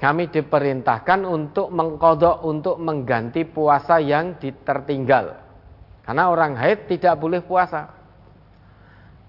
kami 0.00 0.32
diperintahkan 0.32 1.22
untuk 1.28 1.68
mengkodok, 1.68 2.48
untuk 2.48 2.80
mengganti 2.80 3.44
puasa 3.44 4.02
yang 4.02 4.40
ditertinggal. 4.40 5.36
Karena 6.02 6.26
orang 6.26 6.58
haid 6.58 6.90
tidak 6.90 7.22
boleh 7.22 7.38
puasa. 7.44 8.01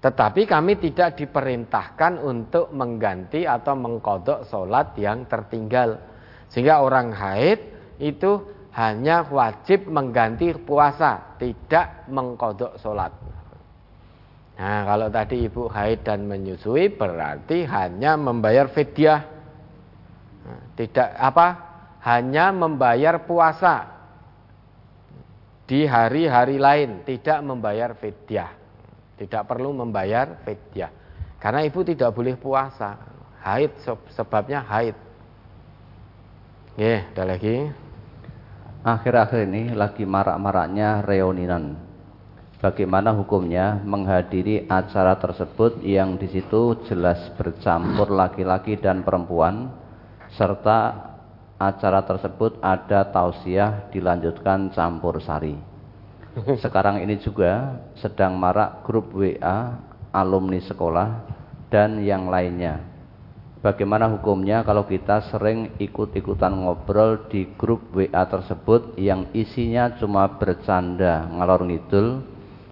Tetapi 0.04 0.44
kami 0.44 0.76
tidak 0.76 1.16
diperintahkan 1.16 2.20
untuk 2.20 2.68
mengganti 2.76 3.48
atau 3.48 3.72
mengkodok 3.72 4.44
sholat 4.44 4.92
yang 5.00 5.24
tertinggal. 5.24 5.96
Sehingga 6.52 6.84
orang 6.84 7.08
haid 7.16 7.58
itu 7.96 8.44
hanya 8.76 9.24
wajib 9.32 9.88
mengganti 9.88 10.52
puasa, 10.60 11.40
tidak 11.40 12.04
mengkodok 12.12 12.76
sholat. 12.76 13.16
Nah 14.60 14.84
kalau 14.84 15.08
tadi 15.08 15.48
ibu 15.48 15.72
haid 15.72 16.04
dan 16.04 16.28
menyusui 16.28 16.92
berarti 16.92 17.64
hanya 17.64 18.14
membayar 18.20 18.68
fidyah 18.68 19.34
tidak 20.74 21.08
apa? 21.16 21.48
Hanya 22.04 22.52
membayar 22.52 23.24
puasa 23.24 23.88
di 25.64 25.88
hari-hari 25.88 26.60
lain, 26.60 27.00
tidak 27.08 27.40
membayar 27.40 27.96
fidyah. 27.96 28.63
Tidak 29.14 29.42
perlu 29.46 29.70
membayar 29.70 30.42
fidyah. 30.42 30.90
Karena 31.38 31.62
ibu 31.62 31.84
tidak 31.84 32.10
boleh 32.16 32.34
puasa. 32.34 32.96
Haid 33.44 33.76
sebabnya 34.16 34.64
haid. 34.64 34.96
Ya, 36.74 37.06
ada 37.12 37.22
lagi. 37.36 37.68
Akhir-akhir 38.84 39.48
ini 39.48 39.72
lagi 39.76 40.08
marak-maraknya 40.08 41.04
reuninan. 41.04 41.78
Bagaimana 42.64 43.12
hukumnya 43.12 43.76
menghadiri 43.84 44.64
acara 44.72 45.20
tersebut 45.20 45.84
yang 45.84 46.16
di 46.16 46.32
situ 46.32 46.80
jelas 46.88 47.20
bercampur 47.36 48.08
laki-laki 48.08 48.80
dan 48.80 49.04
perempuan 49.04 49.68
serta 50.32 51.12
acara 51.60 52.02
tersebut 52.08 52.56
ada 52.64 53.04
tausiah 53.12 53.92
dilanjutkan 53.92 54.72
campur 54.72 55.20
sari. 55.20 55.73
Sekarang 56.34 56.98
ini 56.98 57.22
juga 57.22 57.78
sedang 57.94 58.34
marak 58.34 58.82
grup 58.82 59.14
WA 59.14 59.78
alumni 60.10 60.58
sekolah 60.58 61.08
dan 61.70 62.02
yang 62.02 62.26
lainnya. 62.26 62.82
Bagaimana 63.62 64.12
hukumnya 64.12 64.60
kalau 64.60 64.84
kita 64.84 65.24
sering 65.32 65.72
ikut-ikutan 65.80 66.52
ngobrol 66.52 67.30
di 67.32 67.48
grup 67.56 67.94
WA 67.96 68.26
tersebut 68.28 68.98
yang 69.00 69.30
isinya 69.32 69.94
cuma 69.96 70.28
bercanda 70.36 71.24
ngalor 71.32 71.64
ngidul, 71.64 72.20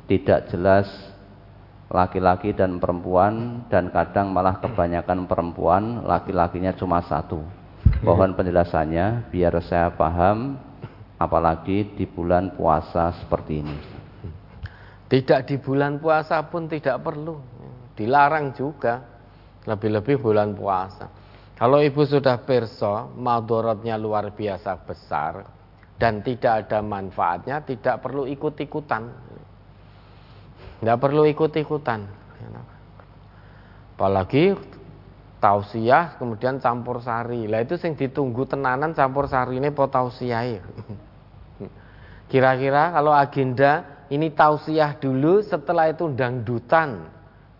tidak 0.04 0.52
jelas 0.52 0.90
laki-laki 1.88 2.52
dan 2.52 2.76
perempuan 2.76 3.64
dan 3.72 3.88
kadang 3.88 4.36
malah 4.36 4.60
kebanyakan 4.60 5.24
perempuan, 5.24 6.04
laki-lakinya 6.04 6.76
cuma 6.76 7.00
satu. 7.08 7.40
Mohon 8.04 8.34
penjelasannya 8.36 9.30
biar 9.30 9.54
saya 9.64 9.88
paham 9.94 10.60
apalagi 11.22 11.94
di 11.94 12.04
bulan 12.10 12.58
puasa 12.58 13.14
seperti 13.14 13.52
ini. 13.62 13.76
Tidak 15.06 15.40
di 15.46 15.56
bulan 15.60 16.02
puasa 16.02 16.42
pun 16.48 16.66
tidak 16.66 16.98
perlu, 17.04 17.38
dilarang 17.94 18.50
juga. 18.56 19.12
Lebih-lebih 19.62 20.18
bulan 20.18 20.58
puasa. 20.58 21.06
Kalau 21.54 21.78
ibu 21.78 22.02
sudah 22.02 22.42
perso, 22.42 23.14
madorotnya 23.14 23.94
luar 23.94 24.34
biasa 24.34 24.74
besar 24.82 25.46
dan 25.94 26.18
tidak 26.18 26.66
ada 26.66 26.82
manfaatnya, 26.82 27.62
tidak 27.62 28.02
perlu 28.02 28.26
ikut-ikutan. 28.26 29.06
Tidak 30.82 30.98
perlu 30.98 31.22
ikut-ikutan. 31.30 32.00
Apalagi 33.94 34.58
tausiah 35.38 36.18
kemudian 36.18 36.58
campur 36.58 36.98
sari. 36.98 37.46
Lah 37.46 37.62
itu 37.62 37.78
sing 37.78 37.94
ditunggu 37.94 38.50
tenanan 38.50 38.90
campur 38.98 39.30
sari 39.30 39.62
ini 39.62 39.70
po 39.70 39.86
tausiah. 39.86 40.58
Kira-kira 42.32 42.96
kalau 42.96 43.12
agenda 43.12 43.84
ini 44.08 44.32
tausiah 44.32 44.96
dulu 44.96 45.44
setelah 45.44 45.92
itu 45.92 46.08
dangdutan 46.16 47.04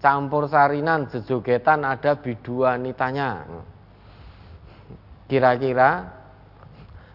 campur 0.01 0.49
sarinan 0.49 1.13
jejogetan 1.13 1.85
ada 1.85 2.17
biduanitanya. 2.17 3.45
Kira-kira 5.29 6.09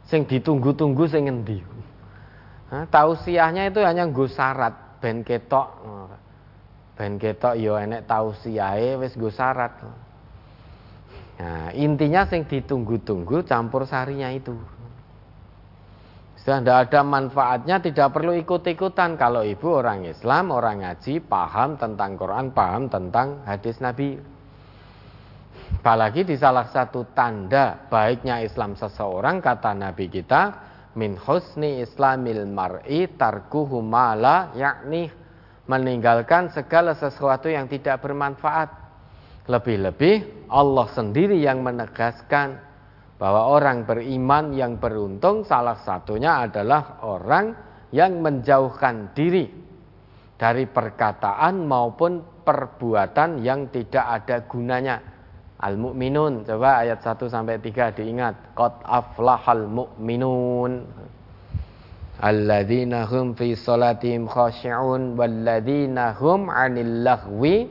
sing 0.05 0.29
ditunggu-tunggu 0.29 1.09
sing 1.09 1.25
ngendi? 1.25 1.65
Tausiahnya 2.93 3.73
itu 3.73 3.81
hanya 3.81 4.05
nggo 4.05 4.29
syarat 4.29 5.01
ben 5.01 5.25
ketok. 5.25 5.81
Ben 6.93 7.17
ketok 7.17 7.57
ya 7.57 7.81
enek 7.81 8.05
tausiahe 8.05 9.01
wis 9.01 9.17
nggo 9.17 9.33
syarat. 9.33 9.81
Nah 11.41 11.73
intinya 11.73 12.29
sing 12.29 12.45
ditunggu-tunggu 12.45 13.41
campur 13.49 13.89
sarinya 13.89 14.29
itu 14.29 14.53
sudah 16.47 16.63
tidak 16.63 16.79
ada 16.87 17.03
manfaatnya, 17.03 17.75
tidak 17.83 18.15
perlu 18.15 18.31
ikut-ikutan. 18.39 19.19
Kalau 19.19 19.43
ibu 19.43 19.83
orang 19.83 20.07
Islam, 20.07 20.55
orang 20.55 20.79
ngaji, 20.79 21.19
paham 21.27 21.75
tentang 21.75 22.15
Quran, 22.15 22.55
paham 22.55 22.87
tentang 22.87 23.43
hadis 23.43 23.83
Nabi. 23.83 24.15
Apalagi 25.83 26.23
di 26.23 26.39
salah 26.39 26.71
satu 26.71 27.03
tanda 27.11 27.91
baiknya 27.91 28.39
Islam 28.39 28.79
seseorang 28.79 29.43
kata 29.43 29.75
Nabi 29.75 30.07
kita 30.07 30.55
min 30.95 31.19
husni 31.19 31.83
islamil 31.83 32.47
mar'i 32.47 33.11
tarkuhu 33.11 33.83
mala 33.83 34.55
yakni 34.55 35.11
meninggalkan 35.67 36.47
segala 36.55 36.95
sesuatu 36.95 37.51
yang 37.51 37.67
tidak 37.67 37.99
bermanfaat. 37.99 38.71
Lebih-lebih 39.51 40.47
Allah 40.47 40.87
sendiri 40.95 41.43
yang 41.43 41.59
menegaskan 41.59 42.66
bahwa 43.17 43.49
orang 43.49 43.83
beriman 43.83 44.53
yang 44.53 44.77
beruntung 44.77 45.41
salah 45.41 45.81
satunya 45.81 46.45
adalah 46.45 47.01
orang 47.01 47.53
yang 47.89 48.21
menjauhkan 48.21 49.17
diri 49.17 49.49
dari 50.37 50.69
perkataan 50.69 51.65
maupun 51.65 52.21
perbuatan 52.45 53.41
yang 53.41 53.73
tidak 53.73 54.05
ada 54.05 54.45
gunanya. 54.45 54.97
Al-Mu'minun 55.57 56.45
Coba 56.45 56.85
ayat 56.85 57.01
1 57.01 57.33
sampai 57.33 57.57
3 57.57 57.97
diingat. 57.97 58.53
Qad 58.53 58.77
aflahal 58.85 59.65
mu'minun. 59.65 60.85
Alladzina 62.21 63.09
hum 63.09 63.33
fi 63.33 63.57
salatihim 63.57 64.29
khashi'un 64.29 65.17
Walladzina 65.17 66.13
hum 66.21 66.53
anil 66.53 67.01
lahwi 67.01 67.65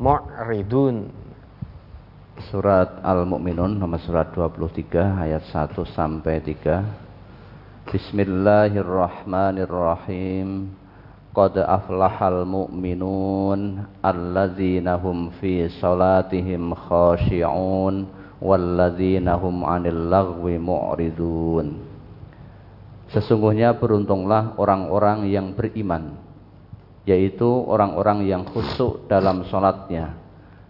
mu'ridun 0.00 1.25
Surat 2.36 3.00
Al-Mu'minun 3.00 3.80
nomor 3.80 3.96
surat 4.04 4.28
23 4.28 5.24
ayat 5.24 5.48
1 5.48 5.72
sampai 5.88 6.44
3 6.44 7.88
Bismillahirrahmanirrahim. 7.88 10.68
Qad 11.32 11.56
aflahal 11.56 12.44
mu'minun 12.44 13.88
alladzina 14.04 15.00
hum 15.00 15.32
fi 15.40 15.64
salatihim 15.80 16.76
khashi'un 16.76 18.04
walladzina 18.44 19.40
hum 19.40 19.64
'anil 19.64 20.12
lagwi 20.12 20.60
mu'ridun. 20.60 21.72
Sesungguhnya 23.16 23.80
beruntunglah 23.80 24.60
orang-orang 24.60 25.24
yang 25.24 25.56
beriman 25.56 26.20
yaitu 27.08 27.48
orang-orang 27.48 28.28
yang 28.28 28.44
khusyuk 28.44 29.08
dalam 29.08 29.40
salatnya 29.48 30.25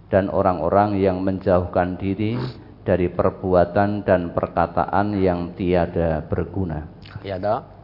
dan 0.06 0.30
orang-orang 0.30 1.02
yang 1.02 1.22
menjauhkan 1.22 1.98
diri 1.98 2.38
dari 2.86 3.10
perbuatan 3.10 4.06
dan 4.06 4.30
perkataan 4.30 5.18
yang 5.18 5.58
tiada 5.58 6.22
berguna. 6.22 6.86
Ya, 7.26 7.36
dok. 7.42 7.74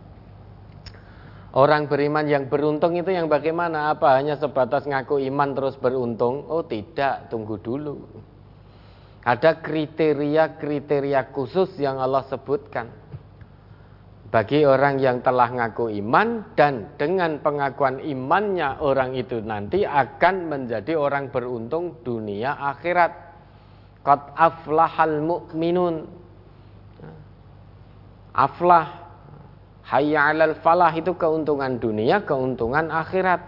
Orang 1.52 1.84
beriman 1.84 2.24
yang 2.24 2.48
beruntung 2.48 2.96
itu 2.96 3.12
yang 3.12 3.28
bagaimana? 3.28 3.92
Apa 3.92 4.16
hanya 4.16 4.40
sebatas 4.40 4.88
ngaku 4.88 5.20
iman 5.28 5.52
terus 5.52 5.76
beruntung? 5.76 6.48
Oh 6.48 6.64
tidak, 6.64 7.28
tunggu 7.28 7.60
dulu. 7.60 8.08
Ada 9.20 9.60
kriteria-kriteria 9.60 11.28
khusus 11.34 11.76
yang 11.76 12.00
Allah 12.00 12.24
sebutkan. 12.24 13.01
Bagi 14.32 14.64
orang 14.64 14.96
yang 14.96 15.20
telah 15.20 15.52
ngaku 15.52 15.92
iman 16.00 16.56
dan 16.56 16.96
dengan 16.96 17.36
pengakuan 17.44 18.00
imannya 18.00 18.80
orang 18.80 19.12
itu 19.12 19.44
nanti 19.44 19.84
akan 19.84 20.48
menjadi 20.48 20.96
orang 20.96 21.28
beruntung 21.28 22.00
dunia 22.00 22.56
akhirat. 22.56 23.12
Qad 24.00 24.32
aflahal 24.32 25.20
mu'minun. 25.20 26.08
Aflah 28.32 29.02
Hayya 29.84 30.32
'alal 30.32 30.56
falah 30.64 30.96
itu 30.96 31.12
keuntungan 31.12 31.76
dunia, 31.76 32.24
keuntungan 32.24 32.88
akhirat. 32.88 33.44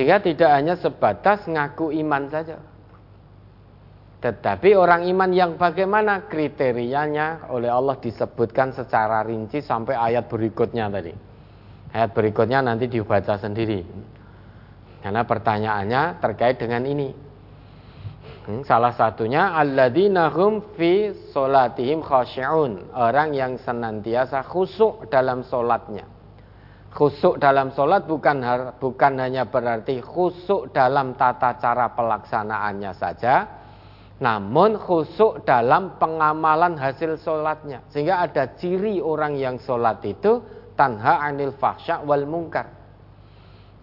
Sehingga 0.00 0.24
tidak 0.24 0.48
hanya 0.48 0.80
sebatas 0.80 1.44
ngaku 1.44 1.92
iman 2.00 2.32
saja. 2.32 2.56
Tetapi 4.20 4.76
orang 4.76 5.08
iman 5.08 5.32
yang 5.32 5.56
bagaimana 5.56 6.28
kriterianya 6.28 7.48
oleh 7.48 7.72
Allah 7.72 7.96
disebutkan 7.96 8.76
secara 8.76 9.24
rinci 9.24 9.64
sampai 9.64 9.96
ayat 9.96 10.28
berikutnya 10.28 10.92
tadi. 10.92 11.12
Ayat 11.96 12.12
berikutnya 12.12 12.60
nanti 12.60 12.84
dibaca 12.84 13.40
sendiri. 13.40 13.80
Karena 15.00 15.24
pertanyaannya 15.24 16.20
terkait 16.20 16.60
dengan 16.60 16.84
ini. 16.84 17.08
Hmm, 18.44 18.60
salah 18.64 18.92
satunya 18.92 19.56
alladzina 19.56 20.28
hum 20.28 20.76
fi 20.76 21.16
solatihim 21.32 22.04
khasyi'un, 22.04 22.92
orang 22.92 23.32
yang 23.32 23.56
senantiasa 23.56 24.44
khusyuk 24.44 25.08
dalam 25.08 25.40
solatnya. 25.48 26.04
Khusyuk 26.92 27.40
dalam 27.40 27.72
solat 27.72 28.04
bukan 28.04 28.42
bukan 28.76 29.12
hanya 29.16 29.48
berarti 29.48 30.04
khusyuk 30.04 30.76
dalam 30.76 31.16
tata 31.16 31.56
cara 31.56 31.92
pelaksanaannya 31.94 32.92
saja, 32.98 33.59
namun 34.20 34.76
khusyuk 34.76 35.48
dalam 35.48 35.96
pengamalan 35.96 36.76
hasil 36.76 37.16
solatnya. 37.24 37.80
Sehingga 37.88 38.20
ada 38.20 38.52
ciri 38.60 39.00
orang 39.00 39.40
yang 39.40 39.56
solat 39.56 40.04
itu 40.04 40.44
tanha 40.76 41.24
anil 41.24 41.56
fahsya 41.56 42.04
wal 42.04 42.28
mungkar 42.28 42.68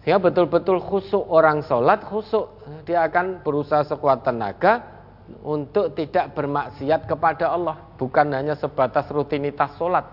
Sehingga 0.02 0.22
betul-betul 0.22 0.78
khusuk 0.78 1.26
orang 1.26 1.66
sholat 1.66 2.06
khusuk. 2.06 2.46
Dia 2.86 3.10
akan 3.10 3.42
berusaha 3.42 3.82
sekuat 3.82 4.22
tenaga 4.22 5.02
untuk 5.42 5.92
tidak 5.98 6.32
bermaksiat 6.38 7.10
kepada 7.10 7.50
Allah. 7.50 7.76
Bukan 7.98 8.30
hanya 8.30 8.54
sebatas 8.54 9.10
rutinitas 9.10 9.74
sholat. 9.74 10.06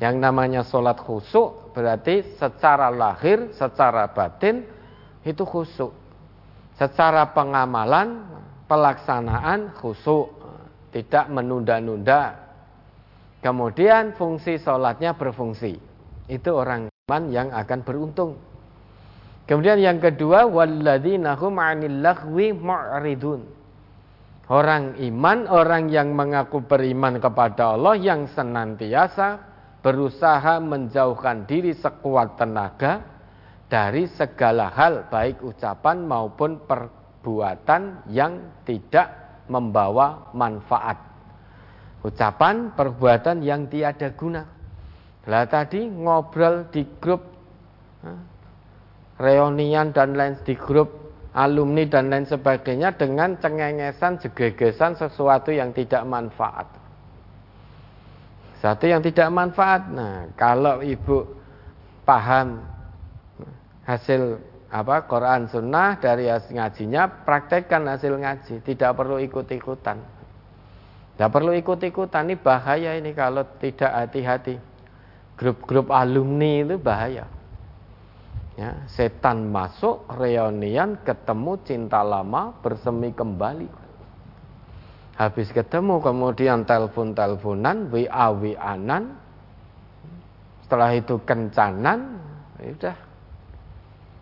Yang 0.00 0.16
namanya 0.24 0.64
sholat 0.64 0.96
khusuk 1.04 1.76
berarti 1.76 2.24
secara 2.40 2.88
lahir, 2.88 3.52
secara 3.52 4.08
batin 4.08 4.64
itu 5.20 5.44
khusuk. 5.44 5.92
Secara 6.80 7.28
pengamalan, 7.36 8.24
pelaksanaan 8.70 9.74
khusuk. 9.74 10.38
Tidak 10.94 11.26
menunda-nunda. 11.30 12.34
Kemudian 13.42 14.14
fungsi 14.14 14.58
sholatnya 14.58 15.14
berfungsi. 15.18 15.78
Itu 16.30 16.50
orang 16.54 16.86
iman 16.86 17.24
yang 17.30 17.48
akan 17.50 17.80
beruntung. 17.82 18.38
Kemudian 19.46 19.82
yang 19.82 19.98
kedua 19.98 20.46
walladzina 20.46 21.34
hum 21.34 21.58
'anil 21.58 21.98
mu'ridun. 22.54 23.42
Orang 24.50 24.98
iman, 24.98 25.46
orang 25.46 25.90
yang 25.94 26.10
mengaku 26.10 26.62
beriman 26.66 27.22
kepada 27.22 27.78
Allah 27.78 27.94
yang 27.94 28.26
senantiasa 28.30 29.38
berusaha 29.78 30.58
menjauhkan 30.58 31.46
diri 31.46 31.70
sekuat 31.70 32.34
tenaga 32.34 32.98
dari 33.70 34.10
segala 34.10 34.74
hal 34.74 35.06
baik 35.06 35.38
ucapan 35.46 36.02
maupun 36.02 36.58
perbuatan 37.20 38.08
yang 38.08 38.64
tidak 38.64 39.12
membawa 39.52 40.32
manfaat. 40.32 40.96
Ucapan, 42.00 42.72
perbuatan 42.72 43.44
yang 43.44 43.68
tiada 43.68 44.08
guna. 44.16 44.48
Lah 45.28 45.44
tadi 45.44 45.84
ngobrol 45.84 46.72
di 46.72 46.80
grup 46.96 47.28
reunian 49.20 49.92
dan 49.92 50.16
lain 50.16 50.40
di 50.48 50.56
grup 50.56 51.12
alumni 51.36 51.84
dan 51.84 52.08
lain 52.08 52.24
sebagainya 52.24 52.96
dengan 52.96 53.36
cengengesan, 53.36 54.16
jegegesan 54.16 54.96
sesuatu 54.96 55.52
yang 55.52 55.76
tidak 55.76 56.08
manfaat. 56.08 56.64
Satu 58.64 58.88
yang 58.88 59.04
tidak 59.04 59.28
manfaat. 59.28 59.92
Nah, 59.92 60.24
kalau 60.40 60.80
ibu 60.80 61.28
paham 62.08 62.64
hasil 63.84 64.40
apa 64.70 65.02
Quran 65.10 65.50
Sunnah 65.50 65.98
dari 65.98 66.30
hasil 66.30 66.54
ngajinya, 66.54 67.26
praktekkan 67.26 67.90
hasil 67.90 68.14
ngaji, 68.14 68.62
tidak 68.62 68.94
perlu 68.94 69.18
ikut-ikutan. 69.18 69.98
Tidak 71.18 71.26
perlu 71.26 71.50
ikut-ikutan, 71.58 72.30
ini 72.30 72.38
bahaya 72.38 72.94
ini 72.94 73.10
kalau 73.10 73.42
tidak 73.58 73.90
hati-hati. 73.90 74.62
Grup-grup 75.34 75.90
alumni 75.90 76.62
itu 76.62 76.78
bahaya. 76.78 77.26
Ya, 78.54 78.86
setan 78.86 79.50
masuk, 79.50 80.06
reunian, 80.06 81.02
ketemu 81.02 81.52
cinta 81.66 82.06
lama, 82.06 82.54
bersemi 82.62 83.10
kembali. 83.10 83.66
Habis 85.18 85.50
ketemu 85.50 85.98
kemudian 85.98 86.62
telepon-teleponan, 86.62 87.90
WA-WA-anan. 87.90 89.18
Setelah 90.62 90.94
itu 90.94 91.18
kencanan, 91.26 92.22
ya 92.62 92.70
sudah 92.78 92.96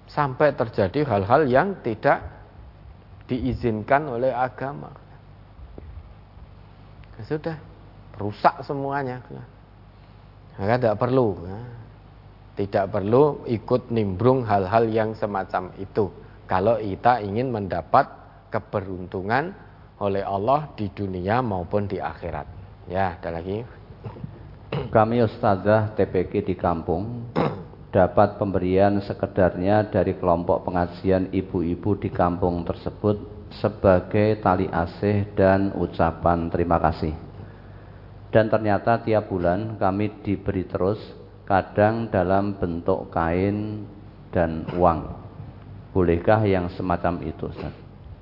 sampai 0.08 0.56
terjadi 0.56 1.04
hal-hal 1.04 1.44
yang 1.46 1.76
tidak 1.84 2.24
diizinkan 3.28 4.08
oleh 4.08 4.32
agama. 4.32 4.88
Ya 7.20 7.22
sudah, 7.28 7.56
rusak 8.16 8.64
semuanya. 8.64 9.20
Maka 10.56 10.74
tidak 10.80 10.96
perlu. 10.98 11.36
Ya. 11.44 11.60
Tidak 12.58 12.90
perlu 12.90 13.46
ikut 13.46 13.94
nimbrung 13.94 14.42
hal-hal 14.42 14.90
yang 14.90 15.14
semacam 15.14 15.70
itu. 15.78 16.10
Kalau 16.50 16.80
kita 16.80 17.22
ingin 17.22 17.54
mendapat 17.54 18.08
keberuntungan 18.50 19.54
oleh 20.02 20.24
Allah 20.24 20.66
di 20.74 20.90
dunia 20.90 21.38
maupun 21.44 21.86
di 21.86 22.02
akhirat. 22.02 22.46
Ya, 22.90 23.14
ada 23.20 23.38
lagi. 23.38 23.62
Kami 24.90 25.22
Ustazah 25.22 25.92
TPK 25.94 26.42
di 26.42 26.54
kampung 26.56 27.28
dapat 27.88 28.36
pemberian 28.36 29.00
sekedarnya 29.00 29.88
dari 29.88 30.16
kelompok 30.20 30.68
pengajian 30.68 31.32
ibu-ibu 31.32 31.96
di 31.96 32.12
kampung 32.12 32.60
tersebut 32.68 33.48
sebagai 33.48 34.44
tali 34.44 34.68
asih 34.68 35.24
dan 35.32 35.72
ucapan 35.72 36.52
terima 36.52 36.76
kasih. 36.76 37.16
Dan 38.28 38.52
ternyata 38.52 39.00
tiap 39.00 39.32
bulan 39.32 39.80
kami 39.80 40.20
diberi 40.20 40.68
terus 40.68 41.00
kadang 41.48 42.12
dalam 42.12 42.60
bentuk 42.60 43.08
kain 43.08 43.88
dan 44.28 44.68
uang. 44.76 45.16
Bolehkah 45.96 46.44
yang 46.44 46.68
semacam 46.76 47.24
itu, 47.24 47.48
Ustaz? 47.48 47.72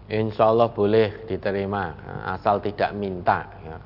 Insya 0.06 0.46
Allah 0.46 0.70
boleh 0.70 1.26
diterima, 1.26 1.98
asal 2.30 2.62
tidak 2.62 2.94
minta. 2.94 3.50
Ya. 3.66 3.82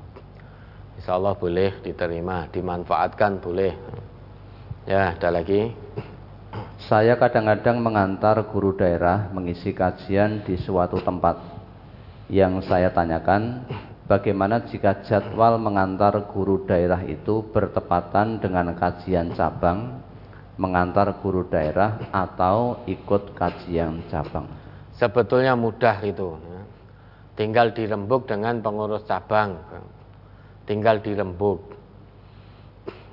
Insya 1.01 1.17
Allah 1.17 1.33
boleh 1.33 1.81
diterima, 1.81 2.45
dimanfaatkan 2.53 3.41
boleh. 3.41 3.73
Ya, 4.91 5.15
ada 5.15 5.31
lagi. 5.31 5.71
Saya 6.91 7.15
kadang-kadang 7.15 7.79
mengantar 7.79 8.43
guru 8.51 8.75
daerah 8.75 9.31
mengisi 9.31 9.71
kajian 9.71 10.43
di 10.43 10.59
suatu 10.59 10.99
tempat. 10.99 11.39
Yang 12.27 12.67
saya 12.67 12.91
tanyakan, 12.91 13.71
bagaimana 14.11 14.67
jika 14.67 14.99
jadwal 15.07 15.55
mengantar 15.63 16.27
guru 16.35 16.67
daerah 16.67 17.07
itu 17.07 17.39
bertepatan 17.55 18.43
dengan 18.43 18.75
kajian 18.75 19.31
cabang, 19.31 20.03
mengantar 20.59 21.23
guru 21.23 21.47
daerah 21.47 22.11
atau 22.11 22.83
ikut 22.83 23.31
kajian 23.31 24.03
cabang? 24.11 24.51
Sebetulnya 24.99 25.55
mudah 25.55 26.03
itu. 26.03 26.35
Ya. 26.35 26.61
Tinggal 27.39 27.71
dirembuk 27.71 28.27
dengan 28.27 28.59
pengurus 28.59 29.07
cabang. 29.07 29.55
Tinggal 30.67 30.99
dirembuk. 30.99 31.79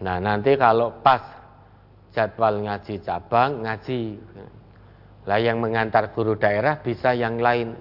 Nah, 0.02 0.18
nanti 0.18 0.59
kalau 0.59 0.98
pas 1.06 1.38
jadwal 2.12 2.64
ngaji 2.64 3.01
cabang 3.05 3.64
ngaji. 3.64 4.02
Lah 5.28 5.39
yang 5.40 5.60
mengantar 5.60 6.16
guru 6.16 6.40
daerah 6.40 6.80
bisa 6.80 7.12
yang 7.12 7.36
lain. 7.40 7.76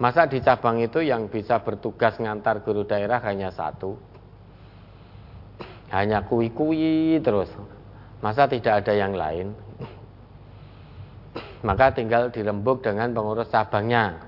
Masa 0.00 0.24
di 0.24 0.40
cabang 0.40 0.80
itu 0.80 1.04
yang 1.04 1.28
bisa 1.28 1.60
bertugas 1.60 2.16
ngantar 2.16 2.64
guru 2.64 2.88
daerah 2.88 3.20
hanya 3.24 3.52
satu? 3.52 3.96
Hanya 5.92 6.24
kui-kui 6.24 7.20
terus. 7.20 7.52
Masa 8.20 8.48
tidak 8.48 8.84
ada 8.84 8.92
yang 8.96 9.16
lain? 9.16 9.52
Maka 11.60 11.92
tinggal 11.92 12.32
dirembuk 12.32 12.80
dengan 12.80 13.12
pengurus 13.12 13.52
cabangnya. 13.52 14.24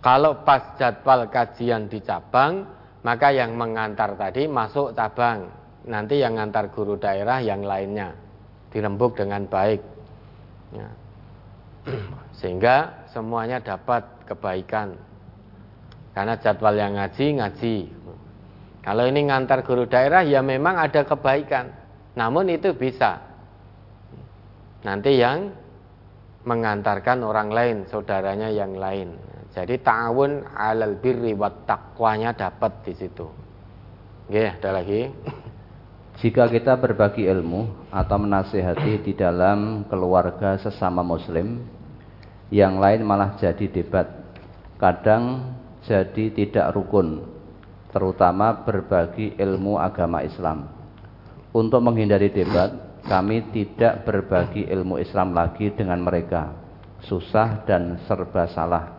Kalau 0.00 0.40
pas 0.48 0.80
jadwal 0.80 1.28
kajian 1.28 1.92
di 1.92 2.00
cabang 2.00 2.64
maka 3.04 3.32
yang 3.32 3.56
mengantar 3.56 4.16
tadi 4.16 4.48
masuk 4.48 4.96
cabang. 4.96 5.48
Nanti 5.80 6.20
yang 6.20 6.36
ngantar 6.36 6.72
guru 6.72 6.96
daerah 7.00 7.40
yang 7.40 7.64
lainnya 7.64 8.29
dirembuk 8.70 9.18
dengan 9.18 9.46
baik. 9.46 9.82
Ya. 10.70 10.88
sehingga 12.40 13.06
semuanya 13.12 13.60
dapat 13.60 14.04
kebaikan. 14.28 14.96
Karena 16.16 16.34
jadwal 16.40 16.74
yang 16.74 16.98
ngaji 16.98 17.26
ngaji. 17.38 17.76
Kalau 18.80 19.04
ini 19.06 19.20
ngantar 19.28 19.62
guru 19.62 19.84
daerah 19.86 20.24
ya 20.24 20.40
memang 20.40 20.80
ada 20.80 21.04
kebaikan. 21.04 21.70
Namun 22.16 22.50
itu 22.50 22.74
bisa. 22.74 23.20
Nanti 24.80 25.20
yang 25.20 25.52
mengantarkan 26.48 27.20
orang 27.20 27.52
lain 27.52 27.76
saudaranya 27.86 28.48
yang 28.48 28.74
lain. 28.80 29.12
Jadi 29.52 29.76
ta'awun 29.82 30.56
alal 30.56 30.96
birri 30.96 31.36
wat 31.36 31.68
taqwanya 31.68 32.32
dapat 32.32 32.72
di 32.86 32.92
situ. 32.96 33.26
Oke, 34.30 34.46
ada 34.46 34.70
lagi. 34.80 35.10
Jika 36.20 36.52
kita 36.52 36.76
berbagi 36.76 37.24
ilmu 37.24 37.88
atau 37.88 38.20
menasehati 38.20 39.00
di 39.00 39.16
dalam 39.16 39.88
keluarga 39.88 40.60
sesama 40.60 41.00
muslim, 41.00 41.64
yang 42.52 42.76
lain 42.76 43.08
malah 43.08 43.40
jadi 43.40 43.64
debat. 43.72 44.04
Kadang 44.76 45.56
jadi 45.80 46.28
tidak 46.36 46.76
rukun, 46.76 47.24
terutama 47.88 48.52
berbagi 48.52 49.32
ilmu 49.40 49.80
agama 49.80 50.20
Islam. 50.20 50.68
Untuk 51.56 51.80
menghindari 51.80 52.28
debat, 52.28 53.00
kami 53.08 53.48
tidak 53.56 54.04
berbagi 54.04 54.68
ilmu 54.68 55.00
Islam 55.00 55.32
lagi 55.32 55.72
dengan 55.72 56.04
mereka. 56.04 56.52
Susah 57.00 57.64
dan 57.64 57.96
serba 58.04 58.44
salah. 58.52 58.92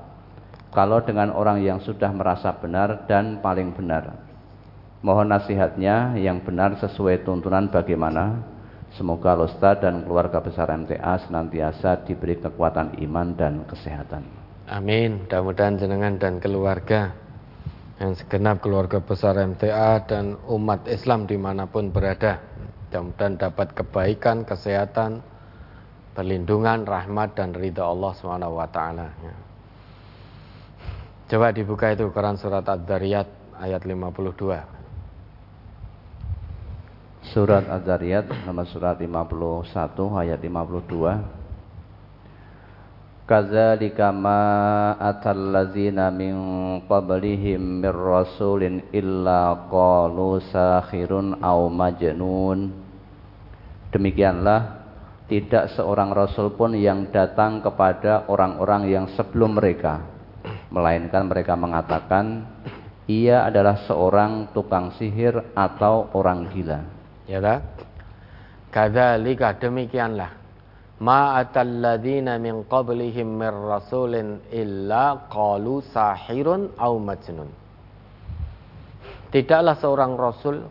Kalau 0.73 1.05
dengan 1.05 1.29
orang 1.37 1.61
yang 1.61 1.85
sudah 1.85 2.09
merasa 2.09 2.49
benar 2.57 3.05
dan 3.05 3.45
paling 3.45 3.77
benar, 3.77 4.30
Mohon 5.01 5.33
nasihatnya 5.33 6.13
yang 6.21 6.45
benar 6.45 6.77
sesuai 6.77 7.25
tuntunan 7.25 7.73
bagaimana. 7.73 8.45
Semoga 8.93 9.33
Lostad 9.33 9.81
dan 9.81 10.05
keluarga 10.05 10.45
besar 10.45 10.69
MTA 10.69 11.25
senantiasa 11.25 12.05
diberi 12.05 12.37
kekuatan 12.37 13.01
iman 13.01 13.33
dan 13.33 13.65
kesehatan. 13.65 14.21
Amin. 14.69 15.25
Mudah-mudahan 15.25 15.81
jenengan 15.81 16.21
dan 16.21 16.37
keluarga 16.37 17.17
yang 17.97 18.13
segenap 18.13 18.61
keluarga 18.61 19.01
besar 19.01 19.41
MTA 19.41 20.05
dan 20.05 20.37
umat 20.45 20.85
Islam 20.85 21.25
di 21.25 21.39
mana 21.39 21.65
pun 21.65 21.89
berada. 21.89 22.37
Mudah-mudahan 22.93 23.41
dapat 23.41 23.73
kebaikan, 23.73 24.45
kesehatan, 24.45 25.25
perlindungan, 26.13 26.85
rahmat 26.85 27.33
dan 27.33 27.57
ridha 27.57 27.89
Allah 27.89 28.11
swt. 28.13 28.77
Coba 31.31 31.47
dibuka 31.55 31.89
itu 31.89 32.11
Quran 32.11 32.35
surat 32.37 32.67
Ad-Dariyat 32.67 33.55
ayat 33.55 33.81
52. 33.87 34.80
Surat 37.31 37.63
Az-Zariyat 37.63 38.27
nomor 38.43 38.67
surat 38.67 38.99
51 38.99 39.63
ayat 40.19 40.35
52 40.35 43.23
Kadzalika 43.23 44.11
ma 44.11 44.91
atallazina 44.99 46.11
min 46.11 46.35
qablihim 46.91 47.79
mir 47.79 47.95
rasulin 47.95 48.83
illa 48.91 49.63
qalu 49.71 50.43
sakhirun 50.51 51.39
aw 51.39 51.71
majnun. 51.71 52.75
Demikianlah 53.95 54.83
tidak 55.31 55.71
seorang 55.79 56.11
rasul 56.11 56.51
pun 56.59 56.75
yang 56.75 57.15
datang 57.15 57.63
kepada 57.63 58.27
orang-orang 58.27 58.91
yang 58.91 59.07
sebelum 59.15 59.55
mereka. 59.55 60.03
Melainkan 60.67 61.31
mereka 61.31 61.55
mengatakan 61.55 62.43
ia 63.07 63.47
adalah 63.47 63.87
seorang 63.87 64.51
tukang 64.51 64.91
sihir 64.99 65.55
atau 65.55 66.11
orang 66.11 66.51
gila 66.51 66.99
ya 67.31 67.63
kadzalika 68.71 69.55
demikianlah. 69.55 70.31
Ma 71.01 71.41
atalladzina 71.41 72.37
min 72.37 72.61
qablihim 72.69 73.41
mir 73.41 73.55
rasulin 73.55 74.37
illa 74.53 75.25
qalu 75.33 75.81
sahirun 75.89 76.77
au 76.77 77.01
majnun. 77.01 77.49
Tidaklah 79.33 79.75
seorang 79.81 80.13
rasul 80.19 80.61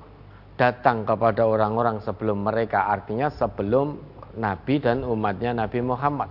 datang 0.54 1.02
kepada 1.08 1.48
orang-orang 1.48 1.98
sebelum 2.04 2.46
mereka 2.46 2.86
artinya 2.92 3.32
sebelum 3.32 3.98
nabi 4.36 4.78
dan 4.78 5.02
umatnya 5.02 5.56
Nabi 5.56 5.80
Muhammad. 5.82 6.30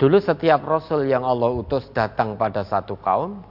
Dulu 0.00 0.16
setiap 0.22 0.64
rasul 0.64 1.04
yang 1.10 1.26
Allah 1.26 1.52
utus 1.52 1.86
datang 1.92 2.40
pada 2.40 2.64
satu 2.64 2.96
kaum, 2.96 3.44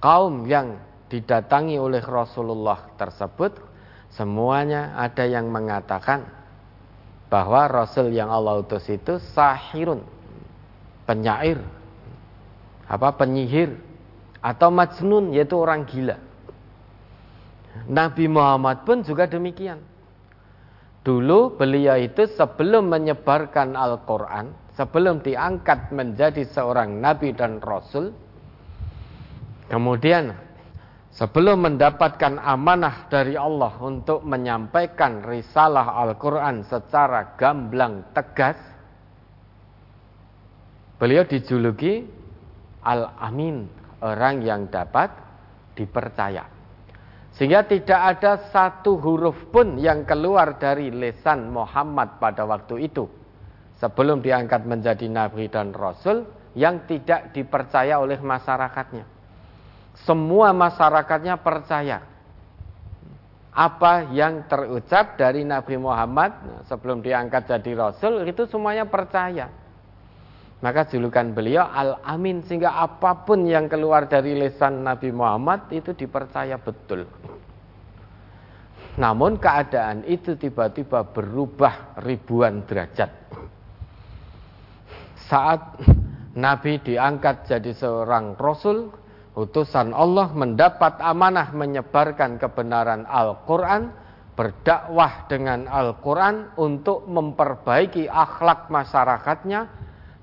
kaum 0.00 0.48
yang 0.48 0.80
didatangi 1.12 1.76
oleh 1.76 2.00
Rasulullah 2.00 2.90
tersebut 2.96 3.73
Semuanya 4.14 4.94
ada 4.94 5.26
yang 5.26 5.50
mengatakan 5.50 6.22
bahwa 7.26 7.66
Rasul 7.66 8.14
yang 8.14 8.30
Allah 8.30 8.62
utus 8.62 8.86
itu 8.86 9.18
sahirun, 9.34 10.06
penyair, 11.02 11.58
apa 12.86 13.10
penyihir, 13.18 13.74
atau 14.38 14.70
majnun 14.70 15.34
yaitu 15.34 15.58
orang 15.58 15.82
gila. 15.82 16.14
Nabi 17.90 18.30
Muhammad 18.30 18.86
pun 18.86 19.02
juga 19.02 19.26
demikian. 19.26 19.82
Dulu 21.02 21.58
beliau 21.58 21.98
itu 21.98 22.30
sebelum 22.38 22.86
menyebarkan 22.86 23.74
Al-Quran, 23.74 24.54
sebelum 24.78 25.20
diangkat 25.26 25.90
menjadi 25.90 26.46
seorang 26.48 27.02
nabi 27.02 27.34
dan 27.34 27.58
rasul, 27.58 28.14
kemudian 29.68 30.32
sebelum 31.14 31.62
mendapatkan 31.62 32.42
amanah 32.42 33.06
dari 33.06 33.38
Allah 33.38 33.78
untuk 33.78 34.26
menyampaikan 34.26 35.22
risalah 35.22 35.94
Al-Quran 36.02 36.66
secara 36.66 37.38
gamblang 37.38 38.10
tegas, 38.10 38.58
beliau 40.98 41.22
dijuluki 41.22 42.02
Al-Amin, 42.84 43.64
orang 44.02 44.42
yang 44.42 44.66
dapat 44.68 45.08
dipercaya. 45.78 46.50
Sehingga 47.34 47.66
tidak 47.66 48.00
ada 48.14 48.32
satu 48.54 48.94
huruf 48.98 49.50
pun 49.50 49.74
yang 49.74 50.06
keluar 50.06 50.54
dari 50.54 50.94
lesan 50.94 51.50
Muhammad 51.50 52.22
pada 52.22 52.46
waktu 52.46 52.86
itu. 52.86 53.10
Sebelum 53.82 54.22
diangkat 54.22 54.62
menjadi 54.62 55.10
nabi 55.10 55.50
dan 55.50 55.74
rasul 55.74 56.30
yang 56.54 56.86
tidak 56.86 57.34
dipercaya 57.34 57.98
oleh 57.98 58.22
masyarakatnya. 58.22 59.13
Semua 60.02 60.50
masyarakatnya 60.50 61.38
percaya. 61.38 62.02
Apa 63.54 64.10
yang 64.10 64.50
terucap 64.50 65.14
dari 65.14 65.46
Nabi 65.46 65.78
Muhammad 65.78 66.34
sebelum 66.66 66.98
diangkat 66.98 67.46
jadi 67.46 67.78
rasul 67.78 68.26
itu 68.26 68.50
semuanya 68.50 68.82
percaya. 68.82 69.46
Maka 70.58 70.90
julukan 70.90 71.30
beliau 71.30 71.62
Al-Amin 71.62 72.42
sehingga 72.42 72.74
apa 72.74 73.22
pun 73.22 73.46
yang 73.46 73.70
keluar 73.70 74.10
dari 74.10 74.34
lesan 74.34 74.82
Nabi 74.82 75.14
Muhammad 75.14 75.70
itu 75.70 75.94
dipercaya 75.94 76.58
betul. 76.58 77.06
Namun 78.98 79.38
keadaan 79.38 80.06
itu 80.06 80.34
tiba-tiba 80.34 81.06
berubah 81.06 81.98
ribuan 82.02 82.62
derajat. 82.66 83.10
Saat 85.30 85.78
Nabi 86.34 86.82
diangkat 86.82 87.46
jadi 87.50 87.70
seorang 87.74 88.34
rasul, 88.38 88.90
utusan 89.34 89.90
Allah 89.90 90.30
mendapat 90.30 90.98
amanah 91.02 91.50
menyebarkan 91.54 92.38
kebenaran 92.38 93.06
Al-Qur'an, 93.06 93.90
berdakwah 94.34 95.26
dengan 95.30 95.66
Al-Qur'an 95.66 96.54
untuk 96.58 97.06
memperbaiki 97.06 98.06
akhlak 98.06 98.70
masyarakatnya 98.70 99.66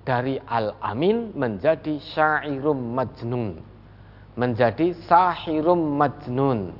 dari 0.01 0.41
al-amin 0.41 1.35
menjadi 1.37 2.01
syairum 2.01 2.97
majnun 2.97 3.71
menjadi 4.35 4.95
sahirum 5.07 5.99
majnun. 5.99 6.71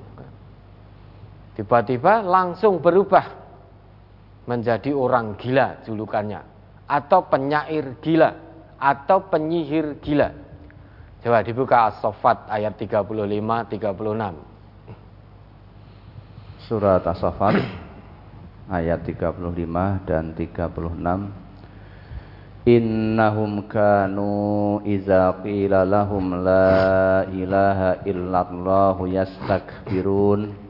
Tiba-tiba 1.58 2.24
langsung 2.24 2.80
berubah 2.80 3.28
menjadi 4.48 4.96
orang 4.96 5.36
gila 5.36 5.84
julukannya 5.84 6.42
atau 6.88 7.28
penyair 7.28 8.02
gila 8.02 8.32
atau 8.82 9.30
penyihir 9.30 10.02
gila 10.02 10.32
coba 11.22 11.46
dibuka 11.46 11.94
as-sofat 11.94 12.50
ayat 12.50 12.74
35 12.78 13.06
36 13.70 14.34
surat 16.66 17.06
as-sofat 17.06 17.62
ayat 18.70 19.06
35 19.06 20.10
dan 20.10 20.34
36 20.34 21.42
Innahum 22.62 23.66
kanu 23.66 24.78
iza 24.86 25.34
qila 25.42 25.82
lahum 25.82 26.46
la 26.46 27.26
ilaha 27.34 28.06
illallah 28.06 29.02
yastakbirun 29.10 30.61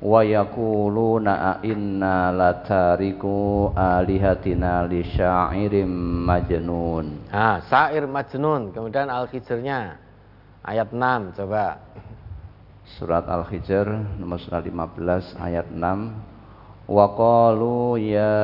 wa 0.00 0.24
yaquluna 0.24 1.60
inna 1.60 2.32
latariku 2.32 3.68
alihatina 3.76 4.88
li 4.88 5.04
syairim 5.04 5.92
majnun. 6.24 7.28
Ah, 7.28 7.60
syair 7.68 8.08
majnun. 8.08 8.72
Kemudian 8.72 9.12
al-hijrnya 9.12 10.00
ayat 10.64 10.88
6 10.92 11.36
coba. 11.36 11.80
Surat 12.98 13.22
Al-Hijr 13.30 13.86
nomor 14.18 14.42
surat 14.42 14.66
15 14.66 15.38
ayat 15.38 15.70
6. 15.70 16.90
Wa 16.90 17.06
qalu 17.14 18.02
ya 18.02 18.34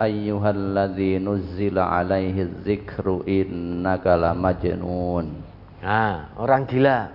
ayyuhalladzi 0.00 1.20
nuzzila 1.20 1.92
alaihi 2.00 2.64
dzikru 2.64 3.28
innaka 3.28 4.16
lamajnun. 4.16 5.36
Ah, 5.84 6.32
orang 6.40 6.64
gila. 6.64 7.12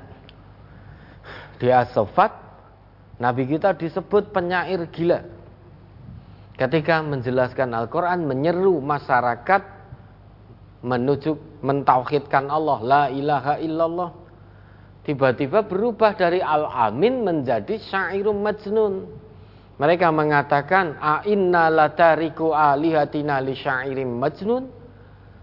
Dia 1.57 1.89
sofat 1.89 2.48
Nabi 3.19 3.51
kita 3.51 3.75
disebut 3.75 4.31
penyair 4.31 4.87
gila. 4.95 5.19
Ketika 6.55 7.03
menjelaskan 7.03 7.75
Al-Quran, 7.75 8.23
menyeru 8.23 8.79
masyarakat 8.79 9.61
menuju 10.79 11.59
mentauhidkan 11.59 12.47
Allah, 12.47 12.79
la 12.79 13.03
ilaha 13.11 13.59
illallah. 13.59 14.11
Tiba-tiba 15.03 15.67
berubah 15.67 16.15
dari 16.15 16.39
al-amin 16.39 17.23
menjadi 17.23 17.79
syairum 17.79 18.39
majnun. 18.39 19.07
Mereka 19.79 20.11
mengatakan, 20.11 20.99
"A 20.99 21.23
inna 21.27 21.71
latariku 21.71 22.51
alihatina 22.51 23.39
li 23.43 23.55
syairim 23.55 24.19
majnun?" 24.19 24.67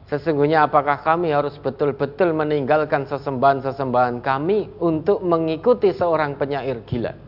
Sesungguhnya 0.06 0.70
apakah 0.70 1.02
kami 1.02 1.34
harus 1.34 1.58
betul-betul 1.58 2.30
meninggalkan 2.30 3.10
sesembahan-sesembahan 3.10 4.22
kami 4.22 4.70
untuk 4.78 5.18
mengikuti 5.20 5.90
seorang 5.90 6.38
penyair 6.38 6.78
gila? 6.86 7.25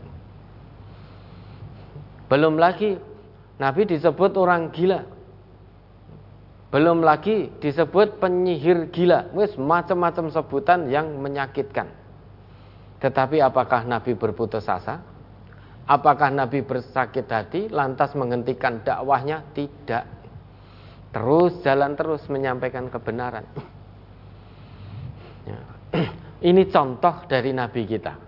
Belum 2.28 2.60
lagi 2.60 3.00
Nabi 3.58 3.88
disebut 3.88 4.36
orang 4.36 4.70
gila. 4.70 5.02
Belum 6.68 7.00
lagi 7.00 7.48
disebut 7.58 8.20
penyihir 8.20 8.92
gila. 8.92 9.32
Wis 9.32 9.56
macam-macam 9.56 10.28
sebutan 10.28 10.92
yang 10.92 11.16
menyakitkan. 11.18 11.88
Tetapi 13.00 13.40
apakah 13.40 13.88
Nabi 13.88 14.12
berputus 14.12 14.68
asa? 14.68 15.00
Apakah 15.88 16.28
Nabi 16.28 16.60
bersakit 16.60 17.24
hati 17.32 17.72
lantas 17.72 18.12
menghentikan 18.12 18.84
dakwahnya? 18.84 19.40
Tidak. 19.56 20.04
Terus 21.16 21.64
jalan 21.64 21.96
terus 21.96 22.22
menyampaikan 22.28 22.86
kebenaran. 22.92 23.44
Ya. 25.48 25.64
Ini 26.52 26.68
contoh 26.68 27.24
dari 27.24 27.56
Nabi 27.56 27.88
kita. 27.88 28.27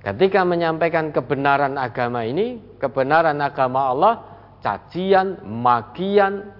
Ketika 0.00 0.48
menyampaikan 0.48 1.12
kebenaran 1.12 1.76
agama 1.76 2.24
ini, 2.24 2.56
kebenaran 2.80 3.36
agama 3.44 3.92
Allah, 3.92 4.14
cacian, 4.64 5.44
magian, 5.44 6.56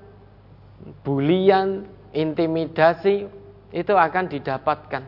bulian, 1.00 1.88
intimidasi 2.12 3.24
itu 3.72 3.94
akan 3.96 4.24
didapatkan. 4.28 5.02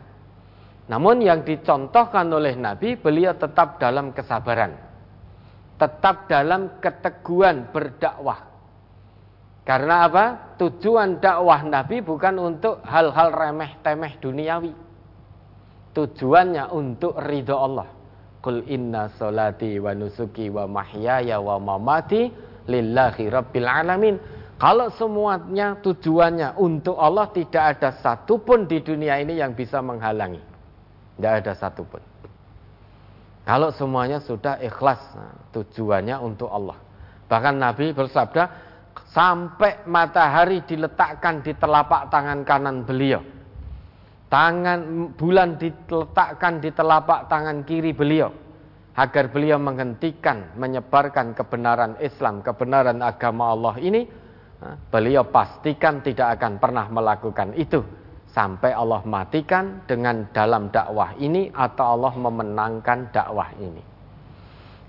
Namun 0.89 1.21
yang 1.21 1.45
dicontohkan 1.45 2.25
oleh 2.33 2.57
Nabi, 2.57 2.97
beliau 2.97 3.37
tetap 3.37 3.77
dalam 3.77 4.09
kesabaran. 4.11 4.81
Tetap 5.77 6.25
dalam 6.25 6.81
keteguhan 6.81 7.69
berdakwah. 7.69 8.49
Karena 9.63 10.09
apa? 10.09 10.25
Tujuan 10.59 11.23
dakwah 11.23 11.63
Nabi 11.63 12.03
bukan 12.03 12.35
untuk 12.35 12.83
hal-hal 12.83 13.29
remeh-temeh 13.31 14.19
duniawi. 14.19 14.73
Tujuannya 15.93 16.73
untuk 16.73 17.15
ridho 17.15 17.55
Allah. 17.55 18.02
Qul 18.43 18.67
inna 18.67 19.07
solati 19.15 19.79
wa 19.79 19.95
nusuki 19.95 20.51
wa 20.51 20.67
mahyaya 20.67 21.39
wa 21.39 21.55
mamati 21.63 22.27
lillahi 22.67 23.31
rabbil 23.31 23.69
alamin. 23.71 24.15
Kalau 24.59 24.91
semuanya 24.95 25.79
tujuannya 25.79 26.59
untuk 26.59 26.99
Allah 26.99 27.31
tidak 27.31 27.79
ada 27.79 27.95
satupun 28.03 28.67
di 28.67 28.83
dunia 28.83 29.15
ini 29.19 29.39
yang 29.39 29.55
bisa 29.55 29.79
menghalangi. 29.79 30.43
Tidak 31.15 31.33
ada 31.39 31.55
satupun. 31.55 32.03
Kalau 33.43 33.75
semuanya 33.75 34.23
sudah 34.23 34.55
ikhlas, 34.63 35.03
nah, 35.19 35.35
tujuannya 35.51 36.15
untuk 36.23 36.47
Allah. 36.47 36.79
Bahkan 37.27 37.55
Nabi 37.59 37.91
bersabda, 37.91 38.43
sampai 39.11 39.83
matahari 39.83 40.63
diletakkan 40.63 41.43
di 41.43 41.51
telapak 41.59 42.07
tangan 42.07 42.47
kanan 42.47 42.87
beliau. 42.87 43.19
Tangan 44.33 45.13
bulan 45.13 45.61
diletakkan 45.61 46.57
di 46.57 46.73
telapak 46.73 47.29
tangan 47.29 47.61
kiri 47.61 47.93
beliau. 47.93 48.33
Agar 48.97 49.29
beliau 49.29 49.61
menghentikan, 49.61 50.57
menyebarkan 50.57 51.37
kebenaran 51.37 52.01
Islam, 52.01 52.41
kebenaran 52.41 52.97
agama 53.05 53.53
Allah 53.53 53.77
ini. 53.77 54.09
Beliau 54.89 55.29
pastikan 55.29 56.01
tidak 56.01 56.41
akan 56.41 56.57
pernah 56.57 56.89
melakukan 56.89 57.53
itu 57.53 57.85
sampai 58.33 58.73
Allah 58.73 59.05
matikan 59.05 59.85
dengan 59.85 60.25
dalam 60.33 60.73
dakwah 60.73 61.13
ini 61.21 61.53
atau 61.53 61.93
Allah 61.93 62.13
memenangkan 62.17 63.13
dakwah 63.13 63.53
ini. 63.61 63.83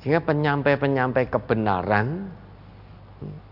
Sehingga 0.01 0.25
penyampai-penyampai 0.25 1.29
kebenaran 1.29 2.33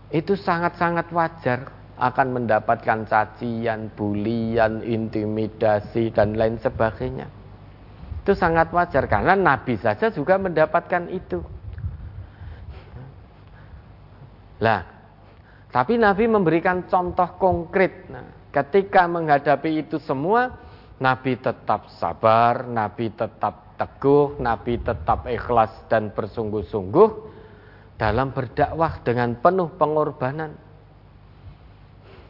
itu 0.09 0.33
sangat-sangat 0.33 1.09
wajar 1.13 1.59
akan 2.03 2.27
mendapatkan 2.35 3.07
cacian, 3.07 3.87
bulian, 3.95 4.83
intimidasi 4.83 6.11
dan 6.11 6.35
lain 6.35 6.59
sebagainya. 6.59 7.31
Itu 8.23 8.35
sangat 8.35 8.75
wajar 8.75 9.07
karena 9.07 9.39
Nabi 9.39 9.79
saja 9.79 10.11
juga 10.11 10.35
mendapatkan 10.35 11.07
itu. 11.07 11.39
Lah, 14.59 14.83
tapi 15.71 15.95
Nabi 15.95 16.27
memberikan 16.27 16.87
contoh 16.87 17.39
konkret. 17.39 18.07
Nah, 18.11 18.51
ketika 18.51 19.07
menghadapi 19.07 19.87
itu 19.87 19.99
semua, 20.03 20.55
Nabi 21.03 21.35
tetap 21.39 21.91
sabar, 21.99 22.63
Nabi 22.67 23.11
tetap 23.11 23.75
teguh, 23.75 24.39
Nabi 24.39 24.79
tetap 24.79 25.27
ikhlas 25.27 25.71
dan 25.91 26.15
bersungguh-sungguh 26.15 27.09
dalam 27.99 28.31
berdakwah 28.31 29.03
dengan 29.03 29.35
penuh 29.35 29.67
pengorbanan. 29.75 30.62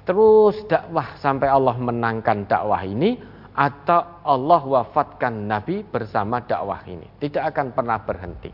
Terus 0.04 0.68
dakwah 0.68 1.16
sampai 1.20 1.48
Allah 1.48 1.76
menangkan 1.80 2.44
dakwah 2.44 2.84
ini 2.84 3.16
atau 3.54 4.20
Allah 4.26 4.62
wafatkan 4.66 5.48
Nabi 5.48 5.86
bersama 5.86 6.44
dakwah 6.44 6.84
ini. 6.90 7.08
Tidak 7.22 7.40
akan 7.40 7.72
pernah 7.72 7.98
berhenti. 8.04 8.52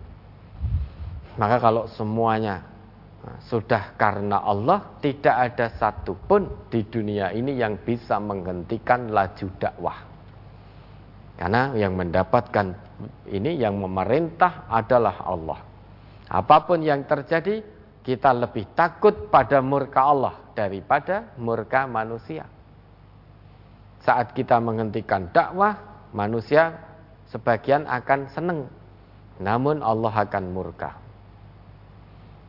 Maka 1.39 1.57
kalau 1.57 1.87
semuanya 1.95 2.61
nah, 3.23 3.39
sudah 3.47 3.95
karena 3.95 4.43
Allah, 4.43 4.99
tidak 4.99 5.35
ada 5.35 5.71
satupun 5.79 6.67
di 6.67 6.83
dunia 6.83 7.31
ini 7.31 7.55
yang 7.55 7.79
bisa 7.79 8.19
menghentikan 8.19 9.09
laju 9.09 9.47
dakwah. 9.55 9.97
Karena 11.39 11.71
yang 11.79 11.95
mendapatkan 11.95 12.75
ini, 13.31 13.55
yang 13.55 13.79
memerintah 13.79 14.67
adalah 14.67 15.23
Allah. 15.23 15.63
Apa 16.27 16.67
pun 16.67 16.83
yang 16.83 17.07
terjadi, 17.07 17.63
kita 18.09 18.33
lebih 18.33 18.73
takut 18.73 19.29
pada 19.29 19.61
murka 19.61 20.01
Allah 20.01 20.33
daripada 20.57 21.29
murka 21.37 21.85
manusia. 21.85 22.49
Saat 24.01 24.33
kita 24.33 24.57
menghentikan 24.57 25.29
dakwah, 25.29 25.77
manusia 26.09 26.73
sebagian 27.29 27.85
akan 27.85 28.25
senang, 28.33 28.65
namun 29.37 29.85
Allah 29.85 30.25
akan 30.25 30.43
murka. 30.49 30.97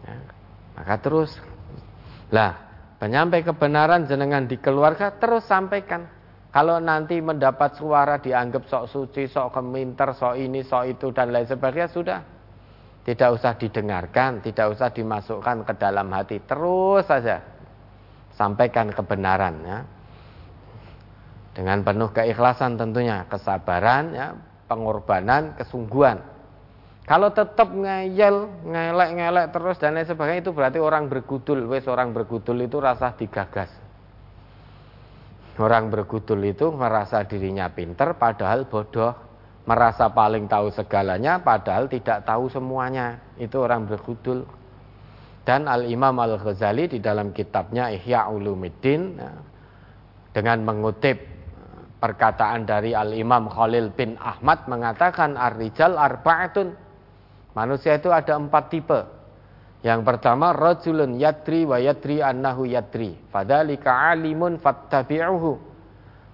Ya, 0.08 0.16
maka 0.80 0.96
terus, 0.96 1.36
lah 2.32 2.56
penyampai 2.96 3.44
kebenaran 3.44 4.08
jenengan 4.08 4.48
di 4.48 4.56
keluarga 4.56 5.12
terus 5.12 5.44
sampaikan. 5.44 6.08
Kalau 6.50 6.80
nanti 6.80 7.20
mendapat 7.20 7.76
suara 7.76 8.16
dianggap 8.16 8.64
sok 8.64 8.84
suci, 8.88 9.28
sok 9.28 9.60
keminter, 9.60 10.16
sok 10.16 10.34
ini, 10.40 10.64
sok 10.64 10.88
itu 10.88 11.12
dan 11.12 11.30
lain 11.30 11.46
sebagainya 11.46 11.92
sudah. 11.92 12.39
Tidak 13.00 13.28
usah 13.32 13.56
didengarkan, 13.56 14.44
tidak 14.44 14.76
usah 14.76 14.92
dimasukkan 14.92 15.64
ke 15.64 15.72
dalam 15.80 16.12
hati, 16.12 16.36
terus 16.44 17.08
saja 17.08 17.40
sampaikan 18.36 18.92
kebenaran 18.92 19.54
ya 19.64 19.78
dengan 21.50 21.82
penuh 21.82 22.08
keikhlasan 22.14 22.78
tentunya, 22.78 23.26
kesabaran, 23.26 24.14
ya, 24.14 24.28
pengorbanan, 24.70 25.58
kesungguhan. 25.58 26.22
Kalau 27.04 27.34
tetap 27.34 27.74
ngeyel, 27.74 28.46
ngelek-ngelek 28.70 29.50
terus 29.50 29.76
dan 29.82 29.98
lain 29.98 30.06
sebagainya 30.06 30.46
itu 30.46 30.54
berarti 30.54 30.78
orang 30.78 31.10
bergudul. 31.10 31.66
Wes 31.66 31.90
orang 31.90 32.14
bergudul 32.14 32.54
itu 32.62 32.78
rasa 32.78 33.18
digagas. 33.18 33.66
Orang 35.58 35.90
bergudul 35.90 36.38
itu 36.46 36.70
merasa 36.70 37.26
dirinya 37.26 37.66
pinter 37.68 38.14
padahal 38.14 38.70
bodoh. 38.70 39.12
Merasa 39.68 40.08
paling 40.08 40.48
tahu 40.48 40.72
segalanya 40.72 41.38
padahal 41.40 41.86
tidak 41.86 42.24
tahu 42.24 42.48
semuanya. 42.48 43.20
Itu 43.36 43.60
orang 43.60 43.84
bergudul. 43.84 44.42
Dan 45.44 45.68
Al-Imam 45.68 46.16
Al-Ghazali 46.20 46.88
di 46.88 46.98
dalam 47.00 47.32
kitabnya 47.32 47.88
Ihya 47.92 48.28
Ulumuddin 48.28 49.16
ya, 49.16 49.32
dengan 50.30 50.62
mengutip 50.62 51.16
perkataan 52.00 52.64
dari 52.64 52.96
Al-Imam 52.96 53.48
Khalil 53.52 53.92
bin 53.92 54.16
Ahmad 54.16 54.64
mengatakan 54.66 55.36
ar-rijal 55.36 56.00
arba'atun. 56.00 56.72
Manusia 57.52 58.00
itu 58.00 58.08
ada 58.08 58.40
empat 58.40 58.64
tipe. 58.72 59.00
Yang 59.80 60.00
pertama 60.04 60.52
rajulun 60.52 61.16
yadri 61.16 61.64
wa 61.64 61.80
yadri 61.80 62.20
annahu 62.20 62.68
yadri. 62.68 63.16
Fadhalika 63.32 64.12
alimun 64.12 64.60
fattabi'uhu. 64.60 65.69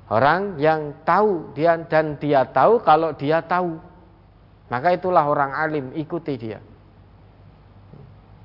Orang 0.06 0.62
yang 0.62 1.02
tahu 1.02 1.50
dia 1.50 1.74
dan 1.90 2.14
dia 2.22 2.46
tahu 2.46 2.78
kalau 2.86 3.10
dia 3.18 3.42
tahu. 3.42 3.74
Maka 4.70 4.94
itulah 4.94 5.26
orang 5.26 5.50
alim, 5.54 5.86
ikuti 5.94 6.34
dia. 6.38 6.58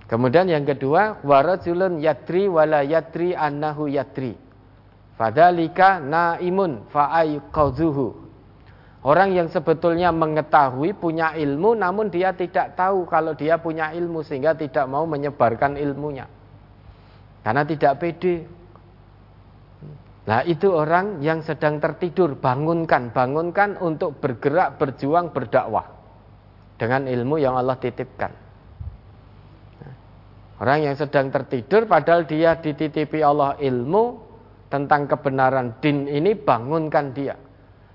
Kemudian 0.10 0.50
yang 0.50 0.66
kedua, 0.68 1.22
warajulun 1.24 2.02
yadri 2.02 2.50
wala 2.50 2.82
yadri 2.84 3.32
annahu 3.38 3.88
yadri. 3.88 4.36
Fadalika 5.16 6.02
naimun 6.02 6.90
fa'ayqadhuhu. 6.90 8.22
Orang 9.02 9.34
yang 9.34 9.50
sebetulnya 9.50 10.14
mengetahui 10.14 10.94
punya 10.94 11.34
ilmu 11.34 11.74
namun 11.74 12.14
dia 12.14 12.38
tidak 12.38 12.78
tahu 12.78 13.10
kalau 13.10 13.34
dia 13.34 13.58
punya 13.58 13.90
ilmu 13.98 14.22
sehingga 14.22 14.54
tidak 14.54 14.86
mau 14.86 15.10
menyebarkan 15.10 15.74
ilmunya. 15.74 16.30
Karena 17.42 17.66
tidak 17.66 17.98
pede. 17.98 18.46
Nah 20.22 20.46
itu 20.46 20.70
orang 20.70 21.22
yang 21.26 21.42
sedang 21.42 21.82
tertidur, 21.82 22.38
bangunkan, 22.38 23.10
bangunkan 23.10 23.82
untuk 23.82 24.22
bergerak, 24.22 24.78
berjuang, 24.78 25.34
berdakwah. 25.34 25.88
Dengan 26.78 27.06
ilmu 27.06 27.38
yang 27.38 27.58
Allah 27.58 27.78
titipkan. 27.78 28.34
Orang 30.62 30.86
yang 30.86 30.94
sedang 30.94 31.34
tertidur 31.34 31.90
padahal 31.90 32.30
dia 32.30 32.54
dititipi 32.58 33.26
Allah 33.26 33.58
ilmu, 33.58 34.32
tentang 34.72 35.04
kebenaran 35.06 35.84
din 35.84 36.08
ini 36.08 36.32
bangunkan 36.32 37.12
dia. 37.12 37.36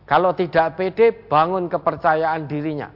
Kalau 0.05 0.37
tidak 0.37 0.77
pede, 0.77 1.11
bangun 1.27 1.67
kepercayaan 1.73 2.47
dirinya. 2.47 2.93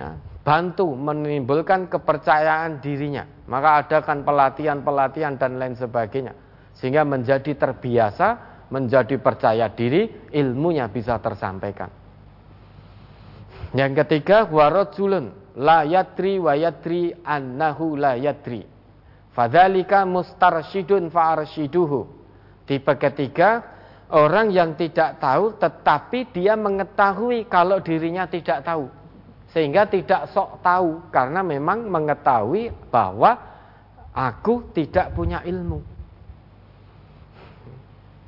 Ya, 0.00 0.16
bantu 0.42 0.96
menimbulkan 0.96 1.86
kepercayaan 1.86 2.80
dirinya. 2.82 3.28
Maka 3.46 3.84
adakan 3.84 4.24
pelatihan-pelatihan 4.24 5.38
dan 5.38 5.60
lain 5.60 5.76
sebagainya. 5.76 6.34
Sehingga 6.78 7.02
menjadi 7.02 7.58
terbiasa, 7.58 8.28
menjadi 8.70 9.18
percaya 9.18 9.66
diri, 9.74 10.30
ilmunya 10.30 10.86
bisa 10.86 11.18
tersampaikan. 11.18 11.90
Yang 13.74 13.92
ketiga, 14.06 14.46
warajulun 14.46 15.34
la 15.58 15.82
yatri 15.82 16.38
wa 16.38 16.54
yatri 16.54 17.12
annahu 17.26 17.98
la 17.98 18.14
yatri. 18.14 18.62
Fadzalika 19.34 20.06
mustarsyidun 20.06 21.10
fa'arsyiduhu. 21.10 22.00
Tipe 22.64 22.94
ketiga, 22.96 23.62
orang 24.14 24.54
yang 24.54 24.78
tidak 24.78 25.18
tahu 25.18 25.58
tetapi 25.58 26.30
dia 26.30 26.54
mengetahui 26.54 27.50
kalau 27.50 27.82
dirinya 27.82 28.24
tidak 28.30 28.62
tahu. 28.62 28.86
Sehingga 29.50 29.88
tidak 29.88 30.28
sok 30.30 30.60
tahu 30.60 31.08
karena 31.08 31.40
memang 31.40 31.88
mengetahui 31.88 32.68
bahwa 32.92 33.34
aku 34.12 34.70
tidak 34.76 35.16
punya 35.16 35.40
ilmu. 35.42 35.97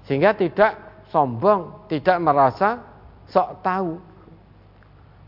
Sehingga 0.04 0.36
tidak 0.36 1.04
sombong, 1.10 1.90
tidak 1.90 2.16
merasa 2.22 2.80
sok 3.30 3.62
tahu 3.62 3.98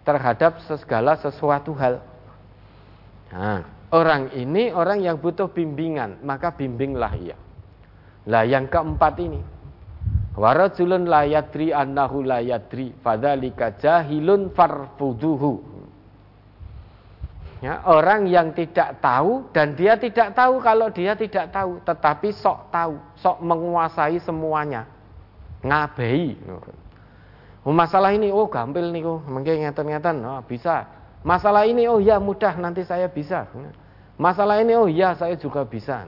terhadap 0.02 0.58
segala 0.66 1.18
sesuatu 1.18 1.74
hal. 1.78 2.02
Nah, 3.32 3.62
orang 3.94 4.34
ini 4.36 4.74
orang 4.74 5.00
yang 5.02 5.16
butuh 5.18 5.48
bimbingan, 5.50 6.20
maka 6.26 6.52
bimbinglah 6.52 7.14
ia. 7.16 7.36
Lah 8.28 8.46
yang 8.46 8.70
keempat 8.70 9.14
ini. 9.18 9.40
Warajulun 10.32 11.12
layadri 11.12 11.76
annahu 11.76 12.24
layadri 12.24 12.96
fadzalika 13.04 13.76
jahilun 13.76 14.50
farfuduhu. 14.56 15.71
Ya, 17.62 17.78
orang 17.86 18.26
yang 18.26 18.50
tidak 18.58 18.98
tahu 18.98 19.46
dan 19.54 19.78
dia 19.78 19.94
tidak 19.94 20.34
tahu 20.34 20.58
kalau 20.58 20.90
dia 20.90 21.14
tidak 21.14 21.54
tahu, 21.54 21.78
tetapi 21.86 22.34
sok 22.34 22.74
tahu, 22.74 22.98
sok 23.22 23.38
menguasai 23.38 24.18
semuanya. 24.18 24.82
Ngabei. 25.62 26.34
Oh, 27.62 27.70
masalah 27.70 28.10
ini 28.10 28.34
oh 28.34 28.50
gampil 28.50 28.90
nih 28.90 29.06
oh, 29.06 29.22
mungkin 29.22 29.62
ngeten-ngeten, 29.62 30.26
oh, 30.26 30.42
bisa. 30.42 30.90
Masalah 31.22 31.62
ini 31.62 31.86
oh 31.86 32.02
ya 32.02 32.18
mudah 32.18 32.58
nanti 32.58 32.82
saya 32.82 33.06
bisa. 33.06 33.46
Masalah 34.18 34.58
ini 34.58 34.74
oh 34.74 34.90
ya 34.90 35.14
saya 35.14 35.38
juga 35.38 35.62
bisa. 35.62 36.02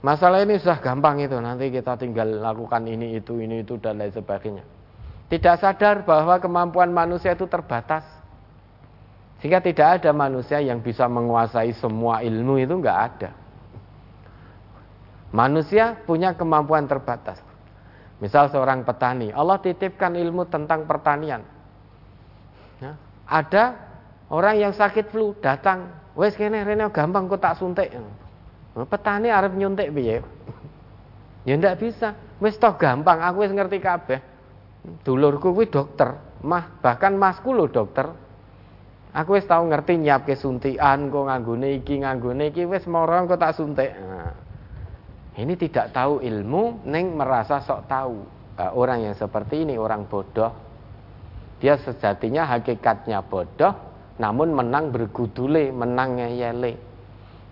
Masalah 0.00 0.40
ini 0.40 0.56
sudah 0.56 0.80
gampang 0.80 1.20
itu, 1.20 1.36
nanti 1.36 1.68
kita 1.68 2.00
tinggal 2.00 2.40
lakukan 2.40 2.88
ini, 2.88 3.20
itu, 3.20 3.36
ini, 3.36 3.60
itu, 3.60 3.76
dan 3.76 4.00
lain 4.00 4.08
sebagainya. 4.08 4.64
Tidak 5.28 5.60
sadar 5.60 6.08
bahwa 6.08 6.40
kemampuan 6.40 6.88
manusia 6.88 7.36
itu 7.36 7.44
terbatas. 7.44 8.19
Sehingga 9.40 9.64
tidak 9.64 10.00
ada 10.00 10.12
manusia 10.12 10.60
yang 10.60 10.84
bisa 10.84 11.08
menguasai 11.08 11.72
semua 11.80 12.20
ilmu 12.20 12.60
itu 12.60 12.76
enggak 12.76 12.98
ada. 13.08 13.30
Manusia 15.32 15.96
punya 16.04 16.36
kemampuan 16.36 16.84
terbatas. 16.84 17.40
Misal 18.20 18.52
seorang 18.52 18.84
petani, 18.84 19.32
Allah 19.32 19.56
titipkan 19.56 20.12
ilmu 20.12 20.44
tentang 20.52 20.84
pertanian. 20.84 21.40
Ya, 22.84 23.00
ada 23.24 23.80
orang 24.28 24.60
yang 24.60 24.76
sakit 24.76 25.08
flu 25.08 25.32
datang, 25.40 25.88
wes 26.12 26.36
kene 26.36 26.60
rene 26.60 26.92
gampang 26.92 27.24
kok 27.24 27.40
tak 27.40 27.56
suntik. 27.56 27.88
Oh, 28.76 28.84
petani 28.84 29.32
arep 29.32 29.56
nyuntik 29.56 29.88
piye? 29.96 30.20
Ya 31.48 31.56
ndak 31.56 31.80
bisa. 31.80 32.12
Wis 32.44 32.60
toh 32.60 32.76
gampang, 32.76 33.24
aku 33.24 33.44
wis 33.44 33.52
ngerti 33.56 33.80
kabeh. 33.80 34.20
Dulurku 35.04 35.56
kuwi 35.56 35.68
dokter, 35.68 36.16
mah 36.44 36.76
bahkan 36.84 37.16
masku 37.16 37.56
lho 37.56 37.68
dokter. 37.72 38.12
Aku 39.10 39.34
wis 39.34 39.46
tau 39.46 39.66
ngerti 39.66 39.98
nyiapke 39.98 40.38
suntikan 40.38 41.10
kok 41.10 41.26
nganggone 41.26 41.82
iki 41.82 41.98
nganggone 41.98 42.54
iki 42.54 42.62
wis 42.62 42.86
moro 42.86 43.26
kok 43.26 43.42
tak 43.42 43.58
suntik. 43.58 43.90
Nah, 43.90 44.30
ini 45.34 45.58
tidak 45.58 45.90
tahu 45.90 46.22
ilmu 46.22 46.86
neng 46.86 47.18
merasa 47.18 47.58
sok 47.58 47.90
tahu. 47.90 48.22
Nah, 48.54 48.70
orang 48.70 49.10
yang 49.10 49.14
seperti 49.18 49.66
ini 49.66 49.74
orang 49.74 50.06
bodoh. 50.06 50.54
Dia 51.58 51.74
sejatinya 51.82 52.46
hakikatnya 52.54 53.26
bodoh 53.26 53.90
namun 54.20 54.52
menang 54.52 54.92
bergudule, 54.92 55.72
menang 55.72 56.20
ngeyele. 56.20 56.76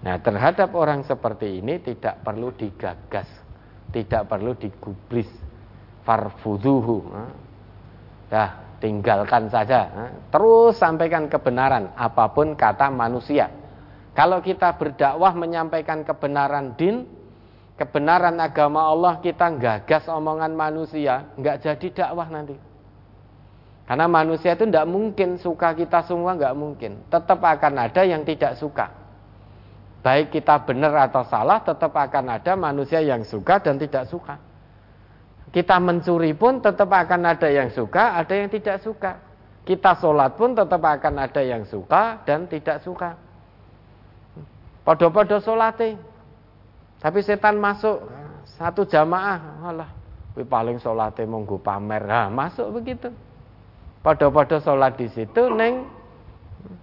Nah, 0.04 0.20
terhadap 0.20 0.76
orang 0.76 1.02
seperti 1.02 1.58
ini 1.58 1.80
tidak 1.80 2.22
perlu 2.22 2.54
digagas, 2.54 3.26
tidak 3.90 4.28
perlu 4.28 4.52
digubris. 4.54 5.26
Farfuduhu. 6.04 6.98
Nah, 8.28 8.67
tinggalkan 8.78 9.50
saja. 9.50 10.10
Terus 10.30 10.78
sampaikan 10.78 11.26
kebenaran 11.26 11.92
apa 11.94 12.30
pun 12.32 12.54
kata 12.54 12.90
manusia. 12.90 13.50
Kalau 14.14 14.42
kita 14.42 14.74
berdakwah 14.74 15.30
menyampaikan 15.34 16.02
kebenaran 16.02 16.74
din, 16.74 17.06
kebenaran 17.78 18.34
agama 18.42 18.90
Allah 18.90 19.22
kita 19.22 19.46
gagas 19.54 20.10
omongan 20.10 20.58
manusia, 20.58 21.30
nggak 21.38 21.62
jadi 21.62 21.86
dakwah 21.94 22.26
nanti. 22.26 22.58
Karena 23.86 24.04
manusia 24.04 24.52
itu 24.52 24.68
tidak 24.68 24.84
mungkin 24.84 25.40
suka 25.40 25.72
kita 25.72 26.04
semua 26.04 26.36
nggak 26.36 26.56
mungkin. 26.58 27.08
Tetap 27.08 27.40
akan 27.40 27.74
ada 27.88 28.02
yang 28.04 28.26
tidak 28.26 28.58
suka. 28.58 28.90
Baik 30.04 30.30
kita 30.34 30.60
benar 30.62 31.08
atau 31.08 31.24
salah, 31.24 31.62
tetap 31.62 31.96
akan 31.96 32.36
ada 32.36 32.52
manusia 32.54 33.00
yang 33.00 33.24
suka 33.24 33.58
dan 33.62 33.80
tidak 33.80 34.06
suka. 34.06 34.47
Kita 35.48 35.80
mencuri 35.80 36.36
pun 36.36 36.60
tetap 36.60 36.92
akan 36.92 37.24
ada 37.24 37.48
yang 37.48 37.72
suka, 37.72 38.20
ada 38.20 38.34
yang 38.36 38.52
tidak 38.52 38.84
suka. 38.84 39.16
Kita 39.64 39.96
sholat 39.96 40.36
pun 40.36 40.56
tetap 40.56 40.80
akan 40.80 41.14
ada 41.24 41.40
yang 41.44 41.64
suka 41.68 42.20
dan 42.24 42.48
tidak 42.48 42.80
suka. 42.84 43.16
Podo-podo 44.84 45.36
sholatnya. 45.40 46.00
Tapi 46.98 47.20
setan 47.20 47.60
masuk 47.60 48.08
satu 48.56 48.88
jamaah, 48.88 49.60
Allah, 49.60 49.90
paling 50.32 50.80
sholatnya 50.80 51.28
monggo 51.28 51.60
pamer, 51.60 52.08
nah, 52.08 52.32
masuk 52.32 52.80
begitu. 52.80 53.12
Podo-podo 54.00 54.56
sholat 54.64 54.96
di 54.96 55.12
situ, 55.12 55.52
neng 55.52 55.84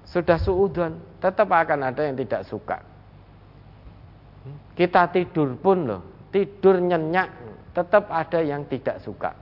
sudah 0.06 0.38
suudon, 0.38 1.02
tetap 1.18 1.50
akan 1.50 1.90
ada 1.90 2.06
yang 2.06 2.16
tidak 2.16 2.45
suka. 2.45 2.77
Kita 4.77 5.10
tidur 5.10 5.58
pun 5.58 5.90
loh, 5.90 6.02
tidur 6.30 6.77
nyenyak, 6.77 7.27
tetap 7.76 8.08
ada 8.08 8.40
yang 8.40 8.64
tidak 8.64 9.04
suka. 9.04 9.36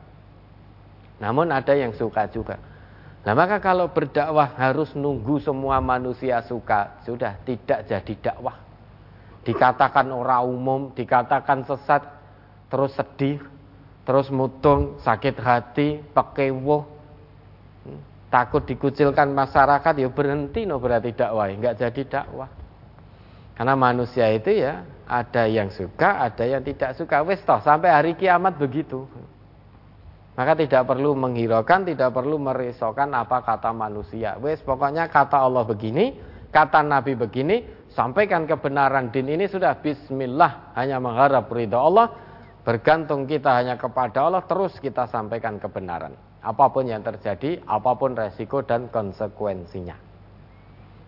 Namun 1.21 1.53
ada 1.53 1.77
yang 1.77 1.93
suka 1.93 2.25
juga. 2.33 2.57
Nah 3.23 3.31
maka 3.37 3.61
kalau 3.61 3.87
berdakwah 3.87 4.51
harus 4.57 4.91
nunggu 4.97 5.39
semua 5.39 5.79
manusia 5.79 6.41
suka, 6.43 6.99
sudah 7.05 7.39
tidak 7.45 7.87
jadi 7.87 8.13
dakwah. 8.19 8.59
Dikatakan 9.47 10.11
orang 10.11 10.43
umum, 10.49 10.81
dikatakan 10.91 11.63
sesat, 11.63 12.03
terus 12.67 12.91
sedih, 12.97 13.39
terus 14.03 14.27
mutung, 14.27 14.99
sakit 14.99 15.35
hati, 15.39 16.03
pekewoh, 16.11 16.83
takut 18.27 18.65
dikucilkan 18.67 19.31
masyarakat, 19.31 19.93
ya 20.03 20.09
berhenti 20.11 20.67
no 20.67 20.81
berarti 20.81 21.15
dakwah, 21.15 21.47
nggak 21.47 21.79
jadi 21.79 22.01
dakwah. 22.03 22.51
Karena 23.53 23.77
manusia 23.77 24.27
itu 24.33 24.51
ya 24.51 24.83
ada 25.07 25.43
yang 25.45 25.69
suka, 25.69 26.23
ada 26.23 26.43
yang 26.43 26.63
tidak 26.63 26.95
suka. 26.95 27.23
Wes 27.23 27.43
toh 27.43 27.59
sampai 27.59 27.91
hari 27.91 28.11
kiamat 28.15 28.55
begitu. 28.55 29.03
Maka 30.33 30.57
tidak 30.57 30.89
perlu 30.89 31.13
menghiraukan, 31.13 31.85
tidak 31.85 32.09
perlu 32.09 32.41
merisaukan 32.41 33.13
apa 33.13 33.45
kata 33.45 33.69
manusia. 33.69 34.33
Wes 34.41 34.57
pokoknya 34.65 35.05
kata 35.05 35.45
Allah 35.45 35.61
begini, 35.61 36.17
kata 36.49 36.81
Nabi 36.81 37.13
begini, 37.13 37.61
sampaikan 37.93 38.49
kebenaran 38.49 39.13
din 39.13 39.29
ini 39.29 39.45
sudah 39.45 39.77
bismillah, 39.77 40.73
hanya 40.73 40.97
mengharap 40.97 41.53
ridho 41.53 41.77
Allah, 41.77 42.09
bergantung 42.65 43.29
kita 43.29 43.61
hanya 43.61 43.77
kepada 43.77 44.25
Allah, 44.25 44.41
terus 44.49 44.73
kita 44.81 45.05
sampaikan 45.05 45.61
kebenaran. 45.61 46.17
Apa 46.41 46.73
pun 46.73 46.89
yang 46.89 47.05
terjadi, 47.05 47.61
apa 47.69 47.93
pun 47.93 48.17
resiko 48.17 48.65
dan 48.65 48.89
konsekuensinya. 48.89 49.95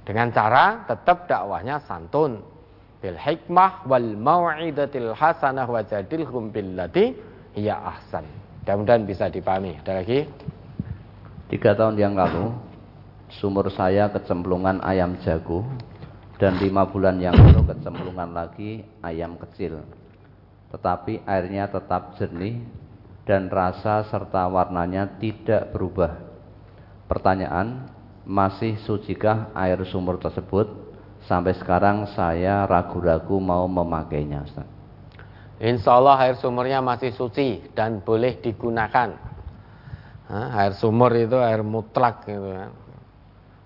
Dengan 0.05 0.29
cara 0.29 0.85
tetap 0.85 1.25
dakwahnya 1.25 1.81
santun, 1.81 2.54
bil 3.05 3.21
hikmah 3.21 3.85
wal 3.85 4.17
mau'idatil 4.17 5.13
hasanah 5.13 5.69
wa 5.69 5.85
jadilhum 5.85 6.49
billati 6.49 7.13
hiya 7.53 7.77
ahsan. 7.77 8.25
Mudah-mudahan 8.65 9.05
bisa 9.05 9.29
dipahami. 9.29 9.77
Ada 9.85 10.01
lagi? 10.01 10.25
Tiga 11.53 11.77
tahun 11.77 12.01
yang 12.01 12.17
lalu, 12.17 12.49
sumur 13.37 13.69
saya 13.69 14.09
kecemplungan 14.09 14.81
ayam 14.81 15.21
jago 15.21 15.61
dan 16.41 16.57
lima 16.57 16.89
bulan 16.89 17.21
yang 17.21 17.37
lalu 17.37 17.61
kecemplungan 17.69 18.33
lagi 18.33 18.81
ayam 19.05 19.37
kecil. 19.37 19.85
Tetapi 20.73 21.21
airnya 21.29 21.69
tetap 21.69 22.17
jernih 22.17 22.65
dan 23.29 23.53
rasa 23.53 24.01
serta 24.09 24.49
warnanya 24.49 25.21
tidak 25.21 25.69
berubah. 25.69 26.25
Pertanyaan, 27.05 27.85
masih 28.25 28.81
sucikah 28.81 29.53
air 29.53 29.77
sumur 29.85 30.17
tersebut? 30.17 30.84
Sampai 31.25 31.57
sekarang 31.57 32.05
saya 32.13 32.69
ragu-ragu 32.69 33.41
mau 33.41 33.65
memakainya, 33.65 34.45
Ustaz. 34.45 34.69
Insya 35.57 35.97
Allah 35.97 36.21
air 36.21 36.35
sumurnya 36.37 36.85
masih 36.85 37.15
suci 37.15 37.65
dan 37.73 38.03
boleh 38.03 38.37
digunakan. 38.43 39.09
air 40.29 40.73
sumur 40.77 41.13
itu 41.13 41.37
air 41.37 41.61
mutlak 41.65 42.25
gitu 42.25 42.49
kan. 42.49 42.71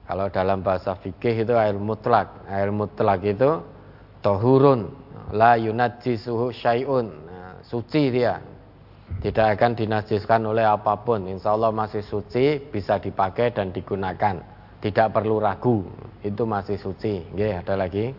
Kalau 0.08 0.26
dalam 0.32 0.60
bahasa 0.64 0.96
fikih 0.96 1.44
itu 1.44 1.54
air 1.58 1.76
mutlak. 1.76 2.48
Air 2.48 2.72
mutlak 2.72 3.22
itu 3.28 3.60
tohurun, 4.24 4.90
la 5.36 5.60
yunajjisuhu 5.60 6.56
syai'un. 6.56 7.12
Suci 7.66 8.10
dia. 8.10 8.40
Tidak 9.20 9.48
akan 9.58 9.76
dinajiskan 9.76 10.46
oleh 10.46 10.64
apa 10.64 10.96
pun. 11.02 11.28
Insya 11.28 11.58
Allah 11.58 11.74
masih 11.74 12.06
suci, 12.06 12.62
bisa 12.70 13.02
dipakai 13.02 13.52
dan 13.52 13.74
digunakan. 13.74 14.59
Tidak 14.80 15.12
perlu 15.12 15.44
ragu, 15.44 15.84
itu 16.24 16.44
masih 16.48 16.80
suci. 16.80 17.28
Oke, 17.36 17.52
ada 17.52 17.76
lagi? 17.76 18.16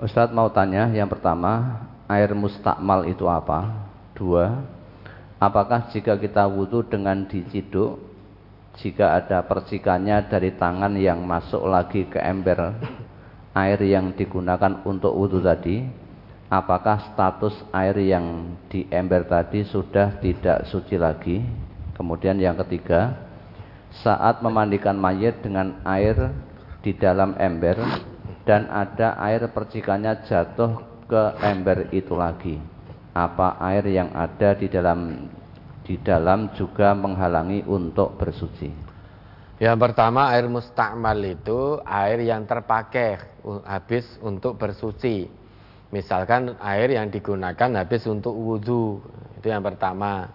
Ustadz 0.00 0.32
mau 0.32 0.48
tanya, 0.48 0.88
yang 0.92 1.08
pertama, 1.08 1.84
air 2.08 2.32
mustakmal 2.32 3.04
itu 3.04 3.28
apa? 3.28 3.88
Dua, 4.16 4.64
apakah 5.36 5.92
jika 5.92 6.16
kita 6.16 6.48
wudhu 6.48 6.88
dengan 6.88 7.28
diciduk, 7.28 8.00
jika 8.80 9.16
ada 9.16 9.44
percikannya 9.44 10.24
dari 10.28 10.56
tangan 10.56 10.96
yang 10.96 11.24
masuk 11.24 11.64
lagi 11.68 12.08
ke 12.08 12.16
ember 12.20 12.76
air 13.56 13.80
yang 13.80 14.12
digunakan 14.12 14.84
untuk 14.84 15.16
wudhu 15.16 15.40
tadi, 15.40 15.88
apakah 16.52 17.12
status 17.12 17.56
air 17.72 17.96
yang 17.96 18.56
di 18.68 18.84
ember 18.92 19.24
tadi 19.24 19.64
sudah 19.64 20.20
tidak 20.20 20.68
suci 20.68 21.00
lagi? 21.00 21.40
Kemudian 21.96 22.36
yang 22.36 22.60
ketiga, 22.60 23.16
saat 24.04 24.44
memandikan 24.44 24.98
mayat 24.98 25.40
dengan 25.40 25.80
air 25.86 26.34
di 26.84 26.92
dalam 26.96 27.32
ember 27.40 27.80
dan 28.44 28.68
ada 28.68 29.16
air 29.22 29.48
percikannya 29.50 30.26
jatuh 30.26 30.82
ke 31.06 31.22
ember 31.40 31.90
itu 31.94 32.14
lagi. 32.14 32.56
Apa 33.16 33.56
air 33.62 33.88
yang 33.88 34.12
ada 34.12 34.52
di 34.52 34.68
dalam 34.68 35.30
di 35.86 35.96
dalam 36.02 36.52
juga 36.52 36.92
menghalangi 36.92 37.64
untuk 37.64 38.18
bersuci? 38.18 38.86
Yang 39.56 39.78
pertama 39.88 40.28
air 40.36 40.52
mustakmal 40.52 41.16
itu 41.24 41.80
air 41.88 42.20
yang 42.20 42.44
terpakai 42.44 43.40
habis 43.64 44.04
untuk 44.20 44.60
bersuci 44.60 45.32
Misalkan 45.88 46.60
air 46.60 46.92
yang 46.92 47.08
digunakan 47.08 47.72
habis 47.72 48.04
untuk 48.04 48.36
wudhu 48.36 49.00
Itu 49.40 49.48
yang 49.48 49.64
pertama 49.64 50.28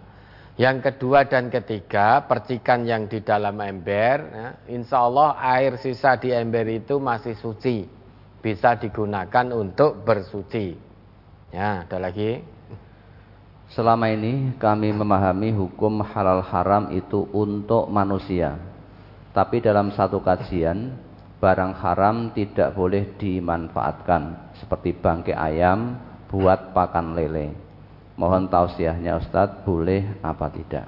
Yang 0.52 0.92
kedua 0.92 1.24
dan 1.24 1.48
ketiga 1.48 2.28
Percikan 2.28 2.84
yang 2.84 3.08
di 3.08 3.24
dalam 3.24 3.56
ember 3.56 4.16
ya, 4.20 4.48
Insya 4.68 5.00
Allah 5.00 5.32
air 5.40 5.80
sisa 5.80 6.12
di 6.20 6.28
ember 6.28 6.68
itu 6.68 7.00
masih 7.00 7.32
suci. 7.40 7.88
Bisa 8.42 8.76
digunakan 8.76 9.48
untuk 9.54 10.04
bersuci. 10.04 10.74
Ya 11.54 11.86
ada 11.86 11.96
lagi? 12.02 12.42
Selama 13.72 14.10
ini 14.10 14.52
kami 14.60 14.92
memahami 14.92 15.54
hukum 15.54 16.04
halal 16.04 16.44
haram 16.44 16.92
itu 16.92 17.24
untuk 17.32 17.88
manusia. 17.88 18.58
Tapi 19.32 19.64
dalam 19.64 19.88
satu 19.96 20.20
kajian 20.20 20.92
barang 21.40 21.72
haram 21.80 22.34
tidak 22.36 22.76
boleh 22.76 23.16
dimanfaatkan. 23.16 24.52
Seperti 24.60 24.92
bangkai 24.92 25.32
ayam 25.32 25.96
buat 26.28 26.76
pakan 26.76 27.16
lele. 27.16 27.61
Mohon 28.22 28.46
tausiahnya 28.46 29.18
Ustadz, 29.18 29.66
boleh 29.66 30.22
apa 30.22 30.46
tidak? 30.54 30.86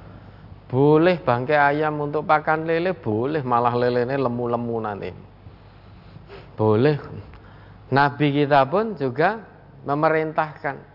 Boleh 0.71 1.19
bangkai 1.19 1.59
ayam 1.59 1.99
untuk 1.99 2.23
pakan 2.23 2.63
lele, 2.63 2.95
boleh 2.95 3.43
malah 3.43 3.75
lelenya 3.75 4.15
lemu-lemu 4.15 4.77
nanti. 4.79 5.11
Boleh. 6.55 6.95
Nabi 7.91 8.31
kita 8.31 8.63
pun 8.71 8.95
juga 8.95 9.43
memerintahkan 9.83 10.95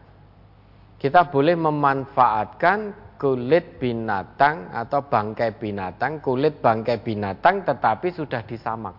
kita 0.95 1.27
boleh 1.27 1.59
memanfaatkan 1.59 2.79
kulit 3.19 3.75
binatang 3.75 4.71
atau 4.71 5.03
bangkai 5.03 5.59
binatang, 5.59 6.23
kulit 6.23 6.63
bangkai 6.63 7.03
binatang 7.03 7.67
tetapi 7.67 8.15
sudah 8.15 8.47
disamak. 8.47 8.95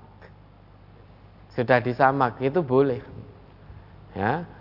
Sudah 1.56 1.80
disamak 1.80 2.36
itu 2.44 2.60
boleh. 2.60 3.00
Ya. 4.12 4.59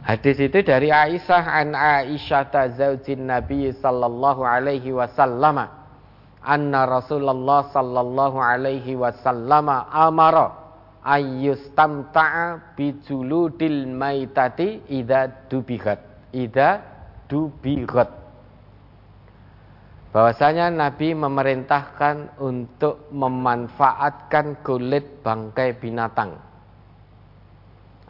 Hadis 0.00 0.40
itu 0.40 0.64
dari 0.64 0.88
Aisyah 0.88 1.44
an 1.44 1.76
Aisyah 1.76 2.72
zaujin 2.72 3.28
Nabi 3.28 3.68
sallallahu 3.76 4.40
alaihi 4.42 4.96
wasallam 4.96 5.60
anna 6.40 6.80
Rasulullah 6.88 7.68
sallallahu 7.68 8.40
alaihi 8.40 8.96
wasallam 8.96 9.68
amara 9.92 10.56
ayyustamta'a 11.04 12.76
bijuludil 12.76 13.88
maitati 13.92 14.88
idza 14.88 15.48
dubihat 15.52 16.00
idza 16.32 16.80
dubihat 17.28 18.08
bahwasanya 20.10 20.74
Nabi 20.74 21.14
memerintahkan 21.14 22.40
untuk 22.42 23.08
memanfaatkan 23.14 24.64
kulit 24.64 25.22
bangkai 25.22 25.78
binatang 25.78 26.49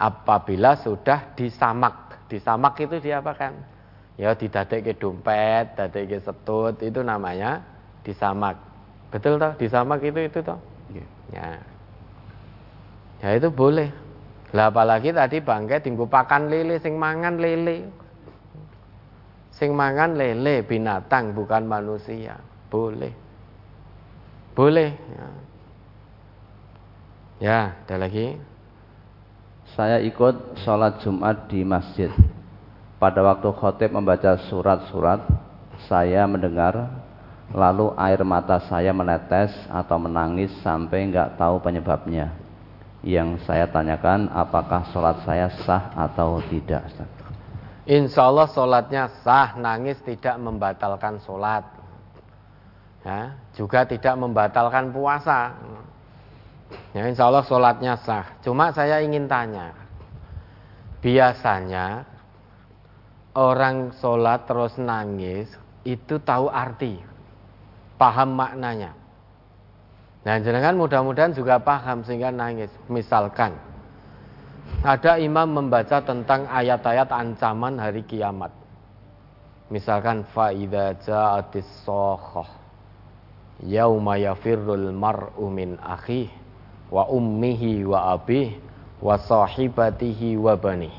apabila 0.00 0.80
sudah 0.80 1.36
disamak. 1.36 2.24
Disamak 2.32 2.80
itu 2.80 2.96
diapakan? 2.96 3.52
Ya 4.16 4.32
ke 4.32 4.92
dompet, 4.96 5.76
ke 5.76 6.18
setut 6.20 6.76
itu 6.80 7.00
namanya 7.04 7.60
disamak. 8.00 8.56
Betul 9.12 9.36
toh? 9.36 9.52
Disamak 9.60 10.00
itu 10.00 10.20
itu 10.24 10.38
toh? 10.40 10.56
Iya. 10.88 11.06
Ya. 11.36 11.48
Ya 13.20 13.28
itu 13.36 13.52
boleh. 13.52 13.92
Lah 14.56 14.72
apalagi 14.72 15.12
tadi 15.12 15.38
bangkai 15.44 15.84
tinggu 15.84 16.08
pakan 16.08 16.48
lele 16.48 16.80
sing 16.80 16.96
mangan 16.96 17.36
lele. 17.36 17.86
Sing 19.52 19.76
mangan 19.76 20.16
lele 20.16 20.64
binatang 20.64 21.36
bukan 21.36 21.68
manusia. 21.68 22.40
Boleh. 22.72 23.12
Boleh 24.56 24.90
ya. 24.96 25.26
Ya, 27.40 27.60
ada 27.88 27.96
lagi. 28.04 28.36
Saya 29.78 30.02
ikut 30.02 30.58
sholat 30.66 30.99
Jumat 31.02 31.47
di 31.47 31.62
masjid. 31.62 32.10
Pada 32.99 33.23
waktu 33.23 33.49
khotib 33.55 33.94
membaca 33.94 34.34
surat-surat, 34.50 35.23
saya 35.86 36.26
mendengar, 36.26 36.90
lalu 37.55 37.94
air 37.97 38.20
mata 38.26 38.60
saya 38.66 38.90
menetes 38.90 39.55
atau 39.70 39.97
menangis 39.97 40.50
sampai 40.60 41.08
nggak 41.08 41.39
tahu 41.39 41.62
penyebabnya. 41.62 42.34
Yang 43.00 43.47
saya 43.49 43.65
tanyakan, 43.70 44.28
apakah 44.28 44.84
sholat 44.92 45.24
saya 45.24 45.49
sah 45.65 45.94
atau 45.97 46.42
tidak? 46.52 46.84
Insya 47.89 48.28
Allah 48.28 48.50
sholatnya 48.52 49.08
sah, 49.24 49.57
nangis 49.57 49.97
tidak 50.05 50.36
membatalkan 50.36 51.16
sholat. 51.24 51.65
Ya, 53.00 53.32
juga 53.57 53.89
tidak 53.89 54.12
membatalkan 54.20 54.92
puasa. 54.92 55.57
Ya, 56.90 57.07
insya 57.07 57.31
Allah 57.31 57.47
sholatnya 57.47 57.94
sah. 58.02 58.26
Cuma 58.42 58.74
saya 58.74 58.99
ingin 59.02 59.31
tanya, 59.31 59.74
biasanya 60.99 62.02
orang 63.39 63.94
sholat 63.99 64.47
terus 64.50 64.74
nangis 64.74 65.47
itu 65.86 66.18
tahu 66.18 66.50
arti, 66.50 66.99
paham 67.94 68.34
maknanya. 68.34 68.99
Nah, 70.20 70.36
jenengan 70.42 70.76
mudah-mudahan 70.76 71.32
juga 71.32 71.62
paham 71.62 72.05
sehingga 72.05 72.28
nangis. 72.28 72.68
Misalkan 72.90 73.57
ada 74.82 75.16
imam 75.16 75.49
membaca 75.49 76.02
tentang 76.05 76.44
ayat-ayat 76.50 77.08
ancaman 77.08 77.81
hari 77.81 78.05
kiamat. 78.05 78.52
Misalkan 79.70 80.26
faida 80.34 80.99
ja'atis 80.99 81.86
sohoh 81.86 82.50
yauma 83.62 84.18
yafirrul 84.18 84.90
mar'u 84.90 85.47
min 85.52 85.78
akhih 85.78 86.40
wa 86.91 87.07
ummihi 87.07 87.86
wa 87.86 88.12
abih 88.19 88.59
wa 89.01 89.17
sahibatihi 89.17 90.36
wa 90.36 90.59
bani. 90.59 90.91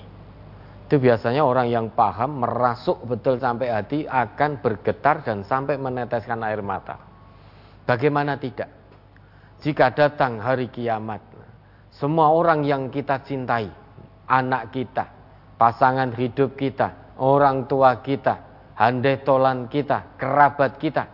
Itu 0.88 1.00
biasanya 1.00 1.48
orang 1.48 1.72
yang 1.72 1.88
paham 1.96 2.44
merasuk 2.44 3.08
betul 3.08 3.40
sampai 3.40 3.72
hati 3.72 4.04
akan 4.04 4.60
bergetar 4.60 5.24
dan 5.24 5.48
sampai 5.48 5.80
meneteskan 5.80 6.44
air 6.44 6.60
mata. 6.60 7.00
Bagaimana 7.88 8.36
tidak? 8.36 8.68
Jika 9.64 9.94
datang 9.96 10.42
hari 10.42 10.68
kiamat, 10.68 11.22
semua 11.96 12.34
orang 12.34 12.66
yang 12.66 12.90
kita 12.92 13.24
cintai, 13.24 13.72
anak 14.28 14.74
kita, 14.74 15.06
pasangan 15.56 16.12
hidup 16.18 16.58
kita, 16.60 17.16
orang 17.22 17.70
tua 17.70 18.02
kita, 18.02 18.42
handai 18.76 19.22
tolan 19.22 19.70
kita, 19.70 20.18
kerabat 20.18 20.82
kita, 20.82 21.06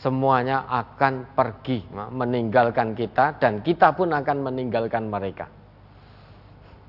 semuanya 0.00 0.68
akan 0.68 1.32
pergi 1.32 1.80
meninggalkan 1.92 2.92
kita 2.92 3.40
dan 3.40 3.64
kita 3.64 3.96
pun 3.96 4.12
akan 4.12 4.44
meninggalkan 4.44 5.08
mereka. 5.08 5.48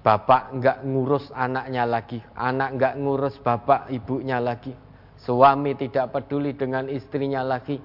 Bapak 0.04 0.56
nggak 0.56 0.78
ngurus 0.88 1.32
anaknya 1.36 1.84
lagi, 1.84 2.20
anak 2.36 2.80
nggak 2.80 2.94
ngurus 3.00 3.36
bapak 3.44 3.92
ibunya 3.92 4.40
lagi, 4.40 4.72
suami 5.20 5.76
tidak 5.76 6.16
peduli 6.16 6.56
dengan 6.56 6.88
istrinya 6.88 7.44
lagi, 7.44 7.76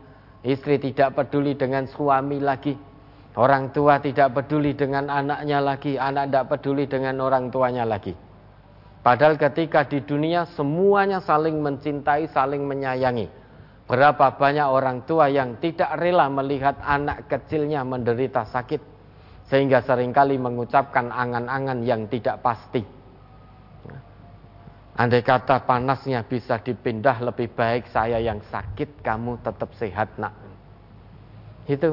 istri 0.46 0.78
tidak 0.78 1.18
peduli 1.18 1.58
dengan 1.58 1.90
suami 1.90 2.38
lagi, 2.38 2.78
orang 3.34 3.74
tua 3.74 3.98
tidak 3.98 4.38
peduli 4.38 4.70
dengan 4.78 5.10
anaknya 5.10 5.58
lagi, 5.58 5.98
anak 5.98 6.30
tidak 6.30 6.46
peduli 6.54 6.84
dengan 6.86 7.18
orang 7.18 7.50
tuanya 7.50 7.82
lagi. 7.82 8.14
Padahal 9.02 9.34
ketika 9.34 9.82
di 9.82 9.98
dunia 10.06 10.46
semuanya 10.54 11.18
saling 11.18 11.58
mencintai, 11.58 12.30
saling 12.30 12.62
menyayangi 12.62 13.41
Berapa 13.92 14.40
banyak 14.40 14.64
orang 14.72 15.04
tua 15.04 15.28
yang 15.28 15.60
tidak 15.60 16.00
rela 16.00 16.24
melihat 16.32 16.80
anak 16.80 17.28
kecilnya 17.28 17.84
menderita 17.84 18.48
sakit 18.48 18.80
sehingga 19.52 19.84
sering 19.84 20.16
kali 20.16 20.40
mengucapkan 20.40 21.12
angan-angan 21.12 21.84
yang 21.84 22.08
tidak 22.08 22.40
pasti. 22.40 22.80
Andai 24.96 25.20
kata 25.20 25.68
panasnya 25.68 26.24
bisa 26.24 26.64
dipindah 26.64 27.20
lebih 27.20 27.52
baik 27.52 27.92
saya 27.92 28.16
yang 28.16 28.40
sakit, 28.48 29.04
kamu 29.04 29.44
tetap 29.44 29.68
sehat 29.76 30.16
nak. 30.16 30.40
Itu 31.68 31.92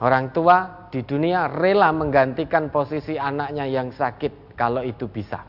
orang 0.00 0.32
tua 0.32 0.88
di 0.88 1.04
dunia 1.04 1.44
rela 1.52 1.92
menggantikan 1.92 2.72
posisi 2.72 3.20
anaknya 3.20 3.68
yang 3.68 3.92
sakit 3.92 4.56
kalau 4.56 4.80
itu 4.80 5.04
bisa. 5.12 5.44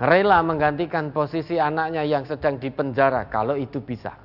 Rela 0.00 0.40
menggantikan 0.40 1.12
posisi 1.12 1.60
anaknya 1.60 2.00
yang 2.00 2.24
sedang 2.24 2.56
dipenjara 2.56 3.28
kalau 3.28 3.60
itu 3.60 3.84
bisa. 3.84 4.21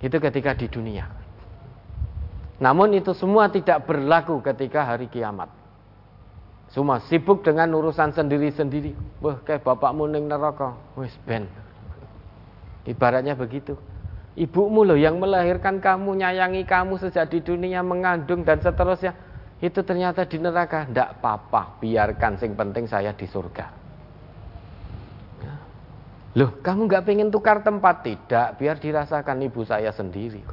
Itu 0.00 0.20
ketika 0.20 0.52
di 0.52 0.68
dunia. 0.68 1.08
Namun 2.56 2.96
itu 2.96 3.12
semua 3.12 3.52
tidak 3.52 3.84
berlaku 3.84 4.40
ketika 4.40 4.84
hari 4.84 5.08
kiamat. 5.12 5.52
Semua 6.72 6.98
sibuk 7.06 7.46
dengan 7.46 7.70
urusan 7.76 8.12
sendiri-sendiri. 8.12 8.96
Wah, 9.22 9.38
kayak 9.44 9.62
bapakmu 9.62 10.08
ning 10.10 10.26
neraka. 10.26 10.74
Wes 10.98 11.14
ben. 11.22 11.46
Ibaratnya 12.88 13.38
begitu. 13.38 13.78
Ibumu 14.36 14.84
loh 14.84 14.98
yang 14.98 15.16
melahirkan 15.16 15.80
kamu, 15.80 16.20
nyayangi 16.20 16.68
kamu 16.68 17.00
sejak 17.00 17.32
di 17.32 17.40
dunia, 17.40 17.80
mengandung 17.80 18.44
dan 18.44 18.60
seterusnya. 18.60 19.16
Itu 19.62 19.80
ternyata 19.80 20.28
di 20.28 20.36
neraka. 20.36 20.84
Tidak 20.84 21.16
apa-apa, 21.16 21.80
biarkan. 21.80 22.36
Sing 22.36 22.52
penting 22.52 22.84
saya 22.84 23.16
di 23.16 23.24
surga. 23.24 23.85
Loh, 26.36 26.52
kamu 26.60 26.84
nggak 26.84 27.04
pengen 27.08 27.32
tukar 27.32 27.64
tempat? 27.64 28.04
Tidak, 28.04 28.60
biar 28.60 28.76
dirasakan 28.76 29.40
ibu 29.40 29.64
saya 29.64 29.88
sendiri. 29.88 30.44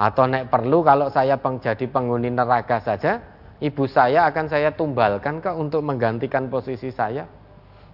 Atau 0.00 0.24
nek 0.24 0.48
perlu 0.48 0.80
kalau 0.80 1.12
saya 1.12 1.36
jadi 1.36 1.84
penghuni 1.84 2.32
neraka 2.32 2.80
saja, 2.80 3.20
ibu 3.60 3.84
saya 3.84 4.24
akan 4.24 4.48
saya 4.48 4.72
tumbalkan 4.72 5.44
ke 5.44 5.52
untuk 5.52 5.84
menggantikan 5.84 6.48
posisi 6.48 6.88
saya. 6.88 7.28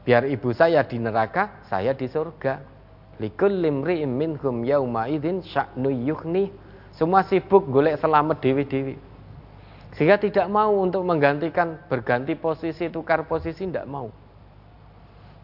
Biar 0.07 0.31
ibu 0.31 0.55
saya 0.55 0.86
di 0.86 1.02
neraka, 1.02 1.66
saya 1.66 1.90
di 1.90 2.07
surga. 2.07 2.62
Likul 3.18 3.66
limri 3.66 4.07
minhum 4.07 4.62
yauma 4.62 5.10
idin 5.10 5.42
sya'nu 5.42 5.90
yukhni. 5.90 6.55
Semua 6.94 7.26
sibuk 7.26 7.66
golek 7.66 7.99
selamat 7.99 8.39
dewi-dewi. 8.39 8.94
Sehingga 9.99 10.23
tidak 10.23 10.47
mau 10.47 10.70
untuk 10.78 11.02
menggantikan 11.02 11.82
berganti 11.90 12.39
posisi, 12.39 12.86
tukar 12.94 13.26
posisi 13.26 13.66
tidak 13.66 13.90
mau. 13.90 14.19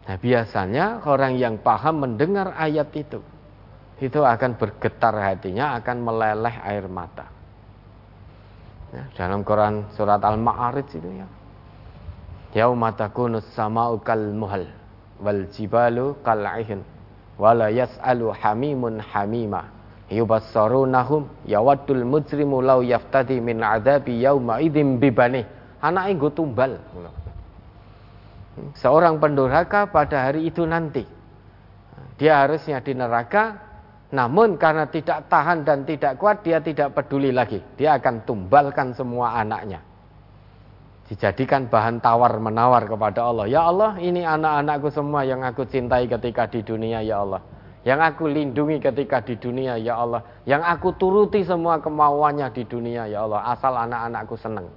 Nah 0.07 0.15
biasanya 0.15 1.03
orang 1.03 1.35
yang 1.35 1.59
paham 1.59 2.07
mendengar 2.07 2.55
ayat 2.55 2.87
itu 2.95 3.19
itu 3.97 4.21
akan 4.21 4.61
bergetar 4.61 5.13
hatinya, 5.17 5.73
akan 5.81 5.97
meleleh 6.05 6.55
air 6.63 6.85
mata. 6.85 7.25
Ya, 8.93 9.03
dalam 9.17 9.41
Quran 9.41 9.89
surat 9.97 10.21
Al-Ma'arij 10.21 10.89
itu 10.95 11.09
ya. 11.11 11.27
Yauma 12.55 12.95
takunus 12.95 13.45
sama'u 13.53 14.01
kal 14.01 14.33
muhal 14.33 14.65
wal 15.21 15.45
jibalu 15.53 16.17
kal 16.25 16.41
aihin 16.41 16.81
wala 17.37 17.69
yas'alu 17.69 18.33
hamimun 18.33 18.97
hamima 18.97 19.69
yubassarunahum 20.09 21.29
yawaddul 21.45 22.01
mujrimu 22.01 22.63
law 22.65 22.81
yaftadi 22.81 23.37
min 23.37 23.61
adabi 23.61 24.25
yauma 24.25 24.57
idzim 24.57 24.97
bibani 24.97 25.45
anake 25.83 26.17
nggo 26.17 26.29
tumbal 26.33 26.81
seorang 28.77 29.21
pendurhaka 29.21 29.89
pada 29.89 30.29
hari 30.29 30.49
itu 30.49 30.65
nanti 30.65 31.05
Dia 32.17 32.41
harusnya 32.45 32.81
di 32.81 32.97
neraka, 32.97 33.61
namun 34.09 34.57
karena 34.57 34.89
tidak 34.89 35.29
tahan 35.29 35.61
dan 35.61 35.85
tidak 35.85 36.17
kuat, 36.17 36.41
dia 36.41 36.57
tidak 36.57 36.97
peduli 36.97 37.29
lagi. 37.29 37.61
Dia 37.77 38.01
akan 38.01 38.25
tumbalkan 38.25 38.95
semua 38.97 39.37
anaknya. 39.37 39.85
Dijadikan 41.07 41.69
bahan 41.69 42.01
tawar 42.03 42.35
menawar 42.41 42.83
kepada 42.89 43.23
Allah. 43.23 43.45
Ya 43.47 43.63
Allah, 43.63 43.95
ini 44.01 44.25
anak-anakku 44.25 44.91
semua 44.91 45.23
yang 45.23 45.45
aku 45.45 45.63
cintai 45.69 46.09
ketika 46.09 46.49
di 46.49 46.65
dunia, 46.65 46.99
ya 47.05 47.23
Allah. 47.23 47.39
Yang 47.87 47.99
aku 48.11 48.23
lindungi 48.27 48.83
ketika 48.83 49.23
di 49.23 49.39
dunia, 49.39 49.79
ya 49.79 49.95
Allah. 49.95 50.19
Yang 50.43 50.67
aku 50.67 50.89
turuti 50.99 51.47
semua 51.47 51.79
kemauannya 51.79 52.51
di 52.51 52.63
dunia, 52.67 53.07
ya 53.07 53.23
Allah. 53.23 53.39
Asal 53.55 53.71
anak-anakku 53.87 54.35
senang. 54.35 54.67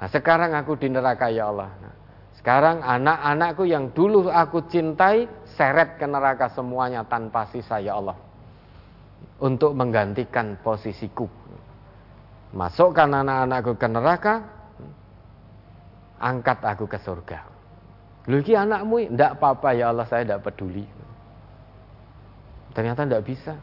Nah, 0.00 0.08
sekarang 0.08 0.56
aku 0.56 0.80
di 0.80 0.88
neraka, 0.88 1.28
ya 1.28 1.52
Allah. 1.52 1.68
Nah, 1.68 1.94
sekarang 2.40 2.80
anak-anakku 2.80 3.68
yang 3.68 3.92
dulu 3.92 4.32
aku 4.32 4.64
cintai 4.72 5.28
seret 5.60 6.00
ke 6.00 6.08
neraka 6.08 6.48
semuanya 6.56 7.04
tanpa 7.04 7.44
sisa 7.52 7.76
ya 7.84 8.00
Allah. 8.00 8.16
Untuk 9.44 9.76
menggantikan 9.76 10.56
posisiku. 10.64 11.28
Masukkan 12.56 13.12
anak-anakku 13.12 13.76
ke 13.76 13.88
neraka, 13.92 14.34
angkat 16.16 16.64
aku 16.64 16.88
ke 16.88 16.96
surga. 17.04 17.44
Lu 18.32 18.40
ini 18.40 18.56
anakmu, 18.56 19.12
tidak 19.12 19.36
apa-apa 19.36 19.68
ya 19.76 19.92
Allah 19.92 20.08
saya 20.08 20.24
tidak 20.24 20.40
peduli. 20.48 20.88
Ternyata 22.72 23.04
tidak 23.04 23.24
bisa. 23.28 23.54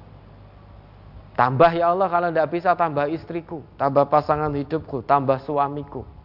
Tambah 1.33 1.71
ya 1.73 1.97
Allah 1.97 2.09
kalau 2.13 2.29
tidak 2.29 2.49
bisa 2.53 2.77
tambah 2.77 3.09
istriku, 3.09 3.65
tambah 3.77 4.05
pasangan 4.05 4.53
hidupku, 4.53 5.01
tambah 5.05 5.41
suamiku 5.41 6.16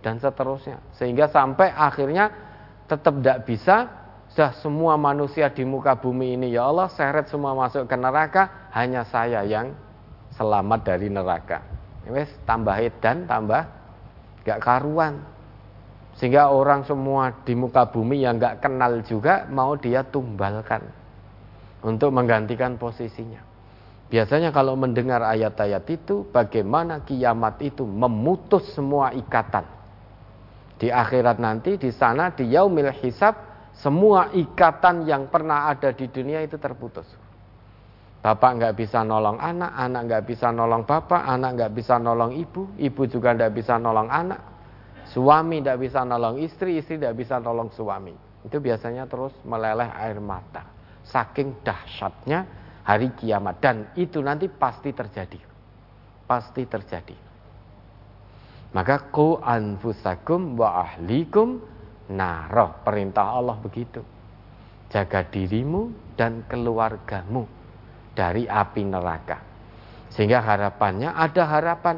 dan 0.00 0.20
seterusnya. 0.20 0.80
Sehingga 0.96 1.28
sampai 1.28 1.72
akhirnya 1.72 2.32
tetap 2.88 3.20
tidak 3.20 3.38
bisa 3.46 3.76
sudah 4.30 4.54
semua 4.62 4.94
manusia 4.94 5.50
di 5.50 5.66
muka 5.66 5.98
bumi 5.98 6.38
ini 6.38 6.54
ya 6.54 6.70
Allah 6.70 6.86
seret 6.90 7.26
semua 7.26 7.50
masuk 7.54 7.86
ke 7.90 7.96
neraka 7.98 8.70
hanya 8.70 9.02
saya 9.02 9.42
yang 9.42 9.74
selamat 10.38 10.86
dari 10.86 11.10
neraka. 11.10 11.62
Wes 12.06 12.30
tambah 12.46 12.78
dan 13.02 13.26
tambah 13.26 13.66
gak 14.46 14.60
karuan. 14.62 15.22
Sehingga 16.18 16.50
orang 16.50 16.86
semua 16.86 17.32
di 17.46 17.54
muka 17.54 17.86
bumi 17.86 18.22
yang 18.22 18.38
gak 18.38 18.62
kenal 18.62 19.02
juga 19.06 19.46
mau 19.50 19.74
dia 19.78 20.06
tumbalkan 20.06 20.82
untuk 21.82 22.14
menggantikan 22.14 22.78
posisinya. 22.78 23.42
Biasanya 24.10 24.50
kalau 24.50 24.74
mendengar 24.74 25.22
ayat-ayat 25.22 25.86
itu 25.86 26.26
bagaimana 26.34 27.02
kiamat 27.06 27.62
itu 27.62 27.86
memutus 27.86 28.66
semua 28.74 29.14
ikatan 29.14 29.79
di 30.80 30.88
akhirat 30.88 31.36
nanti 31.36 31.76
di 31.76 31.92
sana 31.92 32.32
di 32.32 32.48
yaumil 32.48 32.88
hisab 33.04 33.36
semua 33.76 34.32
ikatan 34.32 35.04
yang 35.04 35.28
pernah 35.28 35.68
ada 35.68 35.92
di 35.92 36.08
dunia 36.08 36.40
itu 36.40 36.56
terputus. 36.56 37.04
Bapak 38.20 38.50
nggak 38.60 38.74
bisa 38.76 39.00
nolong 39.04 39.40
anak, 39.40 39.72
anak 39.76 40.02
nggak 40.08 40.24
bisa 40.24 40.48
nolong 40.52 40.84
bapak, 40.84 41.24
anak 41.24 41.56
nggak 41.56 41.72
bisa 41.72 41.96
nolong 41.96 42.36
ibu, 42.36 42.68
ibu 42.76 43.02
juga 43.08 43.32
nggak 43.32 43.52
bisa 43.52 43.80
nolong 43.80 44.08
anak, 44.12 44.40
suami 45.08 45.64
nggak 45.64 45.78
bisa 45.80 46.04
nolong 46.04 46.36
istri, 46.40 46.76
istri 46.76 47.00
nggak 47.00 47.16
bisa 47.16 47.40
nolong 47.40 47.72
suami. 47.72 48.12
Itu 48.44 48.60
biasanya 48.60 49.04
terus 49.08 49.32
meleleh 49.44 49.88
air 49.96 50.20
mata. 50.20 50.64
Saking 51.00 51.64
dahsyatnya 51.64 52.44
hari 52.84 53.12
kiamat 53.16 53.56
dan 53.60 53.88
itu 53.96 54.20
nanti 54.20 54.48
pasti 54.52 54.92
terjadi. 54.92 55.40
Pasti 56.28 56.68
terjadi. 56.68 57.29
Maka 58.70 59.10
ku 59.10 59.38
anfusakum 59.42 60.54
wa 60.54 60.86
ahlikum 60.86 61.58
naroh. 62.14 62.86
Perintah 62.86 63.34
Allah 63.34 63.58
begitu. 63.58 64.02
Jaga 64.90 65.26
dirimu 65.26 66.14
dan 66.14 66.46
keluargamu 66.46 67.46
dari 68.14 68.46
api 68.46 68.82
neraka. 68.86 69.38
Sehingga 70.10 70.42
harapannya 70.42 71.14
ada 71.14 71.42
harapan. 71.46 71.96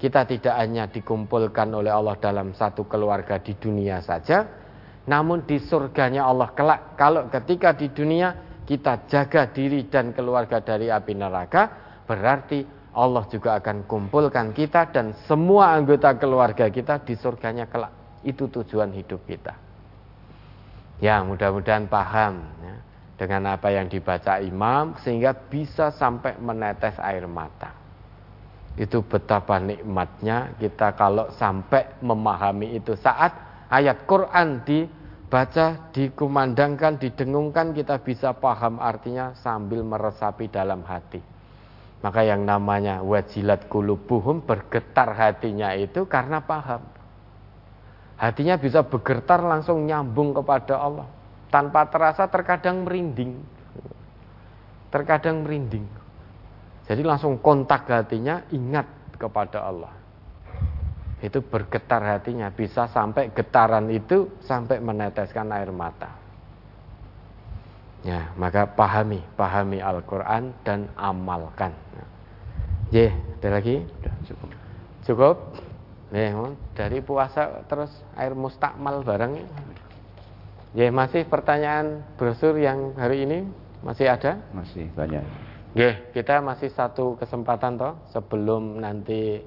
Kita 0.00 0.24
tidak 0.24 0.54
hanya 0.56 0.88
dikumpulkan 0.88 1.68
oleh 1.76 1.92
Allah 1.92 2.16
dalam 2.16 2.56
satu 2.56 2.88
keluarga 2.88 3.36
di 3.36 3.52
dunia 3.52 4.00
saja, 4.00 4.48
namun 5.04 5.44
di 5.44 5.60
surganya 5.60 6.24
Allah 6.24 6.56
kelak. 6.56 6.96
Kalau 6.96 7.28
ketika 7.28 7.76
di 7.76 7.92
dunia 7.92 8.32
kita 8.64 9.04
jaga 9.04 9.52
diri 9.52 9.92
dan 9.92 10.16
keluarga 10.16 10.64
dari 10.64 10.88
api 10.88 11.12
neraka, 11.12 11.62
berarti 12.08 12.79
Allah 12.90 13.22
juga 13.30 13.54
akan 13.62 13.86
kumpulkan 13.86 14.50
kita 14.50 14.90
dan 14.90 15.14
semua 15.30 15.78
anggota 15.78 16.10
keluarga 16.18 16.66
kita 16.66 16.98
di 17.06 17.14
surganya 17.14 17.70
kelak. 17.70 17.94
Itu 18.26 18.50
tujuan 18.50 18.90
hidup 18.90 19.22
kita. 19.30 19.54
Ya, 21.00 21.22
mudah-mudahan 21.24 21.88
paham 21.88 22.44
ya, 22.60 22.76
dengan 23.16 23.56
apa 23.56 23.72
yang 23.72 23.88
dibaca 23.88 24.42
imam 24.42 24.98
sehingga 25.00 25.32
bisa 25.32 25.94
sampai 25.94 26.36
menetes 26.36 26.98
air 27.00 27.24
mata. 27.24 27.72
Itu 28.76 29.06
betapa 29.06 29.56
nikmatnya 29.62 30.58
kita 30.58 30.92
kalau 30.98 31.32
sampai 31.38 32.02
memahami 32.04 32.76
itu 32.76 32.98
saat 32.98 33.32
ayat 33.70 34.04
Quran 34.04 34.66
dibaca, 34.66 35.88
dikumandangkan, 35.94 36.98
didengungkan 37.00 37.72
kita 37.72 38.02
bisa 38.02 38.34
paham 38.36 38.82
artinya 38.82 39.32
sambil 39.40 39.80
meresapi 39.86 40.50
dalam 40.52 40.84
hati. 40.84 41.29
Maka 42.00 42.24
yang 42.24 42.48
namanya 42.48 43.04
wajilat 43.04 43.68
kulubuhum 43.68 44.40
bergetar 44.40 45.12
hatinya 45.12 45.76
itu 45.76 46.08
karena 46.08 46.40
paham. 46.40 46.80
Hatinya 48.16 48.56
bisa 48.56 48.84
bergetar 48.84 49.40
langsung 49.40 49.84
nyambung 49.84 50.32
kepada 50.36 50.80
Allah. 50.80 51.08
Tanpa 51.48 51.88
terasa 51.88 52.28
terkadang 52.28 52.84
merinding. 52.84 53.40
Terkadang 54.92 55.44
merinding. 55.44 55.88
Jadi 56.84 57.02
langsung 57.04 57.40
kontak 57.40 57.88
hatinya 57.88 58.44
ingat 58.52 59.16
kepada 59.16 59.64
Allah. 59.64 59.92
Itu 61.20 61.40
bergetar 61.40 62.00
hatinya. 62.00 62.52
Bisa 62.52 62.88
sampai 62.88 63.32
getaran 63.32 63.88
itu 63.88 64.40
sampai 64.44 64.80
meneteskan 64.84 65.48
air 65.52 65.72
mata. 65.72 66.19
Ya, 68.00 68.32
maka 68.32 68.64
pahami, 68.64 69.20
pahami 69.36 69.78
Al-Quran 69.84 70.56
dan 70.64 70.88
amalkan. 70.96 71.76
Ya, 72.88 73.12
ada 73.12 73.60
lagi? 73.60 73.84
Sudah 73.84 74.14
cukup. 74.24 74.50
Cukup? 75.04 75.36
Nih, 76.10 76.34
dari 76.74 76.98
puasa 77.04 77.62
terus 77.70 77.92
air 78.18 78.34
mustakmal 78.34 79.04
barangnya. 79.04 79.46
Ya, 80.72 80.88
masih 80.90 81.28
pertanyaan 81.28 82.02
brosur 82.16 82.56
yang 82.56 82.96
hari 82.96 83.28
ini 83.28 83.46
masih 83.84 84.10
ada? 84.10 84.40
Masih 84.56 84.88
banyak. 84.96 85.22
Ya, 85.76 86.02
kita 86.10 86.42
masih 86.42 86.72
satu 86.74 87.14
kesempatan 87.14 87.78
toh 87.78 87.94
sebelum 88.10 88.82
nanti 88.82 89.38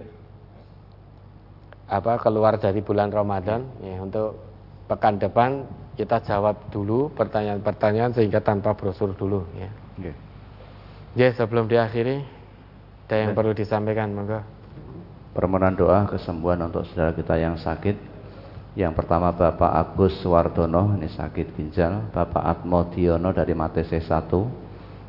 apa 1.83 2.15
keluar 2.15 2.55
dari 2.55 2.79
bulan 2.79 3.11
Ramadan 3.11 3.67
ya 3.83 3.99
untuk 3.99 4.39
pekan 4.87 5.19
depan 5.19 5.67
kita 5.93 6.25
jawab 6.25 6.73
dulu 6.73 7.13
pertanyaan-pertanyaan 7.13 8.17
sehingga 8.17 8.41
tanpa 8.41 8.73
brosur 8.73 9.13
dulu 9.13 9.45
ya. 9.53 9.69
Okay. 9.97 10.15
Ya 11.13 11.29
sebelum 11.37 11.69
diakhiri 11.69 12.25
ada 13.05 13.15
yang 13.29 13.37
perlu 13.37 13.53
disampaikan 13.53 14.09
monggo. 14.09 14.41
Permohonan 15.37 15.77
doa 15.77 16.09
kesembuhan 16.09 16.65
untuk 16.65 16.81
saudara 16.89 17.13
kita 17.13 17.37
yang 17.37 17.61
sakit. 17.61 17.93
Yang 18.73 18.97
pertama 18.97 19.29
Bapak 19.29 19.69
Agus 19.69 20.17
Wardono 20.25 20.97
ini 20.97 21.05
sakit 21.05 21.53
ginjal, 21.53 22.09
Bapak 22.09 22.41
Atmo 22.41 22.89
Diono 22.89 23.29
dari 23.29 23.53
Matese 23.53 24.01
1, 24.01 24.33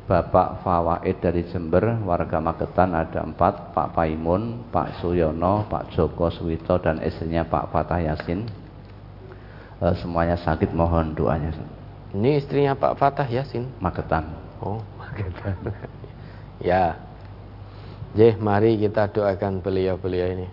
Bapak 0.05 0.61
Fawaid 0.61 1.17
dari 1.17 1.49
Jember, 1.49 1.97
warga 2.05 2.37
Magetan 2.37 2.93
ada 2.93 3.25
empat, 3.25 3.73
Pak 3.73 3.97
Paimun, 3.97 4.69
Pak 4.69 5.01
Suyono, 5.01 5.65
Pak 5.65 5.97
Joko 5.97 6.29
Suwito 6.29 6.77
dan 6.77 7.01
istrinya 7.01 7.41
Pak 7.49 7.73
Fatah 7.73 8.05
Yasin 8.05 8.64
e, 9.79 9.85
semuanya 9.99 10.37
sakit 10.39 10.71
mohon 10.71 11.15
doanya. 11.15 11.51
Ini 12.15 12.39
istrinya 12.39 12.73
Pak 12.75 12.95
Fatah 12.95 13.27
Yasin. 13.27 13.67
Magetan. 13.83 14.31
Oh, 14.63 14.79
Magetan. 14.99 15.55
ya. 16.63 16.95
Jeh, 18.15 18.39
mari 18.39 18.79
kita 18.79 19.11
doakan 19.11 19.59
beliau-beliau 19.59 20.39
ini. 20.39 20.47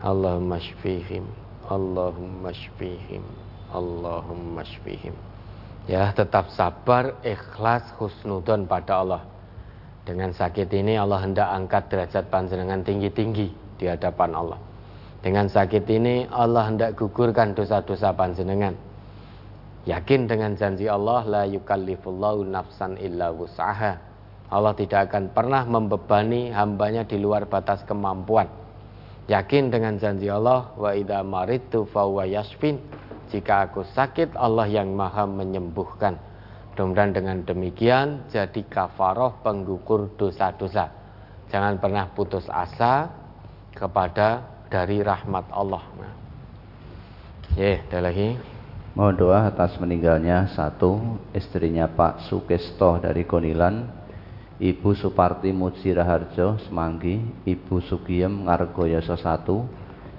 Allahumma 0.00 0.56
shfihim. 0.56 1.28
Allahumma 1.68 2.48
shfihim. 2.56 3.20
Allahumma 3.68 4.64
shfihim. 4.64 5.12
Ya, 5.84 6.08
tetap 6.12 6.48
sabar, 6.52 7.20
ikhlas, 7.20 7.84
husnudon 8.00 8.64
pada 8.64 9.04
Allah. 9.04 9.22
Dengan 10.08 10.32
sakit 10.32 10.72
ini 10.72 10.96
Allah 10.96 11.20
hendak 11.20 11.48
angkat 11.52 11.92
derajat 11.92 12.24
panjenengan 12.32 12.80
tinggi-tinggi 12.80 13.52
di 13.76 13.84
hadapan 13.84 14.32
Allah. 14.32 14.60
Dengan 15.28 15.44
sakit 15.44 15.84
ini 15.92 16.24
Allah 16.32 16.72
hendak 16.72 16.96
gugurkan 16.96 17.52
dosa-dosa 17.52 18.16
panjenengan. 18.16 18.72
Yakin 19.84 20.24
dengan 20.24 20.56
janji 20.56 20.88
Allah 20.88 21.20
la 21.28 21.42
yukallifullahu 21.44 22.48
nafsan 22.48 22.96
illa 22.96 23.28
wus'aha. 23.28 24.00
Allah 24.48 24.72
tidak 24.72 25.12
akan 25.12 25.28
pernah 25.36 25.68
membebani 25.68 26.48
hambanya 26.48 27.04
di 27.04 27.20
luar 27.20 27.44
batas 27.44 27.84
kemampuan. 27.84 28.48
Yakin 29.28 29.68
dengan 29.68 30.00
janji 30.00 30.32
Allah 30.32 30.72
wa 30.80 30.96
idza 30.96 31.20
maridtu 31.20 31.84
fa 31.92 32.08
yashfin. 32.24 32.80
jika 33.28 33.68
aku 33.68 33.84
sakit 33.84 34.32
Allah 34.32 34.64
yang 34.64 34.96
maha 34.96 35.28
menyembuhkan. 35.28 36.16
Mudah-mudahan 36.72 37.12
dengan 37.12 37.44
demikian 37.44 38.24
jadi 38.32 38.64
kafaroh 38.64 39.44
penggugur 39.44 40.08
dosa-dosa. 40.16 40.88
Jangan 41.52 41.76
pernah 41.76 42.08
putus 42.16 42.48
asa 42.48 43.12
kepada 43.76 44.56
dari 44.68 45.00
rahmat 45.00 45.48
Allah. 45.52 45.84
Ya, 47.56 47.82
ada 47.88 48.08
lagi. 48.12 48.38
Mohon 48.94 49.14
doa 49.18 49.38
atas 49.48 49.78
meninggalnya 49.80 50.52
satu 50.52 51.18
istrinya 51.30 51.86
Pak 51.86 52.28
Sukesto 52.28 52.98
dari 52.98 53.22
Konilan, 53.24 53.86
Ibu 54.58 54.90
Suparti 54.98 55.54
Mujiraharjo 55.54 56.66
Semanggi, 56.66 57.18
Ibu 57.46 57.78
Sugiem 57.86 58.46
Ngargoyoso 58.46 59.14
satu, 59.14 59.62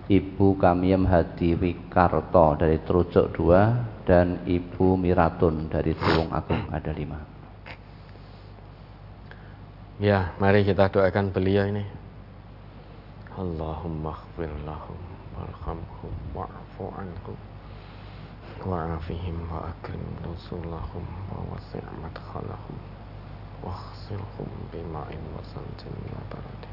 Ibu 0.07 0.57
Kamiem 0.57 1.05
Hadi 1.05 1.59
Wikarto 1.59 2.55
dari 2.57 2.81
Trucuk 2.81 3.35
2 3.35 4.07
dan 4.07 4.41
Ibu 4.47 4.95
Miratun 4.95 5.69
dari 5.69 5.93
Tulung 5.93 6.33
Agung 6.33 6.65
ada 6.71 6.89
lima. 6.95 7.19
Ya, 9.99 10.31
mari 10.39 10.63
kita 10.63 10.87
doakan 10.87 11.35
beliau 11.35 11.67
ini. 11.67 11.98
اللهم 13.39 14.07
اغفر 14.07 14.51
لهم 14.69 14.99
وارحمهم 15.35 16.13
واعف 16.35 16.75
عنهم 16.81 17.37
وعافهم 18.67 19.37
وأكرم 19.51 20.03
نزولهم 20.25 21.05
ووسع 21.31 21.83
مدخلهم 22.03 22.77
واغسلهم 23.63 24.49
بماء 24.73 25.11
وثلج 25.35 25.81
وبرد 26.15 26.63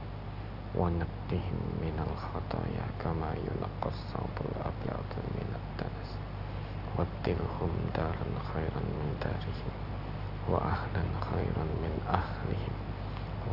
ونقهم 0.74 1.58
من 1.84 1.96
الخطايا 2.08 2.86
كما 3.02 3.30
ينقى 3.46 3.88
الثوب 3.94 4.36
الأبيض 4.46 5.10
من 5.38 5.48
الدنس 5.60 6.10
وابدلهم 6.96 7.70
دارا 7.94 8.28
خيرا 8.52 8.82
من 8.98 9.08
دارهم 9.24 9.74
وأهلا 10.50 11.04
خيرا 11.30 11.64
من 11.82 11.94
أهلهم 12.20 12.76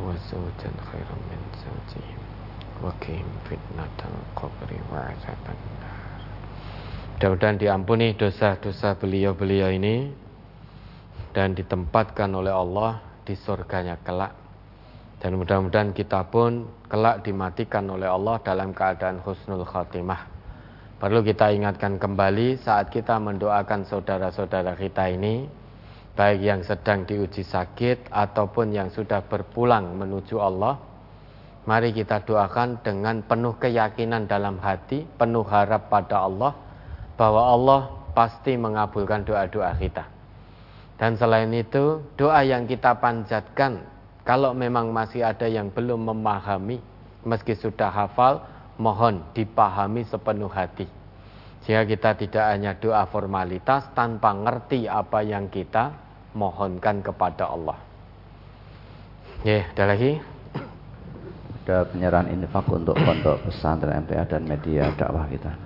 وزوجا 0.02 0.72
خيرا 0.90 1.16
من 1.30 1.40
زوجهم 1.64 2.23
وقهم 2.83 3.27
فتنة 3.47 3.99
القبر 3.99 4.69
وعذاب 4.91 5.43
النار 5.47 5.97
Mudah-mudahan 7.19 7.59
diampuni 7.59 8.15
dosa-dosa 8.15 8.95
beliau-beliau 8.95 9.75
ini 9.75 10.07
dan 11.35 11.51
ditempatkan 11.51 12.31
oleh 12.31 12.55
Allah 12.55 13.03
di 13.27 13.35
surganya 13.35 13.99
kelak 13.99 14.39
dan 15.19 15.35
mudah-mudahan 15.35 15.91
kita 15.91 16.31
pun 16.31 16.63
kelak 16.87 17.27
dimatikan 17.27 17.83
oleh 17.91 18.07
Allah 18.07 18.39
dalam 18.39 18.71
keadaan 18.71 19.19
husnul 19.19 19.67
khatimah. 19.67 20.31
Perlu 20.95 21.19
kita 21.23 21.51
ingatkan 21.51 21.99
kembali 21.99 22.59
saat 22.59 22.87
kita 22.87 23.19
mendoakan 23.19 23.83
saudara-saudara 23.83 24.79
kita 24.79 25.11
ini, 25.11 25.47
baik 26.15 26.39
yang 26.39 26.61
sedang 26.63 27.03
diuji 27.03 27.43
sakit 27.43 28.11
ataupun 28.11 28.71
yang 28.71 28.87
sudah 28.91 29.23
berpulang 29.23 29.95
menuju 29.95 30.39
Allah, 30.39 30.79
mari 31.64 31.96
kita 31.96 32.24
doakan 32.24 32.80
dengan 32.84 33.24
penuh 33.24 33.56
keyakinan 33.56 34.28
dalam 34.28 34.60
hati, 34.60 35.08
penuh 35.16 35.44
harap 35.48 35.88
pada 35.88 36.24
Allah, 36.28 36.52
bahwa 37.16 37.42
Allah 37.48 37.80
pasti 38.12 38.56
mengabulkan 38.56 39.24
doa-doa 39.24 39.72
kita. 39.80 40.04
Dan 41.00 41.18
selain 41.18 41.50
itu, 41.50 42.04
doa 42.14 42.44
yang 42.46 42.68
kita 42.70 42.96
panjatkan 43.02 43.82
kalau 44.24 44.56
memang 44.56 44.88
masih 44.88 45.20
ada 45.20 45.44
yang 45.44 45.68
belum 45.68 46.14
memahami, 46.14 46.80
meski 47.28 47.52
sudah 47.52 47.92
hafal, 47.92 48.40
mohon 48.80 49.20
dipahami 49.36 50.06
sepenuh 50.08 50.48
hati. 50.48 50.88
Sehingga 51.64 51.84
kita 51.88 52.10
tidak 52.20 52.44
hanya 52.52 52.72
doa 52.76 53.08
formalitas 53.08 53.88
tanpa 53.96 54.36
ngerti 54.36 54.84
apa 54.84 55.24
yang 55.24 55.48
kita 55.48 55.96
mohonkan 56.36 57.00
kepada 57.00 57.48
Allah. 57.48 57.76
Ya, 59.44 59.68
ada 59.76 59.92
lagi? 59.92 60.33
Ada 61.64 61.88
penyerahan 61.88 62.28
infak 62.28 62.68
untuk 62.68 62.92
pondok 62.92 63.48
pesantren 63.48 64.04
MTA 64.04 64.28
dan 64.28 64.44
media 64.44 64.92
dakwah 65.00 65.24
kita. 65.24 65.63